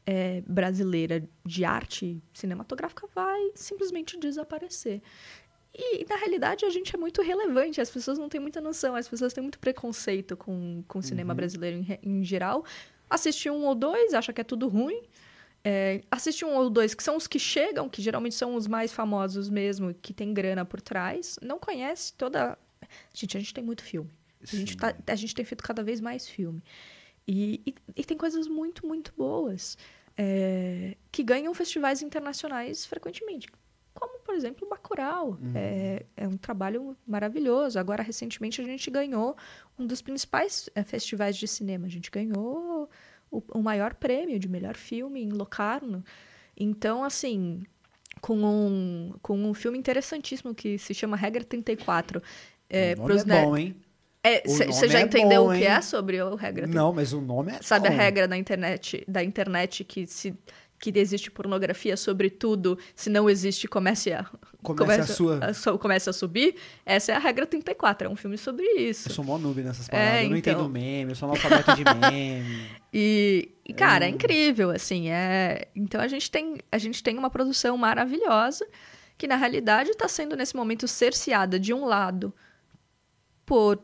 é, 0.04 0.42
brasileira 0.46 1.22
de 1.44 1.64
arte 1.64 2.20
cinematográfica 2.32 3.06
vai 3.14 3.52
simplesmente 3.54 4.18
desaparecer. 4.18 5.00
E, 5.72 6.04
na 6.08 6.16
realidade, 6.16 6.64
a 6.64 6.70
gente 6.70 6.94
é 6.94 6.98
muito 6.98 7.20
relevante, 7.20 7.80
as 7.80 7.90
pessoas 7.90 8.18
não 8.18 8.28
têm 8.28 8.40
muita 8.40 8.60
noção, 8.60 8.96
as 8.96 9.06
pessoas 9.06 9.32
têm 9.32 9.42
muito 9.42 9.58
preconceito 9.58 10.36
com, 10.36 10.82
com 10.88 11.00
o 11.00 11.02
cinema 11.02 11.34
brasileiro 11.34 11.76
em, 11.76 11.98
em 12.02 12.24
geral. 12.24 12.64
Assiste 13.10 13.50
um 13.50 13.66
ou 13.66 13.74
dois, 13.74 14.14
acha 14.14 14.32
que 14.32 14.40
é 14.40 14.44
tudo 14.44 14.68
ruim. 14.68 15.02
É, 15.68 16.00
assiste 16.08 16.44
um 16.44 16.54
ou 16.54 16.70
dois, 16.70 16.94
que 16.94 17.02
são 17.02 17.16
os 17.16 17.26
que 17.26 17.40
chegam, 17.40 17.88
que 17.88 18.00
geralmente 18.00 18.36
são 18.36 18.54
os 18.54 18.68
mais 18.68 18.92
famosos 18.92 19.50
mesmo, 19.50 19.92
que 19.94 20.14
tem 20.14 20.32
grana 20.32 20.64
por 20.64 20.80
trás. 20.80 21.36
Não 21.42 21.58
conhece 21.58 22.12
toda. 22.12 22.56
Gente, 23.12 23.36
a 23.36 23.40
gente 23.40 23.52
tem 23.52 23.64
muito 23.64 23.82
filme. 23.82 24.08
A 24.40 24.46
gente, 24.54 24.76
tá- 24.76 24.94
a 25.04 25.16
gente 25.16 25.34
tem 25.34 25.44
feito 25.44 25.64
cada 25.64 25.82
vez 25.82 26.00
mais 26.00 26.28
filme. 26.28 26.62
E, 27.26 27.60
e, 27.66 27.74
e 27.96 28.04
tem 28.04 28.16
coisas 28.16 28.46
muito, 28.46 28.86
muito 28.86 29.12
boas 29.16 29.76
é, 30.16 30.96
que 31.10 31.24
ganham 31.24 31.52
festivais 31.52 32.00
internacionais 32.00 32.86
frequentemente. 32.86 33.48
Como, 33.92 34.20
por 34.20 34.36
exemplo, 34.36 34.66
o 34.66 34.70
Bacurau. 34.70 35.36
É, 35.52 36.06
é 36.16 36.28
um 36.28 36.36
trabalho 36.36 36.96
maravilhoso. 37.04 37.76
Agora, 37.76 38.04
recentemente, 38.04 38.60
a 38.60 38.64
gente 38.64 38.88
ganhou 38.88 39.36
um 39.76 39.84
dos 39.84 40.00
principais 40.00 40.70
é, 40.76 40.84
festivais 40.84 41.36
de 41.36 41.48
cinema. 41.48 41.86
A 41.86 41.90
gente 41.90 42.08
ganhou 42.08 42.88
o, 43.30 43.42
o 43.54 43.62
maior 43.62 43.94
prêmio 43.94 44.38
de 44.38 44.48
melhor 44.48 44.76
filme 44.76 45.22
em 45.22 45.30
Locarno. 45.30 46.04
Então, 46.56 47.04
assim, 47.04 47.62
com 48.20 48.36
um, 48.42 49.14
com 49.22 49.38
um 49.44 49.54
filme 49.54 49.78
interessantíssimo 49.78 50.54
que 50.54 50.78
se 50.78 50.94
chama 50.94 51.16
Regra 51.16 51.44
34. 51.44 52.22
É, 52.68 52.94
o 52.94 52.96
nome 52.96 53.08
pros 53.08 53.22
é 53.22 53.24
bom, 53.24 53.56
hein? 53.56 53.76
É, 54.22 54.42
Você 54.44 54.64
nome 54.66 54.88
já 54.88 54.98
é 54.98 55.02
entendeu 55.02 55.44
bom, 55.44 55.50
o 55.50 55.56
que 55.56 55.64
hein? 55.64 55.70
é 55.70 55.80
sobre 55.80 56.20
o 56.20 56.34
Regra 56.34 56.66
34? 56.66 56.74
Não, 56.74 56.92
mas 56.92 57.12
o 57.12 57.20
nome 57.20 57.52
é 57.52 57.62
Sabe 57.62 57.88
a 57.88 57.90
bom. 57.90 57.96
regra 57.96 58.26
da 58.26 58.36
internet, 58.36 59.04
da 59.06 59.22
internet 59.22 59.84
que 59.84 60.06
se 60.06 60.34
que 60.78 60.92
existe 60.98 61.30
pornografia 61.30 61.96
sobre 61.96 62.28
tudo, 62.28 62.78
se 62.94 63.08
não 63.08 63.30
existe, 63.30 63.66
comece 63.66 64.12
a 64.12 64.26
Comece 64.74 65.12
a 65.12 65.14
sua. 65.14 65.38
a, 65.38 65.78
comece 65.78 66.10
a 66.10 66.12
subir? 66.12 66.56
Essa 66.84 67.12
é 67.12 67.14
a 67.14 67.18
regra 67.18 67.46
34, 67.46 68.08
é 68.08 68.10
um 68.10 68.16
filme 68.16 68.36
sobre 68.36 68.64
isso. 68.64 69.08
Eu 69.08 69.14
sou 69.14 69.24
mó 69.24 69.38
noob 69.38 69.62
nessas 69.62 69.88
palavras. 69.88 70.24
eu 70.24 70.30
não 70.30 70.36
então. 70.36 70.52
entendo 70.52 70.68
meme, 70.68 71.12
eu 71.12 71.16
sou 71.16 71.28
analfabeto 71.28 71.74
de 71.76 71.84
meme. 72.10 72.66
E, 72.92 73.50
e, 73.64 73.72
cara, 73.72 74.06
é 74.06 74.08
incrível, 74.08 74.70
assim, 74.70 75.08
é... 75.08 75.68
Então 75.76 76.00
a 76.00 76.08
gente 76.08 76.30
tem, 76.30 76.56
a 76.72 76.78
gente 76.78 77.02
tem 77.02 77.16
uma 77.16 77.30
produção 77.30 77.76
maravilhosa 77.76 78.66
que, 79.16 79.28
na 79.28 79.36
realidade, 79.36 79.90
está 79.90 80.08
sendo, 80.08 80.34
nesse 80.34 80.56
momento, 80.56 80.88
cerceada, 80.88 81.60
de 81.60 81.72
um 81.72 81.84
lado, 81.84 82.34
por, 83.44 83.78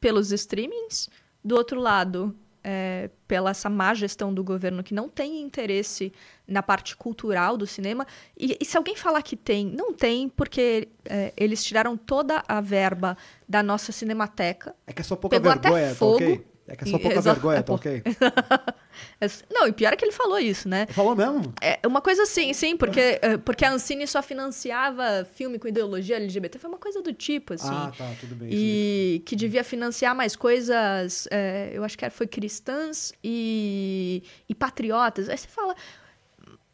pelos 0.00 0.32
streamings, 0.32 1.08
do 1.44 1.54
outro 1.54 1.80
lado, 1.80 2.34
é, 2.64 3.10
pela 3.28 3.50
essa 3.50 3.68
má 3.68 3.92
gestão 3.92 4.32
do 4.32 4.42
governo 4.42 4.82
que 4.82 4.94
não 4.94 5.08
tem 5.08 5.42
interesse 5.42 6.10
na 6.48 6.62
parte 6.62 6.96
cultural 6.96 7.56
do 7.56 7.66
cinema. 7.66 8.06
E, 8.36 8.56
e 8.58 8.64
se 8.64 8.76
alguém 8.76 8.96
falar 8.96 9.22
que 9.22 9.36
tem, 9.36 9.66
não 9.66 9.92
tem, 9.92 10.28
porque 10.30 10.88
é, 11.04 11.32
eles 11.36 11.62
tiraram 11.62 11.96
toda 11.96 12.42
a 12.48 12.60
verba 12.60 13.16
da 13.46 13.62
nossa 13.62 13.92
cinemateca. 13.92 14.74
É 14.86 14.92
que 14.92 15.02
é 15.02 15.04
só 15.04 15.14
pouca 15.14 15.36
Pegou 15.36 15.52
até 15.52 15.68
vergonha, 15.68 15.90
tá 15.90 15.94
fogo. 15.94 16.53
É 16.66 16.74
que 16.76 16.84
é 16.84 16.86
só 16.90 16.96
E- 16.96 17.00
pouca 17.00 17.20
vergonha, 17.20 17.58
é 17.58 17.62
tá 17.62 17.72
ok? 17.74 18.02
É, 19.20 19.26
Não, 19.50 19.66
e 19.66 19.72
pior 19.72 19.92
é 19.92 19.96
que 19.96 20.04
ele 20.04 20.12
falou 20.12 20.38
isso, 20.38 20.68
né? 20.68 20.86
Falou 20.86 21.14
mesmo? 21.16 21.52
É 21.60 21.80
uma 21.86 22.00
coisa 22.00 22.22
assim, 22.22 22.52
sim, 22.52 22.76
porque, 22.76 23.18
eh, 23.20 23.36
porque 23.38 23.64
a 23.64 23.72
Ancine 23.72 24.06
só 24.06 24.22
financiava 24.22 25.26
filme 25.34 25.58
com 25.58 25.66
ideologia 25.66 26.16
LGBT. 26.16 26.58
Foi 26.58 26.70
uma 26.70 26.78
coisa 26.78 27.02
do 27.02 27.12
tipo, 27.12 27.54
assim. 27.54 27.66
Ah, 27.68 27.92
tá, 27.96 28.12
tudo 28.20 28.34
bem. 28.36 28.48
E 28.52 29.22
que 29.26 29.34
devia 29.34 29.64
financiar 29.64 30.14
mais 30.14 30.36
coisas, 30.36 31.26
eh, 31.30 31.70
eu 31.72 31.82
acho 31.84 31.98
que 31.98 32.08
foi 32.10 32.26
cristãs 32.26 33.12
e, 33.22 34.22
e 34.48 34.54
patriotas. 34.54 35.28
Aí 35.28 35.36
você 35.36 35.48
fala, 35.48 35.74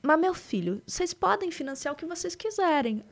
mas 0.03 0.21
meu 0.21 0.35
filho, 0.35 0.83
vocês 0.87 1.15
podem 1.15 1.51
financiar 1.51 1.95
o 1.95 1.97
que 1.97 2.05
vocês 2.07 2.35
quiserem. 2.35 3.03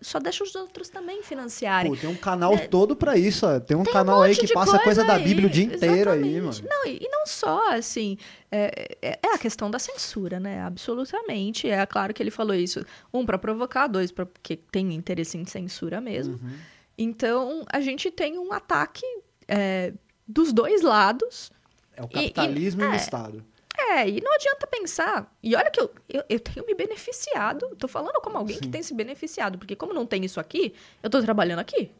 Só 0.00 0.18
deixa 0.18 0.44
os 0.44 0.54
outros 0.54 0.88
também 0.88 1.22
financiarem. 1.22 1.90
Pô, 1.92 1.96
tem 1.98 2.08
um 2.08 2.14
canal 2.16 2.56
todo 2.68 2.94
pra 2.94 3.16
isso, 3.16 3.46
ó. 3.46 3.58
Tem 3.60 3.76
um 3.76 3.82
Tem 3.82 3.90
um 3.90 3.94
canal 3.94 4.22
aí 4.22 4.30
monte 4.34 4.46
que 4.46 4.52
passa 4.54 4.78
coisa 4.78 5.04
da 5.04 5.14
aí, 5.14 5.24
Bíblia 5.24 5.46
o 5.48 5.50
dia 5.50 5.64
inteiro 5.64 6.10
aí, 6.10 6.36
exatamente. 6.36 6.62
mano. 6.62 6.68
Não, 6.70 6.86
e, 6.90 6.98
e 7.02 7.08
não 7.08 7.26
só, 7.26 7.72
assim, 7.72 8.16
é, 8.50 8.96
é- 9.02 9.18
é 9.22 9.34
a 9.34 9.38
questão 9.38 9.70
da 9.70 9.78
censura, 9.78 10.38
né? 10.38 10.62
Absolutamente. 10.62 11.68
É 11.68 11.84
claro 11.86 12.14
que 12.14 12.22
ele 12.22 12.30
falou 12.30 12.54
isso. 12.54 12.84
Um, 13.12 13.24
para 13.26 13.38
provocar, 13.38 13.86
dois, 13.86 14.10
pra- 14.12 14.26
porque 14.26 14.56
tem 14.56 14.92
interesse 14.94 15.36
em 15.36 15.44
censura 15.44 16.00
mesmo. 16.00 16.34
Uhum. 16.34 16.56
Então, 16.96 17.64
a 17.72 17.80
gente 17.80 18.10
tem 18.10 18.38
um 18.38 18.52
ataque 18.52 19.04
é, 19.46 19.92
dos 20.26 20.52
dois 20.52 20.82
lados. 20.82 21.50
É 21.96 22.02
o 22.02 22.04
E- 22.04 22.08
e- 22.08 22.10
capitalismo 22.12 22.82
e, 22.82 22.86
o 22.86 22.92
é. 22.92 22.96
Estado. 22.96 23.44
É, 23.80 24.08
e 24.08 24.20
não 24.20 24.32
adianta 24.34 24.66
pensar. 24.66 25.32
E 25.42 25.54
olha 25.54 25.70
que 25.70 25.80
eu, 25.80 25.90
eu, 26.08 26.24
eu 26.28 26.40
tenho 26.40 26.66
me 26.66 26.74
beneficiado. 26.74 27.74
Tô 27.76 27.86
falando 27.86 28.20
como 28.20 28.36
alguém 28.36 28.58
que 28.58 28.64
Sim. 28.64 28.70
tem 28.70 28.82
se 28.82 28.92
beneficiado. 28.92 29.56
Porque 29.58 29.76
como 29.76 29.92
não 29.94 30.04
tem 30.04 30.24
isso 30.24 30.40
aqui, 30.40 30.74
eu 31.02 31.08
tô 31.08 31.22
trabalhando 31.22 31.60
aqui. 31.60 31.90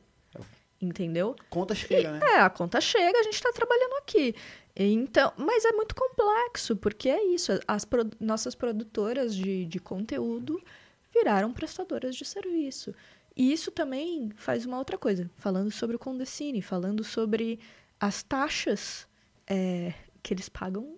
Entendeu? 0.80 1.34
Conta 1.50 1.74
chega, 1.74 2.12
né? 2.12 2.20
É, 2.34 2.40
a 2.40 2.48
conta 2.50 2.80
chega, 2.80 3.18
a 3.18 3.22
gente 3.24 3.34
está 3.34 3.52
trabalhando 3.52 3.94
aqui. 3.94 4.34
Então, 4.76 5.32
mas 5.36 5.64
é 5.64 5.72
muito 5.72 5.92
complexo, 5.94 6.76
porque 6.76 7.09
é 7.09 7.24
isso. 7.24 7.52
As 7.66 7.84
pro- 7.84 8.09
nossas 8.20 8.55
produtoras 8.55 9.34
de, 9.34 9.66
de 9.66 9.80
conteúdo 9.80 10.62
viraram 11.12 11.52
prestadoras 11.52 12.14
de 12.14 12.24
serviço. 12.24 12.94
E 13.36 13.52
isso 13.52 13.70
também 13.72 14.30
faz 14.36 14.66
uma 14.66 14.78
outra 14.78 14.96
coisa. 14.96 15.28
Falando 15.36 15.70
sobre 15.70 15.96
o 15.96 15.98
Condecine, 15.98 16.62
falando 16.62 17.02
sobre 17.02 17.59
as 17.98 18.22
taxas 18.22 19.09
é, 19.48 19.94
que 20.22 20.32
eles 20.32 20.48
pagam 20.48 20.98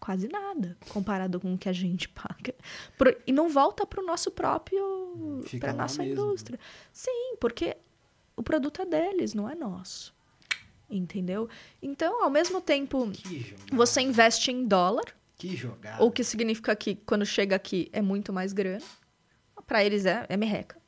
quase 0.00 0.28
nada 0.28 0.76
comparado 0.88 1.38
com 1.40 1.54
o 1.54 1.58
que 1.58 1.68
a 1.68 1.72
gente 1.72 2.08
paga. 2.08 2.54
E 3.26 3.32
não 3.32 3.48
volta 3.48 3.86
para 3.86 4.02
o 4.02 4.06
nosso 4.06 4.30
próprio. 4.30 5.42
Para 5.58 5.72
lá 5.72 5.82
nossa 5.82 6.02
mesmo. 6.02 6.12
indústria. 6.22 6.58
Sim, 6.92 7.36
porque 7.40 7.76
o 8.36 8.42
produto 8.42 8.82
é 8.82 8.86
deles, 8.86 9.34
não 9.34 9.48
é 9.48 9.54
nosso. 9.54 10.14
Entendeu? 10.90 11.48
Então, 11.82 12.22
ao 12.24 12.30
mesmo 12.30 12.60
tempo, 12.60 13.10
você 13.72 14.00
investe 14.00 14.50
em 14.50 14.66
dólar, 14.66 15.04
Que 15.36 15.54
jogada. 15.54 16.02
o 16.02 16.10
que 16.10 16.24
significa 16.24 16.74
que 16.74 16.94
quando 16.94 17.26
chega 17.26 17.54
aqui 17.56 17.90
é 17.92 18.00
muito 18.00 18.32
mais 18.32 18.52
grana. 18.52 18.84
Para 19.66 19.84
eles 19.84 20.06
é, 20.06 20.24
é 20.30 20.36
merreca. 20.36 20.78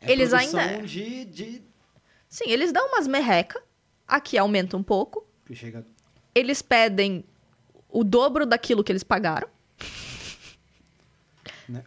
É 0.00 0.12
Eles 0.12 0.34
ainda- 0.34 0.82
de, 0.82 1.24
de... 1.24 1.62
Sim, 2.28 2.44
eles 2.50 2.70
dão 2.70 2.86
umas 2.88 3.06
merreca, 3.06 3.62
aqui 4.06 4.36
aumenta 4.36 4.76
um 4.76 4.82
pouco. 4.82 5.26
chega... 5.54 5.86
Eles 6.34 6.60
pedem 6.60 7.24
o 7.94 8.04
dobro 8.04 8.44
daquilo 8.44 8.82
que 8.84 8.90
eles 8.92 9.02
pagaram. 9.04 9.48
Né? 11.68 11.82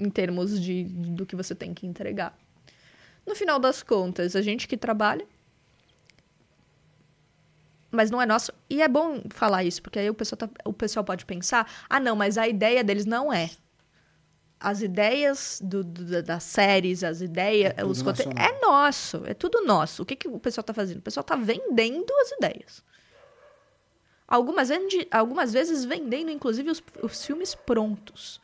Em 0.00 0.08
termos 0.08 0.60
de, 0.60 0.84
do 0.84 1.26
que 1.26 1.36
você 1.36 1.54
tem 1.54 1.74
que 1.74 1.86
entregar. 1.86 2.36
No 3.26 3.34
final 3.34 3.58
das 3.58 3.82
contas, 3.82 4.36
a 4.36 4.42
gente 4.42 4.66
que 4.68 4.76
trabalha. 4.76 5.26
Mas 7.90 8.10
não 8.10 8.20
é 8.20 8.26
nosso. 8.26 8.52
E 8.68 8.82
é 8.82 8.88
bom 8.88 9.22
falar 9.30 9.62
isso, 9.64 9.80
porque 9.82 9.98
aí 9.98 10.10
o 10.10 10.14
pessoal, 10.14 10.36
tá- 10.38 10.50
o 10.64 10.72
pessoal 10.72 11.04
pode 11.04 11.24
pensar: 11.24 11.70
ah, 11.88 12.00
não, 12.00 12.16
mas 12.16 12.36
a 12.36 12.48
ideia 12.48 12.82
deles 12.82 13.06
não 13.06 13.32
é. 13.32 13.50
As 14.58 14.82
ideias 14.82 15.60
do- 15.62 15.84
do- 15.84 16.22
das 16.22 16.42
séries, 16.42 17.04
as 17.04 17.20
ideias. 17.20 17.72
É 17.76 17.84
os 17.84 18.02
conte- 18.02 18.22
é 18.22 18.60
nosso, 18.60 19.22
é 19.26 19.34
tudo 19.34 19.64
nosso. 19.64 20.02
O 20.02 20.06
que, 20.06 20.16
que 20.16 20.26
o 20.28 20.38
pessoal 20.40 20.64
tá 20.64 20.72
fazendo? 20.74 20.98
O 20.98 21.02
pessoal 21.02 21.22
tá 21.22 21.36
vendendo 21.36 22.12
as 22.22 22.32
ideias. 22.32 22.82
Algumas, 24.26 24.68
vende- 24.70 25.06
algumas 25.10 25.52
vezes 25.52 25.84
vendendo, 25.84 26.30
inclusive, 26.30 26.70
os, 26.70 26.82
os 27.02 27.24
filmes 27.24 27.54
prontos. 27.54 28.40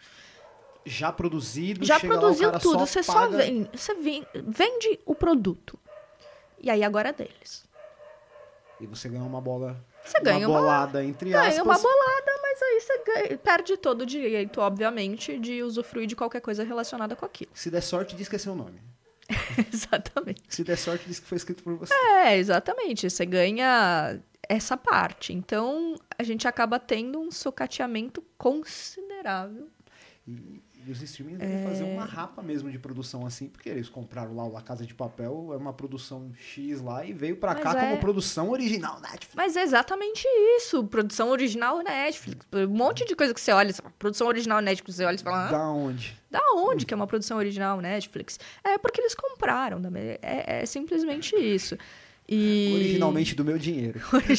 Já 0.85 1.13
produzido, 1.13 1.85
Já 1.85 1.99
produziu 2.01 2.53
tudo, 2.53 2.73
só 2.81 2.87
você 2.87 3.03
só 3.03 3.13
paga- 3.13 3.39
vende, 3.39 3.71
você 3.79 3.95
ven- 3.95 4.27
vende 4.35 4.99
o 5.07 5.15
produto. 5.15 5.79
E 6.59 6.71
aí 6.71 6.83
agora 6.85 7.11
é 7.11 7.13
deles. 7.13 7.65
E 8.81 8.87
você 8.87 9.09
ganha 9.09 9.23
uma 9.25 9.41
bola... 9.41 9.77
Você 10.03 10.19
ganha 10.21 10.49
uma 10.49 10.55
uma- 10.57 10.61
bolada, 10.61 11.05
entre 11.05 11.35
aspas. 11.35 11.51
Ganha 11.51 11.63
uma 11.63 11.79
bolada, 11.79 12.33
mas 12.43 12.63
aí 12.63 12.81
você 12.81 12.99
ganha- 13.05 13.39
perde 13.39 13.77
todo 13.77 14.03
o 14.03 14.07
direito, 14.07 14.61
obviamente, 14.61 15.39
de 15.39 15.63
usufruir 15.63 16.07
de 16.07 16.17
qualquer 16.17 16.41
coisa 16.41 16.65
relacionada 16.65 17.15
com 17.15 17.27
aquilo. 17.27 17.51
Se 17.55 17.71
der 17.71 17.83
sorte, 17.83 18.17
diz 18.17 18.27
que 18.29 18.37
é 18.37 18.39
seu 18.39 18.55
nome. 18.55 18.81
exatamente. 19.73 20.43
Se 20.49 20.65
der 20.65 20.77
sorte, 20.79 21.05
diz 21.07 21.21
que 21.21 21.27
foi 21.27 21.37
escrito 21.37 21.63
por 21.63 21.75
você. 21.77 21.93
É, 21.95 22.37
exatamente. 22.39 23.09
Você 23.09 23.27
ganha 23.27 24.19
essa 24.51 24.77
parte. 24.77 25.33
Então, 25.33 25.95
a 26.19 26.23
gente 26.25 26.49
acaba 26.49 26.79
tendo 26.81 27.21
um 27.21 27.31
socateamento 27.31 28.21
considerável. 28.37 29.69
E, 30.27 30.63
e 30.87 30.91
os 30.91 31.01
streamings 31.03 31.39
devem 31.39 31.63
fazer 31.65 31.85
uma 31.85 32.05
rapa 32.05 32.43
mesmo 32.43 32.71
de 32.71 32.79
produção 32.79 33.25
assim, 33.27 33.49
porque 33.49 33.69
eles 33.69 33.89
compraram 33.89 34.35
lá 34.35 34.47
La 34.49 34.61
Casa 34.63 34.85
de 34.87 34.95
Papel, 34.95 35.51
é 35.53 35.57
uma 35.57 35.73
produção 35.73 36.33
X 36.37 36.81
lá 36.81 37.05
e 37.05 37.13
veio 37.13 37.37
pra 37.37 37.55
Mas 37.55 37.63
cá 37.63 37.77
é- 37.77 37.81
como 37.89 38.01
produção 38.01 38.51
original 38.51 39.01
Netflix. 39.01 39.35
Mas 39.35 39.57
é 39.57 39.63
exatamente 39.63 40.27
isso. 40.57 40.85
Produção 40.85 41.31
original 41.31 41.79
Netflix. 41.83 42.47
Um 42.53 42.67
monte 42.69 43.05
de 43.07 43.15
coisa 43.15 43.33
que 43.33 43.41
você 43.41 43.53
olha, 43.53 43.73
produção 43.99 44.27
original 44.27 44.61
Netflix, 44.61 44.97
você 44.97 45.05
olha 45.05 45.17
e 45.17 45.19
fala, 45.19 45.47
"Ah, 45.49 45.51
Da 45.53 45.69
onde? 45.71 46.17
da 46.31 46.43
onde 46.55 46.85
que 46.87 46.93
é 46.95 46.97
uma 46.97 47.07
produção 47.07 47.39
original 47.39 47.81
Netflix? 47.81 48.39
É 48.65 48.79
porque 48.79 49.01
eles 49.01 49.15
compraram. 49.15 49.81
É, 50.23 50.63
é 50.63 50.67
simplesmente 50.67 51.35
isso. 51.37 51.77
E... 52.31 52.71
Originalmente 52.75 53.35
do 53.35 53.45
meu 53.45 53.59
dinheiro. 53.59 54.01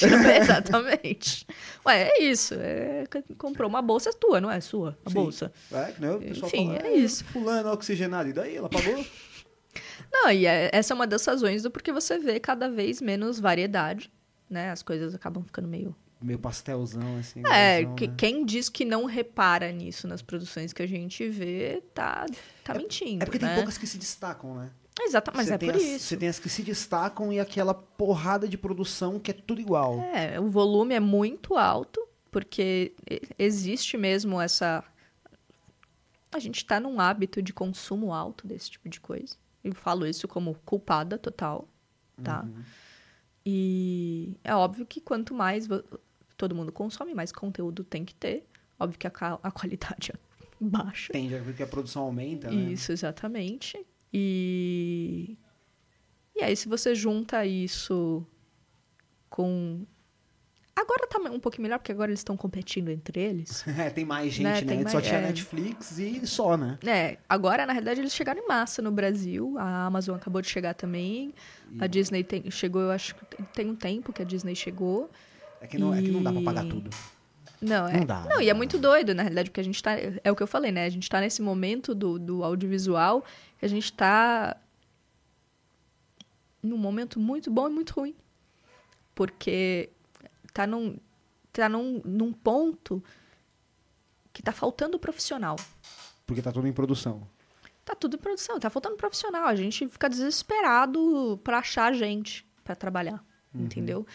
Exatamente. 0.42 1.46
Ué, 1.86 2.04
é 2.04 2.24
isso. 2.24 2.54
É, 2.54 3.04
comprou 3.38 3.70
uma 3.70 3.82
bolsa 3.82 4.12
é 4.12 4.14
tua, 4.14 4.40
não 4.40 4.50
é 4.50 4.62
sua? 4.62 4.98
A 5.06 5.10
Sim. 5.10 5.14
bolsa. 5.14 5.52
É, 5.70 5.94
né? 6.00 6.12
O 6.14 6.20
pessoal 6.20 6.48
Enfim, 6.48 6.68
fala, 6.68 6.88
é 6.88 6.96
isso. 6.96 7.26
Fulano 7.26 7.70
oxigenado. 7.70 8.30
E 8.30 8.34
daí? 8.34 8.56
Ela 8.56 8.70
pagou? 8.70 9.06
Não, 10.12 10.32
e 10.32 10.46
é- 10.46 10.70
essa 10.74 10.94
é 10.94 10.96
uma 10.96 11.08
das 11.08 11.26
razões 11.26 11.64
do 11.64 11.72
porque 11.72 11.92
você 11.92 12.18
vê 12.18 12.40
cada 12.40 12.70
vez 12.70 13.02
menos 13.02 13.40
variedade, 13.40 14.12
né? 14.50 14.70
As 14.72 14.82
coisas 14.82 15.14
acabam 15.14 15.44
ficando 15.44 15.68
meio. 15.68 15.96
Meio 16.22 16.40
pastelzão, 16.40 17.18
assim. 17.18 17.42
É, 17.46 17.86
que- 17.96 18.08
né? 18.08 18.14
quem 18.18 18.46
diz 18.46 18.70
que 18.70 18.86
não 18.86 19.06
repara 19.06 19.72
nisso 19.72 20.08
nas 20.08 20.22
produções 20.22 20.72
que 20.72 20.82
a 20.82 20.88
gente 20.88 21.28
vê, 21.30 21.82
tá, 21.94 22.26
tá 22.64 22.74
mentindo. 22.74 23.24
É 23.24 23.26
porque 23.26 23.40
tem 23.40 23.50
né? 23.50 23.56
poucas 23.56 23.78
que 23.78 23.88
se 23.88 23.98
destacam, 23.98 24.56
né? 24.56 24.70
Exato, 25.00 25.32
mas 25.34 25.48
Você 25.48 25.54
é 25.54 25.58
tem 25.58 25.70
por 25.70 25.76
as- 25.78 25.82
isso. 25.84 26.06
Você 26.08 26.18
tem 26.18 26.28
as 26.30 26.38
que 26.40 26.50
se 26.50 26.62
destacam 26.64 27.32
e 27.32 27.40
aquela 27.40 27.74
porrada 27.74 28.48
de 28.48 28.58
produção 28.58 29.20
que 29.20 29.32
é 29.32 29.34
tudo 29.34 29.62
igual. 29.62 30.00
É, 30.02 30.40
o 30.40 30.50
volume 30.50 30.94
é 30.94 31.00
muito 31.00 31.56
alto, 31.56 32.06
porque 32.30 32.94
existe 33.40 33.98
mesmo 33.98 34.40
essa. 34.40 34.84
A 36.32 36.40
gente 36.40 36.66
tá 36.66 36.80
num 36.80 37.00
hábito 37.00 37.42
de 37.42 37.54
consumo 37.54 38.14
alto 38.14 38.48
desse 38.48 38.70
tipo 38.72 38.88
de 38.90 39.00
coisa. 39.00 39.36
Eu 39.64 39.74
falo 39.76 40.06
isso 40.06 40.28
como 40.28 40.56
culpada 40.66 41.18
total, 41.18 41.68
tá? 42.24 42.44
Uhum. 42.44 42.64
E 43.46 44.36
é 44.44 44.54
óbvio 44.56 44.86
que 44.86 45.02
quanto 45.02 45.34
mais 45.34 45.68
todo 46.38 46.56
mundo 46.56 46.72
consome, 46.72 47.14
mais 47.14 47.32
conteúdo 47.32 47.84
tem 47.84 48.06
que 48.06 48.14
ter. 48.16 48.46
Óbvio 48.80 48.98
que 49.00 49.08
a, 49.08 49.12
a 49.42 49.52
qualidade 49.52 50.14
baixa. 50.60 51.12
Tende 51.14 51.36
a 51.36 51.40
ver 51.40 51.56
que 51.56 51.64
a 51.64 51.68
produção 51.68 52.04
aumenta, 52.04 52.50
né? 52.50 52.72
Isso, 52.72 52.92
exatamente. 52.92 53.84
E... 54.14 55.38
e 56.36 56.44
aí, 56.44 56.56
se 56.56 56.68
você 56.68 56.94
junta 56.96 57.46
isso 57.46 58.26
com. 59.30 59.86
Agora 60.74 61.06
tá 61.06 61.20
um 61.20 61.40
pouquinho 61.40 61.64
melhor, 61.64 61.78
porque 61.78 61.92
agora 61.92 62.10
eles 62.10 62.22
estão 62.22 62.36
competindo 62.36 62.90
entre 62.90 63.20
eles. 63.20 63.64
É, 63.78 63.90
tem 63.90 64.04
mais 64.06 64.34
gente, 64.34 64.44
Né, 64.66 64.76
né? 64.76 64.82
Antes 64.82 64.92
Só 64.92 64.98
mais- 64.98 65.08
tinha 65.08 65.20
é. 65.20 65.28
Netflix 65.28 65.98
e 66.00 66.26
só, 66.26 66.58
né? 66.58 66.80
É, 66.86 67.18
agora, 67.30 67.66
na 67.66 67.74
realidade, 67.74 68.00
eles 68.00 68.14
chegaram 68.14 68.42
em 68.42 68.48
massa 68.48 68.82
no 68.82 68.92
Brasil. 68.92 69.56
A 69.60 69.86
Amazon 69.86 70.16
acabou 70.16 70.42
de 70.42 70.48
chegar 70.50 70.74
também. 70.74 71.34
A 71.80 71.88
Disney 71.88 72.24
tem- 72.24 72.50
chegou, 72.50 72.82
eu 72.82 72.92
acho 72.92 73.14
que 73.16 73.44
tem- 73.54 73.70
um 73.70 73.76
tempo 73.76 74.12
que 74.12 74.22
a 74.22 74.26
Disney 74.26 74.56
chegou. 74.56 75.10
É 75.62 75.68
que 75.68 75.78
não, 75.78 75.94
é 75.94 76.02
que 76.02 76.10
não 76.10 76.24
dá 76.24 76.32
pra 76.32 76.42
pagar 76.42 76.66
E- 76.66 76.70
tudo. 76.70 76.90
Não, 77.62 77.88
é. 77.88 77.98
Não 78.00 78.06
dá, 78.08 78.22
Não, 78.22 78.30
não 78.30 78.42
e 78.42 78.50
é 78.50 78.54
muito 78.56 78.80
doido, 78.80 79.14
na 79.14 79.22
realidade, 79.22 79.52
porque 79.52 79.60
a 79.62 79.64
gente 79.64 79.84
tá. 79.84 79.92
É 80.24 80.32
o 80.32 80.36
que 80.36 80.42
eu 80.42 80.48
falei, 80.48 80.72
né? 80.72 80.86
A 80.86 80.90
gente 80.90 81.08
tá 81.08 81.20
nesse 81.22 81.44
momento 81.44 81.94
do, 81.94 82.18
do 82.18 82.44
audiovisual 82.44 83.24
a 83.62 83.68
gente 83.68 83.94
tá 83.94 84.58
num 86.62 86.78
momento 86.78 87.20
muito 87.20 87.50
bom 87.52 87.70
e 87.70 87.72
muito 87.72 87.92
ruim. 87.92 88.16
Porque 89.14 89.90
tá 90.54 90.66
num, 90.66 90.98
tá 91.52 91.68
num, 91.70 92.02
num 92.04 92.34
ponto 92.34 93.04
que 94.34 94.42
tá 94.42 94.52
faltando 94.52 95.00
profissional. 95.00 95.56
Porque 96.26 96.42
tá 96.42 96.52
tudo 96.52 96.68
em 96.68 96.74
produção. 96.74 97.28
Tá 97.84 97.96
tudo 97.96 98.16
em 98.16 98.20
produção, 98.20 98.60
tá 98.60 98.70
faltando 98.70 98.96
profissional. 98.96 99.46
A 99.48 99.56
gente 99.56 99.88
fica 99.88 100.10
desesperado 100.10 101.40
pra 101.44 101.60
achar 101.60 101.94
gente 101.94 102.48
pra 102.64 102.76
trabalhar, 102.76 103.24
entendeu? 103.54 104.06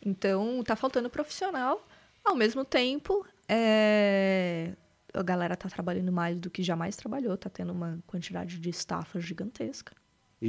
Então, 0.00 0.62
tá 0.62 0.76
faltando 0.76 1.08
profissional. 1.08 1.86
Ao 2.24 2.36
mesmo 2.36 2.64
tempo, 2.64 3.26
é, 3.48 4.72
a 5.14 5.22
galera 5.22 5.56
tá 5.56 5.68
trabalhando 5.68 6.12
mais 6.12 6.36
do 6.38 6.50
que 6.50 6.62
jamais 6.62 6.96
trabalhou, 6.96 7.36
tá 7.36 7.48
tendo 7.48 7.72
uma 7.72 7.98
quantidade 8.06 8.58
de 8.58 8.68
estafa 8.68 9.20
gigantesca. 9.20 9.94
E, 10.42 10.48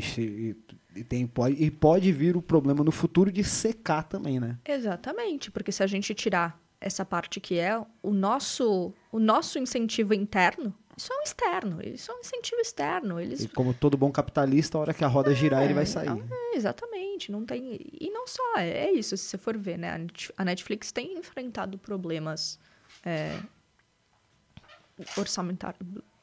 e- 0.96 1.04
tem, 1.04 1.26
pode, 1.28 1.56
e 1.64 1.72
pode 1.72 2.12
vir 2.12 2.36
o 2.36 2.42
problema 2.42 2.84
no 2.84 2.92
futuro 2.92 3.32
de 3.32 3.44
secar 3.44 4.04
também, 4.04 4.40
né? 4.40 4.58
Exatamente, 4.66 5.52
porque 5.52 5.72
se 5.72 5.84
a 5.84 5.88
gente 5.88 6.14
tirar 6.14 6.60
essa 6.82 7.06
parte 7.06 7.40
que 7.40 7.58
é 7.58 7.80
o 8.04 8.12
nosso, 8.12 8.94
o 9.12 9.20
nosso 9.20 9.58
incentivo 9.58 10.14
interno, 10.14 10.74
isso 10.98 11.12
é 11.14 11.18
um 11.18 11.22
externo, 11.24 11.80
isso 11.82 12.12
é 12.12 12.16
um 12.16 12.20
incentivo 12.20 12.62
externo. 12.62 13.20
Eles 13.20 13.44
E 13.44 13.48
como 13.48 13.74
todo 13.74 13.98
bom 13.98 14.12
capitalista, 14.12 14.78
a 14.78 14.82
hora 14.82 14.94
que 14.94 15.04
a 15.04 15.08
roda 15.08 15.34
girar, 15.34 15.64
ele 15.64 15.74
vai 15.74 15.86
sair. 15.86 16.10
É, 16.10 16.56
exatamente, 16.58 17.32
não 17.32 17.46
tem. 17.46 17.80
E 18.00 18.10
não 18.10 18.28
só, 18.28 18.58
é 18.58 18.92
isso, 18.92 19.16
se 19.18 19.24
você 19.26 19.38
for 19.38 19.58
ver, 19.58 19.78
né? 19.78 20.08
A 20.38 20.46
Netflix 20.46 20.92
tem 20.92 21.18
enfrentado 21.18 21.78
problemas 21.78 22.60
é, 23.04 23.38
orçamentários 25.18 25.80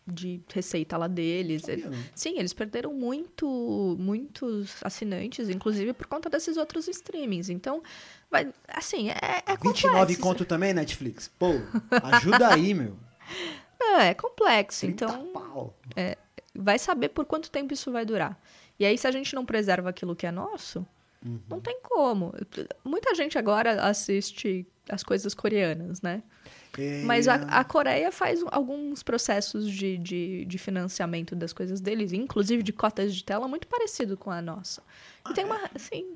de 0.07 0.41
receita 0.53 0.97
lá 0.97 1.07
deles. 1.07 1.63
Não. 1.63 1.93
Sim, 2.15 2.39
eles 2.39 2.53
perderam 2.53 2.93
muito, 2.93 3.97
muitos 3.99 4.75
assinantes, 4.83 5.49
inclusive 5.49 5.93
por 5.93 6.07
conta 6.07 6.29
desses 6.29 6.57
outros 6.57 6.89
streamings. 6.89 7.49
Então, 7.49 7.83
vai, 8.31 8.53
assim, 8.69 9.11
é, 9.11 9.43
é 9.47 9.57
29 9.57 9.91
complexo. 9.93 10.21
conto 10.21 10.45
também, 10.45 10.75
Netflix? 10.75 11.29
Pô, 11.39 11.53
ajuda 12.03 12.49
aí, 12.53 12.75
meu. 12.75 12.97
É, 13.85 14.09
é 14.11 14.15
complexo. 14.15 14.87
30 14.87 15.05
Então, 15.05 15.27
pau. 15.33 15.77
vai 16.55 16.79
saber 16.79 17.09
por 17.09 17.25
quanto 17.25 17.51
tempo 17.51 17.75
isso 17.75 17.91
vai 17.91 18.05
durar. 18.07 18.41
E 18.79 18.85
aí, 18.87 18.97
se 18.97 19.09
a 19.09 19.11
gente 19.11 19.35
não 19.35 19.45
preserva 19.45 19.91
aquilo 19.91 20.15
que 20.15 20.25
é 20.25 20.31
nosso, 20.31 20.87
não 21.51 21.61
tem 21.61 21.81
como. 21.83 22.33
Muita 22.85 23.13
gente 23.17 23.37
agora 23.37 23.83
assiste 23.83 24.65
as 24.89 25.03
coisas 25.03 25.35
coreanas, 25.35 26.01
né? 26.01 26.23
É, 26.79 27.03
Mas 27.03 27.29
a, 27.29 27.35
a 27.35 27.65
Coreia 27.65 28.11
faz 28.11 28.43
alguns 28.51 29.03
processos 29.03 29.71
de, 29.71 29.99
de, 29.99 30.45
de 30.45 30.59
financiamento 30.59 31.37
das 31.37 31.53
coisas 31.53 31.81
deles, 31.81 32.13
inclusive 32.13 32.63
de 32.63 32.73
cotas 32.73 33.15
de 33.15 33.23
tela, 33.23 33.47
muito 33.47 33.67
parecido 33.67 34.17
com 34.17 34.31
a 34.31 34.41
nossa. 34.41 34.83
E 35.29 35.35
tem 35.35 35.45
uma, 35.45 35.71
assim... 35.75 36.15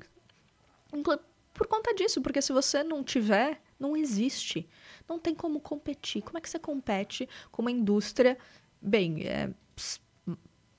Por 1.53 1.67
conta 1.67 1.93
disso, 1.93 2.21
porque 2.21 2.41
se 2.41 2.51
você 2.51 2.83
não 2.83 3.03
tiver, 3.03 3.61
não 3.79 3.95
existe. 3.95 4.67
Não 5.07 5.17
tem 5.19 5.33
como 5.33 5.59
competir. 5.59 6.21
Como 6.21 6.37
é 6.37 6.41
que 6.41 6.49
você 6.49 6.59
compete 6.59 7.27
com 7.51 7.61
uma 7.61 7.71
indústria... 7.71 8.37
Bem, 8.81 9.25
é, 9.25 9.49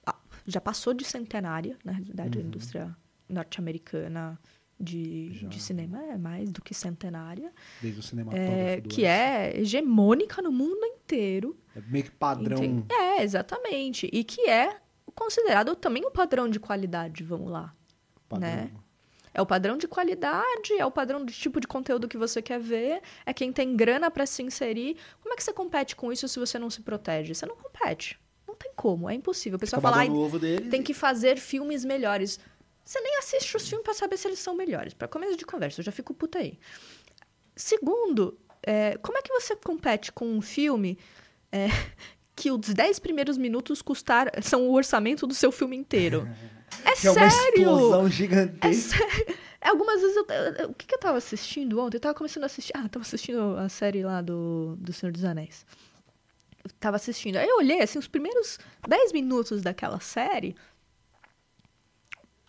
ah, 0.06 0.16
já 0.46 0.60
passou 0.60 0.94
de 0.94 1.04
centenária, 1.04 1.76
na 1.84 1.92
realidade, 1.92 2.38
a 2.38 2.42
indústria 2.42 2.96
norte-americana 3.28 4.38
de, 4.80 5.32
Já. 5.40 5.48
de 5.48 5.60
cinema 5.60 6.02
é 6.04 6.16
mais 6.16 6.50
do 6.50 6.62
que 6.62 6.72
centenária. 6.74 7.52
Desde 7.82 8.00
o 8.00 8.02
cinematógrafo 8.02 8.52
É, 8.52 8.80
do 8.80 8.88
que 8.88 9.04
é 9.04 9.58
hegemônica 9.58 10.40
no 10.40 10.52
mundo 10.52 10.84
inteiro. 10.84 11.56
É 11.74 11.80
meio 11.80 12.04
que 12.04 12.10
padrão. 12.12 12.58
Entende? 12.62 12.86
É, 12.92 13.22
exatamente. 13.22 14.08
E 14.12 14.22
que 14.24 14.48
é 14.48 14.76
considerado 15.14 15.74
também 15.74 16.04
um 16.06 16.10
padrão 16.10 16.48
de 16.48 16.60
qualidade, 16.60 17.24
vamos 17.24 17.50
lá. 17.50 17.74
Padrão. 18.28 18.48
Né? 18.48 18.70
É 19.34 19.42
o 19.42 19.46
padrão 19.46 19.76
de 19.76 19.86
qualidade, 19.86 20.72
é 20.78 20.84
o 20.84 20.90
padrão 20.90 21.24
de 21.24 21.32
tipo 21.32 21.60
de 21.60 21.66
conteúdo 21.66 22.08
que 22.08 22.16
você 22.16 22.40
quer 22.42 22.58
ver, 22.58 23.00
é 23.24 23.32
quem 23.32 23.52
tem 23.52 23.76
grana 23.76 24.10
para 24.10 24.26
se 24.26 24.42
inserir. 24.42 24.96
Como 25.20 25.32
é 25.32 25.36
que 25.36 25.42
você 25.44 25.52
compete 25.52 25.94
com 25.94 26.12
isso 26.12 26.26
se 26.26 26.38
você 26.38 26.58
não 26.58 26.70
se 26.70 26.80
protege? 26.82 27.34
Você 27.34 27.46
não 27.46 27.54
compete. 27.56 28.18
Não 28.46 28.54
tem 28.54 28.72
como, 28.74 29.08
é 29.08 29.14
impossível. 29.14 29.56
O 29.56 29.60
pessoal 29.60 29.80
fala, 29.82 29.96
babando 29.98 30.12
"Ai, 30.12 30.18
o 30.18 30.24
ovo 30.24 30.38
deles 30.38 30.68
tem 30.70 30.82
que 30.82 30.94
fazer 30.94 31.38
filmes 31.38 31.84
melhores. 31.84 32.40
Você 32.88 33.00
nem 33.02 33.18
assiste 33.18 33.54
os 33.54 33.68
filmes 33.68 33.84
pra 33.84 33.92
saber 33.92 34.16
se 34.16 34.26
eles 34.26 34.38
são 34.38 34.54
melhores. 34.56 34.94
Pra 34.94 35.06
começo 35.06 35.36
de 35.36 35.44
conversa, 35.44 35.80
eu 35.80 35.84
já 35.84 35.92
fico 35.92 36.14
puta 36.14 36.38
aí. 36.38 36.58
Segundo, 37.54 38.38
é, 38.62 38.96
como 38.98 39.18
é 39.18 39.22
que 39.22 39.30
você 39.32 39.54
compete 39.56 40.10
com 40.10 40.26
um 40.26 40.40
filme 40.40 40.98
é, 41.52 41.66
que 42.34 42.50
os 42.50 42.60
10 42.60 42.98
primeiros 43.00 43.36
minutos 43.36 43.82
custar, 43.82 44.30
são 44.42 44.68
o 44.68 44.72
orçamento 44.72 45.26
do 45.26 45.34
seu 45.34 45.52
filme 45.52 45.76
inteiro? 45.76 46.26
É 46.84 46.92
Que 46.92 47.06
é 47.06 47.10
uma 47.10 47.30
sério! 47.30 47.60
explosão 47.62 48.06
É 48.06 48.10
gigantesca. 48.10 48.98
sério. 48.98 49.36
Algumas 49.60 50.00
vezes 50.02 50.16
eu, 50.16 50.26
eu- 50.58 50.68
O 50.70 50.74
que, 50.74 50.86
que 50.86 50.94
eu 50.94 50.98
tava 50.98 51.16
assistindo 51.16 51.80
ontem? 51.80 51.96
Eu 51.96 52.00
tava 52.00 52.14
começando 52.14 52.42
a 52.42 52.46
assistir. 52.46 52.72
Ah, 52.76 52.86
tava 52.90 53.02
assistindo 53.04 53.56
a 53.56 53.68
série 53.70 54.02
lá 54.02 54.20
do, 54.20 54.76
do 54.78 54.92
Senhor 54.92 55.10
dos 55.10 55.24
Anéis. 55.24 55.64
Eu 56.62 56.70
tava 56.78 56.96
assistindo. 56.96 57.36
Aí 57.36 57.48
eu 57.48 57.56
olhei, 57.56 57.80
assim, 57.80 57.98
os 57.98 58.06
primeiros 58.06 58.58
10 58.86 59.12
minutos 59.14 59.62
daquela 59.62 59.98
série 59.98 60.54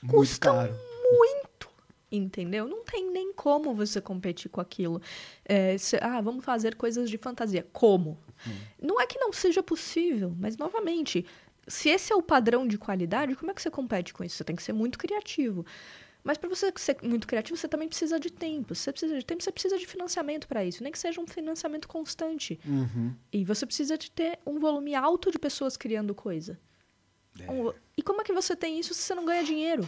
Muito 0.01 0.15
custam 0.15 0.55
caro. 0.55 0.73
muito. 1.11 1.69
Entendeu? 2.11 2.67
Não 2.67 2.83
tem 2.83 3.11
nem 3.11 3.31
como 3.33 3.73
você 3.75 4.01
competir 4.01 4.49
com 4.49 4.59
aquilo. 4.59 4.99
É, 5.45 5.77
cê- 5.77 5.99
ah, 6.01 6.19
vamos 6.21 6.43
fazer 6.43 6.75
coisas 6.75 7.07
de 7.09 7.17
fantasia. 7.17 7.67
Como? 7.71 8.17
Não 8.81 8.99
é 8.99 9.05
que 9.05 9.19
não 9.19 9.31
seja 9.31 9.61
possível, 9.61 10.33
mas 10.39 10.57
novamente, 10.57 11.23
se 11.67 11.89
esse 11.89 12.11
é 12.11 12.15
o 12.15 12.21
padrão 12.23 12.65
de 12.67 12.77
qualidade, 12.79 13.35
como 13.35 13.51
é 13.51 13.53
que 13.53 13.61
você 13.61 13.69
compete 13.69 14.11
com 14.13 14.23
isso? 14.23 14.37
Você 14.37 14.43
tem 14.43 14.55
que 14.55 14.63
ser 14.63 14.73
muito 14.73 14.97
criativo. 14.97 15.63
Mas 16.23 16.37
para 16.37 16.49
você 16.49 16.71
ser 16.77 16.97
muito 17.03 17.27
criativo, 17.27 17.55
você 17.57 17.67
também 17.67 17.87
precisa 17.87 18.19
de 18.19 18.29
tempo. 18.31 18.73
Se 18.75 18.81
você 18.83 18.91
precisa 18.91 19.17
de 19.17 19.25
tempo, 19.25 19.43
você 19.43 19.51
precisa 19.51 19.77
de 19.77 19.85
financiamento 19.85 20.47
para 20.47 20.65
isso, 20.65 20.81
nem 20.83 20.91
que 20.91 20.99
seja 20.99 21.21
um 21.21 21.27
financiamento 21.27 21.87
constante. 21.87 22.59
Uhum. 22.65 23.13
E 23.31 23.45
você 23.45 23.65
precisa 23.65 23.97
de 23.97 24.09
ter 24.11 24.39
um 24.45 24.59
volume 24.59 24.95
alto 24.95 25.31
de 25.31 25.37
pessoas 25.39 25.77
criando 25.77 26.13
coisa. 26.15 26.59
É. 27.43 27.73
E 27.97 28.01
como 28.01 28.21
é 28.21 28.23
que 28.23 28.33
você 28.33 28.55
tem 28.55 28.79
isso 28.79 28.93
se 28.93 29.01
você 29.01 29.15
não 29.15 29.25
ganha 29.25 29.43
dinheiro? 29.43 29.87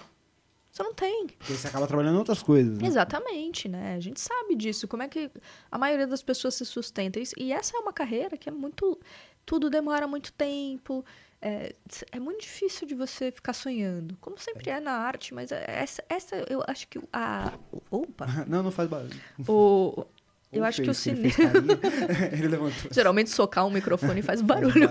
Você 0.71 0.83
não 0.83 0.93
tem. 0.93 1.27
Porque 1.27 1.53
você 1.53 1.67
acaba 1.67 1.85
trabalhando 1.85 2.15
em 2.15 2.19
outras 2.19 2.41
coisas, 2.41 2.77
né? 2.77 2.87
Exatamente, 2.87 3.67
né? 3.67 3.95
A 3.95 3.99
gente 3.99 4.21
sabe 4.21 4.55
disso. 4.55 4.87
Como 4.87 5.03
é 5.03 5.07
que 5.09 5.29
a 5.69 5.77
maioria 5.77 6.07
das 6.07 6.23
pessoas 6.23 6.55
se 6.55 6.65
sustenta? 6.65 7.19
E 7.37 7.51
essa 7.51 7.75
é 7.75 7.79
uma 7.79 7.91
carreira 7.91 8.37
que 8.37 8.47
é 8.47 8.51
muito. 8.51 8.97
Tudo 9.45 9.69
demora 9.69 10.07
muito 10.07 10.31
tempo. 10.31 11.03
É, 11.41 11.75
é 12.11 12.19
muito 12.19 12.41
difícil 12.41 12.87
de 12.87 12.95
você 12.95 13.31
ficar 13.31 13.51
sonhando. 13.51 14.15
Como 14.21 14.37
sempre 14.37 14.69
é 14.69 14.79
na 14.79 14.91
arte, 14.93 15.33
mas 15.33 15.51
essa, 15.51 16.03
essa 16.07 16.35
eu 16.47 16.63
acho 16.65 16.87
que. 16.87 17.01
A, 17.11 17.51
opa! 17.89 18.27
Não, 18.47 18.63
não 18.63 18.71
faz 18.71 18.87
barulho. 18.87 19.19
O, 19.47 20.05
eu 20.53 20.61
Ou 20.61 20.65
acho 20.67 20.81
que 20.83 20.89
o 20.89 20.93
fez, 20.93 21.07
ele 21.07 21.31
cinema. 21.31 21.77
fez 21.77 21.83
carinha. 21.99 22.29
ele 22.31 22.47
levantou. 22.47 22.91
Geralmente 22.93 23.29
socar 23.31 23.65
um 23.65 23.71
microfone 23.71 24.21
faz 24.21 24.41
barulho. 24.41 24.89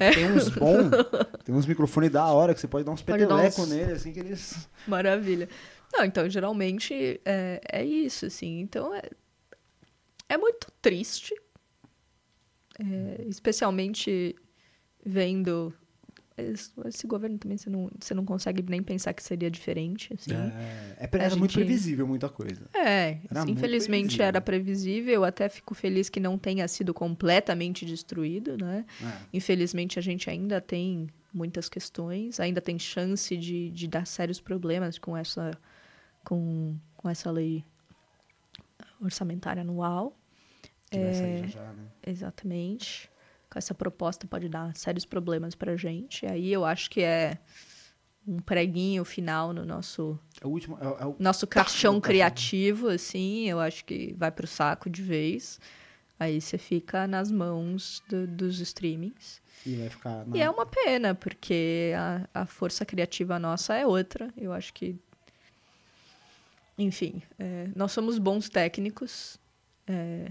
É 0.00 0.10
que 0.10 0.16
tem 0.16 0.32
uns 0.32 0.48
bons, 0.48 0.90
tem 1.44 1.54
uns 1.54 1.66
microfones 1.66 2.10
da 2.10 2.24
hora 2.26 2.54
que 2.54 2.60
você 2.60 2.68
pode 2.68 2.84
dar 2.84 2.92
uns 2.92 3.02
petelecos 3.02 3.58
uns- 3.58 3.68
nele, 3.68 3.92
assim, 3.92 4.12
que 4.12 4.20
eles... 4.20 4.68
Maravilha. 4.86 5.48
Não, 5.92 6.04
então, 6.04 6.28
geralmente 6.28 7.20
é, 7.24 7.60
é 7.72 7.84
isso, 7.84 8.26
assim. 8.26 8.60
Então, 8.60 8.94
é, 8.94 9.02
é 10.28 10.36
muito 10.36 10.70
triste. 10.82 11.34
é, 12.78 13.24
especialmente 13.28 14.34
vendo... 15.04 15.72
Esse, 16.38 17.06
governo 17.06 17.38
também, 17.38 17.56
você 17.56 17.70
não, 17.70 17.90
você 17.98 18.12
não 18.12 18.24
consegue 18.24 18.62
nem 18.68 18.82
pensar 18.82 19.14
que 19.14 19.22
seria 19.22 19.50
diferente, 19.50 20.12
assim. 20.12 20.32
É, 20.34 20.96
é, 21.04 21.08
era 21.12 21.32
A 21.32 21.36
muito 21.36 21.52
gente- 21.52 21.64
previsível 21.64 22.06
muita 22.06 22.28
coisa. 22.28 22.68
É, 22.74 23.20
Era 23.30 23.44
muito 23.44 23.52
infelizmente 23.58 24.00
previsível. 24.02 24.26
era 24.26 24.40
previsível. 24.40 25.14
Eu 25.14 25.24
até 25.24 25.48
fico 25.48 25.74
feliz 25.74 26.10
que 26.10 26.20
não 26.20 26.36
tenha 26.36 26.68
sido 26.68 26.92
completamente 26.92 27.86
destruído, 27.86 28.58
né? 28.58 28.84
É. 29.02 29.18
Infelizmente, 29.32 29.98
a 29.98 30.02
gente 30.02 30.28
ainda 30.28 30.60
tem 30.60 31.08
muitas 31.32 31.68
questões, 31.70 32.38
ainda 32.38 32.60
tem 32.60 32.78
chance 32.78 33.34
de, 33.36 33.70
de 33.70 33.88
dar 33.88 34.06
sérios 34.06 34.38
problemas 34.40 34.98
com 34.98 35.16
essa, 35.16 35.52
com, 36.22 36.76
com 36.98 37.08
essa 37.08 37.30
lei 37.30 37.64
orçamentária 39.00 39.62
anual. 39.62 40.16
Que 40.90 40.98
vai 40.98 41.14
sair 41.14 41.24
É. 41.32 41.38
já 41.38 41.46
já, 41.48 41.72
né? 41.72 41.84
Exatamente. 42.06 43.10
Essa 43.56 43.74
proposta 43.74 44.26
pode 44.26 44.48
dar 44.48 44.76
sérios 44.76 45.04
problemas 45.04 45.54
para 45.54 45.72
a 45.72 45.76
gente. 45.76 46.26
Aí 46.26 46.52
eu 46.52 46.64
acho 46.64 46.90
que 46.90 47.00
é 47.02 47.38
um 48.26 48.38
preguinho 48.38 49.04
final 49.04 49.52
no 49.52 49.64
nosso 49.64 50.18
É 50.40 50.46
o 50.46 50.50
último... 50.50 50.76
É, 50.80 51.02
é 51.02 51.06
o... 51.06 51.16
nosso 51.18 51.46
caixão 51.46 52.00
criativo, 52.00 52.88
assim, 52.88 53.48
eu 53.48 53.58
acho 53.60 53.84
que 53.84 54.14
vai 54.18 54.30
pro 54.30 54.46
saco 54.46 54.90
de 54.90 55.00
vez. 55.02 55.60
Aí 56.18 56.40
você 56.40 56.58
fica 56.58 57.06
nas 57.06 57.30
mãos 57.30 58.02
do- 58.08 58.26
dos 58.26 58.58
streamings. 58.60 59.40
E 59.64 59.76
vai 59.76 59.88
ficar... 59.90 60.26
na- 60.26 60.36
E 60.36 60.40
é 60.40 60.50
uma 60.50 60.66
pena, 60.66 61.14
porque 61.14 61.92
a, 61.96 62.42
a 62.42 62.46
força 62.46 62.84
criativa 62.84 63.38
nossa 63.38 63.74
é 63.74 63.86
outra. 63.86 64.32
Eu 64.36 64.52
acho 64.52 64.72
que. 64.74 64.96
Enfim, 66.78 67.22
é, 67.38 67.68
nós 67.74 67.92
somos 67.92 68.18
bons 68.18 68.48
técnicos, 68.50 69.38
é, 69.86 70.30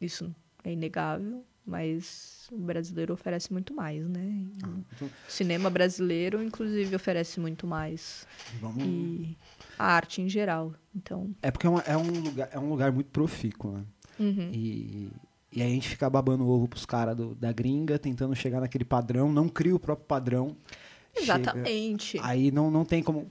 isso 0.00 0.34
é 0.62 0.72
inegável, 0.72 1.42
mas 1.66 2.46
o 2.52 2.58
brasileiro 2.58 3.12
oferece 3.14 3.52
muito 3.52 3.74
mais, 3.74 4.06
né? 4.06 4.46
então- 4.56 4.84
O 5.02 5.30
cinema 5.30 5.70
brasileiro, 5.70 6.42
inclusive, 6.42 6.94
oferece 6.94 7.40
muito 7.40 7.66
mais. 7.66 8.26
Vamos... 8.60 8.82
E 8.84 9.36
a 9.78 9.86
arte 9.86 10.20
em 10.22 10.28
geral. 10.28 10.74
Então. 10.94 11.34
É 11.42 11.50
porque 11.50 11.66
é, 11.66 11.70
uma- 11.70 11.80
é 11.86 11.96
um 11.96 12.20
lugar, 12.20 12.48
é 12.52 12.58
um 12.58 12.68
lugar 12.68 12.92
muito 12.92 13.10
profícuo, 13.10 13.72
né? 13.72 13.84
uhum. 14.20 14.50
E, 14.52 15.08
e 15.52 15.62
aí 15.62 15.70
a 15.70 15.74
gente 15.74 15.88
fica 15.88 16.08
babando 16.10 16.44
o 16.44 16.48
ovo 16.48 16.68
pros 16.68 16.84
caras 16.86 17.16
da 17.36 17.50
gringa, 17.52 17.98
tentando 17.98 18.34
chegar 18.36 18.60
naquele 18.60 18.84
padrão, 18.84 19.32
não 19.32 19.48
cria 19.48 19.74
o 19.74 19.78
próprio 19.80 20.06
padrão. 20.06 20.56
chega- 21.16 21.38
Exatamente. 21.40 22.18
aí 22.22 22.50
não, 22.50 22.70
não 22.70 22.84
tem 22.84 23.02
como. 23.02 23.30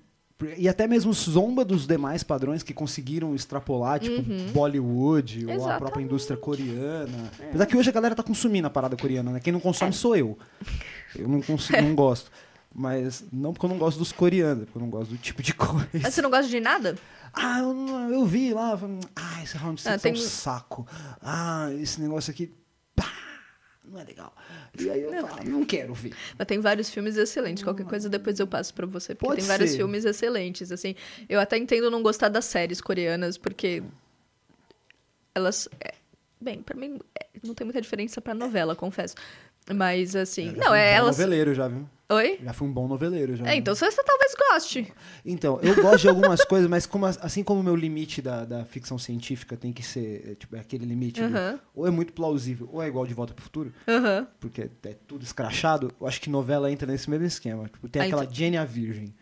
E 0.57 0.67
até 0.69 0.87
mesmo 0.87 1.11
zomba 1.13 1.63
dos 1.65 1.85
demais 1.87 2.23
padrões 2.23 2.63
que 2.63 2.73
conseguiram 2.73 3.33
extrapolar, 3.35 3.99
tipo 3.99 4.21
Bollywood 4.51 5.45
ou 5.45 5.51
a 5.51 5.55
própria 5.55 5.57
Uhum. 5.57 5.61
Exatamente. 5.61 5.99
É. 5.99 6.01
indústria 6.03 6.37
coreana. 6.37 7.31
Apesar 7.49 7.65
que 7.65 7.77
hoje 7.77 7.89
a 7.89 7.93
galera 7.93 8.15
tá 8.15 8.23
consumindo 8.23 8.67
a 8.67 8.69
parada 8.69 8.95
coreana, 8.97 9.31
né? 9.31 9.39
Quem 9.39 9.53
não 9.53 9.59
consome 9.59 9.93
sou 9.93 10.15
eu. 10.15 10.37
Eu 11.15 11.27
não, 11.27 11.41
consigo, 11.41 11.79
não 11.81 11.95
gosto. 11.95 12.31
Mas 12.75 13.23
não 13.31 13.53
porque 13.53 13.65
eu 13.67 13.69
não 13.69 13.77
gosto 13.77 13.99
dos 13.99 14.11
coreanos, 14.11 14.63
é 14.63 14.65
porque 14.65 14.77
eu 14.79 14.81
não 14.81 14.89
gosto 14.89 15.11
do 15.11 15.17
tipo 15.17 15.43
de 15.43 15.53
coisa. 15.55 15.87
Mas 15.93 16.13
você 16.13 16.21
não 16.23 16.29
gosta 16.31 16.47
de 16.49 16.59
nada? 16.59 16.95
Ah, 17.31 17.59
eu, 17.59 17.75
eu 18.11 18.25
vi 18.25 18.51
lá. 18.53 18.75
falei, 18.77 18.99
Ah, 19.15 19.43
esse 19.43 19.55
round 19.57 19.79
six 19.79 19.91
Ah, 19.91 19.95
é 19.95 19.97
tem- 19.99 20.13
um 20.13 20.15
saco. 20.17 20.87
Ah, 21.21 21.69
esse 21.79 22.01
negócio 22.01 22.31
aqui. 22.31 22.51
Não 23.85 23.99
é 23.99 24.03
legal. 24.03 24.33
E 24.79 24.89
aí 24.89 25.01
eu 25.01 25.11
falo, 25.27 25.43
não 25.43 25.65
quero 25.65 25.93
ver. 25.93 26.13
Mas 26.37 26.47
tem 26.47 26.59
vários 26.59 26.89
filmes 26.89 27.17
excelentes. 27.17 27.63
Qualquer 27.63 27.85
coisa 27.85 28.09
depois 28.09 28.39
eu 28.39 28.47
passo 28.47 28.73
pra 28.73 28.85
você, 28.85 29.13
porque 29.13 29.27
Pode 29.27 29.39
tem 29.41 29.47
vários 29.47 29.71
ser. 29.71 29.77
filmes 29.77 30.05
excelentes, 30.05 30.71
assim. 30.71 30.95
Eu 31.27 31.39
até 31.39 31.57
entendo 31.57 31.91
não 31.91 32.01
gostar 32.01 32.29
das 32.29 32.45
séries 32.45 32.79
coreanas, 32.79 33.37
porque 33.37 33.83
elas 35.35 35.67
é, 35.81 35.93
bem, 36.39 36.61
pra 36.61 36.75
mim 36.77 36.99
é, 37.19 37.27
não 37.43 37.53
tem 37.53 37.65
muita 37.65 37.81
diferença 37.81 38.21
pra 38.21 38.33
novela, 38.33 38.75
confesso. 38.75 39.15
Mas 39.73 40.15
assim, 40.15 40.51
não, 40.51 40.71
um 40.71 40.75
é 40.75 40.93
elas 40.93 41.17
noveleiro 41.17 41.53
já, 41.53 41.67
viu? 41.67 41.87
Oi? 42.15 42.39
Já 42.43 42.53
fui 42.53 42.67
um 42.67 42.71
bom 42.71 42.87
noveleiro 42.87 43.35
já. 43.35 43.45
É, 43.45 43.49
viu? 43.51 43.59
então 43.59 43.75
você, 43.75 43.89
talvez 44.03 44.33
goste. 44.49 44.93
Então, 45.25 45.59
eu 45.61 45.75
gosto 45.81 46.01
de 46.01 46.09
algumas 46.09 46.43
coisas, 46.45 46.69
mas 46.69 46.85
como, 46.85 47.05
as- 47.05 47.17
assim 47.23 47.43
como 47.43 47.59
o 47.61 47.63
meu 47.63 47.75
limite 47.75 48.21
da, 48.21 48.45
da 48.45 48.65
ficção 48.65 48.97
científica 48.97 49.55
tem 49.57 49.71
que 49.73 49.83
ser, 49.83 50.31
é, 50.31 50.35
tipo, 50.35 50.55
é 50.55 50.59
aquele 50.59 50.85
limite, 50.85 51.21
do- 51.21 51.27
Aham. 51.35 51.59
ou 51.75 51.87
é 51.87 51.91
muito 51.91 52.13
plausível, 52.13 52.69
ou 52.71 52.81
é 52.83 52.87
igual 52.87 53.05
de 53.07 53.13
Volta 53.13 53.33
pro 53.33 53.43
Futuro, 53.43 53.73
Aham. 53.87 54.27
porque 54.39 54.69
é 54.83 54.95
tudo 55.07 55.23
escrachado, 55.23 55.91
eu 55.99 56.07
acho 56.07 56.19
que 56.21 56.29
novela 56.29 56.71
entra 56.71 56.85
nesse 56.91 57.09
mesmo 57.09 57.25
esquema. 57.25 57.65
Tipo, 57.69 57.87
tem 57.89 58.01
Ah, 58.01 58.05
aquela 58.05 58.23
então- 58.23 58.33
Jenny 58.35 58.57
a 58.57 58.65
Virgem. 58.65 59.13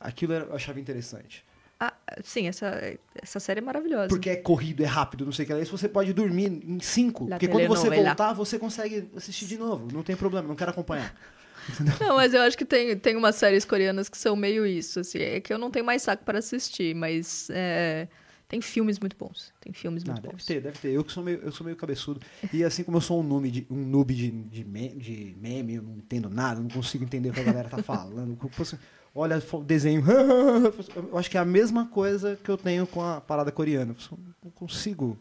Aquilo 0.00 0.32
eu 0.34 0.54
achava 0.54 0.78
interessante. 0.78 1.44
Ah, 1.80 1.92
sim, 2.22 2.46
essa, 2.46 2.80
essa 3.20 3.40
série 3.40 3.58
é 3.58 3.62
maravilhosa. 3.62 4.08
Porque 4.08 4.30
é 4.30 4.36
corrido, 4.36 4.82
é 4.82 4.86
rápido, 4.86 5.24
não 5.24 5.32
sei 5.32 5.44
o 5.44 5.46
que 5.48 5.54
lá. 5.54 5.60
Isso 5.60 5.76
você 5.76 5.88
pode 5.88 6.12
dormir 6.12 6.46
em 6.46 6.78
cinco. 6.80 7.24
La 7.28 7.30
porque 7.36 7.48
quando 7.48 7.66
você 7.66 7.90
voltar, 7.90 8.32
você 8.32 8.58
consegue 8.58 9.08
assistir 9.16 9.46
de 9.46 9.58
novo. 9.58 9.88
Não 9.92 10.02
tem 10.02 10.14
problema, 10.14 10.46
não 10.46 10.54
quero 10.54 10.70
acompanhar. 10.70 11.14
Não, 12.00 12.16
mas 12.16 12.34
eu 12.34 12.42
acho 12.42 12.56
que 12.58 12.64
tem, 12.64 12.96
tem 12.96 13.16
umas 13.16 13.36
séries 13.36 13.64
coreanas 13.64 14.08
que 14.08 14.18
são 14.18 14.34
meio 14.36 14.66
isso, 14.66 15.00
assim. 15.00 15.18
É 15.18 15.40
que 15.40 15.52
eu 15.52 15.58
não 15.58 15.70
tenho 15.70 15.84
mais 15.84 16.02
saco 16.02 16.24
para 16.24 16.38
assistir, 16.38 16.94
mas 16.94 17.48
é, 17.50 18.06
tem 18.48 18.60
filmes 18.60 18.98
muito 18.98 19.16
bons. 19.16 19.52
Tem 19.60 19.72
filmes 19.72 20.02
Ah, 20.04 20.12
muito 20.12 20.22
deve 20.22 20.34
bons. 20.34 20.44
ter, 20.46 20.60
deve 20.60 20.78
ter. 20.78 20.90
Eu 20.92 21.02
que 21.04 21.12
sou 21.12 21.22
meio, 21.22 21.40
eu 21.42 21.50
sou 21.52 21.64
meio 21.64 21.76
cabeçudo. 21.76 22.20
E 22.52 22.62
assim 22.64 22.84
como 22.84 22.96
eu 22.98 23.00
sou 23.00 23.20
um 23.20 23.22
noob 23.22 23.50
de, 23.50 23.66
um 23.70 23.76
noob 23.86 24.14
de, 24.14 24.30
de, 24.30 24.64
me- 24.64 24.94
de 24.96 25.34
meme, 25.40 25.74
eu 25.76 25.82
não 25.82 25.96
entendo 25.96 26.28
nada, 26.30 26.60
não 26.60 26.68
consigo 26.68 27.04
entender 27.04 27.30
o 27.30 27.32
que 27.32 27.40
a 27.40 27.44
galera 27.44 27.68
tá 27.68 27.82
falando. 27.82 28.38
Olha 29.16 29.40
o 29.52 29.62
desenho. 29.62 30.02
Eu 30.96 31.16
acho 31.16 31.30
que 31.30 31.36
é 31.36 31.40
a 31.40 31.44
mesma 31.44 31.86
coisa 31.86 32.36
que 32.42 32.50
eu 32.50 32.56
tenho 32.58 32.84
com 32.84 33.00
a 33.00 33.20
parada 33.20 33.52
coreana. 33.52 33.94
Eu 34.10 34.18
não 34.42 34.50
consigo. 34.50 35.16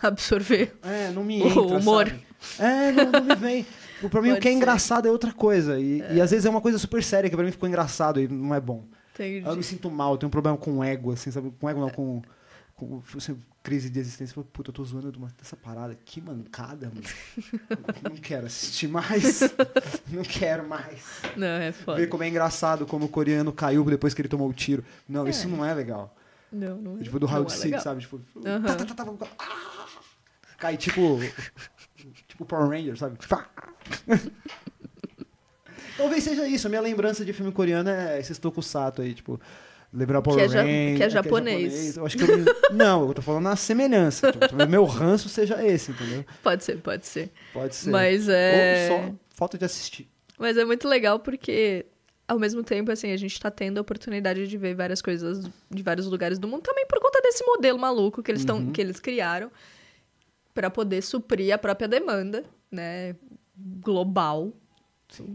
Absorver. 0.00 0.76
É, 0.82 1.10
não 1.10 1.24
me 1.24 1.42
O 1.42 1.46
entra, 1.48 1.76
humor. 1.78 2.06
sabe? 2.08 2.22
É, 2.58 2.92
não, 2.92 3.10
não 3.12 3.24
me 3.24 3.34
vem. 3.34 3.66
Tipo, 3.98 4.08
pra 4.10 4.22
mim, 4.22 4.28
o 4.28 4.32
Pode 4.32 4.42
que 4.42 4.48
é 4.48 4.50
ser. 4.52 4.56
engraçado 4.56 5.08
é 5.08 5.10
outra 5.10 5.32
coisa. 5.32 5.78
E, 5.80 5.98
e 6.14 6.20
às 6.20 6.30
vezes 6.30 6.46
é 6.46 6.50
uma 6.50 6.60
coisa 6.60 6.78
super 6.78 7.02
séria 7.02 7.28
que 7.28 7.34
pra 7.36 7.44
mim 7.44 7.50
ficou 7.50 7.68
engraçado 7.68 8.20
e 8.20 8.28
não 8.28 8.54
é 8.54 8.60
bom. 8.60 8.84
Entendi. 9.14 9.44
Eu 9.46 9.56
me 9.56 9.62
sinto 9.64 9.90
mal, 9.90 10.12
eu 10.12 10.18
tenho 10.18 10.28
um 10.28 10.30
problema 10.30 10.56
com 10.56 10.82
ego, 10.84 11.12
assim, 11.12 11.30
sabe? 11.32 11.52
Com 11.60 11.68
ego 11.68 11.80
não, 11.80 11.90
com, 11.90 12.22
com 12.76 13.02
assim, 13.16 13.36
crise 13.60 13.90
de 13.90 13.98
existência. 13.98 14.40
Puta, 14.52 14.70
eu 14.70 14.72
tô 14.74 14.84
zoando 14.84 15.10
de 15.10 15.18
uma- 15.18 15.32
dessa 15.36 15.56
parada. 15.56 15.98
Que 16.04 16.20
mancada, 16.20 16.86
mano. 16.88 17.02
não 18.04 18.16
quero 18.16 18.46
assistir 18.46 18.86
mais. 18.86 19.40
não 20.08 20.22
quero 20.22 20.68
mais. 20.68 21.02
Não, 21.36 21.46
é 21.46 21.72
Ver 21.72 21.72
foda. 21.72 22.06
como 22.06 22.22
é 22.22 22.28
engraçado 22.28 22.86
como 22.86 23.06
o 23.06 23.08
coreano 23.08 23.52
caiu 23.52 23.84
depois 23.84 24.14
que 24.14 24.20
ele 24.22 24.28
tomou 24.28 24.48
o 24.48 24.52
tiro. 24.52 24.84
Não, 25.08 25.26
É. 25.26 25.30
isso 25.30 25.48
não 25.48 25.64
é 25.64 25.74
legal. 25.74 26.14
Não, 26.52 26.76
não 26.76 26.98
é. 27.00 27.02
Tipo, 27.02 27.18
do 27.18 27.26
Round 27.26 27.46
é 27.52 27.54
6, 27.54 27.64
legal. 27.64 27.80
sabe? 27.82 28.00
Tipo, 28.02 28.20
Aham. 28.46 28.62
tá, 28.62 28.74
tá, 28.76 28.84
tá, 28.94 29.04
tá, 29.04 29.26
ah! 29.40 29.86
cai 30.56 30.76
tipo. 30.76 31.18
tipo 32.26 32.44
Power 32.46 32.68
Ranger, 32.70 32.96
sabe? 32.96 33.18
Pá! 33.28 33.46
Talvez 35.96 36.22
seja 36.22 36.46
isso. 36.46 36.66
A 36.66 36.70
minha 36.70 36.80
lembrança 36.82 37.24
de 37.24 37.32
filme 37.32 37.50
coreano 37.52 37.88
é 37.90 38.18
esses 38.18 38.38
tokusatsu 38.38 39.02
aí, 39.02 39.14
tipo. 39.14 39.40
Lembrar 39.92 40.20
Power 40.20 40.38
Que 40.38 40.44
é 40.44 40.48
ja- 40.48 40.62
Ranger. 40.62 40.96
que 40.98 41.02
é 41.02 41.10
japonês. 41.10 41.96
Eu 41.96 42.04
acho 42.04 42.16
que 42.18 42.22
eu. 42.22 42.28
Não, 42.74 43.08
eu 43.08 43.14
tô 43.14 43.22
falando 43.22 43.44
na 43.44 43.56
semelhança. 43.56 44.30
Meu 44.68 44.84
ranço 44.84 45.30
seja 45.30 45.64
esse, 45.66 45.92
entendeu? 45.92 46.24
Pode 46.42 46.62
ser, 46.62 46.76
pode 46.78 47.06
ser. 47.06 47.30
Pode 47.54 47.74
ser. 47.74 47.88
Mas 47.90 48.28
é. 48.28 48.88
Ou 48.92 48.98
só 49.08 49.14
falta 49.30 49.56
de 49.56 49.64
assistir. 49.64 50.06
Mas 50.38 50.58
é 50.58 50.64
muito 50.64 50.86
legal 50.86 51.18
porque, 51.18 51.86
ao 52.28 52.38
mesmo 52.38 52.62
tempo, 52.62 52.92
assim, 52.92 53.10
a 53.12 53.16
gente 53.16 53.40
tá 53.40 53.50
tendo 53.50 53.78
a 53.78 53.80
oportunidade 53.80 54.46
de 54.46 54.58
ver 54.58 54.74
várias 54.74 55.00
coisas 55.00 55.48
de 55.70 55.82
vários 55.82 56.06
lugares 56.06 56.38
do 56.38 56.46
mundo, 56.46 56.60
também 56.62 56.86
por 56.86 57.00
conta 57.00 57.20
desse 57.22 57.42
modelo 57.44 57.78
maluco 57.78 58.22
que 58.22 58.30
eles, 58.30 58.44
tão, 58.44 58.58
Uhum. 58.58 58.72
que 58.72 58.80
eles 58.82 59.00
criaram 59.00 59.50
para 60.52 60.68
poder 60.68 61.00
suprir 61.02 61.50
a 61.54 61.56
própria 61.56 61.88
demanda, 61.88 62.44
né? 62.70 63.16
Global. 63.58 64.52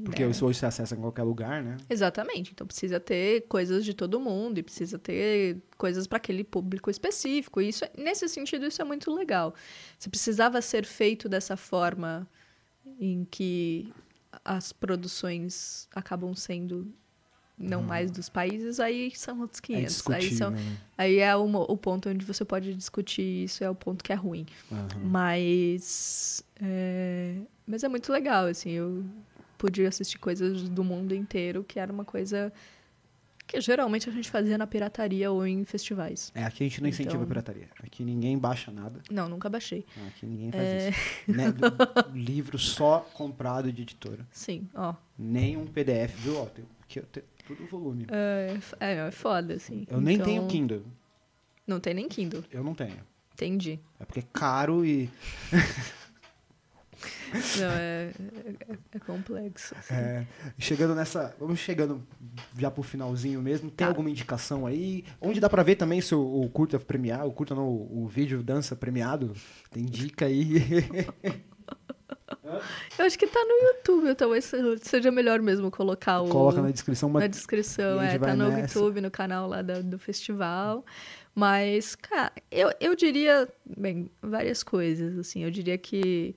Porque 0.06 0.22
É. 0.22 0.30
isso 0.30 0.46
hoje 0.46 0.60
se 0.60 0.66
acessa 0.68 0.94
em 0.96 1.00
qualquer 1.00 1.24
lugar, 1.24 1.64
né? 1.64 1.78
Exatamente. 1.90 2.52
Então 2.52 2.66
precisa 2.68 3.00
ter 3.00 3.42
coisas 3.48 3.84
de 3.84 3.94
todo 3.94 4.20
mundo 4.20 4.60
e 4.60 4.64
precisa 4.64 5.00
ter 5.00 5.58
coisas 5.78 6.06
para 6.06 6.18
aquele 6.18 6.44
público 6.44 6.92
específico. 6.92 7.60
E 7.60 7.70
isso, 7.70 7.84
é- 7.84 7.92
nesse 7.98 8.30
sentido, 8.30 8.68
isso 8.68 8.80
é 8.82 8.86
muito 8.86 9.12
legal. 9.12 9.56
Se 9.98 10.10
precisava 10.10 10.62
ser 10.62 10.86
feito 10.86 11.28
dessa 11.28 11.58
forma 11.58 12.28
em 13.00 13.26
que 13.32 13.92
as 14.46 14.72
produções 14.72 15.88
acabam 15.96 16.36
sendo 16.36 16.94
não 17.58 17.82
mais 17.82 18.12
dos 18.12 18.30
países, 18.30 18.80
aí 18.80 19.12
são 19.16 19.40
outros 19.42 19.60
Uhum. 19.68 19.76
É 19.76 19.80
500. 19.86 20.10
aí, 20.12 20.36
são, 20.36 20.52
né? 20.52 20.78
aí 20.98 21.18
é 21.20 21.36
o, 21.36 21.48
mo- 21.48 21.66
o 21.70 21.78
ponto 21.78 22.10
onde 22.10 22.26
você 22.26 22.44
pode 22.46 22.74
discutir 22.76 23.44
isso, 23.46 23.64
é 23.64 23.70
o 23.70 23.76
ponto 23.76 24.04
que 24.04 24.12
é 24.12 24.16
ruim. 24.16 24.46
Aham. 24.72 24.88
Mas 25.04 26.44
é, 26.62 27.38
mas 27.68 27.84
é 27.84 27.88
muito 27.88 28.12
legal, 28.12 28.46
assim, 28.46 28.72
eu 28.72 29.04
pude 29.58 29.86
assistir 29.86 30.18
coisas 30.20 30.68
do 30.70 30.84
mundo 30.84 31.14
inteiro, 31.16 31.64
que 31.64 31.80
era 31.80 31.92
uma 31.92 32.04
coisa 32.06 32.52
que 33.46 33.60
geralmente 33.60 34.10
a 34.10 34.12
gente 34.12 34.30
fazia 34.32 34.58
na 34.58 34.66
pirataria 34.66 35.30
ou 35.32 35.46
em 35.46 35.64
festivais. 35.66 36.32
É, 36.34 36.44
aqui 36.46 36.64
a 36.64 36.68
gente 36.68 36.82
não 36.82 36.88
incentiva 36.90 37.16
Então- 37.16 37.24
a 37.24 37.28
pirataria. 37.28 37.70
Aqui 37.84 38.04
ninguém 38.04 38.38
baixa 38.38 38.72
nada. 38.72 39.02
Não, 39.12 39.28
nunca 39.30 39.50
baixei. 39.50 39.86
Aqui 40.08 40.26
ninguém 40.26 40.52
faz 40.52 40.64
É. 40.64 40.90
isso. 40.90 41.00
Né? 41.28 41.46
Livro 42.14 42.58
só 42.58 43.00
comprado 43.14 43.72
de 43.72 43.82
editora. 43.82 44.26
Sim, 44.32 44.68
ó. 44.74 44.96
Nem 45.18 45.58
um 45.58 45.66
PDF, 45.68 46.16
viu? 46.18 46.38
Ó, 46.38 46.46
tem, 46.46 46.66
aqui 46.84 47.00
eu 47.00 47.04
tenho 47.04 47.26
tudo 47.46 47.66
volume. 47.68 48.08
É, 48.10 48.58
é, 48.80 48.94
é 49.08 49.12
foda, 49.12 49.56
assim. 49.56 49.86
Eu 49.90 50.00
nem 50.00 50.16
Então, 50.16 50.26
tenho 50.26 50.48
Kindle. 50.48 50.84
Não 51.68 51.80
tem 51.82 51.94
nem 51.94 52.08
Kindle. 52.08 52.44
Eu 52.52 52.64
não 52.64 52.74
tenho. 52.74 53.00
Entendi. 53.34 53.80
É 54.00 54.06
porque 54.06 54.20
é 54.22 54.26
caro 54.34 54.86
e. 54.86 55.10
Não, 57.60 57.70
é, 57.72 58.12
é, 58.70 58.76
é 58.96 59.00
complexo. 59.00 59.76
assim. 59.78 59.94
é, 59.94 60.26
chegando 60.58 60.94
nessa. 60.96 61.36
Vamos 61.40 61.60
chegando 61.60 62.02
já 62.58 62.70
pro 62.72 62.84
finalzinho 62.84 63.42
mesmo. 63.42 63.70
Tem 63.70 63.86
Tá. 63.86 63.88
alguma 63.88 64.10
indicação 64.10 64.66
aí? 64.66 65.04
Onde 65.22 65.40
dá 65.40 65.50
pra 65.50 65.64
ver 65.64 65.76
também 65.76 66.00
se 66.02 66.14
o, 66.16 66.42
o 66.44 66.50
curta 66.50 66.80
premiado, 66.80 67.28
o 67.28 67.32
curta 67.32 67.54
não, 67.56 67.68
o, 67.68 68.04
o 68.04 68.08
vídeo 68.08 68.42
dança 68.44 68.76
premiado? 68.76 69.34
Tem 69.72 69.84
dica 69.86 70.26
aí. 70.26 70.54
Eu 72.98 73.06
acho 73.06 73.18
que 73.18 73.26
tá 73.28 73.40
no 73.44 73.68
YouTube, 73.68 74.14
talvez 74.16 74.52
seja 74.82 75.12
melhor 75.12 75.42
mesmo 75.42 75.72
colocar 75.72 76.22
o. 76.22 76.30
Coloca 76.30 76.62
na 76.62 76.72
descrição 76.72 77.10
uma 77.10 77.20
na 77.22 77.28
descrição, 77.28 78.02
é, 78.02 78.18
tá 78.20 78.36
no 78.36 78.50
nessa. 78.50 78.78
YouTube, 78.80 79.02
no 79.02 79.10
canal 79.12 79.48
lá 79.48 79.62
da- 79.62 79.82
do 79.82 79.98
festival. 79.98 80.86
Mas, 81.34 81.96
cara, 81.96 82.32
eu, 82.52 82.72
eu 82.80 82.96
diria, 82.96 83.48
bem, 83.78 84.10
várias 84.22 84.62
coisas, 84.62 85.18
assim. 85.18 85.44
Eu 85.44 85.50
diria 85.50 85.78
que 85.78 86.36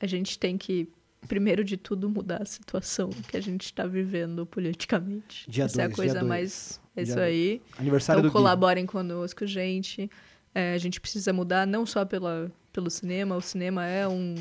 a 0.00 0.06
gente 0.06 0.38
tem 0.38 0.56
que, 0.56 0.88
primeiro 1.28 1.62
de 1.62 1.76
tudo, 1.76 2.08
mudar 2.08 2.42
a 2.42 2.44
situação 2.46 3.10
que 3.28 3.36
a 3.36 3.40
gente 3.40 3.66
está 3.66 3.86
vivendo 3.86 4.46
politicamente. 4.46 5.44
Dia 5.48 5.64
Essa 5.64 5.82
é 5.82 5.84
a 5.84 5.88
dois, 5.88 5.96
coisa 5.96 6.14
dois. 6.14 6.26
mais. 6.26 6.80
É 6.96 7.02
isso 7.02 7.18
aí. 7.18 7.60
aniversário 7.78 8.20
Então 8.20 8.28
do 8.30 8.32
Gui. 8.32 8.38
colaborem 8.38 8.84
conosco, 8.86 9.46
gente. 9.46 10.10
É, 10.54 10.74
a 10.74 10.78
gente 10.78 11.00
precisa 11.00 11.32
mudar 11.32 11.66
não 11.66 11.86
só 11.86 12.04
pela, 12.04 12.50
pelo 12.72 12.90
cinema, 12.90 13.36
o 13.36 13.40
cinema 13.40 13.86
é 13.86 14.08
um, 14.08 14.34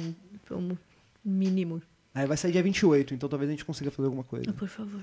um 0.52 0.76
mínimo. 1.24 1.82
Aí 2.16 2.26
vai 2.26 2.36
sair 2.36 2.52
dia 2.52 2.64
28, 2.64 3.14
então 3.14 3.30
talvez 3.30 3.50
a 3.50 3.54
gente 3.54 3.64
consiga 3.64 3.92
fazer 3.92 4.08
alguma 4.08 4.24
coisa. 4.24 4.52
Por 4.54 4.68
favor. 4.68 5.02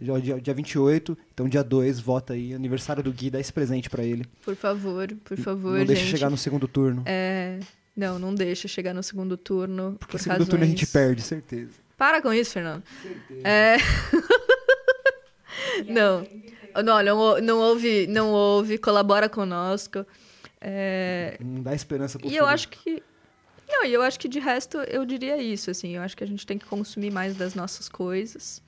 Dia, 0.00 0.20
dia, 0.20 0.40
dia 0.40 0.54
28, 0.54 1.16
então 1.32 1.48
dia 1.48 1.62
2, 1.62 2.00
vota 2.00 2.32
aí. 2.32 2.54
Aniversário 2.54 3.02
do 3.02 3.12
Gui, 3.12 3.30
dá 3.30 3.38
esse 3.38 3.52
presente 3.52 3.88
pra 3.90 4.02
ele. 4.02 4.24
Por 4.44 4.56
favor, 4.56 5.06
por 5.22 5.36
favor, 5.36 5.78
não 5.78 5.84
deixa 5.86 6.02
gente. 6.02 6.10
chegar 6.12 6.30
no 6.30 6.36
segundo 6.38 6.66
turno. 6.66 7.02
É, 7.06 7.60
não, 7.96 8.18
não 8.18 8.34
deixa 8.34 8.68
chegar 8.68 8.92
no 8.92 9.02
segundo 9.02 9.36
turno. 9.36 9.96
Porque 9.98 10.12
por 10.12 10.18
no 10.18 10.22
segundo 10.22 10.38
razões... 10.38 10.48
turno 10.48 10.64
a 10.64 10.68
gente 10.68 10.86
perde, 10.86 11.22
certeza. 11.22 11.72
Para 11.96 12.20
com 12.20 12.32
isso, 12.32 12.52
Fernando. 12.52 12.82
É... 13.42 13.76
não, 15.88 16.26
não, 16.82 17.02
não, 17.02 17.40
não 17.40 17.58
houve, 17.58 18.06
não 18.06 18.30
houve, 18.30 18.78
colabora 18.78 19.28
conosco. 19.28 20.04
É, 20.60 21.36
Não 21.40 21.62
dá 21.62 21.74
esperança 21.74 22.18
pro 22.18 22.28
E 22.28 22.36
eu 22.36 22.44
filho. 22.44 22.46
acho 22.46 22.68
que. 22.68 23.02
Não, 23.68 23.84
e 23.84 23.92
eu 23.92 24.02
acho 24.02 24.18
que 24.18 24.28
de 24.28 24.38
resto 24.38 24.78
eu 24.78 25.04
diria 25.04 25.40
isso, 25.42 25.70
assim. 25.70 25.96
Eu 25.96 26.02
acho 26.02 26.16
que 26.16 26.24
a 26.24 26.26
gente 26.26 26.46
tem 26.46 26.58
que 26.58 26.66
consumir 26.66 27.10
mais 27.10 27.36
das 27.36 27.54
nossas 27.54 27.88
coisas. 27.88 28.62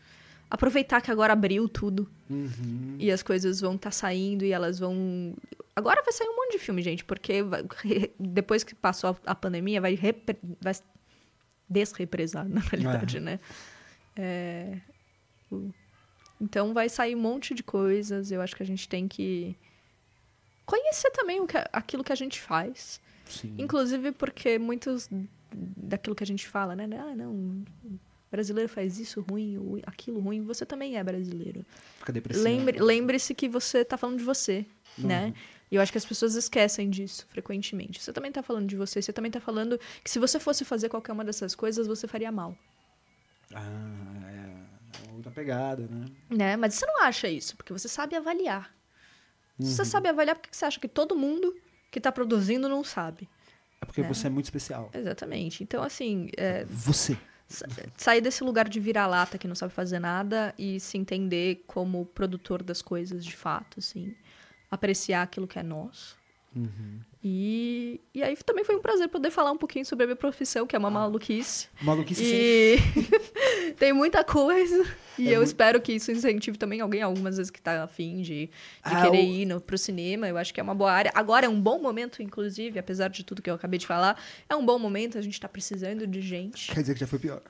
Aproveitar 0.51 1.01
que 1.03 1.11
agora 1.11 1.33
abriu 1.33 1.69
tudo 1.69 2.09
Uhum. 2.31 2.97
e 2.99 3.11
as 3.11 3.23
coisas 3.23 3.61
vão 3.61 3.75
estar 3.75 3.91
saindo 3.91 4.45
e 4.45 4.53
elas 4.53 4.79
vão. 4.79 5.35
Agora 5.77 6.03
vai 6.03 6.13
sair 6.13 6.29
um 6.29 6.37
monte 6.37 6.53
de 6.53 6.59
filme, 6.59 6.83
gente, 6.83 7.05
porque 7.05 7.43
vai- 7.43 7.65
depois 8.19 8.65
que 8.65 8.75
passou 8.75 9.17
a, 9.27 9.35
pandemia 9.35 9.81
vai, 9.81 9.95
repre- 9.95 10.39
vai 10.61 10.75
desrepresar, 11.69 12.49
na 12.49 12.61
realidade, 12.61 13.21
né? 13.21 13.39
É, 14.17 14.79
Então 16.41 16.73
vai 16.73 16.89
sair 16.89 17.15
um 17.15 17.21
monte 17.21 17.53
de 17.55 17.63
coisas. 17.63 18.31
Eu 18.31 18.41
acho 18.41 18.55
que 18.57 18.63
a 18.63 18.67
gente 18.67 18.89
tem 18.89 19.07
que 19.09 19.57
conhecer 20.65 21.11
também 21.11 21.41
o 21.41 21.47
que, 21.47 21.57
aquilo 21.73 22.05
que 22.05 22.13
a 22.13 22.17
gente 22.17 22.41
faz. 22.41 23.01
Sim. 23.27 23.55
Inclusive 23.59 24.13
porque 24.13 24.59
muitos 24.59 25.09
daquilo 25.53 26.15
que 26.17 26.23
a 26.25 26.27
gente 26.27 26.47
fala, 26.47 26.75
né? 26.77 26.87
Ah, 26.99 27.15
não, 27.17 27.63
brasileiro 28.31 28.69
faz 28.69 28.99
isso 28.99 29.21
ruim, 29.29 29.81
aquilo 29.87 30.21
ruim. 30.21 30.43
Você 30.43 30.65
também 30.67 30.97
é 30.97 31.05
brasileiro. 31.05 31.65
Fica 31.99 32.13
depressivo. 32.13 32.45
Lembre- 32.45 32.79
Lembre-se 32.81 33.35
que 33.35 33.49
você 33.49 33.85
tá 33.85 33.97
falando 33.97 34.19
de 34.19 34.25
você, 34.25 34.67
né? 34.97 35.27
Uhum. 35.27 35.35
E 35.71 35.75
eu 35.77 35.83
acho 35.83 35.93
que 35.93 35.99
as 35.99 36.05
pessoas 36.07 36.35
esquecem 36.35 36.89
disso 36.89 37.27
frequentemente. 37.29 38.01
Você 38.03 38.13
também 38.13 38.33
tá 38.33 38.43
falando 38.43 38.67
de 38.67 38.77
você, 38.77 39.03
você 39.03 39.13
também 39.13 39.31
tá 39.31 39.41
falando 39.41 39.79
que 40.03 40.11
se 40.11 40.19
você 40.19 40.41
fosse 40.41 40.65
fazer 40.65 40.89
qualquer 40.89 41.13
uma 41.13 41.25
dessas 41.25 41.55
coisas, 41.55 41.87
você 41.87 42.07
faria 42.09 42.33
mal. 42.33 42.57
Ah, 43.55 44.31
é. 44.31 45.13
Outra 45.15 45.31
pegada, 45.31 45.87
né? 45.91 46.07
Né? 46.31 46.57
Mas 46.57 46.75
você 46.75 46.87
não 46.87 47.03
acha 47.03 47.29
isso, 47.29 47.57
porque 47.57 47.73
você 47.73 47.89
sabe 47.89 48.15
avaliar. 48.17 48.75
Se 49.61 49.75
você 49.75 49.85
sabe 49.85 50.09
avaliar, 50.09 50.37
por 50.37 50.49
que 50.49 50.57
você 50.57 50.65
acha 50.65 50.79
que 50.79 50.87
todo 50.87 51.17
mundo 51.17 51.55
que 51.91 52.01
tá 52.01 52.13
produzindo 52.13 52.69
não 52.69 52.85
sabe? 52.85 53.29
É 53.81 53.85
porque 53.87 54.03
você 54.03 54.29
é 54.29 54.31
muito 54.31 54.45
especial. 54.45 54.89
Exatamente. 54.95 55.63
Então, 55.65 55.83
assim, 55.83 56.31
é, 56.37 56.65
Você. 56.67 57.19
Sa- 57.49 57.67
sair 57.97 58.21
desse 58.21 58.45
lugar 58.45 58.69
de 58.69 58.79
vira-lata 58.79 59.39
que 59.39 59.49
não 59.49 59.55
sabe 59.55 59.73
fazer 59.73 59.99
nada 59.99 60.55
e 60.59 60.79
se 60.79 60.99
entender 60.99 61.65
como 61.67 62.05
produtor 62.07 62.63
das 62.63 62.83
coisas 62.83 63.25
de 63.25 63.35
fato, 63.37 63.79
assim. 63.79 64.15
Apreciar 64.71 65.23
aquilo 65.23 65.49
que 65.49 65.59
é 65.59 65.63
nosso. 65.63 66.18
Uhum. 66.57 67.01
E, 67.23 68.01
e 68.15 68.23
aí 68.23 68.37
também 68.39 68.65
foi 68.65 68.77
um 68.77 68.81
prazer 68.81 69.09
poder 69.09 69.31
falar 69.31 69.51
um 69.53 69.57
pouquinho 69.59 69.85
sobre 69.85 70.05
a 70.05 70.07
minha 70.07 70.17
profissão, 70.17 70.67
que 70.67 70.75
é 70.75 70.79
uma 70.79 70.91
maluquice. 70.91 71.69
Maluquice 71.83 72.25
sim. 72.25 72.31
E 72.35 73.73
tem 73.77 73.93
muita 73.93 74.23
coisa. 74.25 74.85
E 75.19 75.27
É 75.29 75.33
eu 75.33 75.37
muito- 75.39 75.49
espero 75.49 75.81
que 75.81 75.93
isso 75.93 76.11
incentive 76.13 76.57
também 76.57 76.81
alguém, 76.81 77.03
algumas 77.03 77.37
vezes, 77.37 77.51
que 77.51 77.61
tá 77.61 77.83
afim 77.83 78.23
de, 78.23 78.47
de 78.47 78.51
Ah, 78.83 79.03
querer 79.03 79.19
o- 79.19 79.31
ir 79.33 79.47
no, 79.47 79.61
pro 79.61 79.77
cinema. 79.77 80.29
Eu 80.29 80.39
acho 80.39 80.55
que 80.55 80.61
é 80.61 80.63
uma 80.63 80.75
boa 80.75 80.93
área. 80.93 81.11
Agora 81.15 81.45
é 81.47 81.49
um 81.49 81.61
bom 81.61 81.79
momento, 81.81 82.23
inclusive, 82.23 82.79
apesar 82.79 83.09
de 83.09 83.25
tudo 83.25 83.43
que 83.43 83.51
eu 83.51 83.55
acabei 83.55 83.79
de 83.79 83.87
falar. 83.87 84.21
É 84.49 84.55
um 84.55 84.65
bom 84.65 84.79
momento, 84.79 85.19
a 85.19 85.21
gente 85.21 85.41
tá 85.41 85.49
precisando 85.49 86.07
de 86.07 86.21
gente. 86.21 86.73
Quer 86.73 86.81
dizer 86.81 86.95
que 86.95 87.01
já 87.01 87.07
foi 87.07 87.19
pior. 87.19 87.43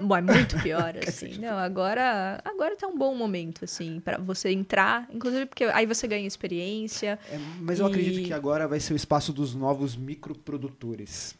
Bom, 0.00 0.16
é 0.16 0.20
muito 0.22 0.60
pior, 0.62 0.94
assim. 1.06 1.38
Não, 1.38 1.56
agora, 1.58 2.40
agora 2.44 2.76
tá 2.76 2.86
um 2.86 2.96
bom 2.96 3.14
momento, 3.14 3.64
assim, 3.64 4.00
para 4.00 4.18
você 4.18 4.50
entrar. 4.50 5.08
Inclusive, 5.12 5.46
porque 5.46 5.64
aí 5.64 5.86
você 5.86 6.06
ganha 6.06 6.26
experiência. 6.26 7.18
É, 7.30 7.38
mas 7.60 7.80
eu 7.80 7.86
E- 7.86 7.90
acredito 7.90 8.26
que 8.26 8.32
agora 8.32 8.66
vai 8.68 8.80
ser 8.80 8.92
o 8.92 8.96
espaço 8.96 9.32
dos 9.32 9.54
novos 9.54 9.96
microprodutores. 9.96 11.34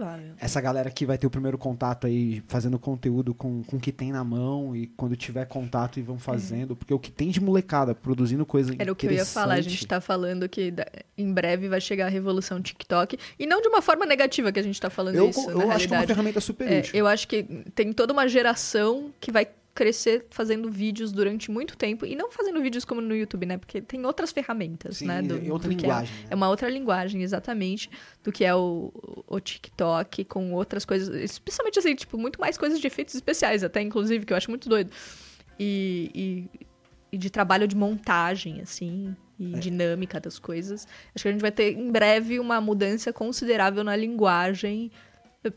Provável. 0.00 0.34
essa 0.38 0.60
galera 0.60 0.90
que 0.90 1.04
vai 1.04 1.18
ter 1.18 1.26
o 1.26 1.30
primeiro 1.30 1.58
contato 1.58 2.06
aí, 2.06 2.42
fazendo 2.48 2.78
conteúdo 2.78 3.34
com, 3.34 3.62
com 3.62 3.76
o 3.76 3.80
que 3.80 3.92
tem 3.92 4.10
na 4.12 4.24
mão 4.24 4.74
e 4.74 4.86
quando 4.86 5.14
tiver 5.16 5.44
contato 5.46 5.98
e 5.98 6.02
vão 6.02 6.18
fazendo, 6.18 6.74
porque 6.74 6.92
o 6.94 6.98
que 6.98 7.10
tem 7.10 7.28
de 7.30 7.40
molecada 7.40 7.94
produzindo 7.94 8.44
coisa 8.46 8.74
Era 8.78 8.90
o 8.90 8.96
que 8.96 9.06
eu 9.06 9.12
ia 9.12 9.24
falar. 9.26 9.54
A 9.54 9.60
gente 9.60 9.86
tá 9.86 10.00
falando 10.00 10.48
que 10.48 10.72
em 11.16 11.32
breve 11.32 11.68
vai 11.68 11.80
chegar 11.80 12.06
a 12.06 12.08
revolução 12.08 12.60
TikTok. 12.60 13.18
E 13.38 13.46
não 13.46 13.60
de 13.60 13.68
uma 13.68 13.82
forma 13.82 14.06
negativa 14.06 14.50
que 14.50 14.58
a 14.58 14.62
gente 14.62 14.80
tá 14.80 14.88
falando 14.90 15.14
Eu, 15.16 15.28
isso, 15.30 15.50
eu 15.50 15.66
na 15.66 15.74
acho 15.74 15.86
que 15.86 15.94
é 15.94 15.98
uma 15.98 16.06
ferramenta 16.06 16.40
super 16.40 16.70
É, 16.70 16.78
útil. 16.80 16.94
eu 16.94 17.06
acho 17.06 17.28
que 17.28 17.42
tem 17.74 17.92
toda 17.92 18.12
uma 18.12 18.26
geração 18.28 19.10
que 19.20 19.30
vai 19.30 19.46
crescer 19.74 20.26
fazendo 20.30 20.70
vídeos 20.70 21.12
durante 21.12 21.50
muito 21.50 21.76
tempo. 21.76 22.04
E 22.04 22.16
não 22.16 22.30
fazendo 22.30 22.60
vídeos 22.60 22.84
como 22.84 23.00
no 23.00 23.14
YouTube, 23.14 23.46
né? 23.46 23.56
Porque 23.56 23.80
tem 23.80 24.04
outras 24.04 24.32
ferramentas, 24.32 24.98
Sim, 24.98 25.06
né? 25.06 25.20
é 25.46 25.52
outra 25.52 25.68
que 25.68 25.76
é- 25.76 25.80
linguagem, 25.82 26.14
né? 26.22 26.26
É, 26.30 26.34
uma 26.34 26.48
outra 26.48 26.68
linguagem, 26.68 27.22
exatamente, 27.22 27.88
do 28.22 28.32
que 28.32 28.44
é 28.44 28.54
o, 28.54 28.92
o 29.26 29.40
TikTok, 29.40 30.24
com 30.24 30.52
outras 30.52 30.84
coisas. 30.84 31.14
Especialmente 31.14 31.78
assim, 31.78 31.94
tipo, 31.94 32.18
muito 32.18 32.40
mais 32.40 32.58
coisas 32.58 32.80
de 32.80 32.86
efeitos 32.86 33.14
especiais, 33.14 33.62
até, 33.64 33.80
inclusive, 33.80 34.24
que 34.26 34.32
eu 34.32 34.36
acho 34.36 34.50
muito 34.50 34.68
doido. 34.68 34.90
E, 35.58 36.10
e, 36.14 36.66
e 37.12 37.18
de 37.18 37.30
trabalho 37.30 37.66
de 37.68 37.76
montagem, 37.76 38.60
assim, 38.60 39.14
e 39.38 39.54
É. 39.54 39.58
dinâmica 39.58 40.18
das 40.20 40.38
coisas. 40.38 40.86
Acho 41.14 41.22
que 41.22 41.28
a 41.28 41.32
gente 41.32 41.40
vai 41.40 41.52
ter, 41.52 41.72
em 41.76 41.90
breve, 41.90 42.38
uma 42.38 42.60
mudança 42.60 43.12
considerável 43.12 43.82
na 43.84 43.94
linguagem, 43.96 44.90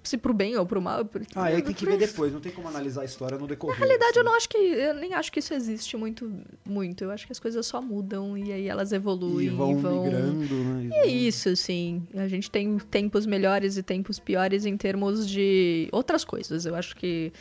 se 0.02 0.18
pro 0.18 0.34
bem 0.34 0.56
ou 0.58 0.66
pro 0.66 0.82
mal. 0.82 1.04
por- 1.04 1.22
Ah, 1.36 1.44
aí 1.46 1.62
tem 1.62 1.74
que 1.74 1.86
ver 1.86 1.98
depois, 1.98 2.32
não 2.32 2.40
tem 2.40 2.52
como 2.52 2.68
analisar 2.70 3.02
a 3.02 3.06
história 3.06 3.38
no 3.38 3.46
decorrer. 3.46 3.78
Na 3.80 3.86
realidade, 3.86 4.12
assim. 4.12 4.20
eu 4.20 4.24
não 4.24 4.34
acho 4.36 4.48
que. 4.50 4.58
Eu 4.58 4.94
nem 4.96 5.14
acho 5.14 5.32
que 5.32 5.40
isso 5.40 5.54
existe 5.54 5.98
muito. 5.98 6.32
muito. 6.66 7.04
Eu 7.04 7.12
acho 7.12 7.26
que 7.26 7.32
as 7.34 7.40
coisas 7.40 7.66
só 7.66 7.82
mudam 7.82 8.38
e 8.38 8.54
aí 8.54 8.68
elas 8.68 8.94
evoluem. 8.94 9.48
E 9.48 9.50
vão, 9.50 9.74
migrando, 9.76 10.56
né? 10.56 10.90
E 10.90 10.94
é 11.00 11.08
isso, 11.08 11.50
assim. 11.50 12.02
A 12.16 12.28
gente 12.28 12.50
tem 12.50 12.78
tempos 12.78 13.26
melhores 13.26 13.76
e 13.76 13.84
tempos 13.84 14.20
piores 14.20 14.66
em 14.66 14.78
termos 14.78 15.28
de 15.28 15.90
outras 15.92 16.24
coisas. 16.24 16.66
Eu 16.66 16.76
acho 16.76 16.96
que 16.96 17.34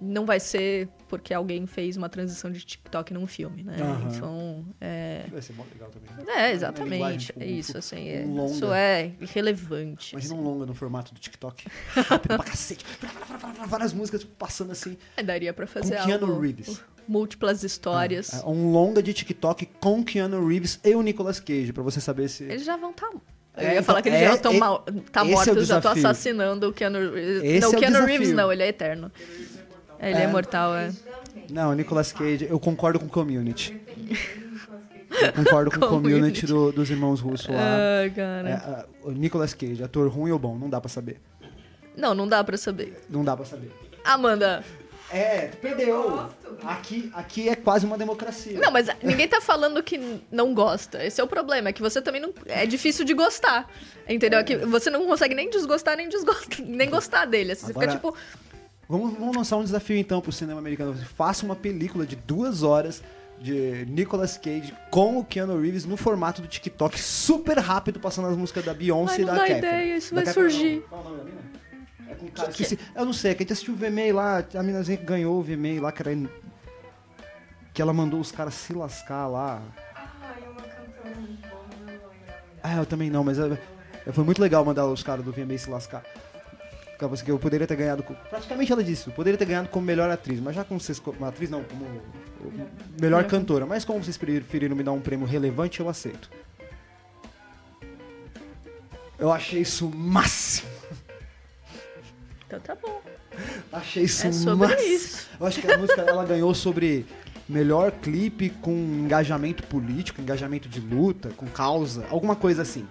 não 0.00 0.24
vai 0.24 0.38
ser 0.38 0.88
porque 1.08 1.32
alguém 1.34 1.66
fez 1.66 1.96
uma 1.96 2.08
transição 2.08 2.50
de 2.50 2.60
TikTok 2.60 3.12
num 3.14 3.26
filme, 3.26 3.62
né? 3.62 3.76
Aham. 3.80 4.10
Então, 4.14 4.64
é. 4.80 5.24
Vai 5.30 5.42
ser 5.42 5.52
mó 5.54 5.64
legal 5.72 5.90
também. 5.90 6.08
É, 6.10 6.22
linguagem, 6.22 6.52
exatamente. 6.54 7.26
tipo, 7.26 7.42
É 7.42 7.46
isso, 7.46 7.78
assim. 7.78 8.08
é- 8.08 8.20
um 8.26 8.34
longa. 8.34 8.52
isso 8.52 8.72
é 8.72 9.12
irrelevante. 9.20 10.12
Imagina 10.14 10.34
assim. 10.34 10.42
um 10.42 10.44
longa 10.46 10.66
no 10.66 10.74
formato 10.74 11.12
do 11.14 11.20
TikTok. 11.20 11.66
Rápido 11.94 12.36
pra 12.36 12.44
cacete. 12.44 12.84
Várias 13.66 13.92
músicas 13.92 14.20
tipo, 14.20 14.32
passando 14.36 14.72
assim. 14.72 14.96
É, 15.16 15.22
daria 15.22 15.52
pra 15.52 15.66
fazer 15.66 15.96
Com 15.96 16.04
Keanu 16.06 16.26
algo- 16.26 16.40
Reeves. 16.40 16.80
Múltiplas 17.06 17.62
histórias. 17.64 18.34
É, 18.34 18.46
um 18.46 18.70
longa 18.70 19.02
de 19.02 19.12
TikTok 19.14 19.66
com 19.80 20.04
Keanu 20.04 20.46
Reeves 20.46 20.78
e 20.84 20.94
o 20.94 21.00
Nicolas 21.00 21.40
Cage, 21.40 21.72
pra 21.72 21.82
você 21.82 22.00
saber 22.00 22.28
se. 22.28 22.44
Eles 22.44 22.64
já 22.64 22.76
vão 22.76 22.90
estar. 22.90 23.06
Eu 23.10 23.20
É, 23.56 23.64
ia 23.64 23.72
então, 23.72 23.84
falar 23.84 24.02
que 24.02 24.08
eles 24.08 24.20
é- 24.20 24.28
já 24.28 24.34
estão 24.34 24.52
é- 24.52 24.58
mal, 24.58 24.78
tá 25.10 25.22
esse 25.24 25.32
é 25.32 25.34
mortos, 25.34 25.66
já 25.66 25.80
tô 25.80 25.88
desafio. 25.88 26.06
assassinando 26.10 26.68
o 26.68 26.72
Keanu 26.72 26.98
Reeves. 27.12 27.42
Esse 27.42 27.60
não, 27.60 27.68
é 27.68 27.72
o 27.72 27.76
o 27.76 27.80
Keanu 27.80 27.94
desafio. 27.94 28.06
Reeves 28.06 28.32
não, 28.32 28.52
ele 28.52 28.62
é 28.62 28.68
eterno. 28.68 29.10
Ele 30.00 30.18
é, 30.18 30.22
É. 30.22 30.28
imortal, 30.28 30.74
é. 30.76 30.92
Não, 31.50 31.72
Nicolas 31.72 32.12
Cage, 32.12 32.46
eu 32.48 32.58
concordo 32.60 32.98
com 33.00 33.06
o 33.06 33.08
community. 33.08 33.80
Eu 35.10 35.32
concordo 35.32 35.70
com 35.70 35.84
o 35.84 35.88
community 35.88 36.46
do- 36.46 36.70
dos 36.72 36.90
irmãos 36.90 37.20
russos 37.20 37.48
lá. 37.48 37.56
Ai, 38.02 38.10
cara. 38.10 38.48
É, 39.02 39.08
o 39.08 39.10
Nicolas 39.12 39.54
Cage, 39.54 39.82
ator 39.82 40.08
ruim 40.08 40.30
ou 40.30 40.38
bom, 40.38 40.56
não 40.58 40.68
dá 40.68 40.80
pra 40.80 40.88
saber. 40.88 41.20
Não, 41.96 42.14
não 42.14 42.28
dá 42.28 42.44
pra 42.44 42.56
saber. 42.56 43.02
Não 43.08 43.24
dá 43.24 43.36
pra 43.36 43.44
saber. 43.44 43.72
Amanda. 44.04 44.62
É, 45.10 45.46
perdeu. 45.46 46.28
Aqui, 46.62 47.10
aqui 47.14 47.48
é 47.48 47.56
quase 47.56 47.86
uma 47.86 47.96
democracia. 47.96 48.58
Não, 48.60 48.70
mas 48.70 48.88
ninguém 49.02 49.26
tá 49.26 49.40
falando 49.40 49.82
que 49.82 50.20
não 50.30 50.52
gosta. 50.54 51.02
Esse 51.02 51.18
é 51.20 51.24
o 51.24 51.26
problema, 51.26 51.70
é 51.70 51.72
que 51.72 51.80
você 51.80 52.02
também 52.02 52.20
não. 52.20 52.32
É 52.46 52.66
difícil 52.66 53.06
de 53.06 53.14
gostar. 53.14 53.68
Entendeu? 54.06 54.38
É 54.38 54.44
que 54.44 54.56
você 54.58 54.90
não 54.90 55.06
consegue 55.06 55.34
nem 55.34 55.48
desgostar, 55.48 55.96
nem 55.96 56.08
desgostar, 56.10 56.60
nem 56.66 56.90
gostar 56.90 57.24
dele. 57.24 57.54
Você 57.54 57.70
Agora- 57.70 57.90
fica 57.90 57.96
tipo. 58.10 58.14
Vamos, 58.88 59.12
vamos 59.18 59.36
lançar 59.36 59.56
um 59.58 59.64
desafio 59.64 59.96
então 59.98 60.20
pro 60.20 60.32
cinema 60.32 60.58
americano. 60.60 60.94
Faça 61.16 61.44
uma 61.44 61.54
película 61.56 62.06
de 62.06 62.16
duas 62.16 62.62
horas 62.62 63.02
de 63.40 63.84
Nicolas 63.86 64.36
Cage 64.36 64.74
com 64.90 65.18
o 65.18 65.24
Keanu 65.24 65.60
Reeves 65.60 65.84
no 65.84 65.96
formato 65.96 66.40
do 66.42 66.48
TikTok, 66.48 66.98
super 67.00 67.58
rápido, 67.58 68.00
passando 68.00 68.28
as 68.28 68.36
músicas 68.36 68.64
da 68.64 68.74
Beyoncé 68.74 69.16
e 69.16 69.24
não 69.24 69.26
da 69.26 69.32
dá 69.34 69.38
Catherine. 69.40 69.58
ideia, 69.58 69.96
isso 69.96 70.14
Da 70.14 70.22
vai 70.22 70.24
Catherine, 70.24 70.50
surgir. 70.52 70.74
não. 70.76 70.88
Qual 70.88 71.00
é 71.00 71.06
o 71.06 71.10
nome 71.10 71.18
da 71.18 71.24
mina? 71.24 71.40
É 72.10 72.14
com 72.14 72.26
cara, 72.28 72.48
Que 72.48 72.54
que 72.56 72.62
esqueci. 72.62 72.78
Eu 72.96 73.04
não 73.04 73.12
sei, 73.12 73.30
é 73.30 73.34
que 73.34 73.42
a 73.42 73.44
gente 73.44 73.52
assistiu 73.52 73.74
o 73.74 73.76
VMA 73.76 74.12
lá, 74.14 74.44
a 74.54 74.62
minazinha 74.62 74.96
que 74.96 75.04
ganhou 75.04 75.38
o 75.38 75.42
VMA 75.42 75.80
lá, 75.80 75.92
que 75.92 76.02
era... 76.02 76.16
Que 77.74 77.82
ela 77.82 77.92
mandou 77.92 78.18
os 78.18 78.32
caras 78.32 78.54
se 78.54 78.72
lascar 78.72 79.28
lá. 79.28 79.62
Ai, 79.94 80.42
é 80.44 80.48
uma 80.48 80.62
cantora 80.62 81.14
muito 81.20 81.48
boa, 81.48 81.62
não 81.78 81.86
lembro. 81.86 82.08
Ah, 82.62 82.74
eu 82.76 82.86
também 82.86 83.08
não, 83.10 83.22
mas 83.22 83.38
é- 83.38 83.56
é- 84.06 84.12
foi 84.12 84.24
muito 84.24 84.40
legal 84.42 84.64
mandar 84.64 84.86
os 84.86 85.02
caras 85.02 85.24
do 85.24 85.30
VMA 85.30 85.56
se 85.58 85.70
lascar. 85.70 86.02
Que 87.24 87.30
eu 87.30 87.38
poderia 87.38 87.66
ter 87.66 87.76
ganhado. 87.76 88.02
Praticamente 88.02 88.72
ela 88.72 88.82
disse, 88.82 89.06
eu 89.06 89.12
poderia 89.12 89.38
ter 89.38 89.44
ganhado 89.44 89.68
como 89.68 89.86
melhor 89.86 90.10
atriz, 90.10 90.40
mas 90.40 90.56
já 90.56 90.64
como 90.64 90.80
vocês. 90.80 90.98
Como 90.98 91.24
atriz 91.24 91.48
não, 91.48 91.62
como 91.62 91.86
melhor 93.00 93.24
cantora. 93.24 93.64
Mas 93.64 93.84
como 93.84 94.02
vocês 94.02 94.16
preferiram 94.16 94.74
me 94.74 94.82
dar 94.82 94.92
um 94.92 95.00
prêmio 95.00 95.26
relevante, 95.26 95.78
eu 95.78 95.88
aceito. 95.88 96.28
Eu 99.18 99.32
achei 99.32 99.60
isso 99.62 99.88
máximo. 99.88 100.68
Então 102.46 102.60
tá 102.60 102.74
bom. 102.74 103.00
Achei 103.72 104.04
isso 104.04 104.26
É 104.26 104.32
sobre 104.32 104.68
máximo. 104.68 104.82
isso. 104.94 105.28
Eu 105.38 105.46
acho 105.46 105.60
que 105.60 105.70
a 105.70 105.78
música 105.78 106.00
ela 106.02 106.24
ganhou 106.24 106.52
sobre 106.54 107.06
melhor 107.48 107.92
clipe 107.92 108.50
com 108.50 108.72
engajamento 108.72 109.62
político, 109.64 110.20
engajamento 110.20 110.68
de 110.68 110.80
luta, 110.80 111.30
com 111.30 111.46
causa, 111.46 112.06
alguma 112.10 112.34
coisa 112.36 112.62
assim. 112.62 112.86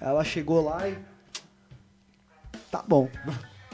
Ela 0.00 0.22
chegou 0.24 0.62
lá 0.64 0.88
e. 0.88 0.96
Tá 2.70 2.82
bom. 2.86 3.08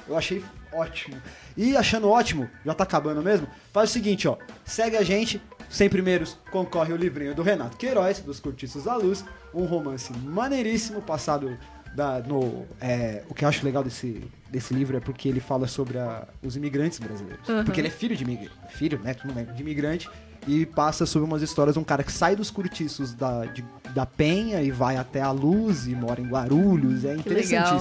Eu 0.07 0.17
achei 0.17 0.45
ótimo. 0.73 1.17
E 1.57 1.77
achando 1.77 2.09
ótimo, 2.11 2.49
já 2.65 2.75
tá 2.75 2.85
acabando 2.85 3.23
mesmo? 3.23 3.47
Faz 3.73 3.91
o 3.91 3.93
seguinte, 3.93 4.29
ó. 4.29 4.37
Segue 4.65 4.97
a 4.97 5.03
gente. 5.03 5.41
Sem 5.71 5.89
primeiros, 5.89 6.39
concorre 6.53 6.93
o 6.93 6.97
livrinho 6.97 7.35
do 7.35 7.43
Renato 7.43 7.77
Queiroz, 7.77 8.21
dos 8.21 8.39
Cortiços 8.39 8.85
da 8.85 8.95
Luz. 8.97 9.25
Um 9.53 9.65
romance 9.65 10.13
maneiríssimo, 10.13 11.01
passado 11.01 11.57
da, 11.97 12.21
no. 12.21 12.67
é, 12.81 13.23
o 13.29 13.35
que 13.35 13.45
eu 13.45 13.49
acho 13.49 13.65
legal 13.65 13.83
desse, 13.83 14.23
desse 14.51 14.75
livro 14.75 14.97
é 14.97 15.01
porque 15.01 15.29
ele 15.29 15.41
fala 15.41 15.67
sobre 15.67 15.99
a- 15.99 16.27
os 16.43 16.55
imigrantes 16.55 16.99
brasileiros. 16.99 17.49
Uhum. 17.49 17.65
Porque 17.65 17.81
ele 17.81 17.89
é 17.89 17.91
filho 17.91 18.15
de 18.17 18.23
imigrante. 18.25 18.53
Filho, 18.71 19.01
neto, 19.03 19.27
não 19.27 19.35
lembro, 19.35 19.55
de 19.55 19.63
imigrante. 19.63 20.09
E 20.47 20.67
passa 20.67 21.07
sobre 21.07 21.27
umas 21.27 21.41
histórias 21.41 21.75
de 21.75 21.81
um 21.81 21.85
cara 21.85 22.05
que 22.05 22.13
sai 22.13 22.37
dos 22.37 22.51
cortiços 22.51 23.15
da, 23.15 23.47
de- 23.47 23.65
da 23.95 24.05
Penha 24.05 24.61
e 24.61 24.71
vai 24.71 24.97
até 24.97 25.23
a 25.23 25.31
Luz 25.31 25.87
e 25.87 25.95
mora 25.97 26.21
em 26.21 26.29
Guarulhos. 26.29 27.05
É 27.05 27.17
Que 27.17 27.31
legal. 27.31 27.79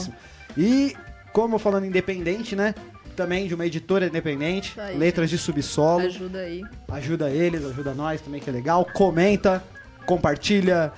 E, 0.58 0.96
como 1.32 1.58
falando 1.58 1.86
independente, 1.86 2.56
né? 2.56 2.74
Também 3.16 3.48
de 3.48 3.54
uma 3.54 3.66
editora 3.66 4.08
independente, 4.08 4.80
Aí, 4.80 4.98
Letras 4.98 5.30
de 5.30 5.38
Subsolo. 5.38 6.06
Ajuda 6.06 6.40
aí. 6.40 6.62
Ajuda 6.90 7.30
eles, 7.30 7.64
ajuda 7.66 7.94
nós 7.94 8.22
também, 8.22 8.42
que 8.42 8.50
é 8.50 8.54
legal. 8.54 8.86
Comenta, 8.94 9.64
compartilha, 10.06 10.92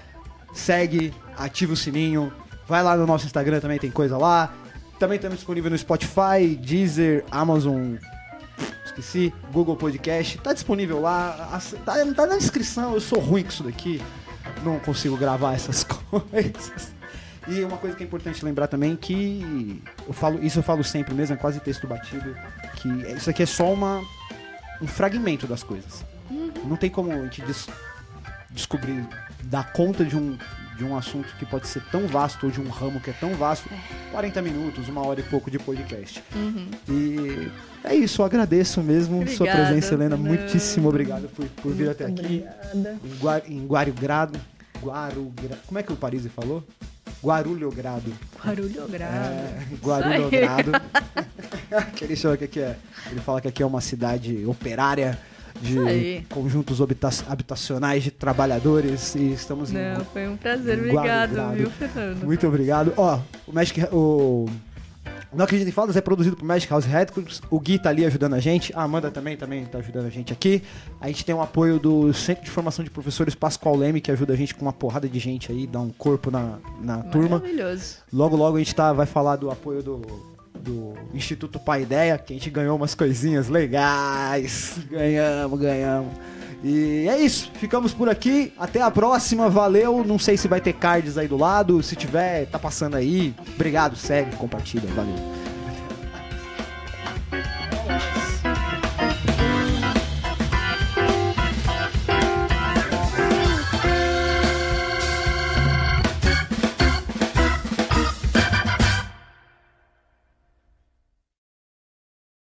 segue, 0.53 1.13
ativa 1.37 1.73
o 1.73 1.75
sininho. 1.75 2.31
Vai 2.67 2.81
lá 2.81 2.95
no 2.95 3.05
nosso 3.05 3.25
Instagram 3.25 3.59
também, 3.59 3.77
tem 3.77 3.91
coisa 3.91 4.17
lá. 4.17 4.53
Também 4.97 5.17
estamos 5.17 5.37
disponível 5.37 5.69
no 5.69 5.77
Spotify, 5.77 6.55
Deezer, 6.59 7.25
Amazon. 7.29 7.95
Esqueci, 8.85 9.33
Google 9.51 9.75
Podcast. 9.75 10.37
Tá 10.37 10.53
disponível 10.53 11.01
lá. 11.01 11.59
Tá, 11.83 11.93
tá 12.15 12.25
na 12.25 12.37
descrição. 12.37 12.93
Eu 12.93 13.01
sou 13.01 13.19
ruim 13.19 13.43
com 13.43 13.49
isso 13.49 13.63
daqui. 13.63 14.01
Não 14.63 14.79
consigo 14.79 15.17
gravar 15.17 15.53
essas 15.53 15.83
coisas. 16.09 16.94
E 17.47 17.63
uma 17.63 17.77
coisa 17.77 17.95
que 17.95 18.03
é 18.03 18.05
importante 18.05 18.43
lembrar 18.43 18.67
também 18.67 18.95
que 18.95 19.81
eu 20.07 20.13
falo, 20.13 20.43
isso 20.43 20.59
eu 20.59 20.63
falo 20.63 20.83
sempre 20.83 21.13
mesmo, 21.13 21.35
é 21.35 21.37
quase 21.37 21.59
texto 21.59 21.85
batido, 21.87 22.35
que 22.77 22.87
isso 23.15 23.29
aqui 23.29 23.43
é 23.43 23.45
só 23.45 23.71
uma 23.71 24.01
um 24.81 24.87
fragmento 24.87 25.45
das 25.47 25.63
coisas. 25.63 26.03
Não 26.65 26.75
tem 26.75 26.89
como 26.89 27.11
a 27.11 27.15
gente 27.23 27.41
des- 27.43 27.67
descobrir, 28.51 29.07
dar 29.43 29.71
conta 29.73 30.03
de 30.03 30.17
um, 30.17 30.37
de 30.77 30.83
um 30.83 30.97
assunto 30.97 31.33
que 31.37 31.45
pode 31.45 31.67
ser 31.67 31.81
tão 31.91 32.07
vasto 32.07 32.45
ou 32.47 32.51
de 32.51 32.59
um 32.59 32.67
ramo 32.67 32.99
que 32.99 33.09
é 33.09 33.13
tão 33.13 33.35
vasto, 33.35 33.69
40 34.11 34.41
minutos, 34.41 34.89
uma 34.89 35.05
hora 35.05 35.19
e 35.19 35.23
pouco 35.23 35.49
de 35.51 35.59
podcast. 35.59 36.21
E 36.89 37.51
é 37.83 37.93
isso, 37.95 38.21
eu 38.21 38.25
agradeço 38.25 38.81
mesmo 38.81 39.17
sua 39.27 39.45
Obrigada. 39.45 39.65
presença, 39.67 39.93
Helena. 39.93 40.17
Não. 40.17 40.23
Muitíssimo 40.25 40.89
obrigado 40.89 41.29
por, 41.29 41.45
por 41.47 41.71
vir 41.73 41.89
até 41.89 42.05
aqui. 42.05 42.43
Obrigada. 42.73 42.97
Em, 43.03 43.17
Gua, 43.19 43.41
em. 43.47 43.65
Guarugra, 44.81 45.57
como 45.67 45.79
é 45.79 45.83
que 45.83 45.93
o 45.93 45.95
Parisi 45.95 46.27
falou? 46.29 46.63
Guarulhogrado. 47.25 48.13
Barulho 48.43 48.87
grave. 48.87 49.13
É, 49.15 49.59
Guarulhogrado. 49.83 50.71
que 51.95 52.03
ele 52.05 52.15
chama 52.15 52.37
que 52.37 52.43
aqui 52.45 52.59
é. 52.59 52.75
Ele 53.11 53.19
fala 53.21 53.41
que 53.41 53.47
aqui 53.47 53.63
é 53.63 53.65
uma 53.65 53.81
cidade 53.81 54.45
operária 54.45 55.17
de 55.61 56.23
conjuntos 56.29 56.81
habita- 56.81 57.09
habitacionais 57.29 58.03
de 58.03 58.11
trabalhadores 58.11 59.15
e 59.15 59.31
estamos 59.33 59.71
em 59.71 59.75
Não, 59.75 60.03
foi 60.05 60.27
um 60.27 60.35
prazer. 60.37 60.77
Obrigado, 60.77 61.55
viu, 61.55 61.69
Fernando? 61.71 62.23
Muito 62.25 62.45
obrigado. 62.47 62.93
Ó, 62.97 63.19
o 63.47 63.53
Magic, 63.53 63.81
o, 63.91 64.47
Não 65.35 65.43
Acredita 65.43 65.69
em 65.69 65.73
Fadas 65.73 65.95
é 65.97 66.01
produzido 66.01 66.35
por 66.35 66.45
Magic 66.45 66.71
House 66.71 66.85
Records. 66.85 67.41
O 67.49 67.59
Gui 67.59 67.77
tá 67.77 67.89
ali 67.89 68.05
ajudando 68.05 68.33
a 68.35 68.39
gente. 68.39 68.71
A 68.75 68.83
Amanda 68.83 69.11
também, 69.11 69.35
também 69.35 69.65
tá 69.65 69.79
ajudando 69.79 70.05
a 70.05 70.09
gente 70.09 70.31
aqui. 70.31 70.63
A 70.99 71.07
gente 71.07 71.25
tem 71.25 71.35
o 71.35 71.41
apoio 71.41 71.77
do 71.77 72.13
Centro 72.13 72.45
de 72.45 72.49
Formação 72.49 72.83
de 72.83 72.89
Professores 72.89 73.35
Pascoal 73.35 73.75
Leme, 73.75 73.99
que 73.99 74.09
ajuda 74.11 74.33
a 74.33 74.35
gente 74.35 74.55
com 74.55 74.61
uma 74.61 74.73
porrada 74.73 75.09
de 75.09 75.19
gente 75.19 75.51
aí, 75.51 75.67
dá 75.67 75.79
um 75.79 75.89
corpo 75.89 76.31
na, 76.31 76.57
na 76.81 77.03
turma. 77.03 77.39
Maravilhoso. 77.39 77.97
Logo, 78.11 78.35
logo 78.35 78.55
a 78.55 78.59
gente 78.59 78.73
tá, 78.73 78.93
vai 78.93 79.05
falar 79.05 79.35
do 79.35 79.51
apoio 79.51 79.83
do, 79.83 80.01
do 80.59 80.93
Instituto 81.13 81.59
Pai 81.59 81.83
Ideia, 81.83 82.17
que 82.17 82.33
a 82.33 82.35
gente 82.35 82.49
ganhou 82.49 82.75
umas 82.75 82.95
coisinhas 82.95 83.49
legais. 83.49 84.79
Ganhamos, 84.89 85.59
ganhamos. 85.59 86.13
E 86.63 87.07
é 87.07 87.17
isso, 87.19 87.51
ficamos 87.55 87.93
por 87.93 88.09
aqui. 88.09 88.51
Até 88.57 88.81
a 88.81 88.89
próxima, 88.89 89.49
valeu. 89.49 90.03
Não 90.05 90.17
sei 90.17 90.37
se 90.37 90.47
vai 90.47 90.59
ter 90.59 90.73
cards 90.73 91.17
aí 91.17 91.27
do 91.27 91.37
lado. 91.37 91.81
Se 91.83 91.95
tiver, 91.95 92.45
tá 92.47 92.57
passando 92.57 92.95
aí. 92.95 93.35
Obrigado, 93.55 93.95
segue, 93.95 94.35
compartilha, 94.35 94.89
valeu. 94.95 95.45